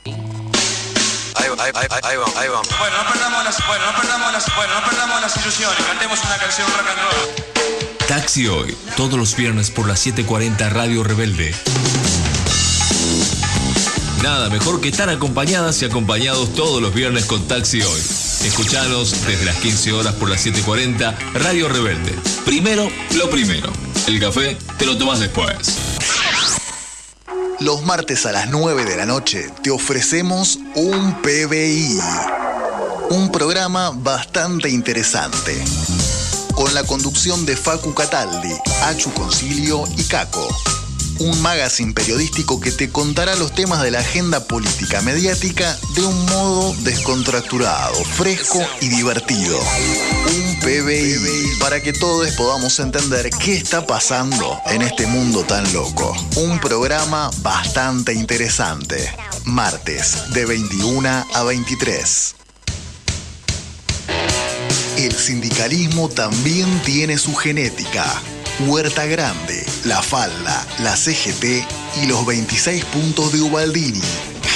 Ahí, 1.34 1.48
va, 1.48 1.64
ahí, 1.64 1.72
ahí, 2.02 2.16
vamos, 2.16 2.36
ahí 2.36 2.48
vamos. 2.48 2.68
Bueno, 2.78 2.96
no 3.02 3.12
perdamos 3.12 3.44
las, 3.44 3.66
bueno, 3.66 3.84
no 3.86 4.00
perdamos 4.00 4.32
las, 4.32 4.56
bueno, 4.56 4.74
no 4.74 4.88
perdamos 4.88 5.20
las 5.20 5.36
ilusiones. 5.36 5.84
Cantemos 5.84 6.18
una 6.24 6.36
canción 6.38 6.68
rock 6.68 6.88
and 6.88 6.98
roll. 6.98 7.44
Taxi 8.06 8.46
Hoy, 8.46 8.76
todos 8.96 9.18
los 9.18 9.34
viernes 9.34 9.70
por 9.70 9.88
las 9.88 10.06
7:40 10.06 10.68
Radio 10.70 11.02
Rebelde. 11.02 11.54
Nada 14.22 14.48
mejor 14.48 14.80
que 14.80 14.88
estar 14.88 15.08
acompañadas 15.10 15.80
y 15.82 15.84
acompañados 15.84 16.54
todos 16.54 16.80
los 16.80 16.94
viernes 16.94 17.24
con 17.26 17.46
Taxi 17.48 17.82
Hoy. 17.82 18.00
Escuchanos 18.44 19.26
desde 19.26 19.44
las 19.44 19.56
15 19.56 19.92
horas 19.92 20.14
por 20.14 20.30
las 20.30 20.44
7:40 20.44 21.14
Radio 21.34 21.68
Rebelde. 21.68 22.14
Primero, 22.44 22.88
lo 23.16 23.28
primero. 23.30 23.72
El 24.06 24.20
café 24.20 24.56
te 24.78 24.86
lo 24.86 24.96
tomas 24.96 25.20
después. 25.20 25.93
Los 27.60 27.84
martes 27.84 28.26
a 28.26 28.32
las 28.32 28.50
9 28.50 28.84
de 28.84 28.96
la 28.96 29.06
noche 29.06 29.48
te 29.62 29.70
ofrecemos 29.70 30.58
un 30.74 31.22
PBI. 31.22 32.00
Un 33.10 33.30
programa 33.30 33.92
bastante 33.94 34.68
interesante. 34.68 35.62
Con 36.54 36.74
la 36.74 36.82
conducción 36.82 37.46
de 37.46 37.56
Facu 37.56 37.94
Cataldi, 37.94 38.52
Achu 38.82 39.12
Concilio 39.12 39.84
y 39.96 40.02
Caco. 40.04 40.48
Un 41.18 41.40
magazine 41.42 41.92
periodístico 41.92 42.60
que 42.60 42.72
te 42.72 42.90
contará 42.90 43.36
los 43.36 43.54
temas 43.54 43.82
de 43.82 43.90
la 43.90 44.00
agenda 44.00 44.44
política 44.46 45.00
mediática 45.02 45.78
de 45.94 46.02
un 46.02 46.26
modo 46.26 46.74
descontracturado, 46.82 47.94
fresco 48.04 48.60
y 48.80 48.88
divertido. 48.88 49.58
Un 49.58 50.60
PBI 50.60 51.58
para 51.60 51.80
que 51.80 51.92
todos 51.92 52.30
podamos 52.32 52.78
entender 52.80 53.30
qué 53.30 53.56
está 53.56 53.86
pasando 53.86 54.58
en 54.66 54.82
este 54.82 55.06
mundo 55.06 55.44
tan 55.44 55.72
loco. 55.72 56.16
Un 56.36 56.58
programa 56.58 57.30
bastante 57.42 58.12
interesante. 58.12 59.08
Martes 59.44 60.32
de 60.32 60.46
21 60.46 61.08
a 61.32 61.42
23. 61.44 62.34
El 64.98 65.12
sindicalismo 65.12 66.08
también 66.08 66.80
tiene 66.82 67.18
su 67.18 67.34
genética. 67.34 68.04
Huerta 68.60 69.04
Grande, 69.06 69.66
La 69.84 70.00
Falda, 70.00 70.64
la 70.78 70.96
CGT 70.96 71.66
y 72.02 72.06
los 72.06 72.24
26 72.24 72.84
puntos 72.84 73.32
de 73.32 73.40
Ubaldini. 73.40 74.00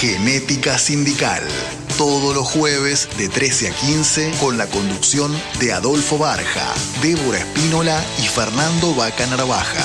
Genética 0.00 0.78
Sindical. 0.78 1.42
Todos 1.96 2.32
los 2.32 2.46
jueves 2.46 3.08
de 3.18 3.28
13 3.28 3.68
a 3.68 3.74
15 3.74 4.32
con 4.38 4.56
la 4.56 4.68
conducción 4.68 5.36
de 5.58 5.72
Adolfo 5.72 6.16
Barja, 6.16 6.72
Débora 7.02 7.38
Espínola 7.38 8.00
y 8.22 8.28
Fernando 8.28 8.94
Vaca 8.94 9.26
Narvaja. 9.26 9.84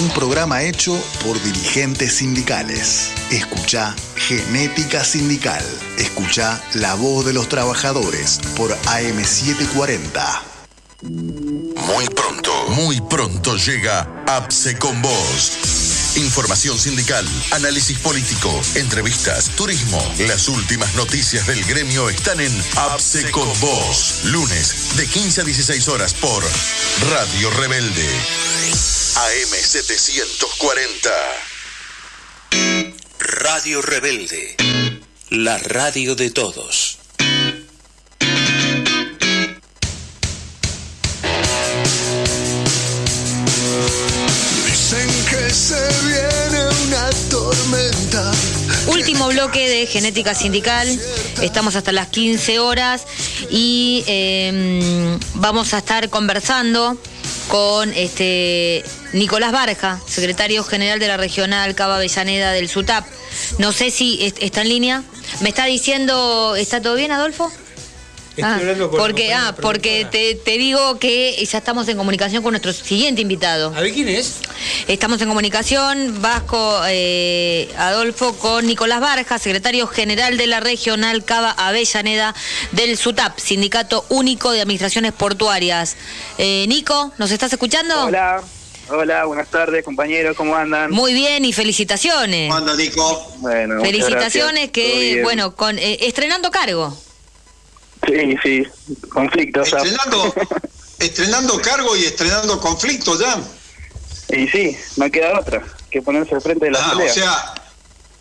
Un 0.00 0.08
programa 0.10 0.62
hecho 0.62 0.96
por 1.26 1.42
dirigentes 1.42 2.14
sindicales. 2.14 3.10
Escucha 3.32 3.96
Genética 4.14 5.02
Sindical. 5.02 5.64
Escucha 5.98 6.62
La 6.74 6.94
Voz 6.94 7.26
de 7.26 7.32
los 7.32 7.48
Trabajadores 7.48 8.38
por 8.56 8.70
AM740. 8.70 10.49
Muy 11.02 12.06
pronto, 12.14 12.52
muy 12.68 13.00
pronto 13.00 13.56
llega 13.56 14.22
APSE 14.26 14.76
con 14.76 15.00
vos. 15.00 16.12
Información 16.16 16.78
sindical, 16.78 17.26
análisis 17.52 17.98
político, 18.00 18.52
entrevistas, 18.74 19.48
turismo. 19.56 19.98
Las 20.18 20.48
últimas 20.48 20.94
noticias 20.96 21.46
del 21.46 21.64
gremio 21.64 22.10
están 22.10 22.38
en 22.38 22.52
APSE 22.76 23.30
con 23.30 23.48
vos. 23.60 24.24
Lunes 24.24 24.96
de 24.98 25.06
15 25.06 25.40
a 25.40 25.44
16 25.44 25.88
horas 25.88 26.12
por 26.12 26.44
Radio 27.10 27.50
Rebelde. 27.52 28.06
AM740. 29.14 31.10
Radio 33.18 33.80
Rebelde. 33.80 34.56
La 35.30 35.56
radio 35.56 36.14
de 36.14 36.30
todos. 36.30 36.99
Se 45.70 46.06
viene 46.08 46.64
una 46.88 47.10
tormenta. 47.30 48.32
Último 48.88 49.28
bloque 49.28 49.68
de 49.68 49.86
Genética 49.86 50.34
Sindical. 50.34 50.88
Estamos 51.42 51.76
hasta 51.76 51.92
las 51.92 52.08
15 52.08 52.58
horas 52.58 53.04
y 53.50 54.02
eh, 54.08 55.16
vamos 55.34 55.72
a 55.74 55.78
estar 55.78 56.08
conversando 56.10 56.96
con 57.48 57.92
este 57.94 58.84
Nicolás 59.12 59.52
Barja, 59.52 60.00
secretario 60.08 60.64
general 60.64 60.98
de 60.98 61.06
la 61.08 61.16
regional 61.16 61.74
Cava 61.76 61.96
Avellaneda 61.96 62.52
del 62.52 62.68
SUTAP. 62.68 63.06
No 63.58 63.70
sé 63.72 63.90
si 63.90 64.18
est- 64.24 64.38
está 64.40 64.62
en 64.62 64.68
línea. 64.68 65.02
¿Me 65.40 65.50
está 65.50 65.66
diciendo, 65.66 66.56
está 66.56 66.80
todo 66.82 66.96
bien, 66.96 67.12
Adolfo? 67.12 67.50
Estoy 68.30 68.44
Ah, 68.44 68.56
hablando 68.56 68.88
con 68.90 68.98
porque, 69.00 69.34
ah, 69.34 69.54
porque 69.60 70.06
te, 70.10 70.34
te 70.36 70.52
digo 70.56 70.98
que 70.98 71.44
ya 71.44 71.58
estamos 71.58 71.88
en 71.88 71.96
comunicación 71.96 72.42
con 72.42 72.52
nuestro 72.52 72.72
siguiente 72.72 73.20
invitado. 73.22 73.72
A 73.76 73.80
ver 73.80 73.92
quién 73.92 74.08
es. 74.08 74.36
Estamos 74.86 75.20
en 75.20 75.28
comunicación, 75.28 76.22
Vasco 76.22 76.80
eh, 76.88 77.68
Adolfo, 77.76 78.32
con 78.38 78.66
Nicolás 78.66 79.00
Barja, 79.00 79.38
secretario 79.38 79.86
general 79.88 80.36
de 80.38 80.46
la 80.46 80.60
regional 80.60 81.24
Cava 81.24 81.50
Avellaneda 81.50 82.34
del 82.72 82.96
SUTAP, 82.96 83.38
Sindicato 83.38 84.04
Único 84.10 84.52
de 84.52 84.60
Administraciones 84.60 85.12
Portuarias. 85.12 85.96
Eh, 86.38 86.66
Nico, 86.68 87.12
¿nos 87.18 87.32
estás 87.32 87.52
escuchando? 87.52 88.04
Hola, 88.04 88.42
hola, 88.90 89.24
buenas 89.24 89.48
tardes 89.50 89.84
compañeros, 89.84 90.36
¿cómo 90.36 90.54
andan? 90.54 90.92
Muy 90.92 91.14
bien 91.14 91.44
y 91.44 91.52
felicitaciones. 91.52 92.48
¿Cómo 92.48 92.58
anda, 92.58 92.76
Nico? 92.76 93.32
Bueno, 93.38 93.80
Felicitaciones 93.82 94.70
que, 94.70 95.20
bueno, 95.24 95.56
con 95.56 95.78
eh, 95.78 95.98
estrenando 96.02 96.50
cargo. 96.52 96.96
Sí, 98.06 98.36
sí, 98.42 98.66
conflictos. 99.08 99.72
Estrenando, 99.72 100.34
estrenando 100.98 101.60
cargo 101.60 101.96
y 101.96 102.04
estrenando 102.04 102.60
conflicto 102.60 103.18
ya. 103.18 103.38
Y 104.36 104.46
sí, 104.48 104.76
no 104.96 105.10
queda 105.10 105.38
otra 105.38 105.62
que 105.90 106.00
ponerse 106.02 106.34
al 106.34 106.40
frente 106.40 106.66
de 106.66 106.70
la 106.72 106.78
Ah, 106.84 106.90
pelea. 106.92 107.10
o 107.10 107.14
sea, 107.14 107.54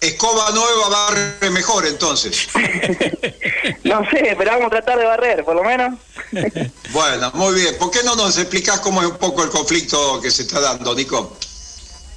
escoba 0.01 0.49
nueva 0.51 0.89
barre 0.89 1.49
mejor 1.51 1.85
entonces. 1.85 2.47
No 3.83 4.07
sé, 4.09 4.35
pero 4.37 4.51
vamos 4.51 4.67
a 4.67 4.69
tratar 4.69 4.97
de 4.99 5.05
barrer, 5.05 5.43
por 5.43 5.55
lo 5.55 5.63
menos. 5.63 5.99
Bueno, 6.91 7.31
muy 7.35 7.53
bien. 7.53 7.75
¿Por 7.77 7.91
qué 7.91 7.99
no 8.03 8.15
nos 8.15 8.37
explicás 8.37 8.79
cómo 8.79 9.01
es 9.01 9.07
un 9.09 9.17
poco 9.17 9.43
el 9.43 9.49
conflicto 9.49 10.19
que 10.21 10.31
se 10.31 10.41
está 10.43 10.59
dando, 10.59 10.95
Nico? 10.95 11.37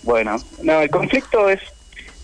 Bueno, 0.02 0.36
no, 0.62 0.80
el 0.80 0.90
conflicto 0.90 1.48
es, 1.50 1.60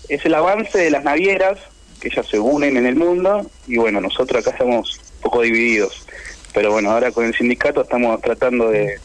es 0.08 0.24
el 0.24 0.34
avance 0.34 0.78
de 0.78 0.90
las 0.90 1.04
navieras, 1.04 1.58
que 2.00 2.08
ellas 2.08 2.26
se 2.30 2.38
unen 2.38 2.76
en 2.78 2.86
el 2.86 2.96
mundo, 2.96 3.50
y 3.66 3.76
bueno, 3.76 4.00
nosotros 4.00 4.40
acá 4.40 4.52
estamos 4.52 4.98
poco 5.18 5.42
divididos. 5.42 6.06
Pero 6.52 6.72
bueno, 6.72 6.90
ahora 6.90 7.12
con 7.12 7.24
el 7.24 7.34
sindicato 7.34 7.82
estamos 7.82 8.20
tratando 8.20 8.70
de, 8.70 8.98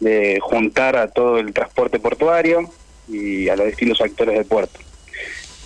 de 0.00 0.38
juntar 0.40 0.96
a 0.96 1.08
todo 1.08 1.38
el 1.38 1.52
transporte 1.52 1.98
portuario 1.98 2.70
y 3.08 3.48
a 3.48 3.56
los 3.56 3.66
distintos 3.66 4.00
actores 4.00 4.34
del 4.34 4.44
puerto. 4.44 4.78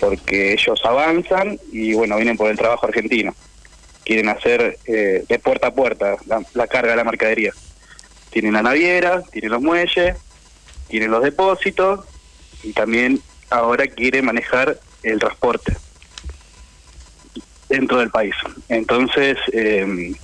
Porque 0.01 0.53
ellos 0.53 0.81
avanzan 0.85 1.59
y 1.71 1.95
bueno, 1.95 2.17
vienen 2.17 2.37
por 2.37 2.51
el 2.51 2.57
trabajo 2.59 2.87
argentino. 2.87 3.35
Quieren 4.05 4.29
hacer 4.29 4.79
eh, 4.87 5.25
de 5.29 5.39
puerta 5.39 5.69
a 5.69 5.75
puerta 5.75 6.17
la, 6.27 6.43
la 6.55 6.67
carga 6.67 6.91
de 6.91 6.97
la 6.97 7.05
mercadería. 7.05 7.53
Tienen 8.31 8.55
la 8.55 8.63
naviera, 8.63 9.23
tienen 9.31 9.51
los 9.51 9.63
muelles, 9.63 10.17
tienen 10.89 11.11
los 11.11 11.23
depósitos 11.23 12.05
y 12.63 12.73
también 12.73 13.21
ahora 13.51 13.87
quiere 13.87 14.23
manejar 14.23 14.79
el 15.03 15.19
transporte 15.19 15.77
dentro 17.73 17.99
del 17.99 18.11
país. 18.11 18.35
Entonces, 18.69 19.37
eh, 19.53 20.15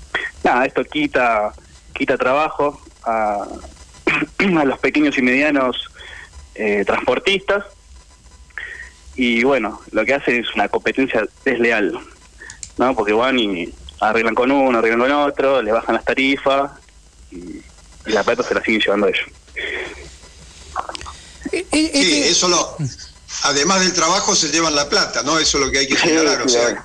nada, 0.44 0.66
esto 0.66 0.84
quita 0.84 1.52
quita 1.94 2.16
trabajo 2.16 2.80
a, 3.04 3.44
a 4.38 4.64
los 4.64 4.78
pequeños 4.78 5.18
y 5.18 5.22
medianos 5.22 5.76
eh, 6.54 6.84
transportistas 6.86 7.64
y 9.16 9.42
bueno, 9.42 9.80
lo 9.90 10.04
que 10.04 10.14
hace 10.14 10.38
es 10.38 10.54
una 10.54 10.68
competencia 10.68 11.26
desleal, 11.44 11.98
¿no? 12.76 12.94
Porque 12.94 13.12
van 13.12 13.36
y 13.38 13.74
arreglan 14.00 14.36
con 14.36 14.52
uno, 14.52 14.78
arreglan 14.78 15.00
con 15.00 15.10
otro, 15.10 15.60
le 15.60 15.72
bajan 15.72 15.96
las 15.96 16.04
tarifas 16.04 16.70
y, 17.32 17.36
y 18.06 18.12
la 18.12 18.22
plata 18.22 18.44
se 18.44 18.54
la 18.54 18.62
siguen 18.62 18.80
llevando 18.80 19.08
ellos. 19.08 19.26
Sí, 21.50 22.22
eso 22.26 22.48
lo. 22.48 22.76
Además 23.44 23.80
del 23.80 23.92
trabajo 23.92 24.34
se 24.34 24.48
llevan 24.50 24.74
la 24.74 24.88
plata, 24.88 25.22
¿no? 25.22 25.38
Eso 25.38 25.58
es 25.58 25.66
lo 25.66 25.72
que 25.72 25.78
hay 25.78 25.88
que 25.88 25.96
señalar. 25.96 26.42
O 26.42 26.48
sea, 26.48 26.84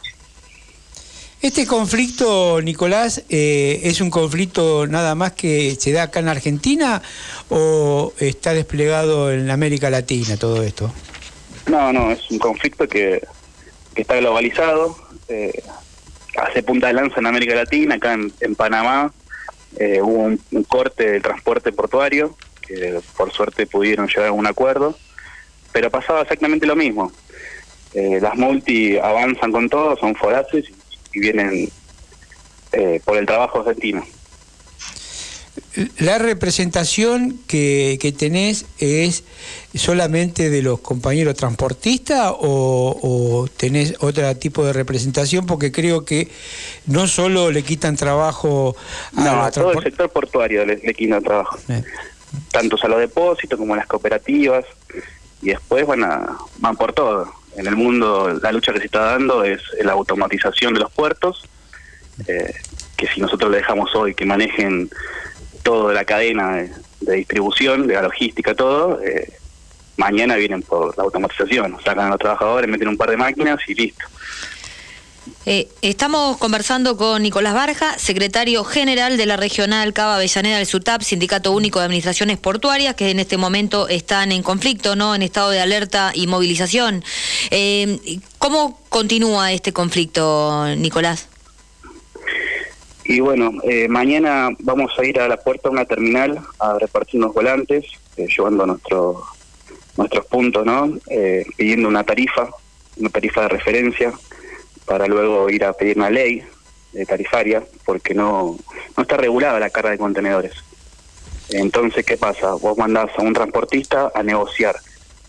Este 1.44 1.68
conflicto, 1.68 2.62
Nicolás, 2.62 3.26
eh, 3.28 3.82
¿es 3.84 4.00
un 4.00 4.10
conflicto 4.10 4.88
nada 4.88 5.14
más 5.14 5.34
que 5.34 5.76
se 5.76 5.92
da 5.92 6.04
acá 6.04 6.22
en 6.22 6.30
Argentina 6.30 7.02
o 7.50 8.14
está 8.18 8.54
desplegado 8.54 9.30
en 9.30 9.52
América 9.52 9.90
Latina 9.90 10.38
todo 10.38 10.64
esto? 10.64 10.90
No, 11.70 11.92
no, 11.92 12.12
es 12.12 12.32
un 12.32 12.40
conflicto 12.40 12.88
que, 12.88 13.22
que 13.94 14.04
está 14.04 14.16
globalizado. 14.16 14.96
eh, 15.28 15.62
hace 16.38 16.64
punta 16.64 16.88
de 16.88 16.94
lanza 16.94 17.20
en 17.20 17.26
América 17.26 17.56
Latina, 17.56 17.96
acá 17.96 18.14
en, 18.14 18.32
en 18.40 18.56
Panamá 18.56 19.12
eh, 19.80 20.02
hubo 20.02 20.24
un, 20.24 20.64
corte 20.64 21.12
del 21.12 21.22
transporte 21.22 21.74
portuario, 21.74 22.38
que 22.62 23.02
por 23.18 23.34
suerte 23.34 23.68
pudieron 23.68 24.08
llegar 24.08 24.28
a 24.28 24.32
un 24.32 24.48
acuerdo, 24.48 24.98
pero 25.74 25.92
pasaba 25.92 26.22
exactamente 26.22 26.66
lo 26.66 26.78
mismo. 26.78 27.12
Eh, 27.94 28.20
las 28.22 28.38
multi 28.38 28.98
avanzan 28.98 29.52
con 29.52 29.68
todo, 29.68 29.98
son 29.98 30.16
foraces 30.16 30.70
y, 30.70 30.83
y 31.14 31.20
vienen 31.20 31.70
eh, 32.72 33.02
por 33.06 33.18
el 33.18 33.26
trabajo 33.26 33.60
argentino. 33.60 34.04
¿La 35.98 36.20
representación 36.20 37.40
que, 37.48 37.98
que 38.00 38.12
tenés 38.12 38.66
es 38.78 39.24
solamente 39.74 40.52
de 40.52 40.62
los 40.62 40.80
compañeros 40.80 41.36
transportistas 41.36 42.32
o, 42.32 43.00
o 43.02 43.48
tenés 43.58 43.96
otro 44.00 44.36
tipo 44.38 44.64
de 44.66 44.74
representación? 44.74 45.48
Porque 45.48 45.72
creo 45.72 46.06
que 46.06 46.30
no 46.86 47.08
solo 47.08 47.52
le 47.52 47.64
quitan 47.64 47.96
trabajo 47.96 48.76
a 49.16 49.24
No, 49.24 49.44
a 49.44 49.52
todo 49.52 49.72
el 49.74 49.84
sector 49.84 50.10
portuario 50.12 50.64
le, 50.66 50.78
le 50.78 50.94
quitan 50.94 51.24
trabajo. 51.24 51.58
Tanto 52.52 52.78
a 52.82 52.88
los 52.88 53.00
depósitos 53.00 53.58
como 53.58 53.74
a 53.74 53.78
las 53.78 53.88
cooperativas. 53.88 54.66
Y 55.42 55.48
después 55.48 55.86
van, 55.88 56.04
a, 56.04 56.38
van 56.60 56.76
por 56.76 56.94
todo. 56.94 57.32
En 57.56 57.68
el 57.68 57.76
mundo 57.76 58.40
la 58.42 58.52
lucha 58.52 58.74
que 58.74 58.80
se 58.80 58.86
está 58.86 59.02
dando 59.02 59.44
es 59.44 59.62
la 59.82 59.94
automatización 59.94 60.74
de 60.74 60.80
los 60.80 60.92
puertos, 60.92 61.44
eh, 62.28 62.54
que 62.98 63.08
si 63.08 63.22
nosotros 63.22 63.52
le 63.52 63.58
dejamos 63.58 63.94
hoy 63.96 64.14
que 64.14 64.26
manejen 64.26 64.90
toda 65.64 65.94
la 65.94 66.06
cadena 66.06 66.68
de, 67.00 67.16
distribución, 67.16 67.88
de 67.88 67.96
la 67.96 68.04
logística, 68.04 68.54
todo, 68.54 69.02
eh, 69.02 69.34
mañana 69.98 70.36
vienen 70.36 70.62
por 70.62 70.98
la 70.98 71.04
automatización. 71.04 71.78
Sacan 71.84 72.08
a 72.08 72.10
los 72.10 72.20
trabajadores, 72.20 72.70
meten 72.70 72.88
un 72.88 72.98
par 72.98 73.10
de 73.10 73.18
máquinas 73.18 73.60
y 73.68 73.76
listo. 73.76 74.06
Eh, 75.46 75.68
estamos 75.82 76.38
conversando 76.38 76.98
con 76.98 77.22
Nicolás 77.22 77.54
Barja, 77.54 77.98
secretario 77.98 78.64
general 78.64 79.18
de 79.18 79.26
la 79.26 79.38
regional 79.38 79.94
Cava 79.94 80.16
Avellaneda 80.16 80.58
del 80.58 80.66
SUTAP, 80.66 81.02
Sindicato 81.02 81.52
Único 81.52 81.80
de 81.80 81.86
Administraciones 81.86 82.38
Portuarias, 82.38 82.96
que 82.96 83.12
en 83.12 83.20
este 83.20 83.38
momento 83.38 83.88
están 83.88 84.32
en 84.32 84.44
conflicto, 84.44 84.96
no, 84.96 85.16
en 85.16 85.22
estado 85.22 85.50
de 85.52 85.62
alerta 85.62 86.12
y 86.14 86.28
movilización. 86.28 87.04
Eh, 87.52 88.00
¿Cómo 88.38 88.80
continúa 88.90 89.52
este 89.52 89.74
conflicto, 89.74 90.66
Nicolás? 90.78 91.28
Y 93.06 93.20
bueno, 93.20 93.52
eh, 93.64 93.88
mañana 93.90 94.50
vamos 94.60 94.92
a 94.98 95.06
ir 95.06 95.20
a 95.20 95.28
la 95.28 95.38
puerta 95.38 95.70
de 95.70 95.74
una 95.74 95.86
terminal 95.86 96.40
a 96.60 96.78
repartir 96.80 97.20
unos 97.20 97.34
volantes, 97.34 97.86
eh, 98.16 98.28
llevando 98.28 98.66
nuestro, 98.66 99.24
nuestros 99.98 100.26
puntos, 100.28 100.66
¿no? 100.66 100.98
Eh, 101.10 101.46
pidiendo 101.58 101.90
una 101.90 102.04
tarifa, 102.04 102.50
una 102.98 103.10
tarifa 103.10 103.42
de 103.42 103.50
referencia, 103.50 104.14
para 104.86 105.08
luego 105.08 105.50
ir 105.50 105.66
a 105.66 105.74
pedir 105.74 105.98
una 105.98 106.10
ley 106.10 106.44
eh, 106.94 107.06
tarifaria, 107.06 107.64
porque 107.86 108.14
no, 108.14 108.58
no 108.96 109.04
está 109.04 109.18
regulada 109.18 109.60
la 109.60 109.70
carga 109.70 109.92
de 109.92 109.98
contenedores. 109.98 110.54
Entonces, 111.50 112.06
¿qué 112.06 112.18
pasa? 112.18 112.54
Vos 112.54 112.78
mandás 112.78 113.10
a 113.18 113.22
un 113.22 113.34
transportista 113.34 114.12
a 114.14 114.24
negociar 114.24 114.76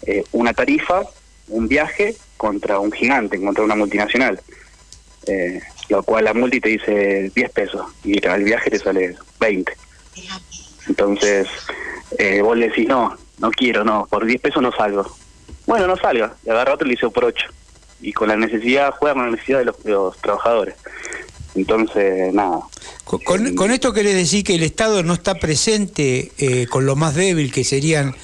eh, 0.06 0.24
una 0.32 0.52
tarifa, 0.52 1.02
un 1.48 1.68
viaje 1.68 2.16
contra 2.36 2.78
un 2.78 2.92
gigante, 2.92 3.40
contra 3.40 3.64
una 3.64 3.76
multinacional. 3.76 4.40
Eh, 5.26 5.60
lo 5.88 6.02
cual 6.02 6.24
la 6.24 6.34
multi 6.34 6.60
te 6.60 6.70
dice 6.70 7.30
10 7.34 7.50
pesos 7.50 7.86
y 8.02 8.24
el 8.26 8.44
viaje 8.44 8.70
te 8.70 8.78
sale 8.78 9.16
20. 9.40 9.72
Entonces, 10.88 11.48
eh, 12.18 12.40
vos 12.42 12.56
le 12.56 12.68
decís, 12.68 12.88
no, 12.88 13.16
no 13.38 13.50
quiero, 13.50 13.84
no, 13.84 14.06
por 14.06 14.24
10 14.24 14.40
pesos 14.40 14.62
no 14.62 14.72
salgo. 14.72 15.04
Bueno, 15.66 15.86
no 15.86 15.96
salga, 15.96 16.34
y 16.44 16.50
agarra 16.50 16.74
otro 16.74 16.86
y 16.86 16.90
le 16.90 16.94
dice 16.96 17.08
por 17.10 17.24
8. 17.24 17.46
Y 18.02 18.12
con 18.12 18.28
la 18.28 18.36
necesidad, 18.36 18.92
juega 18.98 19.14
con 19.14 19.24
la 19.26 19.30
necesidad 19.32 19.58
de 19.60 19.64
los, 19.66 19.82
de 19.82 19.90
los 19.92 20.16
trabajadores. 20.18 20.74
Entonces, 21.54 22.32
nada. 22.34 22.60
Con, 23.04 23.20
con- 23.20 23.54
con 23.54 23.70
esto 23.70 23.92
quiere 23.92 24.12
decir 24.12 24.42
que 24.44 24.56
el 24.56 24.62
Estado 24.64 25.02
no 25.02 25.14
está 25.14 25.36
presente 25.36 26.32
eh, 26.38 26.66
con 26.66 26.84
lo 26.84 26.96
más 26.96 27.14
débil 27.14 27.52
que 27.52 27.62
serían 27.64 28.14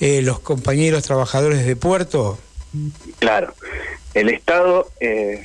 eh, 0.00 0.22
los 0.22 0.38
compañeros 0.40 1.02
trabajadores 1.04 1.66
de 1.66 1.74
puerto. 1.76 2.38
Claro, 3.18 3.54
el 4.14 4.28
Estado 4.28 4.88
eh, 5.00 5.42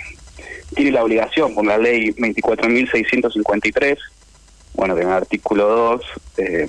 tiene 0.75 0.91
la 0.91 1.03
obligación, 1.03 1.55
por 1.55 1.65
la 1.65 1.77
ley 1.77 2.11
24.653, 2.11 3.97
bueno, 4.73 4.95
que 4.95 5.01
en 5.01 5.07
el 5.07 5.13
artículo 5.13 5.67
2 5.67 6.01
eh, 6.37 6.67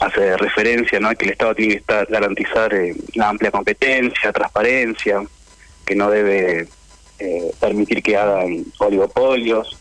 hace 0.00 0.36
referencia 0.36 1.00
¿no? 1.00 1.08
a 1.08 1.14
que 1.14 1.24
el 1.26 1.32
Estado 1.32 1.54
tiene 1.54 1.72
que 1.74 1.80
estar, 1.80 2.06
garantizar 2.08 2.72
eh, 2.74 2.94
la 3.14 3.28
amplia 3.30 3.50
competencia, 3.50 4.32
transparencia, 4.32 5.22
que 5.86 5.94
no 5.94 6.10
debe 6.10 6.68
eh, 7.18 7.52
permitir 7.60 8.02
que 8.02 8.16
hagan 8.16 8.66
oligopolios 8.78 9.78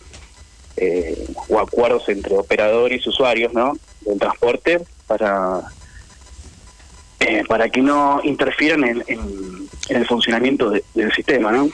eh, 0.78 1.26
o 1.50 1.60
acuerdos 1.60 2.08
entre 2.10 2.36
operadores 2.38 3.06
y 3.06 3.10
usuarios 3.10 3.54
¿no? 3.54 3.74
del 4.02 4.20
transporte 4.20 4.82
para 5.08 5.62
eh, 7.20 7.44
para 7.48 7.70
que 7.70 7.82
no 7.82 8.20
interfieran 8.24 8.84
en, 8.84 9.04
en- 9.08 9.70
en 9.90 9.98
el 9.98 10.06
funcionamiento 10.06 10.70
de- 10.70 10.84
del 10.94 11.12
sistema, 11.14 11.52
¿no? 11.52 11.70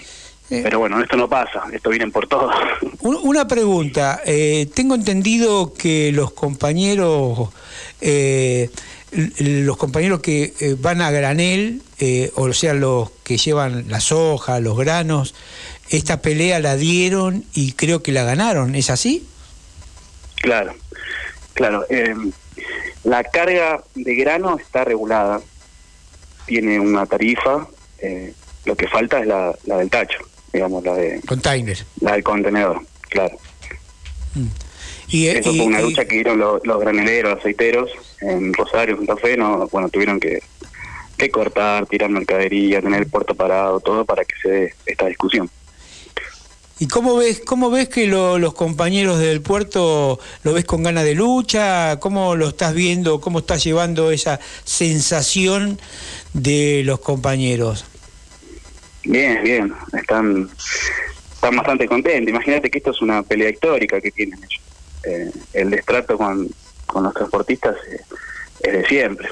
Pero 0.49 0.79
bueno, 0.79 1.01
esto 1.01 1.15
no 1.15 1.29
pasa, 1.29 1.63
esto 1.71 1.89
vienen 1.89 2.11
por 2.11 2.27
todo. 2.27 2.51
Un- 2.99 3.19
Una 3.23 3.47
pregunta, 3.47 4.21
eh, 4.25 4.67
tengo 4.75 4.95
entendido 4.95 5.73
que 5.73 6.11
los 6.11 6.31
compañeros, 6.33 7.49
eh, 8.01 8.69
los 9.11 9.77
compañeros 9.77 10.21
que 10.21 10.53
eh, 10.59 10.75
van 10.79 11.01
a 11.01 11.11
granel, 11.11 11.81
eh, 11.99 12.31
o 12.35 12.51
sea, 12.53 12.73
los 12.73 13.11
que 13.23 13.37
llevan 13.37 13.85
la 13.89 13.99
soja, 13.99 14.59
los 14.59 14.77
granos, 14.77 15.35
esta 15.89 16.21
pelea 16.21 16.59
la 16.59 16.77
dieron 16.77 17.43
y 17.53 17.73
creo 17.73 18.01
que 18.01 18.11
la 18.13 18.23
ganaron, 18.23 18.73
¿es 18.75 18.89
así? 18.89 19.27
Claro, 20.37 20.73
claro. 21.53 21.85
eh, 21.89 22.15
la 23.03 23.23
carga 23.23 23.83
de 23.95 24.15
grano 24.15 24.57
está 24.57 24.85
regulada, 24.85 25.41
tiene 26.45 26.79
una 26.79 27.05
tarifa, 27.05 27.67
eh, 27.99 28.33
lo 28.65 28.75
que 28.75 28.87
falta 28.87 29.19
es 29.19 29.27
la, 29.27 29.53
la 29.65 29.77
del 29.77 29.89
tacho, 29.89 30.19
digamos, 30.53 30.83
la 30.85 30.93
de 30.95 31.19
Container. 31.27 31.77
la 31.99 32.13
del 32.13 32.23
contenedor, 32.23 32.81
claro. 33.09 33.37
Y, 35.07 35.27
eh, 35.27 35.39
Eso 35.39 35.51
y- 35.51 35.57
fue 35.57 35.65
una 35.65 35.81
y- 35.81 35.83
lucha 35.83 36.05
que 36.05 36.15
dieron 36.15 36.39
los, 36.39 36.65
los 36.65 36.79
graneleros, 36.79 37.39
aceiteros, 37.39 37.89
en 38.21 38.53
Rosario, 38.53 38.97
Santa 38.97 39.17
Fe, 39.17 39.35
no, 39.37 39.67
bueno, 39.67 39.89
tuvieron 39.89 40.19
que, 40.19 40.41
que 41.17 41.29
cortar, 41.29 41.85
tirar 41.87 42.09
mercadería, 42.09 42.81
tener 42.81 43.01
el 43.01 43.09
puerto 43.09 43.35
parado, 43.35 43.79
todo 43.79 44.05
para 44.05 44.23
que 44.25 44.35
se 44.41 44.49
dé 44.49 44.75
esta 44.85 45.07
discusión. 45.07 45.49
¿Y 46.79 46.87
cómo 46.87 47.15
ves, 47.15 47.41
cómo 47.45 47.69
ves 47.69 47.89
que 47.89 48.07
lo- 48.07 48.39
los 48.39 48.55
compañeros 48.55 49.19
del 49.19 49.41
puerto 49.41 50.19
lo 50.41 50.53
ves 50.53 50.65
con 50.65 50.81
ganas 50.81 51.03
de 51.03 51.13
lucha? 51.13 51.99
¿Cómo 51.99 52.35
lo 52.35 52.47
estás 52.47 52.73
viendo? 52.73 53.21
¿Cómo 53.21 53.39
estás 53.39 53.63
llevando 53.63 54.09
esa 54.09 54.39
sensación 54.63 55.79
de 56.33 56.81
los 56.83 56.99
compañeros? 56.99 57.85
Bien, 59.03 59.43
bien, 59.43 59.73
están, 59.93 60.49
están 61.35 61.55
bastante 61.55 61.87
contentos. 61.87 62.29
Imagínate 62.29 62.71
que 62.71 62.79
esto 62.79 62.89
es 62.91 63.01
una 63.01 63.21
pelea 63.21 63.49
histórica 63.51 64.01
que 64.01 64.09
tienen 64.11 64.39
ellos. 64.39 64.61
Eh, 65.03 65.31
el 65.53 65.69
destrato 65.71 66.17
con, 66.17 66.49
con 66.91 67.03
los 67.03 67.13
transportistas 67.13 67.75
eh, 67.89 68.01
es 68.61 68.73
de 68.73 68.85
siempre. 68.87 69.29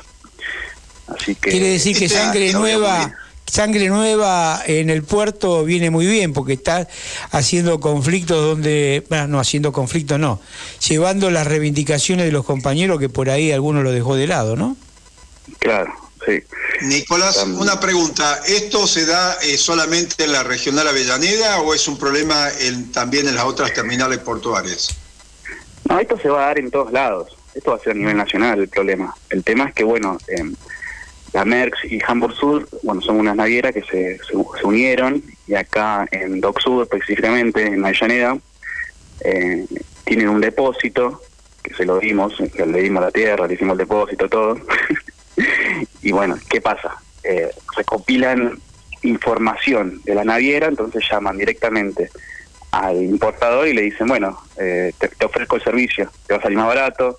Así 1.07 1.35
que... 1.35 1.51
Quiere 1.51 1.69
decir 1.69 1.97
que 1.97 2.07
sangre 2.07 2.53
nueva, 2.53 3.11
sangre 3.45 3.87
nueva 3.89 4.61
en 4.65 4.89
el 4.89 5.03
puerto 5.03 5.63
viene 5.63 5.89
muy 5.89 6.05
bien 6.05 6.33
porque 6.33 6.53
está 6.53 6.87
haciendo 7.31 7.79
conflictos 7.79 8.37
donde, 8.43 9.03
bueno, 9.09 9.27
no 9.27 9.39
haciendo 9.39 9.71
conflictos, 9.71 10.19
no, 10.19 10.39
llevando 10.87 11.31
las 11.31 11.47
reivindicaciones 11.47 12.25
de 12.25 12.31
los 12.31 12.45
compañeros 12.45 12.99
que 12.99 13.09
por 13.09 13.29
ahí 13.29 13.51
alguno 13.51 13.81
lo 13.83 13.91
dejó 13.91 14.15
de 14.15 14.27
lado, 14.27 14.55
¿no? 14.55 14.77
Claro, 15.57 15.91
sí. 16.25 16.43
Nicolás, 16.81 17.43
una 17.57 17.79
pregunta. 17.79 18.39
¿Esto 18.47 18.85
se 18.87 19.05
da 19.07 19.33
eh, 19.41 19.57
solamente 19.57 20.23
en 20.25 20.31
la 20.31 20.43
regional 20.43 20.87
Avellaneda 20.87 21.59
o 21.61 21.73
es 21.73 21.87
un 21.87 21.97
problema 21.97 22.47
en- 22.59 22.91
también 22.91 23.27
en 23.27 23.35
las 23.35 23.45
otras 23.45 23.73
terminales 23.73 24.19
portuarias? 24.19 24.95
No, 25.89 25.99
esto 25.99 26.17
se 26.21 26.29
va 26.29 26.43
a 26.43 26.45
dar 26.49 26.59
en 26.59 26.69
todos 26.69 26.91
lados. 26.93 27.29
Esto 27.53 27.71
va 27.71 27.77
a 27.77 27.79
ser 27.79 27.93
a 27.93 27.95
nivel 27.95 28.17
nacional 28.17 28.59
el 28.59 28.69
problema. 28.69 29.13
El 29.29 29.43
tema 29.43 29.65
es 29.69 29.73
que, 29.73 29.83
bueno, 29.83 30.17
eh, 30.27 30.43
la 31.33 31.45
Merckx 31.45 31.85
y 31.85 31.99
Hamburg 32.05 32.33
Sur, 32.35 32.67
bueno, 32.83 33.01
son 33.01 33.17
unas 33.17 33.35
navieras 33.35 33.73
que 33.73 33.83
se, 33.83 34.19
se, 34.23 34.35
unieron 34.65 35.23
y 35.47 35.55
acá 35.55 36.07
en 36.11 36.41
Dock 36.41 36.59
Sud, 36.59 36.83
específicamente 36.83 37.65
en 37.65 37.85
Avellaneda, 37.85 38.37
eh, 39.21 39.65
tienen 40.05 40.29
un 40.29 40.41
depósito 40.41 41.21
que 41.61 41.73
se 41.73 41.85
lo 41.85 41.99
dimos, 41.99 42.35
que 42.55 42.65
le 42.65 42.81
dimos 42.81 43.03
la 43.03 43.11
tierra, 43.11 43.47
le 43.47 43.53
hicimos 43.53 43.73
el 43.73 43.79
depósito, 43.79 44.27
todo. 44.27 44.57
y 46.01 46.11
bueno, 46.11 46.37
¿qué 46.49 46.61
pasa? 46.61 46.95
Eh, 47.23 47.49
recopilan 47.75 48.57
información 49.03 50.01
de 50.05 50.15
la 50.15 50.23
naviera, 50.23 50.67
entonces 50.67 51.03
llaman 51.09 51.37
directamente 51.37 52.09
al 52.71 53.03
importador 53.03 53.67
y 53.67 53.73
le 53.73 53.81
dicen, 53.83 54.07
bueno, 54.07 54.41
eh, 54.57 54.93
te, 54.97 55.09
te 55.09 55.25
ofrezco 55.25 55.57
el 55.57 55.63
servicio, 55.63 56.09
te 56.27 56.33
va 56.33 56.39
a 56.39 56.43
salir 56.43 56.57
más 56.57 56.67
barato. 56.67 57.17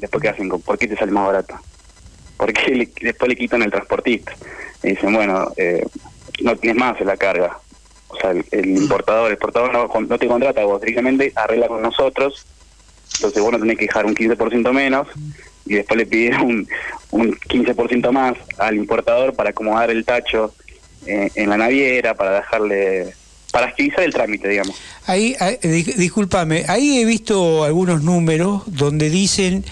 Después, 0.00 0.22
¿qué 0.22 0.28
hacen? 0.30 0.48
con- 0.48 0.62
¿Por 0.62 0.78
qué 0.78 0.88
te 0.88 0.96
sale 0.96 1.12
más 1.12 1.26
barato? 1.26 1.54
Porque 2.36 2.74
le- 2.74 2.92
después 3.00 3.28
le 3.28 3.36
quitan 3.36 3.62
el 3.62 3.70
transportista. 3.70 4.32
Y 4.82 4.90
dicen, 4.90 5.12
bueno, 5.12 5.52
eh, 5.56 5.82
no 6.42 6.56
tienes 6.56 6.80
más 6.80 7.00
en 7.00 7.06
la 7.06 7.16
carga. 7.16 7.60
O 8.08 8.16
sea, 8.16 8.30
el, 8.30 8.44
el 8.50 8.66
importador, 8.70 9.26
el 9.28 9.34
exportador 9.34 9.72
no, 9.72 9.88
no 10.00 10.18
te 10.18 10.26
contrata, 10.26 10.64
vos 10.64 10.80
directamente 10.80 11.32
arregla 11.36 11.68
con 11.68 11.82
nosotros. 11.82 12.46
Entonces 13.18 13.42
vos 13.42 13.52
no 13.52 13.58
tenés 13.60 13.76
que 13.76 13.86
dejar 13.86 14.06
un 14.06 14.14
15% 14.14 14.72
menos 14.72 15.06
y 15.66 15.74
después 15.74 15.98
le 15.98 16.06
piden 16.06 16.40
un, 16.40 16.68
un 17.10 17.32
15% 17.48 18.10
más 18.12 18.32
al 18.58 18.76
importador 18.76 19.34
para 19.36 19.50
acomodar 19.50 19.90
el 19.90 20.04
tacho 20.04 20.56
eh, 21.06 21.30
en 21.34 21.50
la 21.50 21.56
naviera, 21.58 22.14
para 22.14 22.36
dejarle, 22.36 23.16
para 23.50 23.66
agilizar 23.66 24.04
el 24.04 24.12
trámite, 24.12 24.48
digamos. 24.48 24.76
Ahí, 25.06 25.34
di- 25.62 25.82
discúlpame, 25.96 26.64
ahí 26.68 26.98
he 26.98 27.04
visto 27.04 27.64
algunos 27.64 28.02
números 28.02 28.62
donde 28.66 29.10
dicen 29.10 29.64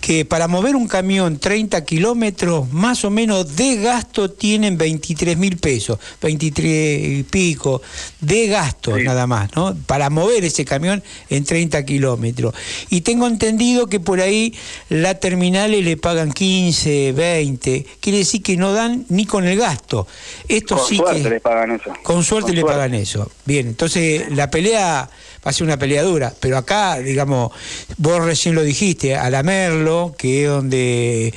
que 0.00 0.24
para 0.24 0.48
mover 0.48 0.74
un 0.76 0.88
camión 0.88 1.38
30 1.38 1.84
kilómetros, 1.84 2.72
más 2.72 3.04
o 3.04 3.10
menos 3.10 3.56
de 3.56 3.76
gasto 3.76 4.30
tienen 4.30 4.78
23 4.78 5.36
mil 5.36 5.58
pesos, 5.58 5.98
23 6.22 7.18
y 7.18 7.22
pico, 7.24 7.82
de 8.20 8.46
gasto 8.46 8.96
nada 8.98 9.26
más, 9.26 9.50
¿no? 9.54 9.76
Para 9.86 10.08
mover 10.08 10.44
ese 10.44 10.64
camión 10.64 11.02
en 11.28 11.44
30 11.44 11.84
kilómetros. 11.84 12.54
Y 12.88 13.02
tengo 13.02 13.26
entendido 13.26 13.88
que 13.88 14.00
por 14.00 14.20
ahí 14.20 14.54
la 14.88 15.16
terminales 15.16 15.84
le 15.84 15.96
pagan 15.98 16.32
15, 16.32 17.12
20, 17.12 17.86
quiere 18.00 18.18
decir 18.18 18.42
que 18.42 18.56
no 18.56 18.72
dan 18.72 19.04
ni 19.10 19.26
con 19.26 19.46
el 19.46 19.58
gasto. 19.58 20.06
Esto 20.48 20.76
Con 20.78 20.86
sí 20.86 20.96
suerte 20.96 21.22
que... 21.22 21.28
les 21.30 21.42
pagan 21.42 21.72
eso. 21.72 21.92
Con 22.02 22.24
suerte 22.24 22.46
Con 22.48 22.54
le 22.54 22.60
suerte. 22.62 22.76
pagan 22.78 22.94
eso. 22.94 23.17
Bien, 23.44 23.66
entonces 23.66 24.30
la 24.30 24.50
pelea 24.50 25.08
va 25.46 25.50
a 25.50 25.52
ser 25.52 25.66
una 25.66 25.78
pelea 25.78 26.02
dura, 26.02 26.32
pero 26.40 26.58
acá, 26.58 26.98
digamos, 26.98 27.52
vos 27.96 28.24
recién 28.24 28.54
lo 28.54 28.62
dijiste, 28.62 29.16
a 29.16 29.30
la 29.30 29.42
Merlo, 29.42 30.14
que 30.18 30.44
es 30.44 30.50
donde 30.50 31.28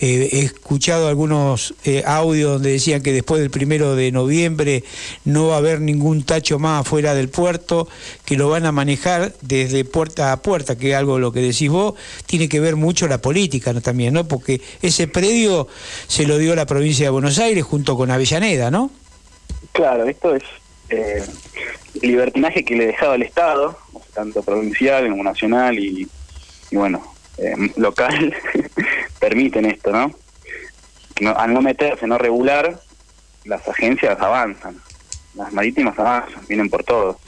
eh, 0.00 0.28
he 0.32 0.40
escuchado 0.40 1.08
algunos 1.08 1.74
eh, 1.84 2.02
audios 2.06 2.54
donde 2.54 2.72
decían 2.72 3.02
que 3.02 3.12
después 3.12 3.40
del 3.40 3.50
primero 3.50 3.94
de 3.94 4.12
noviembre 4.12 4.82
no 5.24 5.48
va 5.48 5.56
a 5.56 5.58
haber 5.58 5.80
ningún 5.80 6.24
tacho 6.24 6.58
más 6.58 6.80
afuera 6.80 7.14
del 7.14 7.28
puerto, 7.28 7.86
que 8.24 8.36
lo 8.36 8.48
van 8.48 8.66
a 8.66 8.72
manejar 8.72 9.34
desde 9.42 9.84
puerta 9.84 10.32
a 10.32 10.42
puerta, 10.42 10.76
que 10.76 10.90
es 10.90 10.96
algo 10.96 11.18
lo 11.18 11.32
que 11.32 11.40
decís 11.40 11.70
vos, 11.70 11.94
tiene 12.26 12.48
que 12.48 12.60
ver 12.60 12.76
mucho 12.76 13.08
la 13.08 13.18
política 13.18 13.72
¿no? 13.72 13.80
también, 13.80 14.14
¿no? 14.14 14.26
Porque 14.26 14.60
ese 14.80 15.06
predio 15.06 15.68
se 16.06 16.26
lo 16.26 16.38
dio 16.38 16.56
la 16.56 16.66
provincia 16.66 17.06
de 17.06 17.10
Buenos 17.10 17.38
Aires 17.38 17.64
junto 17.64 17.96
con 17.96 18.10
Avellaneda, 18.10 18.70
¿no? 18.70 18.90
Claro, 19.72 20.08
esto 20.08 20.34
es 20.34 20.42
eh, 20.90 21.24
libertinaje 22.02 22.64
que 22.64 22.76
le 22.76 22.86
dejaba 22.86 23.14
el 23.14 23.22
Estado, 23.22 23.78
tanto 24.14 24.42
provincial 24.42 25.08
como 25.08 25.24
nacional 25.24 25.78
y, 25.78 26.08
y 26.70 26.76
bueno, 26.76 27.14
eh, 27.38 27.54
local, 27.76 28.34
permiten 29.18 29.66
esto, 29.66 29.92
¿no? 29.92 30.12
¿no? 31.20 31.30
Al 31.36 31.52
no 31.52 31.60
meterse, 31.62 32.06
no 32.06 32.18
regular, 32.18 32.80
las 33.44 33.66
agencias 33.68 34.20
avanzan, 34.20 34.80
las 35.34 35.52
marítimas 35.52 35.98
avanzan, 35.98 36.46
vienen 36.46 36.68
por 36.68 36.84
todo. 36.84 37.18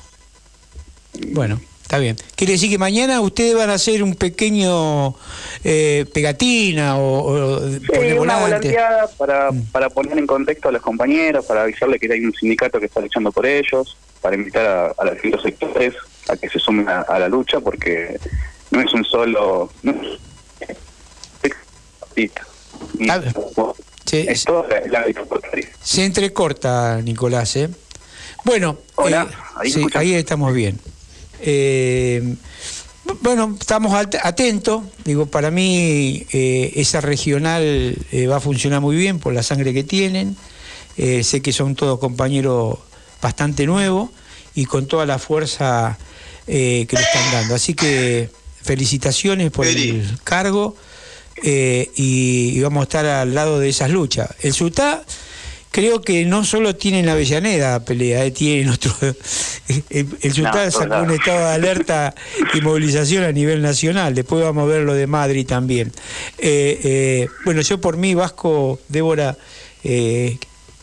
Bueno, 1.32 1.60
está 1.93 2.01
bien. 2.01 2.16
Quiere 2.36 2.55
decir 2.55 2.70
que 2.70 2.78
mañana 2.78 3.20
ustedes 3.20 3.55
van 3.55 3.69
a 3.69 3.74
hacer 3.74 4.02
un 4.02 4.14
pequeño 4.14 5.14
eh, 5.62 6.06
pegatina 6.14 6.97
o, 6.97 7.59
o 7.59 7.60
Sí, 7.69 8.12
una 8.19 8.39
volanteada 8.39 9.10
para, 9.19 9.51
para 9.73 9.90
poner 9.90 10.16
en 10.16 10.27
contexto 10.27 10.70
a 10.70 10.73
los 10.73 10.81
compañeros, 10.81 11.44
para 11.44 11.64
avisarle 11.64 11.98
que 11.98 12.10
hay 12.10 12.24
un 12.24 12.32
sindicato 12.32 12.81
que 12.81 12.86
está 12.86 13.02
luchando 13.02 13.31
por 13.31 13.44
ellos, 13.44 13.98
para 14.23 14.36
invitar 14.36 14.64
a, 14.64 14.86
a 14.97 15.05
los 15.05 15.14
distintos 15.16 15.43
sectores 15.43 15.94
a 16.31 16.36
que 16.39 16.48
se 16.48 16.59
sumen 16.59 16.89
a, 16.89 17.02
a 17.02 17.19
la 17.19 17.28
lucha, 17.28 17.60
porque 17.60 18.19
no 18.70 18.81
es 18.81 18.90
un 18.94 19.05
solo... 19.05 19.70
No 19.82 19.93
es, 22.14 22.39
es 24.10 24.44
todo 24.44 24.66
el 24.66 24.97
ámbito 24.97 25.27
portuario. 25.27 25.66
Se 25.82 26.06
entrecorta, 26.06 27.02
Nicolás, 27.02 27.55
¿eh? 27.56 27.69
Bueno, 28.44 28.78
Hola, 28.94 29.28
eh, 29.31 29.35
ahí 29.56 29.70
sí, 29.70 29.86
ahí 29.94 30.14
estamos 30.14 30.55
bien. 30.55 30.78
Eh, 31.43 32.35
bueno, 33.20 33.56
estamos 33.60 33.93
at- 33.94 34.14
atentos. 34.23 34.82
Digo, 35.05 35.27
para 35.27 35.51
mí 35.51 36.24
eh, 36.32 36.73
esa 36.77 37.01
regional 37.01 37.62
eh, 38.12 38.27
va 38.27 38.36
a 38.36 38.40
funcionar 38.40 38.81
muy 38.81 38.97
bien 38.97 39.19
por 39.19 39.32
la 39.35 39.43
sangre 39.43 39.74
que 39.74 39.85
tienen. 39.85 40.36
Eh, 40.97 41.24
sé 41.24 41.43
que 41.43 41.52
son 41.52 41.74
todos 41.74 41.98
compañeros 41.98 42.78
bastante 43.20 43.66
nuevos 43.66 44.10
y 44.55 44.66
con 44.66 44.86
toda 44.86 45.05
la 45.06 45.19
fuerza 45.19 45.98
que 46.47 46.86
le 46.90 47.01
están 47.01 47.32
dando. 47.32 47.55
Así 47.55 47.74
que 47.74 48.28
felicitaciones 48.62 49.51
por 49.51 49.66
el 49.66 50.05
cargo 50.24 50.77
y, 51.43 51.89
y 51.97 52.60
vamos 52.60 52.81
a 52.81 52.85
estar 52.85 53.06
al 53.06 53.35
lado 53.35 53.59
de 53.59 53.69
esas 53.69 53.90
luchas. 53.90 54.28
El 54.40 54.52
SUTA 54.52 55.05
creo 55.73 56.03
que 56.03 56.24
no 56.24 56.44
solo 56.44 56.77
tiene 56.77 57.01
en 57.01 57.09
Avellaneda 57.09 57.85
pelea, 57.85 58.24
eh, 58.24 58.31
tiene 58.31 58.62
en 58.62 58.69
otro. 58.69 58.94
El, 59.90 60.07
No, 60.43 60.70
sacó 60.70 61.03
un 61.03 61.11
estado 61.11 61.39
de 61.39 61.55
alerta 61.55 62.15
y 62.55 62.61
movilización 62.61 63.24
a 63.24 63.32
nivel 63.32 63.62
nacional. 63.62 64.15
Después 64.15 64.44
vamos 64.44 64.65
a 64.65 64.66
ver 64.66 64.82
lo 64.82 64.94
de 64.94 65.07
Madrid 65.07 65.47
también. 65.47 65.90
Eh, 66.39 66.78
eh, 66.85 67.28
bueno, 67.44 67.62
yo 67.62 67.81
por 67.81 67.97
mí, 67.97 68.15
Vasco, 68.15 68.78
Débora, 68.89 69.36
eh, 69.82 70.39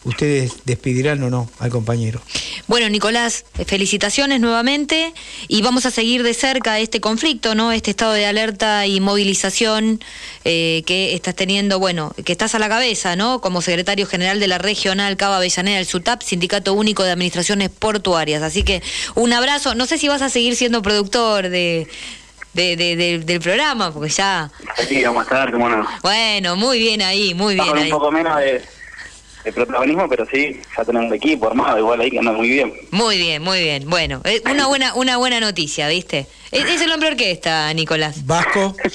ustedes 0.10 0.54
despedirán 0.66 1.24
o 1.24 1.30
no 1.30 1.50
al 1.60 1.70
compañero. 1.70 2.22
Bueno, 2.68 2.90
Nicolás, 2.90 3.46
eh, 3.58 3.66
felicitaciones 3.66 4.40
nuevamente 4.40 5.14
y 5.48 5.62
vamos 5.62 5.86
a 5.86 5.92
seguir 5.92 6.24
de 6.24 6.34
cerca 6.34 6.78
este 6.80 7.00
conflicto, 7.02 7.56
¿no? 7.56 7.72
Este 7.72 7.92
estado 7.92 8.14
de 8.14 8.26
alerta 8.26 8.86
y 8.86 9.00
movilización 9.00 10.00
eh, 10.46 10.84
que 10.86 11.14
estás 11.16 11.36
teniendo, 11.36 11.80
bueno, 11.80 12.14
que 12.26 12.32
estás 12.32 12.54
a 12.56 12.60
la 12.60 12.70
cabeza, 12.70 13.16
¿no? 13.16 13.42
Como 13.42 13.62
secretario 13.62 14.06
general 14.06 14.40
de 14.40 14.48
la 14.48 14.58
regional 14.58 15.18
Cava 15.18 15.38
Avellaneda, 15.38 15.80
el 15.80 15.86
SUTAP, 15.86 16.22
Sindicato 16.22 16.74
Único 16.74 17.04
de 17.04 17.12
Administraciones 17.12 17.70
Portuarias. 17.70 18.44
Así 18.44 18.64
que 18.64 18.82
un 19.16 19.34
abrazo. 19.34 19.76
No 19.76 19.86
sé 19.86 19.98
si 19.98 20.08
vas 20.08 20.22
a 20.22 20.30
seguir 20.30 20.56
siendo 20.56 20.82
productor 20.82 21.50
de, 21.50 21.88
de- 22.54 22.76
de- 22.76 22.96
de- 22.96 23.20
del 23.20 23.40
programa, 23.40 23.92
porque 23.94 24.10
ya. 24.10 24.52
Sí, 24.88 25.04
vamos 25.04 25.22
a 25.22 25.24
estar, 25.24 25.52
cómo 25.52 25.70
no. 25.70 25.88
Bueno, 26.02 26.56
muy 26.56 26.80
bien 26.80 27.02
ahí, 27.02 27.34
muy 27.34 27.56
bien 27.56 27.68
Con 27.68 27.78
un 27.78 27.84
ahí. 27.84 27.90
poco 27.92 28.12
menos 28.12 28.38
de, 28.40 28.62
de 29.44 29.54
protagonismo, 29.54 30.08
pero 30.10 30.26
sí, 30.32 30.60
ya 30.78 30.84
tenemos 30.86 31.08
un 31.10 31.16
equipo 31.16 31.48
armado, 31.48 31.78
igual 31.80 32.02
ahí 32.02 32.12
que 32.12 32.20
anda 32.20 32.32
muy 32.34 32.50
bien. 32.50 32.74
Muy 32.92 33.18
bien, 33.18 33.42
muy 33.42 33.62
bien. 33.62 33.90
Bueno, 33.90 34.22
eh, 34.26 34.42
una 34.52 34.68
buena, 34.68 34.94
una 34.96 35.18
buena 35.18 35.40
noticia, 35.40 35.88
¿viste? 35.88 36.28
Es, 36.52 36.66
es 36.66 36.82
el 36.82 36.92
hombre 36.92 37.10
orquesta, 37.10 37.74
Nicolás. 37.74 38.26
Vasco. 38.26 38.76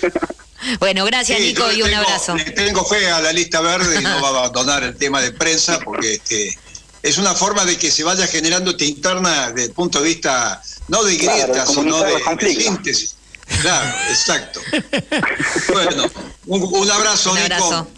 Bueno, 0.79 1.05
gracias, 1.05 1.41
Sí, 1.41 1.49
Nico, 1.49 1.71
y 1.73 1.83
un 1.83 1.91
tengo- 1.91 2.03
abrazo. 2.05 2.37
Le 2.37 2.45
tengo 2.53 2.85
fe 2.87 3.11
a 3.11 3.21
la 3.21 3.35
lista 3.35 3.61
verde 3.61 4.01
y 4.01 4.03
no 4.03 4.23
va 4.23 4.29
a 4.29 4.31
abandonar 4.31 4.83
el 4.83 4.97
tema 4.97 5.21
de 5.21 5.31
prensa 5.33 5.79
porque 5.85 6.15
este, 6.15 6.57
es 7.03 7.19
una 7.19 7.35
forma 7.35 7.67
de 7.67 7.77
que 7.77 7.91
se 7.91 8.03
vaya 8.03 8.27
generando 8.27 8.71
esta 8.71 8.85
interna 8.85 9.51
desde 9.51 9.69
el 9.69 9.73
punto 9.75 10.01
de 10.01 10.09
vista 10.09 10.63
no 10.89 11.05
de 11.05 11.19
Claro, 11.19 11.43
grietas, 11.53 11.69
sino 11.75 12.01
de, 12.03 12.55
síntesis. 12.55 13.15
Claro, 13.61 13.95
exacto. 14.09 14.61
Bueno, 15.73 16.05
un, 16.47 16.63
un 16.63 16.91
abrazo, 16.91 17.33
Un 17.33 17.43
Nico. 17.43 17.89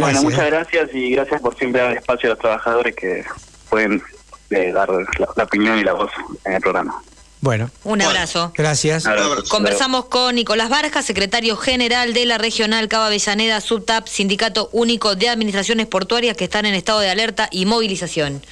Bueno, 0.00 0.22
muchas 0.22 0.46
gracias 0.46 0.90
y 0.92 1.10
gracias 1.10 1.40
por 1.40 1.56
siempre 1.56 1.80
dar 1.82 1.96
espacio 1.96 2.28
a 2.28 2.30
los 2.30 2.38
trabajadores 2.38 2.94
que 2.94 3.24
pueden 3.68 4.02
eh, 4.50 4.72
dar 4.72 4.90
la, 4.90 5.28
la 5.36 5.44
opinión 5.44 5.78
y 5.78 5.84
la 5.84 5.92
voz 5.92 6.10
en 6.44 6.54
el 6.54 6.60
programa. 6.60 7.02
Bueno. 7.44 7.70
Un 7.84 8.00
abrazo. 8.00 8.54
Gracias. 8.56 9.04
Conversamos 9.50 10.06
con 10.06 10.34
Nicolás 10.34 10.70
Barja, 10.70 11.02
secretario 11.02 11.58
general 11.58 12.14
de 12.14 12.24
la 12.24 12.38
Regional 12.38 12.88
Cava 12.88 13.08
Avellaneda, 13.08 13.60
Subtap, 13.60 14.08
Sindicato 14.08 14.70
Único 14.72 15.14
de 15.14 15.28
Administraciones 15.28 15.86
Portuarias 15.86 16.38
que 16.38 16.44
están 16.44 16.64
en 16.64 16.72
estado 16.72 17.00
de 17.00 17.10
alerta 17.10 17.50
y 17.52 17.66
movilización. 17.66 18.42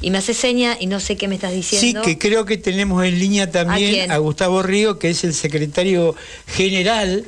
Y 0.00 0.12
me 0.12 0.18
hace 0.18 0.32
seña 0.32 0.76
y 0.78 0.86
no 0.86 1.00
sé 1.00 1.16
qué 1.16 1.26
me 1.26 1.34
estás 1.34 1.50
Sí, 1.50 1.56
diciendo. 1.56 2.02
que 2.02 2.18
creo 2.18 2.44
que 2.44 2.56
tenemos 2.56 3.04
en 3.04 3.18
línea 3.18 3.44
¿A 3.44 3.50
también 3.50 4.12
a, 4.12 4.16
Gustavo 4.18 4.62
Río, 4.62 5.00
que 5.00 5.10
es 5.10 5.24
el 5.24 5.34
secretario 5.34 6.14
general 6.46 7.24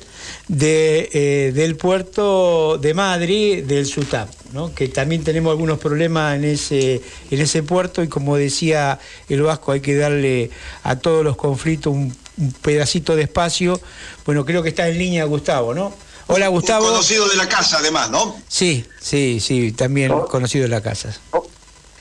de, 0.49 1.09
eh, 1.13 1.53
del 1.53 1.77
puerto 1.77 2.79
de 2.79 2.95
Madrid, 2.95 3.65
del 3.65 3.87
SUTAP, 3.87 4.29
¿no? 4.53 4.75
que 4.75 4.89
también 4.89 5.25
tenemos 5.25 5.51
algunos 5.51 5.79
problemas 5.79 6.37
en 6.37 6.45
ese, 6.45 7.03
en 7.31 7.41
ese 7.41 7.63
puerto 7.63 8.03
y 8.03 8.09
como 8.09 8.37
decía 8.37 8.99
el 9.29 9.43
Vasco, 9.43 9.73
hay 9.73 9.81
que 9.81 9.95
darle 9.97 10.51
a 10.83 10.97
todos 10.97 11.25
los 11.25 11.37
conflictos 11.37 11.93
un, 11.93 12.17
un 12.39 12.53
pedacito 12.53 13.17
de 13.17 13.23
espacio. 13.23 13.81
Bueno, 14.25 14.45
creo 14.45 14.63
que 14.63 14.69
está 14.71 14.89
en 14.89 14.99
línea 14.99 15.25
Gustavo, 15.25 15.75
¿no? 15.75 15.95
Hola 16.29 16.49
Gustavo. 16.49 16.87
Conocido 16.87 17.27
de 17.29 17.37
la 17.37 17.49
casa, 17.49 17.79
además, 17.79 18.11
¿no? 18.11 18.37
Sí, 18.49 18.85
sí, 19.01 19.41
sí, 19.41 19.73
también 19.73 20.13
conocido 20.29 20.65
de 20.65 20.69
la 20.69 20.83
casa. 20.83 21.17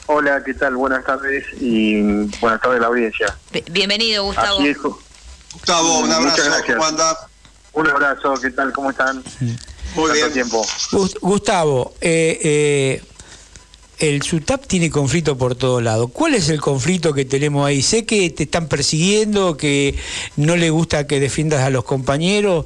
Hola, 0.10 0.42
¿qué 0.46 0.54
tal? 0.54 0.76
Buenas 0.76 1.04
tardes 1.06 1.44
y 1.60 2.02
buenas 2.40 2.62
tardes 2.62 2.78
a 2.78 2.82
la 2.82 2.88
audiencia. 2.88 3.38
Bi- 3.52 3.64
Bienvenido, 3.72 4.24
Gustavo. 4.24 4.60
Gustavo, 5.54 6.00
un 6.00 6.04
Muchas 6.08 6.18
abrazo. 6.18 6.44
gracias. 6.46 6.76
¿Cómo 6.78 6.86
anda? 6.88 7.18
Un 7.78 7.88
abrazo, 7.88 8.34
¿qué 8.42 8.50
tal? 8.50 8.74
¿Cómo 8.74 8.90
están? 8.90 9.18
Muy 9.96 10.08
Tanto 10.10 10.14
bien. 10.14 10.34
tiempo. 10.34 10.64
Gust- 10.92 11.20
Gustavo, 11.22 11.94
eh, 12.02 12.40
eh, 12.44 13.04
el 14.00 14.22
SUTAP 14.22 14.68
tiene 14.68 14.92
conflicto 14.92 15.38
por 15.38 15.56
todos 15.56 15.82
lados. 15.82 16.12
¿Cuál 16.14 16.36
es 16.36 16.50
el 16.50 16.62
conflicto 16.62 17.14
que 17.14 17.26
tenemos 17.26 17.66
ahí? 17.66 17.82
Sé 17.82 18.06
que 18.06 18.30
te 18.30 18.44
están 18.44 18.68
persiguiendo, 18.68 19.58
que 19.58 19.96
no 20.36 20.56
le 20.56 20.70
gusta 20.70 21.08
que 21.08 21.20
defiendas 21.20 21.62
a 21.62 21.70
los 21.72 21.84
compañeros 21.84 22.66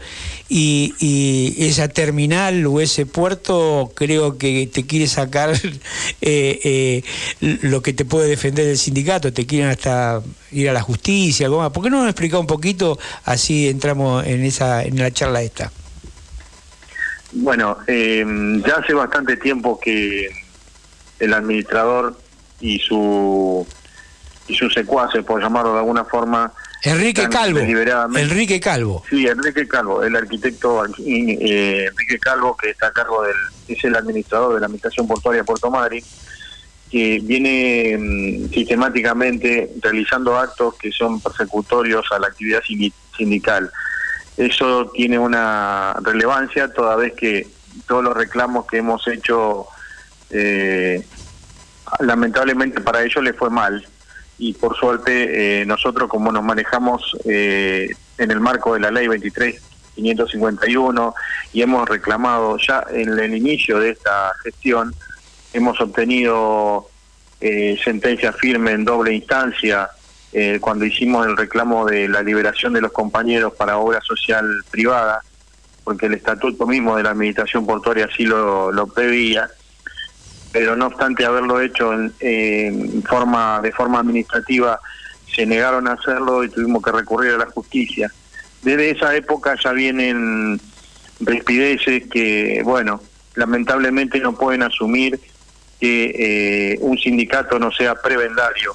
y, 0.49 0.93
y 0.99 1.65
esa 1.65 1.87
terminal 1.87 2.65
o 2.67 2.81
ese 2.81 3.05
puerto 3.05 3.91
creo 3.95 4.37
que 4.37 4.67
te 4.67 4.85
quiere 4.85 5.07
sacar 5.07 5.51
eh, 6.21 6.59
eh, 6.63 7.03
lo 7.39 7.81
que 7.81 7.93
te 7.93 8.03
puede 8.03 8.27
defender 8.27 8.67
el 8.67 8.77
sindicato, 8.77 9.31
te 9.31 9.45
quieren 9.45 9.69
hasta 9.69 10.21
ir 10.51 10.69
a 10.69 10.73
la 10.73 10.81
justicia, 10.81 11.45
algo 11.45 11.59
más. 11.59 11.71
¿Por 11.71 11.83
qué 11.83 11.89
no 11.89 11.99
nos 11.99 12.09
explica 12.09 12.39
un 12.39 12.47
poquito? 12.47 12.99
Así 13.23 13.69
entramos 13.69 14.25
en 14.25 14.43
esa 14.43 14.83
en 14.83 14.97
la 14.97 15.11
charla 15.11 15.41
esta. 15.41 15.71
Bueno, 17.33 17.77
eh, 17.87 18.25
ya 18.67 18.75
hace 18.75 18.93
bastante 18.93 19.37
tiempo 19.37 19.79
que 19.79 20.40
el 21.21 21.33
administrador 21.33 22.17
y 22.59 22.79
su 22.79 23.65
y 24.47 24.55
sus 24.55 24.73
secuaces, 24.73 25.23
por 25.23 25.41
llamarlo 25.41 25.73
de 25.73 25.79
alguna 25.79 26.03
forma, 26.03 26.51
Enrique 26.83 27.29
Calvo. 27.29 27.59
Enrique 27.59 28.59
Calvo. 28.59 29.03
Sí, 29.09 29.25
Enrique 29.27 29.67
Calvo, 29.67 30.03
el 30.03 30.15
arquitecto 30.15 30.83
eh, 30.85 31.85
Enrique 31.87 32.19
Calvo, 32.19 32.57
que 32.57 32.71
está 32.71 32.87
a 32.87 32.91
cargo 32.91 33.23
del, 33.23 33.35
es 33.67 33.83
el 33.83 33.95
administrador 33.95 34.55
de 34.55 34.59
la 34.59 34.65
Administración 34.65 35.07
Portuaria 35.07 35.41
de 35.41 35.45
Puerto 35.45 35.69
Madrid, 35.69 36.03
que 36.89 37.19
viene 37.23 37.95
mm, 37.97 38.49
sistemáticamente 38.53 39.71
realizando 39.81 40.35
actos 40.35 40.75
que 40.75 40.91
son 40.91 41.21
persecutorios 41.21 42.05
a 42.11 42.19
la 42.19 42.27
actividad 42.27 42.61
sindi- 42.67 42.91
sindical. 43.15 43.71
Eso 44.35 44.91
tiene 44.93 45.19
una 45.19 45.93
relevancia 46.01 46.73
toda 46.73 46.95
vez 46.95 47.13
que 47.13 47.47
todos 47.87 48.03
los 48.03 48.17
reclamos 48.17 48.65
que 48.65 48.77
hemos 48.77 49.07
hecho, 49.07 49.67
eh, 50.31 51.05
lamentablemente 51.99 52.81
para 52.81 53.03
ellos 53.03 53.23
les 53.23 53.35
fue 53.35 53.49
mal 53.49 53.85
y 54.37 54.53
por 54.53 54.75
suerte 54.75 55.61
eh, 55.61 55.65
nosotros 55.65 56.09
como 56.09 56.31
nos 56.31 56.43
manejamos 56.43 57.15
eh, 57.25 57.89
en 58.17 58.31
el 58.31 58.39
marco 58.39 58.73
de 58.73 58.79
la 58.79 58.91
ley 58.91 59.07
23.551 59.07 61.13
y 61.53 61.61
hemos 61.61 61.87
reclamado 61.87 62.57
ya 62.57 62.85
en 62.91 63.19
el 63.19 63.35
inicio 63.35 63.79
de 63.79 63.91
esta 63.91 64.33
gestión, 64.43 64.95
hemos 65.53 65.79
obtenido 65.81 66.89
eh, 67.39 67.79
sentencia 67.83 68.33
firme 68.33 68.71
en 68.71 68.85
doble 68.85 69.13
instancia 69.13 69.89
eh, 70.33 70.59
cuando 70.61 70.85
hicimos 70.85 71.27
el 71.27 71.35
reclamo 71.35 71.85
de 71.85 72.07
la 72.07 72.23
liberación 72.23 72.73
de 72.73 72.81
los 72.81 72.91
compañeros 72.91 73.53
para 73.53 73.77
obra 73.77 73.99
social 74.01 74.63
privada, 74.69 75.21
porque 75.83 76.05
el 76.05 76.13
estatuto 76.13 76.65
mismo 76.65 76.95
de 76.95 77.03
la 77.03 77.11
administración 77.11 77.65
portuaria 77.65 78.05
así 78.05 78.23
lo, 78.23 78.71
lo 78.71 78.87
preveía 78.87 79.49
pero 80.51 80.75
no 80.75 80.87
obstante 80.87 81.25
haberlo 81.25 81.61
hecho 81.61 81.91
de 81.91 83.03
forma 83.07 83.61
administrativa 83.99 84.79
se 85.33 85.45
negaron 85.45 85.87
a 85.87 85.93
hacerlo 85.93 86.43
y 86.43 86.49
tuvimos 86.49 86.83
que 86.83 86.91
recurrir 86.91 87.33
a 87.33 87.37
la 87.37 87.45
justicia 87.47 88.11
desde 88.61 88.91
esa 88.91 89.15
época 89.15 89.55
ya 89.63 89.71
vienen 89.71 90.59
rispideces 91.19 92.07
que 92.09 92.61
bueno 92.63 93.01
lamentablemente 93.35 94.19
no 94.19 94.35
pueden 94.35 94.63
asumir 94.63 95.19
que 95.79 96.73
eh, 96.73 96.77
un 96.81 96.97
sindicato 96.97 97.57
no 97.57 97.71
sea 97.71 97.95
prebendario 97.95 98.73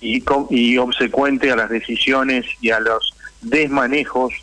y, 0.00 0.22
y 0.50 0.78
obsecuente 0.78 1.50
a 1.50 1.56
las 1.56 1.70
decisiones 1.70 2.46
y 2.60 2.70
a 2.70 2.80
los 2.80 3.14
desmanejos 3.40 4.34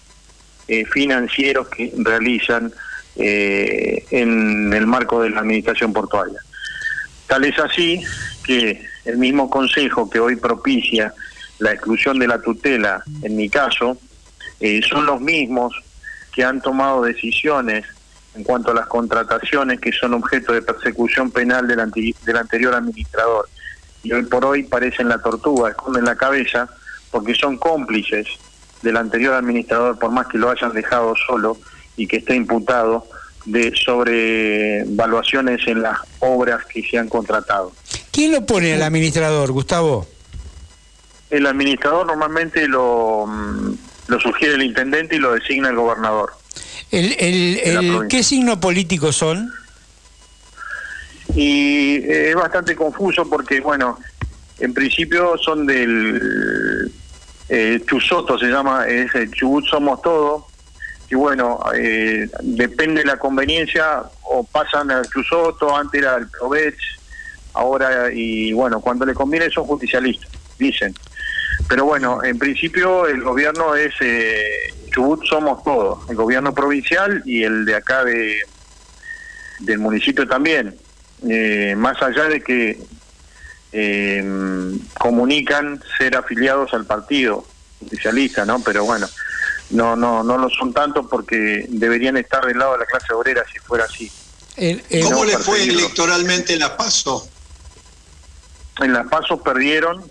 eh, 0.67 0.85
financieros 0.85 1.67
que 1.69 1.93
realizan 1.97 2.73
eh, 3.15 4.05
en 4.11 4.73
el 4.73 4.87
marco 4.87 5.21
de 5.21 5.29
la 5.29 5.41
administración 5.41 5.93
portuaria. 5.93 6.39
Tal 7.27 7.45
es 7.45 7.57
así 7.59 8.03
que 8.43 8.85
el 9.05 9.17
mismo 9.17 9.49
Consejo 9.49 10.09
que 10.09 10.19
hoy 10.19 10.35
propicia 10.35 11.13
la 11.59 11.71
exclusión 11.71 12.19
de 12.19 12.27
la 12.27 12.41
tutela, 12.41 13.03
en 13.21 13.35
mi 13.35 13.49
caso, 13.49 13.97
eh, 14.59 14.81
son 14.87 15.05
los 15.05 15.21
mismos 15.21 15.73
que 16.33 16.43
han 16.43 16.61
tomado 16.61 17.03
decisiones 17.03 17.85
en 18.35 18.43
cuanto 18.43 18.71
a 18.71 18.73
las 18.73 18.87
contrataciones 18.87 19.79
que 19.79 19.91
son 19.91 20.13
objeto 20.13 20.51
de 20.51 20.61
persecución 20.61 21.31
penal 21.31 21.67
del, 21.67 22.13
del 22.25 22.37
anterior 22.37 22.73
administrador. 22.73 23.47
Y 24.03 24.11
hoy 24.11 24.23
por 24.23 24.45
hoy 24.45 24.63
parecen 24.63 25.07
la 25.07 25.19
tortuga, 25.19 25.69
esconden 25.69 26.05
la 26.05 26.15
cabeza, 26.15 26.69
porque 27.11 27.33
son 27.33 27.57
cómplices 27.57 28.27
del 28.81 28.97
anterior 28.97 29.33
administrador, 29.33 29.97
por 29.97 30.11
más 30.11 30.27
que 30.27 30.37
lo 30.37 30.49
hayan 30.49 30.73
dejado 30.73 31.15
solo 31.27 31.57
y 31.95 32.07
que 32.07 32.17
esté 32.17 32.35
imputado 32.35 33.07
de 33.45 33.73
sobrevaluaciones 33.75 35.61
en 35.67 35.81
las 35.81 35.99
obras 36.19 36.65
que 36.65 36.83
se 36.83 36.97
han 36.97 37.07
contratado. 37.07 37.71
¿Quién 38.11 38.31
lo 38.31 38.45
pone 38.45 38.73
al 38.73 38.81
administrador, 38.81 39.51
Gustavo? 39.51 40.07
El 41.29 41.45
administrador 41.45 42.07
normalmente 42.07 42.67
lo, 42.67 43.25
mm, 43.27 43.73
lo 44.07 44.19
sugiere 44.19 44.55
el 44.55 44.63
intendente 44.63 45.15
y 45.15 45.19
lo 45.19 45.33
designa 45.33 45.69
el 45.69 45.75
gobernador. 45.75 46.31
El, 46.91 47.15
el-. 47.19 48.07
¿Qué 48.09 48.23
signo 48.23 48.59
político 48.59 49.11
son? 49.11 49.51
Y 51.35 51.97
eh, 51.97 52.29
es 52.29 52.35
bastante 52.35 52.75
confuso 52.75 53.27
porque, 53.29 53.59
bueno, 53.59 53.99
en 54.59 54.73
principio 54.73 55.37
son 55.37 55.65
del 55.65 56.91
eh, 57.49 57.81
Chusoto, 57.85 58.37
se 58.37 58.47
llama, 58.47 58.87
es 58.87 59.13
el 59.15 59.31
Chubut 59.31 59.65
Somos 59.65 60.01
Todo. 60.01 60.47
Y 61.09 61.15
bueno, 61.15 61.59
eh, 61.75 62.27
depende 62.41 63.01
de 63.01 63.07
la 63.07 63.17
conveniencia, 63.17 64.03
o 64.23 64.43
pasan 64.43 64.89
al 64.91 65.07
Chusoto, 65.09 65.75
antes 65.75 66.01
era 66.01 66.15
el 66.15 66.27
Provech, 66.29 66.77
ahora, 67.53 68.11
y 68.11 68.53
bueno, 68.53 68.81
cuando 68.81 69.05
le 69.05 69.13
conviene 69.13 69.49
son 69.49 69.65
justicialistas, 69.65 70.29
dicen. 70.57 70.95
Pero 71.67 71.85
bueno, 71.85 72.23
en 72.23 72.37
principio 72.37 73.07
el 73.07 73.21
gobierno 73.21 73.75
es 73.75 73.93
eh, 74.01 74.73
Chubut 74.91 75.25
Somos 75.25 75.63
Todo, 75.63 76.01
el 76.09 76.15
gobierno 76.15 76.53
provincial 76.53 77.21
y 77.25 77.43
el 77.43 77.65
de 77.65 77.75
acá 77.75 78.03
de 78.03 78.39
del 79.59 79.79
municipio 79.79 80.27
también. 80.27 80.75
Eh, 81.27 81.75
más 81.77 82.01
allá 82.01 82.25
de 82.25 82.41
que 82.41 82.77
eh, 83.71 84.77
comunican 84.99 85.81
ser 85.97 86.15
afiliados 86.15 86.73
al 86.73 86.85
partido 86.85 87.45
socialista, 87.89 88.45
¿no? 88.45 88.61
Pero 88.61 88.85
bueno, 88.85 89.07
no 89.71 89.95
no 89.95 90.23
no 90.23 90.37
lo 90.37 90.49
son 90.49 90.73
tanto 90.73 91.07
porque 91.07 91.65
deberían 91.69 92.17
estar 92.17 92.45
del 92.45 92.57
lado 92.57 92.73
de 92.73 92.79
la 92.79 92.85
clase 92.85 93.13
obrera 93.13 93.43
si 93.51 93.59
fuera 93.59 93.85
así. 93.85 94.11
¿Cómo 95.03 95.09
No 95.09 95.25
le 95.25 95.37
fue 95.37 95.63
electoralmente 95.63 96.53
en 96.53 96.59
la 96.59 96.77
PASO? 96.77 97.27
En 98.79 98.93
las 98.93 99.07
pasos 99.07 99.41
perdieron, 99.41 100.09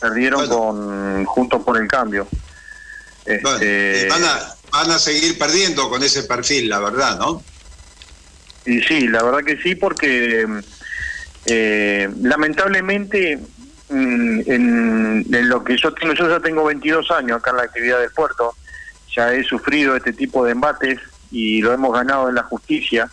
perdieron 0.00 0.48
con 0.48 1.24
junto 1.24 1.64
por 1.64 1.80
el 1.80 1.88
cambio. 1.88 2.28
Este, 3.24 4.08
van, 4.08 4.24
a, 4.24 4.54
van 4.70 4.90
a 4.90 4.98
seguir 4.98 5.38
perdiendo 5.38 5.88
con 5.90 6.02
ese 6.02 6.22
perfil, 6.22 6.68
la 6.68 6.78
verdad, 6.78 7.18
¿no? 7.18 7.42
Y 8.64 8.80
sí, 8.82 9.08
la 9.08 9.22
verdad 9.22 9.44
que 9.44 9.58
sí, 9.58 9.74
porque 9.74 10.46
eh, 11.46 12.08
lamentablemente 12.20 13.38
en, 13.90 15.24
en 15.32 15.48
lo 15.48 15.64
que 15.64 15.76
yo 15.76 15.92
tengo, 15.94 16.14
yo 16.14 16.28
ya 16.28 16.40
tengo 16.40 16.64
22 16.64 17.10
años 17.10 17.38
acá 17.38 17.50
en 17.50 17.56
la 17.56 17.62
actividad 17.64 18.00
del 18.00 18.10
puerto, 18.10 18.54
ya 19.14 19.32
he 19.32 19.42
sufrido 19.44 19.96
este 19.96 20.12
tipo 20.12 20.44
de 20.44 20.52
embates 20.52 20.98
y 21.30 21.60
lo 21.62 21.72
hemos 21.72 21.92
ganado 21.92 22.28
en 22.28 22.34
la 22.34 22.42
justicia. 22.44 23.10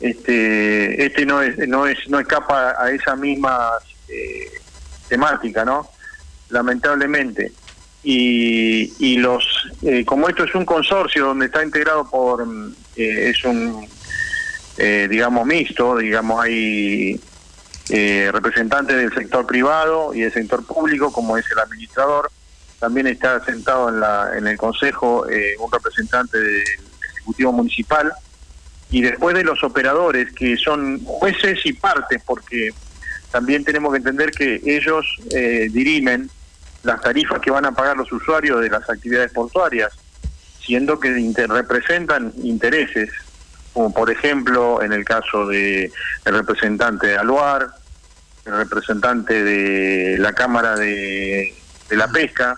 Este, 0.00 1.04
este 1.04 1.24
no 1.24 1.40
es, 1.40 1.56
no 1.68 1.86
es, 1.86 1.98
no 2.08 2.18
escapa 2.18 2.74
a 2.78 2.90
esa 2.90 3.16
misma 3.16 3.70
eh, 4.08 4.50
temática, 5.08 5.64
¿no? 5.64 5.88
Lamentablemente. 6.50 7.52
Y, 8.02 8.92
y 8.98 9.16
los, 9.16 9.46
eh, 9.82 10.04
como 10.04 10.28
esto 10.28 10.44
es 10.44 10.54
un 10.54 10.66
consorcio 10.66 11.26
donde 11.26 11.46
está 11.46 11.64
integrado 11.64 12.08
por, 12.10 12.44
mm, 12.44 12.74
eh, 12.96 13.30
es 13.30 13.44
un 13.44 13.88
eh, 14.76 15.06
digamos, 15.08 15.46
mixto, 15.46 15.98
digamos, 15.98 16.42
hay 16.42 17.20
eh, 17.88 18.32
del 18.86 19.14
sector 19.14 19.46
privado 19.46 20.14
y 20.14 20.20
del 20.20 20.32
sector 20.32 20.64
público, 20.64 21.12
como 21.12 21.36
es 21.36 21.44
el 21.50 21.58
administrador. 21.58 22.30
También 22.78 23.06
está 23.06 23.44
sentado 23.44 23.88
en, 23.88 24.00
la, 24.00 24.36
en 24.36 24.46
el 24.46 24.56
Consejo 24.56 25.28
eh, 25.28 25.54
un 25.58 25.70
representante 25.70 26.38
del 26.38 26.64
Ejecutivo 27.14 27.52
Municipal. 27.52 28.12
Y 28.90 29.02
después 29.02 29.34
de 29.34 29.44
los 29.44 29.62
operadores, 29.64 30.32
que 30.32 30.56
son 30.56 31.02
jueces 31.04 31.58
y 31.64 31.72
partes, 31.72 32.22
porque 32.24 32.70
también 33.30 33.64
tenemos 33.64 33.92
que 33.92 33.98
entender 33.98 34.30
que 34.30 34.60
ellos 34.64 35.06
eh, 35.32 35.68
dirimen 35.70 36.30
las 36.82 37.00
tarifas 37.00 37.40
que 37.40 37.50
van 37.50 37.64
a 37.64 37.72
pagar 37.72 37.96
los 37.96 38.12
usuarios 38.12 38.60
de 38.60 38.68
las 38.68 38.88
actividades 38.88 39.32
portuarias, 39.32 39.92
siendo 40.60 41.00
que 41.00 41.10
representan 41.48 42.32
intereses 42.42 43.10
como 43.74 43.92
por 43.92 44.10
ejemplo 44.10 44.80
en 44.82 44.92
el 44.92 45.04
caso 45.04 45.46
de 45.48 45.92
el 46.24 46.34
representante 46.34 47.08
de 47.08 47.18
Aluar, 47.18 47.68
el 48.46 48.56
representante 48.56 49.42
de 49.42 50.16
la 50.18 50.32
Cámara 50.32 50.76
de, 50.76 51.54
de 51.90 51.96
la 51.96 52.08
Pesca. 52.08 52.56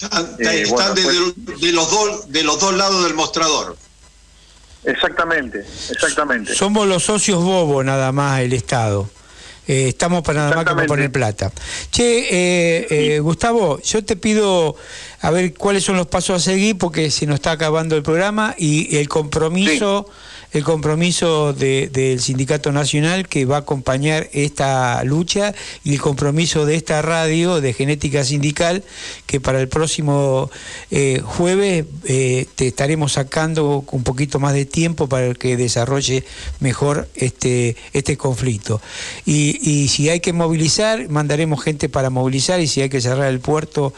Están, 0.00 0.24
Eh, 0.40 0.62
están 0.62 0.70
bueno, 0.70 0.94
de, 0.94 1.02
pues- 1.02 1.60
de 1.60 1.72
los 1.72 1.90
dos, 1.90 2.32
de 2.32 2.42
los 2.42 2.58
dos 2.58 2.74
lados 2.74 3.04
del 3.04 3.14
mostrador. 3.14 3.76
Exactamente, 4.84 5.60
exactamente. 5.90 6.54
Somos 6.56 6.88
los 6.88 7.04
socios 7.04 7.40
bobo 7.44 7.84
nada 7.84 8.10
más 8.10 8.40
el 8.40 8.52
Estado. 8.52 9.08
Eh, 9.68 9.88
estamos 9.88 10.22
para 10.22 10.40
nada 10.40 10.56
más 10.56 10.64
que 10.64 10.74
para 10.74 10.86
poner 10.86 11.12
plata. 11.12 11.52
Che, 11.90 12.26
eh, 12.30 12.86
eh, 12.90 13.20
Gustavo, 13.20 13.80
yo 13.80 14.04
te 14.04 14.16
pido 14.16 14.74
a 15.20 15.30
ver 15.30 15.54
cuáles 15.54 15.84
son 15.84 15.96
los 15.96 16.08
pasos 16.08 16.36
a 16.36 16.40
seguir 16.40 16.76
porque 16.78 17.10
se 17.10 17.26
nos 17.26 17.36
está 17.36 17.52
acabando 17.52 17.96
el 17.96 18.02
programa 18.02 18.56
y 18.58 18.96
el 18.96 19.08
compromiso, 19.08 20.06
el 20.52 20.64
compromiso 20.64 21.52
de- 21.52 21.88
del 21.92 22.20
Sindicato 22.20 22.72
Nacional 22.72 23.28
que 23.28 23.44
va 23.44 23.56
a 23.56 23.60
acompañar 23.60 24.28
esta 24.32 25.02
lucha 25.04 25.54
y 25.84 25.94
el 25.94 26.00
compromiso 26.00 26.66
de 26.66 26.76
esta 26.76 27.02
radio 27.02 27.60
de 27.60 27.72
genética 27.72 28.24
sindical 28.24 28.82
que 29.26 29.40
para 29.40 29.60
el 29.60 29.68
próximo 29.68 30.50
eh, 30.90 31.20
jueves 31.24 31.84
eh, 32.04 32.46
te 32.54 32.66
estaremos 32.68 33.12
sacando 33.12 33.84
un 33.90 34.02
poquito 34.02 34.38
más 34.40 34.52
de 34.54 34.64
tiempo 34.66 35.08
para 35.08 35.34
que 35.34 35.56
desarrolle 35.56 36.24
mejor 36.60 37.08
este, 37.14 37.76
este 37.92 38.16
conflicto. 38.16 38.80
Y 39.24 39.88
si 39.88 40.08
hay 40.08 40.20
que 40.20 40.32
movilizar, 40.32 41.08
mandaremos 41.08 41.62
gente 41.62 41.88
para 41.88 42.10
movilizar 42.10 42.60
y 42.60 42.66
si 42.66 42.80
hay 42.80 42.88
que 42.88 43.00
cerrar 43.00 43.28
el 43.28 43.40
puerto 43.40 43.92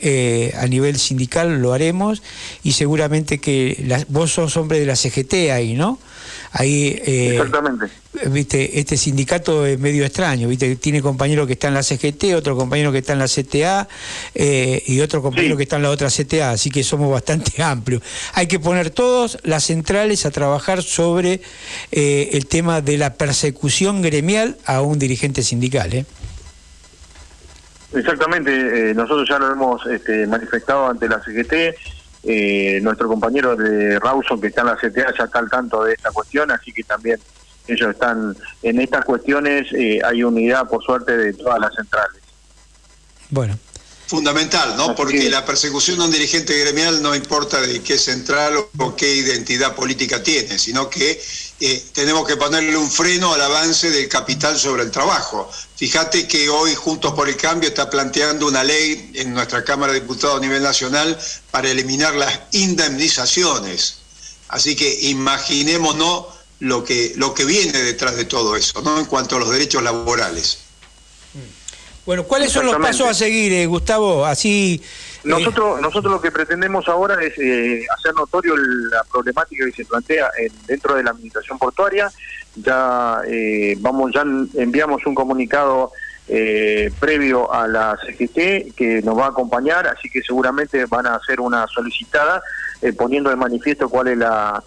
eh, 0.00 0.52
a 0.56 0.66
nivel 0.66 0.98
sindical, 0.98 1.60
lo 1.60 1.72
haremos. 1.72 2.22
Y 2.62 2.72
seguramente 2.72 3.38
que 3.38 3.82
la- 3.86 4.04
vos 4.08 4.32
sos 4.32 4.56
hombre 4.56 4.80
de 4.80 4.86
la 4.86 4.96
CGT 4.96 5.50
ahí, 5.52 5.74
¿no? 5.74 5.98
Ahí, 6.50 6.98
eh, 7.04 7.32
Exactamente. 7.34 7.86
viste, 8.30 8.80
este 8.80 8.96
sindicato 8.96 9.66
es 9.66 9.78
medio 9.78 10.04
extraño, 10.06 10.48
viste, 10.48 10.76
tiene 10.76 11.02
compañeros 11.02 11.46
que 11.46 11.52
están 11.52 11.68
en 11.68 11.74
la 11.74 11.82
CGT, 11.82 12.34
otro 12.34 12.56
compañero 12.56 12.90
que 12.90 12.98
está 12.98 13.12
en 13.12 13.18
la 13.18 13.28
CTA 13.28 13.86
eh, 14.34 14.82
y 14.86 15.00
otro 15.00 15.20
compañero 15.20 15.58
que 15.58 15.64
está 15.64 15.76
en 15.76 15.82
la 15.82 15.90
otra 15.90 16.08
CTA, 16.08 16.52
así 16.52 16.70
que 16.70 16.82
somos 16.84 17.10
bastante 17.12 17.62
amplios. 17.62 18.02
Hay 18.32 18.46
que 18.46 18.58
poner 18.58 18.88
todos 18.88 19.38
las 19.42 19.64
centrales 19.64 20.24
a 20.24 20.30
trabajar 20.30 20.82
sobre 20.82 21.42
eh, 21.92 22.30
el 22.32 22.46
tema 22.46 22.80
de 22.80 22.96
la 22.96 23.14
persecución 23.14 24.00
gremial 24.00 24.56
a 24.64 24.80
un 24.80 24.98
dirigente 24.98 25.42
sindical. 25.42 25.92
¿eh? 25.92 26.06
Exactamente, 27.92 28.90
eh, 28.90 28.94
nosotros 28.94 29.26
ya 29.28 29.38
lo 29.38 29.50
hemos 29.50 29.86
este, 29.86 30.26
manifestado 30.26 30.88
ante 30.88 31.08
la 31.08 31.22
CGT. 31.22 31.74
eh, 32.24 32.80
nuestro 32.82 33.08
compañero 33.08 33.56
de 33.56 33.98
Rawson, 34.00 34.40
que 34.40 34.48
está 34.48 34.62
en 34.62 34.66
la 34.66 34.76
CTA, 34.76 35.14
ya 35.16 35.24
está 35.24 35.38
al 35.38 35.48
tanto 35.48 35.84
de 35.84 35.94
esta 35.94 36.10
cuestión, 36.10 36.50
así 36.50 36.72
que 36.72 36.82
también 36.82 37.18
ellos 37.66 37.90
están 37.90 38.36
en 38.62 38.80
estas 38.80 39.04
cuestiones. 39.04 39.68
eh, 39.72 40.00
hay 40.04 40.22
unidad, 40.24 40.68
por 40.68 40.82
suerte, 40.82 41.16
de 41.16 41.32
todas 41.32 41.60
las 41.60 41.74
centrales. 41.74 42.20
Bueno. 43.30 43.58
Fundamental, 44.08 44.74
¿no? 44.76 44.94
Porque 44.94 45.28
la 45.28 45.44
persecución 45.44 46.00
a 46.00 46.06
un 46.06 46.10
dirigente 46.10 46.58
gremial 46.58 47.02
no 47.02 47.14
importa 47.14 47.60
de 47.60 47.82
qué 47.82 47.98
central 47.98 48.54
o 48.78 48.96
qué 48.96 49.16
identidad 49.16 49.74
política 49.74 50.22
tiene, 50.22 50.58
sino 50.58 50.88
que 50.88 51.20
eh, 51.60 51.84
tenemos 51.92 52.26
que 52.26 52.36
ponerle 52.36 52.76
un 52.76 52.90
freno 52.90 53.32
al 53.34 53.40
avance 53.40 53.90
del 53.90 54.08
capital 54.08 54.56
sobre 54.56 54.84
el 54.84 54.92
trabajo. 54.92 55.50
Fíjate 55.76 56.28
que 56.28 56.48
hoy 56.48 56.74
Juntos 56.76 57.14
por 57.14 57.28
el 57.28 57.36
Cambio 57.36 57.68
está 57.68 57.90
planteando 57.90 58.46
una 58.46 58.62
ley 58.62 59.10
en 59.14 59.34
nuestra 59.34 59.64
Cámara 59.64 59.92
de 59.92 60.00
Diputados 60.00 60.38
a 60.38 60.40
nivel 60.40 60.62
nacional 60.62 61.18
para 61.50 61.68
eliminar 61.68 62.14
las 62.14 62.40
indemnizaciones. 62.52 63.98
Así 64.48 64.76
que 64.76 65.00
imaginémonos 65.02 66.26
lo 66.60 66.84
que, 66.84 67.12
lo 67.16 67.34
que 67.34 67.44
viene 67.44 67.82
detrás 67.82 68.16
de 68.16 68.24
todo 68.24 68.54
eso, 68.54 68.80
¿no? 68.82 68.98
En 68.98 69.06
cuanto 69.06 69.36
a 69.36 69.38
los 69.40 69.50
derechos 69.50 69.82
laborales. 69.82 70.58
Bueno, 72.06 72.24
¿cuáles 72.24 72.52
son 72.52 72.66
los 72.66 72.76
pasos 72.76 73.08
a 73.08 73.14
seguir, 73.14 73.52
eh, 73.52 73.66
Gustavo? 73.66 74.24
Así. 74.24 74.80
Nosotros, 75.28 75.80
nosotros 75.80 76.12
lo 76.12 76.20
que 76.20 76.30
pretendemos 76.30 76.88
ahora 76.88 77.22
es 77.22 77.34
eh, 77.38 77.84
hacer 77.96 78.14
notorio 78.14 78.56
la 78.56 79.04
problemática 79.04 79.64
que 79.66 79.72
se 79.72 79.84
plantea 79.84 80.30
en- 80.38 80.52
dentro 80.66 80.94
de 80.94 81.02
la 81.02 81.10
administración 81.10 81.58
portuaria. 81.58 82.10
Ya 82.56 83.20
eh, 83.26 83.76
vamos, 83.80 84.12
ya 84.14 84.22
enviamos 84.54 85.04
un 85.06 85.14
comunicado 85.14 85.92
eh, 86.28 86.90
previo 87.00 87.52
a 87.52 87.66
la 87.68 87.96
CGT 88.04 88.74
que 88.76 89.00
nos 89.04 89.16
va 89.16 89.26
a 89.26 89.28
acompañar, 89.30 89.86
así 89.86 90.10
que 90.10 90.20
seguramente 90.22 90.84
van 90.86 91.06
a 91.06 91.14
hacer 91.14 91.40
una 91.40 91.66
solicitada 91.68 92.42
eh, 92.82 92.92
poniendo 92.92 93.30
de 93.30 93.36
manifiesto 93.36 93.88
cuál 93.88 94.08
es 94.08 94.18
la, 94.18 94.62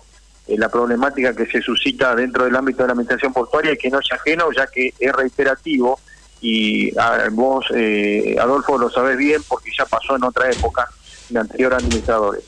eh, 0.48 0.58
la 0.58 0.70
problemática 0.70 1.36
que 1.36 1.46
se 1.46 1.62
suscita 1.62 2.16
dentro 2.16 2.46
del 2.46 2.56
ámbito 2.56 2.84
de 2.84 2.88
la 2.88 2.94
administración 2.94 3.32
portuaria 3.34 3.74
y 3.74 3.78
que 3.78 3.90
no 3.92 4.00
es 4.00 4.12
ajeno, 4.12 4.52
ya 4.52 4.68
que 4.68 4.94
es 5.00 5.12
reiterativo 5.14 6.00
y 6.42 6.92
vos, 7.32 7.66
eh, 7.76 8.36
Adolfo, 8.40 8.78
lo 8.78 8.90
sabés 8.90 9.18
bien 9.18 9.44
porque 9.48 9.70
ya 9.78 9.86
pasó 9.86 10.16
en 10.16 10.24
otra 10.24 10.52
época 10.52 10.90
de 11.30 11.40
anteriores 11.40 11.78
administradores. 11.78 12.44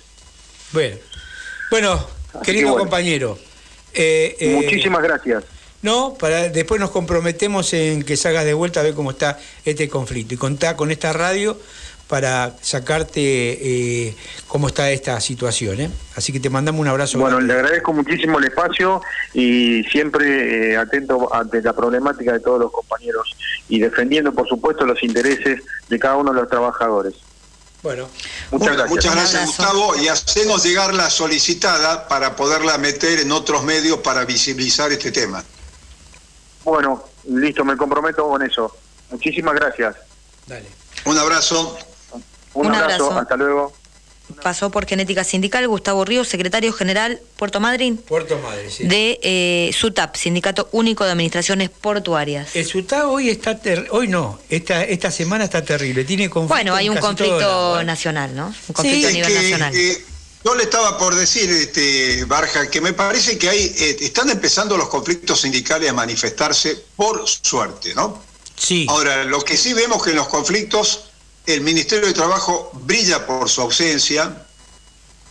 Bueno, 0.72 0.98
bueno 1.70 2.08
Así 2.34 2.46
querido 2.46 2.66
que 2.68 2.72
bueno. 2.72 2.84
compañero. 2.84 3.38
eh, 3.94 4.36
eh, 4.40 4.56
Muchísimas 4.56 5.04
gracias. 5.04 5.44
No, 5.84 6.16
para 6.18 6.50
después 6.50 6.80
nos 6.80 6.92
comprometemos 6.92 7.74
en 7.74 8.04
que 8.04 8.16
salgas 8.18 8.46
de 8.46 8.54
vuelta 8.54 8.80
a 8.80 8.84
ver 8.84 8.94
cómo 8.94 9.12
está 9.12 9.38
este 9.66 9.90
conflicto 9.90 10.34
y 10.34 10.38
contá 10.38 10.76
con 10.78 10.92
esta 10.92 11.12
radio 11.12 11.60
para 12.14 12.54
sacarte 12.62 13.22
eh, 13.22 14.16
cómo 14.48 14.68
está 14.68 14.92
esta 14.92 15.20
situación. 15.20 15.82
¿eh? 15.82 15.90
Así 16.16 16.32
que 16.32 16.40
te 16.40 16.48
mandamos 16.48 16.80
un 16.80 16.88
abrazo. 16.88 17.18
Bueno, 17.18 17.38
grande. 17.38 17.52
le 17.52 17.60
agradezco 17.60 17.92
muchísimo 17.92 18.38
el 18.38 18.46
espacio 18.46 19.02
y 19.34 19.84
siempre 19.86 20.74
eh, 20.74 20.78
atento 20.78 21.34
ante 21.34 21.60
la 21.64 21.74
problemática 21.74 22.34
de 22.34 22.40
todos 22.40 22.60
los 22.60 22.72
compañeros 22.72 23.36
y 23.68 23.80
defendiendo, 23.80 24.32
por 24.32 24.48
supuesto, 24.48 24.86
los 24.86 25.02
intereses 25.02 25.64
de 25.90 25.98
cada 25.98 26.18
uno 26.18 26.32
de 26.34 26.42
los 26.42 26.50
trabajadores. 26.52 27.16
Bueno, 27.82 28.08
muchas 28.52 28.74
gracias. 28.78 28.90
Muchas 28.92 29.16
gracias, 29.16 29.46
Gustavo, 29.48 29.96
y 29.98 30.08
hacenos 30.08 30.64
llegar 30.64 30.94
la 30.94 31.10
solicitada 31.10 32.08
para 32.08 32.36
poderla 32.36 32.78
meter 32.78 33.22
en 33.22 33.32
otros 33.32 33.64
medios 33.64 33.98
para 33.98 34.24
visibilizar 34.24 34.92
este 34.92 35.12
tema. 35.12 35.44
Bueno, 36.64 37.06
listo, 37.28 37.66
me 37.66 37.76
comprometo 37.76 38.30
con 38.30 38.44
eso. 38.44 38.78
Muchísimas 39.10 39.56
gracias. 39.56 39.96
Un 41.06 41.18
abrazo. 41.18 41.76
Un, 42.54 42.68
Un 42.68 42.76
abrazo. 42.76 43.06
abrazo. 43.06 43.20
hasta 43.22 43.36
luego. 43.36 43.74
Pasó 44.42 44.72
por 44.72 44.86
Genética 44.88 45.24
Sindical 45.24 45.68
Gustavo 45.68 46.06
Ríos, 46.06 46.28
secretario 46.30 46.72
general 46.74 47.20
Puerto 47.36 47.60
Madryn 47.60 47.98
Puerto 47.98 48.40
Madre, 48.40 48.72
sí. 48.72 48.86
de 48.86 49.20
eh, 49.22 49.72
SUTAP, 49.78 50.16
Sindicato 50.16 50.70
Único 50.72 51.04
de 51.04 51.12
Administraciones 51.12 51.70
Portuarias. 51.70 52.56
El 52.56 52.66
SUTA 52.66 53.08
hoy 53.10 53.30
está 53.30 53.60
ter- 53.60 53.88
hoy 53.92 54.08
no, 54.08 54.40
esta 54.50 54.84
esta 54.86 55.12
semana 55.12 55.44
está 55.44 55.64
terrible, 55.64 56.04
tiene 56.06 56.30
conflicto. 56.30 56.56
Bueno, 56.56 56.74
hay 56.74 56.90
un 56.90 56.98
conflicto 56.98 57.84
nacional, 57.84 58.34
¿no? 58.34 58.48
Un 58.70 58.74
conflicto 58.74 59.08
a 59.10 59.12
nivel 59.12 59.28
que, 59.28 59.36
nacional. 59.36 59.76
eh, 59.76 60.04
yo 60.44 60.56
le 60.56 60.64
estaba 60.64 60.98
por 60.98 61.16
decir, 61.16 61.50
este, 61.52 62.24
Barja, 62.26 62.70
que 62.70 62.82
me 62.82 62.94
parece 62.94 63.38
que 63.38 63.50
hay, 63.50 63.60
eh, 63.78 63.98
están 64.02 64.30
empezando 64.30 64.78
los 64.78 64.88
conflictos 64.88 65.42
sindicales 65.42 65.90
a 65.90 65.94
manifestarse 65.94 66.78
por 66.96 67.28
suerte, 67.28 67.94
¿no? 67.94 68.22
Sí. 68.56 68.86
Ahora, 68.90 69.26
lo 69.26 69.42
que 69.42 69.58
sí 69.58 69.74
vemos 69.74 70.02
que 70.04 70.12
en 70.12 70.16
los 70.16 70.28
conflictos 70.28 71.12
el 71.46 71.62
Ministerio 71.62 72.08
de 72.08 72.14
Trabajo 72.14 72.72
brilla 72.86 73.26
por 73.26 73.50
su 73.50 73.62
ausencia. 73.62 74.46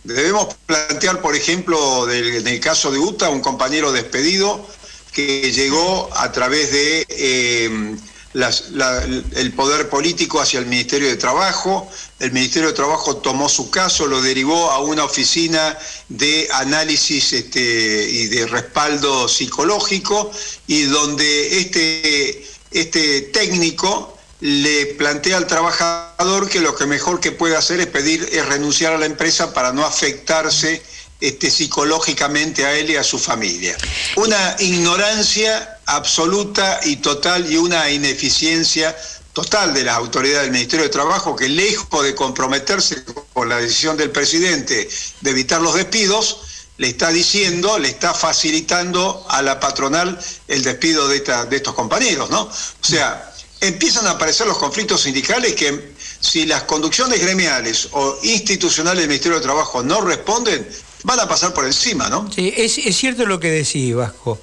Debemos 0.03 0.53
plantear, 0.65 1.21
por 1.21 1.35
ejemplo, 1.35 2.05
del- 2.05 2.35
en 2.35 2.47
el 2.47 2.59
caso 2.59 2.91
de 2.91 2.99
UTA, 2.99 3.29
un 3.29 3.41
compañero 3.41 3.91
despedido 3.91 4.65
que 5.11 5.51
llegó 5.51 6.09
a 6.15 6.31
través 6.31 6.71
de 6.71 7.97
la- 8.33 9.03
el 9.35 9.53
poder 9.53 9.89
político 9.89 10.41
hacia 10.41 10.59
el 10.59 10.65
Ministerio 10.65 11.07
de 11.07 11.17
Trabajo. 11.17 11.87
El 12.19 12.31
Ministerio 12.31 12.69
de 12.69 12.73
Trabajo 12.73 13.17
tomó 13.17 13.47
su 13.47 13.69
caso, 13.69 14.07
lo 14.07 14.21
derivó 14.21 14.71
a 14.71 14.79
una 14.79 15.03
oficina 15.05 15.77
de 16.09 16.49
análisis 16.51 17.31
este, 17.33 17.61
y 18.09 18.27
de 18.27 18.47
respaldo 18.47 19.29
psicológico 19.29 20.31
y 20.65 20.83
donde 20.83 21.59
este, 21.59 22.43
este 22.71 23.21
técnico 23.21 24.12
le 24.43 24.87
plantea 24.97 25.37
al 25.37 25.47
trabajador 25.47 26.49
que 26.49 26.59
lo 26.59 26.75
que 26.75 26.85
mejor 26.85 27.21
que 27.21 27.31
puede 27.31 27.55
hacer 27.55 27.79
es 27.79 27.87
pedir 27.87 28.27
es 28.29 28.45
renunciar 28.45 28.91
a 28.91 28.97
la 28.97 29.05
empresa 29.05 29.53
para 29.53 29.71
no 29.71 29.85
afectarse 29.85 30.83
este, 31.21 31.49
psicológicamente 31.49 32.65
a 32.65 32.73
él 32.73 32.89
y 32.89 32.97
a 32.97 33.05
su 33.05 33.17
familia. 33.17 33.77
Una 34.17 34.57
ignorancia 34.59 35.79
absoluta 35.85 36.81
y 36.83 36.97
total 36.97 37.49
y 37.49 37.55
una 37.55 37.89
ineficiencia 37.89 38.93
total 39.31 39.73
de 39.73 39.85
las 39.85 39.95
autoridades 39.95 40.41
del 40.41 40.51
Ministerio 40.51 40.83
de 40.83 40.91
Trabajo 40.91 41.37
que 41.37 41.47
lejos 41.47 42.03
de 42.03 42.13
comprometerse 42.13 43.01
con 43.31 43.47
la 43.47 43.59
decisión 43.59 43.95
del 43.95 44.11
presidente 44.11 44.89
de 45.21 45.29
evitar 45.29 45.61
los 45.61 45.75
despidos, 45.75 46.41
le 46.75 46.89
está 46.89 47.11
diciendo, 47.11 47.79
le 47.79 47.87
está 47.87 48.13
facilitando 48.13 49.25
a 49.29 49.41
la 49.41 49.61
patronal 49.61 50.19
el 50.49 50.63
despido 50.63 51.07
de, 51.07 51.21
de 51.21 51.55
estos 51.55 51.75
compañeros, 51.75 52.29
¿no? 52.29 52.41
O 52.41 52.51
sea, 52.81 53.32
empiezan 53.63 54.05
a 54.07 54.11
aparecer 54.11 54.45
los 54.45 54.57
conflictos 54.57 55.01
sindicales 55.01 55.53
que 55.53 55.93
si 56.19 56.45
las 56.45 56.63
conducciones 56.63 57.21
gremiales 57.21 57.89
o 57.91 58.17
institucionales 58.23 59.01
del 59.01 59.09
Ministerio 59.09 59.37
de 59.37 59.43
Trabajo 59.43 59.81
no 59.83 60.01
responden, 60.01 60.67
van 61.03 61.19
a 61.19 61.27
pasar 61.27 61.53
por 61.53 61.65
encima, 61.65 62.09
¿no? 62.09 62.31
Sí, 62.31 62.53
es, 62.55 62.73
cierto 62.95 63.25
lo 63.25 63.39
que 63.39 63.51
decís, 63.51 63.95
Vasco. 63.95 64.39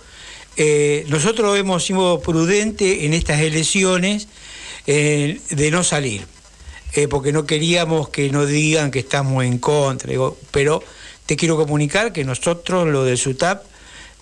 Eh, 0.56 1.05
nosotros 1.09 1.59
hemos 1.59 1.84
sido 1.84 2.20
prudentes 2.20 3.05
en 3.05 3.14
estas 3.14 3.40
elecciones 3.40 4.28
eh, 4.86 5.40
de 5.51 5.70
no 5.70 5.84
salir, 5.84 6.26
eh, 6.94 7.09
porque 7.09 7.32
no 7.32 7.47
queríamos 7.47 8.09
que 8.09 8.30
nos 8.30 8.48
digan 8.48 8.90
que 8.90 8.98
estamos 8.98 9.44
en 9.44 9.59
contra. 9.59 10.12
pero 10.51 10.82
te 11.26 11.36
quiero 11.36 11.56
comunicar 11.56 12.12
que 12.12 12.24
nosotros, 12.24 12.88
lo 12.88 13.05
del 13.05 13.16
SUTAP, 13.16 13.64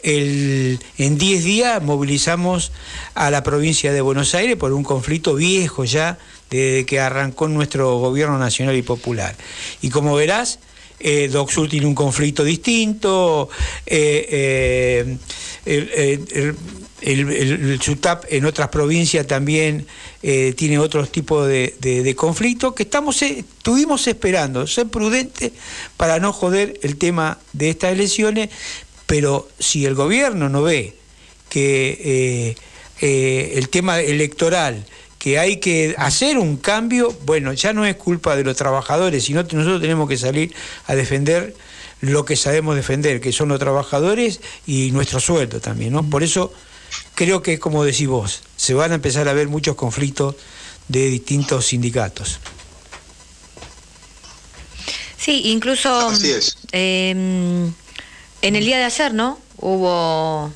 en 0.03 1.19
10 1.19 1.45
días 1.45 1.83
movilizamos 1.83 2.73
a 3.15 3.31
la 3.31 3.43
provincia 3.43 3.93
de 3.93 4.01
Buenos 4.01 4.35
Aires 4.35 4.57
por 4.57 4.73
un 4.73 4.85
conflicto 4.85 5.35
viejo 5.35 5.85
ya 5.85 6.19
desde 6.51 6.87
que 6.87 7.01
arrancó 7.01 7.49
nuestro 7.49 7.99
gobierno 7.99 8.39
nacional 8.39 8.77
y 8.77 8.83
popular. 8.83 9.37
Y 9.83 9.91
como 9.91 10.15
verás, 10.15 10.59
eh, 11.01 11.31
tiene 11.71 11.87
un 11.87 11.95
conflicto 11.95 12.43
distinto, 12.45 13.49
eh, 13.87 14.27
eh, 14.31 15.17
el, 15.67 15.91
el- 15.95 16.57
el- 17.01 17.81
SUTAP 17.81 18.25
en 18.31 18.45
otras 18.45 18.69
provincias 18.69 19.27
también 19.27 19.87
eh, 20.23 20.53
tiene 20.57 20.79
otros 20.81 21.13
tipos 21.13 21.47
de, 21.47 21.77
de, 21.81 22.15
conflictos 22.17 22.75
que 22.75 22.83
estamos, 22.83 23.23
eh, 23.23 23.45
estuvimos 23.59 24.07
esperando, 24.09 24.67
ser 24.67 24.89
prudentes 24.89 25.53
para 25.97 26.19
no 26.19 26.33
joder 26.33 26.81
el 26.83 26.97
tema 26.97 27.39
de 27.53 27.71
estas 27.71 27.93
elecciones, 27.93 28.51
pero 29.09 29.49
si 29.59 29.87
el 29.87 29.95
gobierno 29.95 30.51
no 30.51 30.63
ve 30.63 30.95
que 31.49 31.99
eh, 32.05 32.57
eh, 33.01 33.53
el 33.55 33.71
tema 33.71 34.01
electoral, 34.01 34.85
que 35.19 35.39
hay 35.39 35.57
que 35.57 35.95
hacer 35.97 36.37
un 36.37 36.59
cambio, 36.59 37.17
bueno, 37.25 37.55
ya 37.55 37.73
no 37.73 37.87
es 37.87 37.97
culpa 37.97 38.37
de 38.37 38.45
los 38.45 38.55
trabajadores, 38.55 39.25
sino 39.25 39.49
que 39.49 39.57
nosotros 39.57 39.81
tenemos 39.81 40.11
que 40.11 40.19
salir 40.19 40.55
a 40.87 40.95
defender 40.95 41.57
lo 42.03 42.27
que 42.27 42.37
sabemos 42.37 42.77
defender, 42.77 43.23
que 43.23 43.33
son 43.33 43.49
los 43.49 43.59
trabajadores 43.59 44.41
y 44.67 44.91
nuestro 44.93 45.21
sueldo 45.21 45.59
también, 45.59 45.95
¿no? 45.95 46.09
Por 46.09 46.23
eso 46.23 46.53
creo 47.15 47.43
que 47.43 47.55
es 47.55 47.61
como 47.61 47.85
decís 47.85 48.09
vos, 48.09 48.43
se 48.57 48.75
van 48.75 48.93
a 48.93 48.97
empezar 48.97 49.27
a 49.27 49.33
ver 49.33 49.49
muchos 49.49 49.75
conflictos 49.75 50.37
de 50.87 51.09
distintos 51.09 51.65
sindicatos. 51.65 52.41
Sí, 55.17 55.43
incluso 55.47 56.11
Así 56.11 56.31
es. 56.31 56.59
eh, 56.73 57.71
en 58.43 58.57
el 58.57 58.65
día 58.65 58.79
de 58.79 58.85
ayer, 58.85 59.15
¿no? 59.15 59.39
Hubo... 59.59 60.53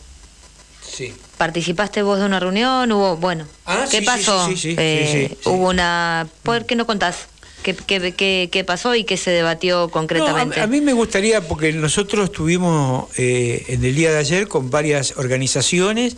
Sí. 0.88 1.12
¿Participaste 1.38 2.02
vos 2.02 2.18
de 2.18 2.26
una 2.26 2.38
reunión? 2.38 2.92
Hubo, 2.92 3.16
bueno, 3.16 3.46
Ah, 3.66 3.84
¿qué 3.90 4.00
sí, 4.00 4.04
pasó? 4.04 4.46
sí, 4.46 4.56
sí, 4.56 4.60
sí, 4.70 4.76
Eh, 4.78 5.28
sí, 5.30 5.36
sí. 5.42 5.48
Hubo 5.48 5.68
una... 5.70 6.26
¿Por 6.42 6.66
qué 6.66 6.76
no 6.76 6.86
contás? 6.86 7.16
¿Qué, 7.62 7.76
qué, 7.76 8.12
qué, 8.12 8.48
qué 8.50 8.64
pasó 8.64 8.92
y 8.96 9.04
qué 9.04 9.16
se 9.16 9.30
debatió 9.30 9.88
concretamente? 9.88 10.56
No, 10.56 10.62
a, 10.62 10.64
a 10.64 10.68
mí 10.68 10.80
me 10.80 10.92
gustaría, 10.92 11.40
porque 11.46 11.72
nosotros 11.72 12.24
estuvimos 12.24 13.06
eh, 13.18 13.64
en 13.68 13.84
el 13.84 13.94
día 13.94 14.10
de 14.10 14.18
ayer 14.18 14.48
con 14.48 14.68
varias 14.68 15.16
organizaciones, 15.16 16.16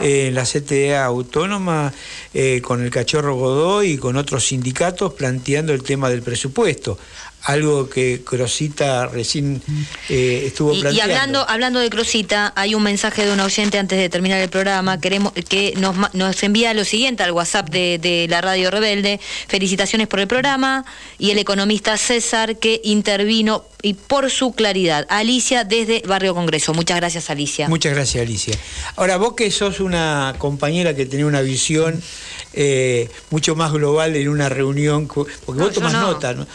eh, 0.00 0.30
la 0.32 0.44
CTA 0.44 1.04
Autónoma, 1.04 1.92
eh, 2.32 2.62
con 2.62 2.82
el 2.82 2.90
Cachorro 2.90 3.34
Godoy 3.36 3.92
y 3.92 3.98
con 3.98 4.16
otros 4.16 4.46
sindicatos 4.46 5.12
planteando 5.12 5.74
el 5.74 5.82
tema 5.82 6.08
del 6.08 6.22
presupuesto. 6.22 6.98
Algo 7.46 7.88
que 7.88 8.22
Crosita 8.24 9.06
recién 9.06 9.62
eh, 10.08 10.44
estuvo 10.46 10.72
Y, 10.74 10.78
y 10.78 10.80
planteando. 10.82 11.12
hablando, 11.14 11.48
hablando 11.48 11.78
de 11.80 11.88
Crosita, 11.90 12.52
hay 12.56 12.74
un 12.74 12.82
mensaje 12.82 13.24
de 13.24 13.32
un 13.32 13.40
oyente 13.40 13.78
antes 13.78 13.98
de 13.98 14.08
terminar 14.08 14.40
el 14.40 14.48
programa 14.48 15.00
queremos, 15.00 15.32
que 15.48 15.74
nos, 15.78 15.94
nos 16.14 16.42
envía 16.42 16.74
lo 16.74 16.84
siguiente 16.84 17.22
al 17.22 17.30
WhatsApp 17.32 17.70
de, 17.70 17.98
de 18.02 18.26
la 18.28 18.40
Radio 18.40 18.70
Rebelde. 18.70 19.20
Felicitaciones 19.48 20.08
por 20.08 20.20
el 20.20 20.26
programa 20.26 20.84
y 21.18 21.30
el 21.30 21.38
economista 21.38 21.96
César 21.96 22.56
que 22.56 22.80
intervino 22.84 23.64
y 23.82 23.94
por 23.94 24.30
su 24.30 24.52
claridad. 24.52 25.06
Alicia 25.08 25.62
desde 25.62 26.02
Barrio 26.06 26.34
Congreso. 26.34 26.74
Muchas 26.74 26.96
gracias, 26.96 27.30
Alicia. 27.30 27.68
Muchas 27.68 27.94
gracias, 27.94 28.22
Alicia. 28.26 28.56
Ahora, 28.96 29.16
vos 29.18 29.34
que 29.34 29.50
sos 29.52 29.78
una 29.78 30.34
compañera 30.38 30.94
que 30.96 31.06
tenés 31.06 31.26
una 31.26 31.42
visión 31.42 32.02
eh, 32.54 33.08
mucho 33.30 33.54
más 33.54 33.70
global 33.72 34.16
en 34.16 34.28
una 34.28 34.48
reunión, 34.48 35.06
porque 35.06 35.32
No, 35.46 35.66
vos 35.66 35.72
tomás 35.74 35.92
no. 35.92 36.00
nota, 36.00 36.34
¿no? 36.34 36.46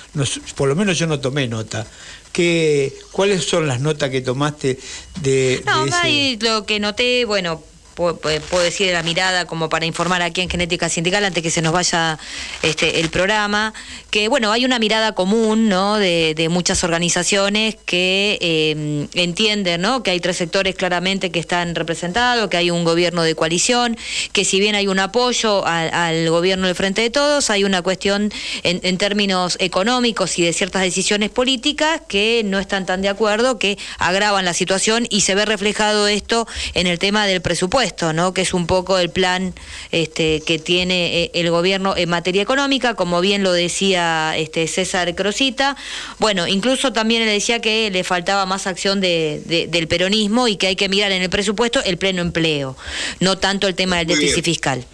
Por 0.55 0.67
lo 0.67 0.75
menos 0.75 0.80
yo 0.93 1.07
no 1.07 1.19
tomé 1.19 1.47
nota. 1.47 1.85
¿Qué, 2.31 2.93
¿Cuáles 3.11 3.43
son 3.43 3.67
las 3.67 3.81
notas 3.81 4.09
que 4.09 4.21
tomaste 4.21 4.79
de, 5.21 5.61
No, 5.65 5.83
de 5.85 5.89
ese- 5.89 6.45
lo 6.45 6.65
que 6.65 6.79
noté, 6.79 7.25
bueno, 7.25 7.61
pu- 7.95 8.19
pu- 8.19 8.39
puedo 8.41 8.63
decir 8.63 8.87
de 8.87 8.93
la 8.93 9.03
mirada 9.03 9.45
como 9.45 9.69
para 9.69 9.85
informar 9.85 10.21
aquí 10.21 10.41
en 10.41 10.49
Genética 10.49 10.89
Sindical 10.89 11.23
antes 11.25 11.41
que 11.43 11.51
se 11.51 11.61
nos 11.61 11.73
vaya 11.73 12.17
este 12.63 12.99
el 12.99 13.09
programa, 13.09 13.73
que 14.09 14.27
bueno, 14.27 14.51
hay 14.51 14.65
una 14.65 14.79
mirada 14.79 15.13
común, 15.13 15.69
¿no? 15.69 15.97
De, 15.97 16.33
de 16.35 16.49
muchas 16.49 16.83
organizaciones 16.83 17.75
que 17.85 18.37
eh, 18.41 19.07
entienden, 19.13 19.81
¿no? 19.81 20.03
Que 20.03 20.11
hay 20.11 20.19
tres 20.19 20.37
sectores 20.37 20.75
claramente 20.75 21.31
que 21.31 21.39
están 21.39 21.75
representados, 21.75 22.49
que 22.49 22.57
hay 22.57 22.71
un 22.71 22.83
gobierno 22.83 23.23
de 23.23 23.35
coalición, 23.35 23.97
que 24.33 24.45
si 24.45 24.59
bien 24.59 24.75
hay 24.75 24.87
un 24.87 24.99
apoyo 24.99 25.65
al, 25.65 25.93
al 25.93 26.29
gobierno 26.29 26.67
del 26.67 26.75
Frente 26.75 27.01
de 27.01 27.09
Todos, 27.09 27.49
hay 27.49 27.63
una 27.63 27.81
cuestión 27.81 28.31
en, 28.63 28.79
en 28.83 28.97
términos 28.97 29.57
económicos 29.59 30.37
y 30.39 30.43
de 30.43 30.53
ciertas 30.53 30.81
decisiones 30.81 31.29
políticas 31.29 32.01
que 32.07 32.41
no 32.45 32.59
están 32.59 32.85
tan 32.85 33.01
de 33.01 33.09
acuerdo, 33.09 33.57
que 33.59 33.77
agravan 33.97 34.45
la 34.45 34.53
situación 34.53 35.07
y 35.09 35.21
se 35.21 35.35
ve 35.35 35.45
reflejado 35.45 36.07
esto 36.07 36.47
en 36.73 36.87
el 36.87 36.99
tema 36.99 37.25
del 37.25 37.41
presupuesto, 37.41 37.80
¿no? 38.13 38.33
Que 38.33 38.41
es 38.41 38.53
un 38.53 38.67
poco 38.67 38.97
el 38.99 39.09
plan 39.09 39.53
este, 39.91 40.41
que 40.45 40.59
tiene 40.59 41.23
eh, 41.23 41.31
el 41.33 41.49
gobierno 41.49 41.95
en 41.97 42.09
materia 42.09 42.41
económica, 42.41 42.93
como 42.95 43.21
bien 43.21 43.43
lo 43.43 43.51
decía 43.53 44.35
este 44.37 44.67
César 44.67 45.13
Crosita. 45.15 45.75
Bueno, 46.19 46.47
incluso 46.47 46.93
también 46.93 47.25
le 47.25 47.31
decía 47.31 47.59
que 47.59 47.89
le 47.91 48.03
faltaba 48.03 48.45
más 48.45 48.67
acción 48.67 49.01
de- 49.01 49.41
de- 49.45 49.67
del 49.67 49.87
peronismo 49.87 50.47
y 50.47 50.57
que 50.57 50.67
hay 50.67 50.75
que 50.75 50.89
mirar 50.89 51.11
en 51.11 51.21
el 51.21 51.29
presupuesto 51.29 51.81
el 51.83 51.97
pleno 51.97 52.21
empleo, 52.21 52.77
no 53.19 53.37
tanto 53.37 53.67
el 53.67 53.75
tema 53.75 53.97
del 53.97 54.07
Muy 54.07 54.15
déficit 54.15 54.35
bien. 54.35 54.43
fiscal. 54.45 54.85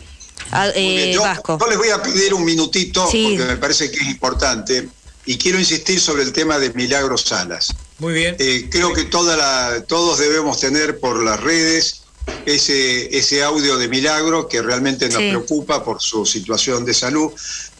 Ah, 0.51 0.69
eh, 0.75 1.11
yo, 1.13 1.21
Vasco. 1.23 1.57
yo 1.59 1.67
les 1.67 1.77
voy 1.77 1.89
a 1.89 2.01
pedir 2.01 2.33
un 2.33 2.45
minutito 2.45 3.05
Sí. 3.11 3.35
porque 3.37 3.45
me 3.51 3.57
parece 3.57 3.91
que 3.91 3.97
es 3.97 4.07
importante 4.07 4.87
y 5.25 5.37
quiero 5.37 5.59
insistir 5.59 5.99
sobre 5.99 6.23
el 6.23 6.31
tema 6.31 6.57
de 6.57 6.69
Milagros 6.73 7.23
Salas. 7.23 7.73
Muy 7.99 8.13
bien. 8.13 8.35
Eh, 8.39 8.67
creo 8.71 8.93
que 8.93 9.03
toda 9.05 9.35
la, 9.35 9.83
todos 9.87 10.19
debemos 10.19 10.59
tener 10.59 10.99
por 10.99 11.21
las 11.23 11.39
redes 11.41 12.03
ese, 12.45 13.17
ese 13.17 13.43
audio 13.43 13.77
de 13.77 13.87
Milagro 13.87 14.47
que 14.47 14.61
realmente 14.61 15.07
nos 15.09 15.17
Sí. 15.17 15.29
preocupa 15.29 15.83
por 15.83 16.01
su 16.01 16.25
situación 16.25 16.85
de 16.85 16.93
salud. 16.93 17.31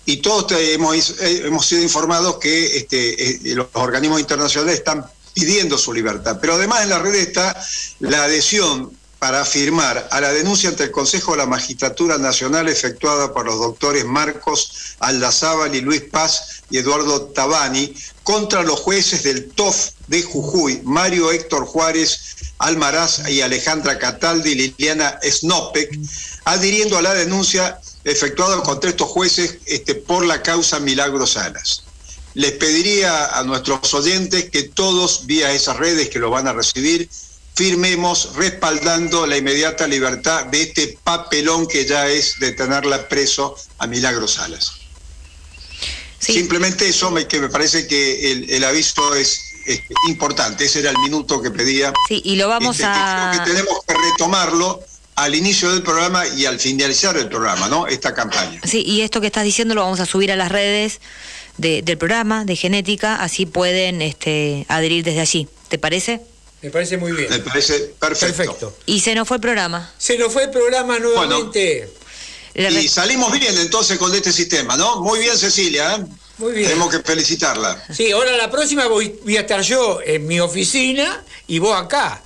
Y 0.06 0.18
todos 0.18 0.52
hemos, 0.60 1.16
eh, 1.22 1.44
hemos 1.46 1.66
sido 1.66 1.82
informados 1.84 2.38
que 2.38 2.78
este, 2.78 3.30
eh, 3.30 3.56
los 3.56 3.68
organismos 3.74 4.20
internacionales 4.20 4.76
están 4.76 5.06
pidiendo 5.34 5.78
su 5.78 5.94
libertad. 5.94 6.38
Pero 6.42 6.54
además 6.56 6.84
en 6.84 6.90
las 6.90 7.02
redes 7.02 7.28
está 7.28 7.56
la 8.00 8.24
adhesión 8.24 8.92
para 9.20 9.44
firmar 9.46 10.08
a 10.12 10.22
la 10.22 10.32
denuncia 10.32 10.70
ante 10.70 10.84
el 10.84 10.92
Consejo 10.92 11.32
de 11.32 11.40
la 11.40 11.46
Magistratura 11.48 12.18
Nacional 12.20 12.70
efectuada 12.70 13.34
por 13.34 13.46
los 13.48 13.58
doctores 13.58 14.06
Marcos 14.06 14.72
Aldazábal 15.00 15.76
y 15.76 15.82
Luis 15.82 16.02
Paz 16.04 16.62
y 16.70 16.78
Eduardo 16.78 17.24
Tabani 17.26 17.94
contra 18.24 18.62
los 18.62 18.80
jueces 18.80 19.24
del 19.24 19.50
TOF 19.50 19.90
de 20.08 20.22
Jujuy, 20.22 20.82
Mario 20.84 21.32
Héctor 21.32 21.66
Juárez 21.66 22.37
Almaraz 22.60 23.30
y 23.30 23.42
Alejandra 23.42 24.00
Cataldi 24.00 24.52
y 24.52 24.56
Liliana 24.56 25.20
Snopek, 25.24 26.00
adhiriendo 26.46 26.98
a 26.98 27.02
la 27.02 27.14
denuncia 27.14 27.80
efectuada 28.04 28.62
contra 28.64 28.90
estos 28.90 29.10
jueces 29.10 29.58
este, 29.66 29.96
por 29.96 30.26
la 30.26 30.42
causa 30.42 30.80
Milagros 30.80 31.34
Salas. 31.34 31.84
Les 32.34 32.52
pediría 32.54 33.38
a 33.38 33.44
nuestros 33.44 33.94
oyentes 33.94 34.50
que 34.50 34.64
todos, 34.64 35.26
vía 35.26 35.52
esas 35.52 35.78
redes 35.78 36.10
que 36.10 36.20
lo 36.20 36.30
van 36.30 36.48
a 36.48 36.54
recibir, 36.54 37.10
firmemos 37.56 38.36
respaldando 38.36 39.26
la 39.26 39.38
inmediata 39.38 39.88
libertad 39.88 40.46
de 40.46 40.62
este 40.62 41.00
papelón 41.04 41.68
que 41.68 41.86
ya 41.86 42.08
es 42.08 42.40
de 42.40 42.52
tenerla 42.52 43.08
preso 43.10 43.56
a 43.80 43.88
Milagros 43.88 44.34
Salas. 44.34 44.74
Simplemente 46.20 46.88
eso 46.88 47.10
me, 47.10 47.28
que 47.28 47.40
me 47.40 47.50
parece 47.50 47.88
que 47.88 48.32
el, 48.32 48.50
el 48.50 48.64
aviso 48.64 49.16
es, 49.16 49.47
es 49.74 49.82
importante. 50.08 50.66
Ese 50.66 50.80
era 50.80 50.92
el 50.92 50.98
minuto 51.00 51.42
que 51.42 51.52
pedía. 51.52 51.94
Sí, 52.08 52.22
y 52.24 52.36
lo 52.36 52.48
vamos 52.48 52.76
Este, 52.80 52.84
que 52.84 52.90
a... 52.94 53.32
creo 53.34 53.44
que 53.46 53.52
tenemos 53.52 53.76
que 53.88 53.94
retomarlo 53.94 54.82
al 55.16 55.34
inicio 55.36 55.72
del 55.72 55.82
programa 55.84 56.28
y 56.28 56.46
al 56.46 56.60
finalizar 56.60 57.18
el 57.18 57.28
programa, 57.28 57.68
¿no? 57.68 57.88
Esta 57.88 58.14
campaña. 58.14 58.62
Sí, 58.64 58.84
y 58.86 59.02
esto 59.02 59.20
que 59.20 59.28
estás 59.28 59.44
diciendo 59.44 59.74
lo 59.74 59.82
vamos 59.82 60.00
a 60.00 60.06
subir 60.06 60.32
a 60.32 60.36
las 60.36 60.52
redes 60.52 61.00
de- 61.58 61.82
del 61.82 61.98
programa 61.98 62.46
de 62.46 62.56
genética, 62.56 63.16
así 63.16 63.46
pueden 63.48 64.02
este, 64.04 64.66
adherir 64.70 65.04
desde 65.04 65.22
allí. 65.22 65.48
¿Te 65.70 65.80
parece? 65.80 66.22
Me 66.62 66.70
parece 66.70 66.98
muy 66.98 67.12
bien. 67.14 67.30
Me 67.30 67.40
parece 67.40 67.94
perfecto. 68.00 68.76
Y 68.86 69.00
se 69.00 69.16
nos 69.16 69.28
fue 69.28 69.38
el 69.38 69.42
programa. 69.42 69.92
Se 69.98 70.18
nos 70.18 70.32
fue 70.34 70.44
el 70.46 70.50
programa 70.52 71.00
nuevamente. 71.00 71.90
Y 72.56 72.88
salimos 72.88 73.32
bien 73.32 73.56
entonces 73.58 73.98
con 74.00 74.14
este 74.16 74.32
sistema, 74.32 74.76
¿no? 74.78 75.02
Muy 75.02 75.20
bien, 75.20 75.38
Cecilia. 75.38 75.96
¿eh? 75.96 76.06
Muy 76.38 76.54
bien. 76.54 76.68
Tenemos 76.70 76.92
que 76.96 77.00
felicitarla. 77.00 77.84
Sí, 77.92 78.12
ahora 78.12 78.36
la 78.38 78.50
próxima 78.52 78.88
voy, 78.88 79.16
voy 79.24 79.38
a 79.38 79.42
estar 79.42 79.62
yo 79.62 80.00
en 80.06 80.28
mi 80.28 80.40
oficina 80.40 81.24
y 81.48 81.60
vos 81.60 81.76
acá. 81.80 82.22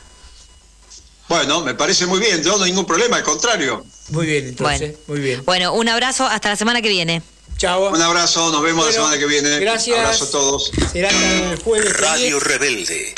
Bueno, 1.29 1.61
me 1.61 1.73
parece 1.75 2.05
muy 2.07 2.19
bien. 2.19 2.43
Yo 2.43 2.57
no 2.57 2.63
hay 2.65 2.71
ningún 2.71 2.85
problema, 2.85 3.15
al 3.17 3.23
contrario. 3.23 3.85
Muy 4.09 4.25
bien, 4.25 4.47
entonces. 4.47 4.95
Muy 5.07 5.19
bien. 5.21 5.43
Bueno, 5.45 5.73
un 5.73 5.87
abrazo, 5.87 6.25
hasta 6.25 6.49
la 6.49 6.55
semana 6.57 6.81
que 6.81 6.89
viene. 6.89 7.21
Chao. 7.57 7.89
Un 7.93 8.01
abrazo, 8.01 8.51
nos 8.51 8.61
vemos 8.63 8.85
la 8.85 8.91
Bueno, 8.91 9.05
semana 9.05 9.17
que 9.19 9.25
viene. 9.27 9.59
gracias. 9.59 9.97
Abrazo 9.97 10.25
a 10.25 10.29
todos. 10.31 10.71
Será 10.91 11.09
el 11.09 11.57
jueves. 11.59 11.97
Radio 11.99 12.39
Rebelde. 12.39 13.13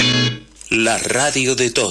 La 0.70 0.98
radio 1.00 1.56
de 1.56 1.72
todos. 1.72 1.82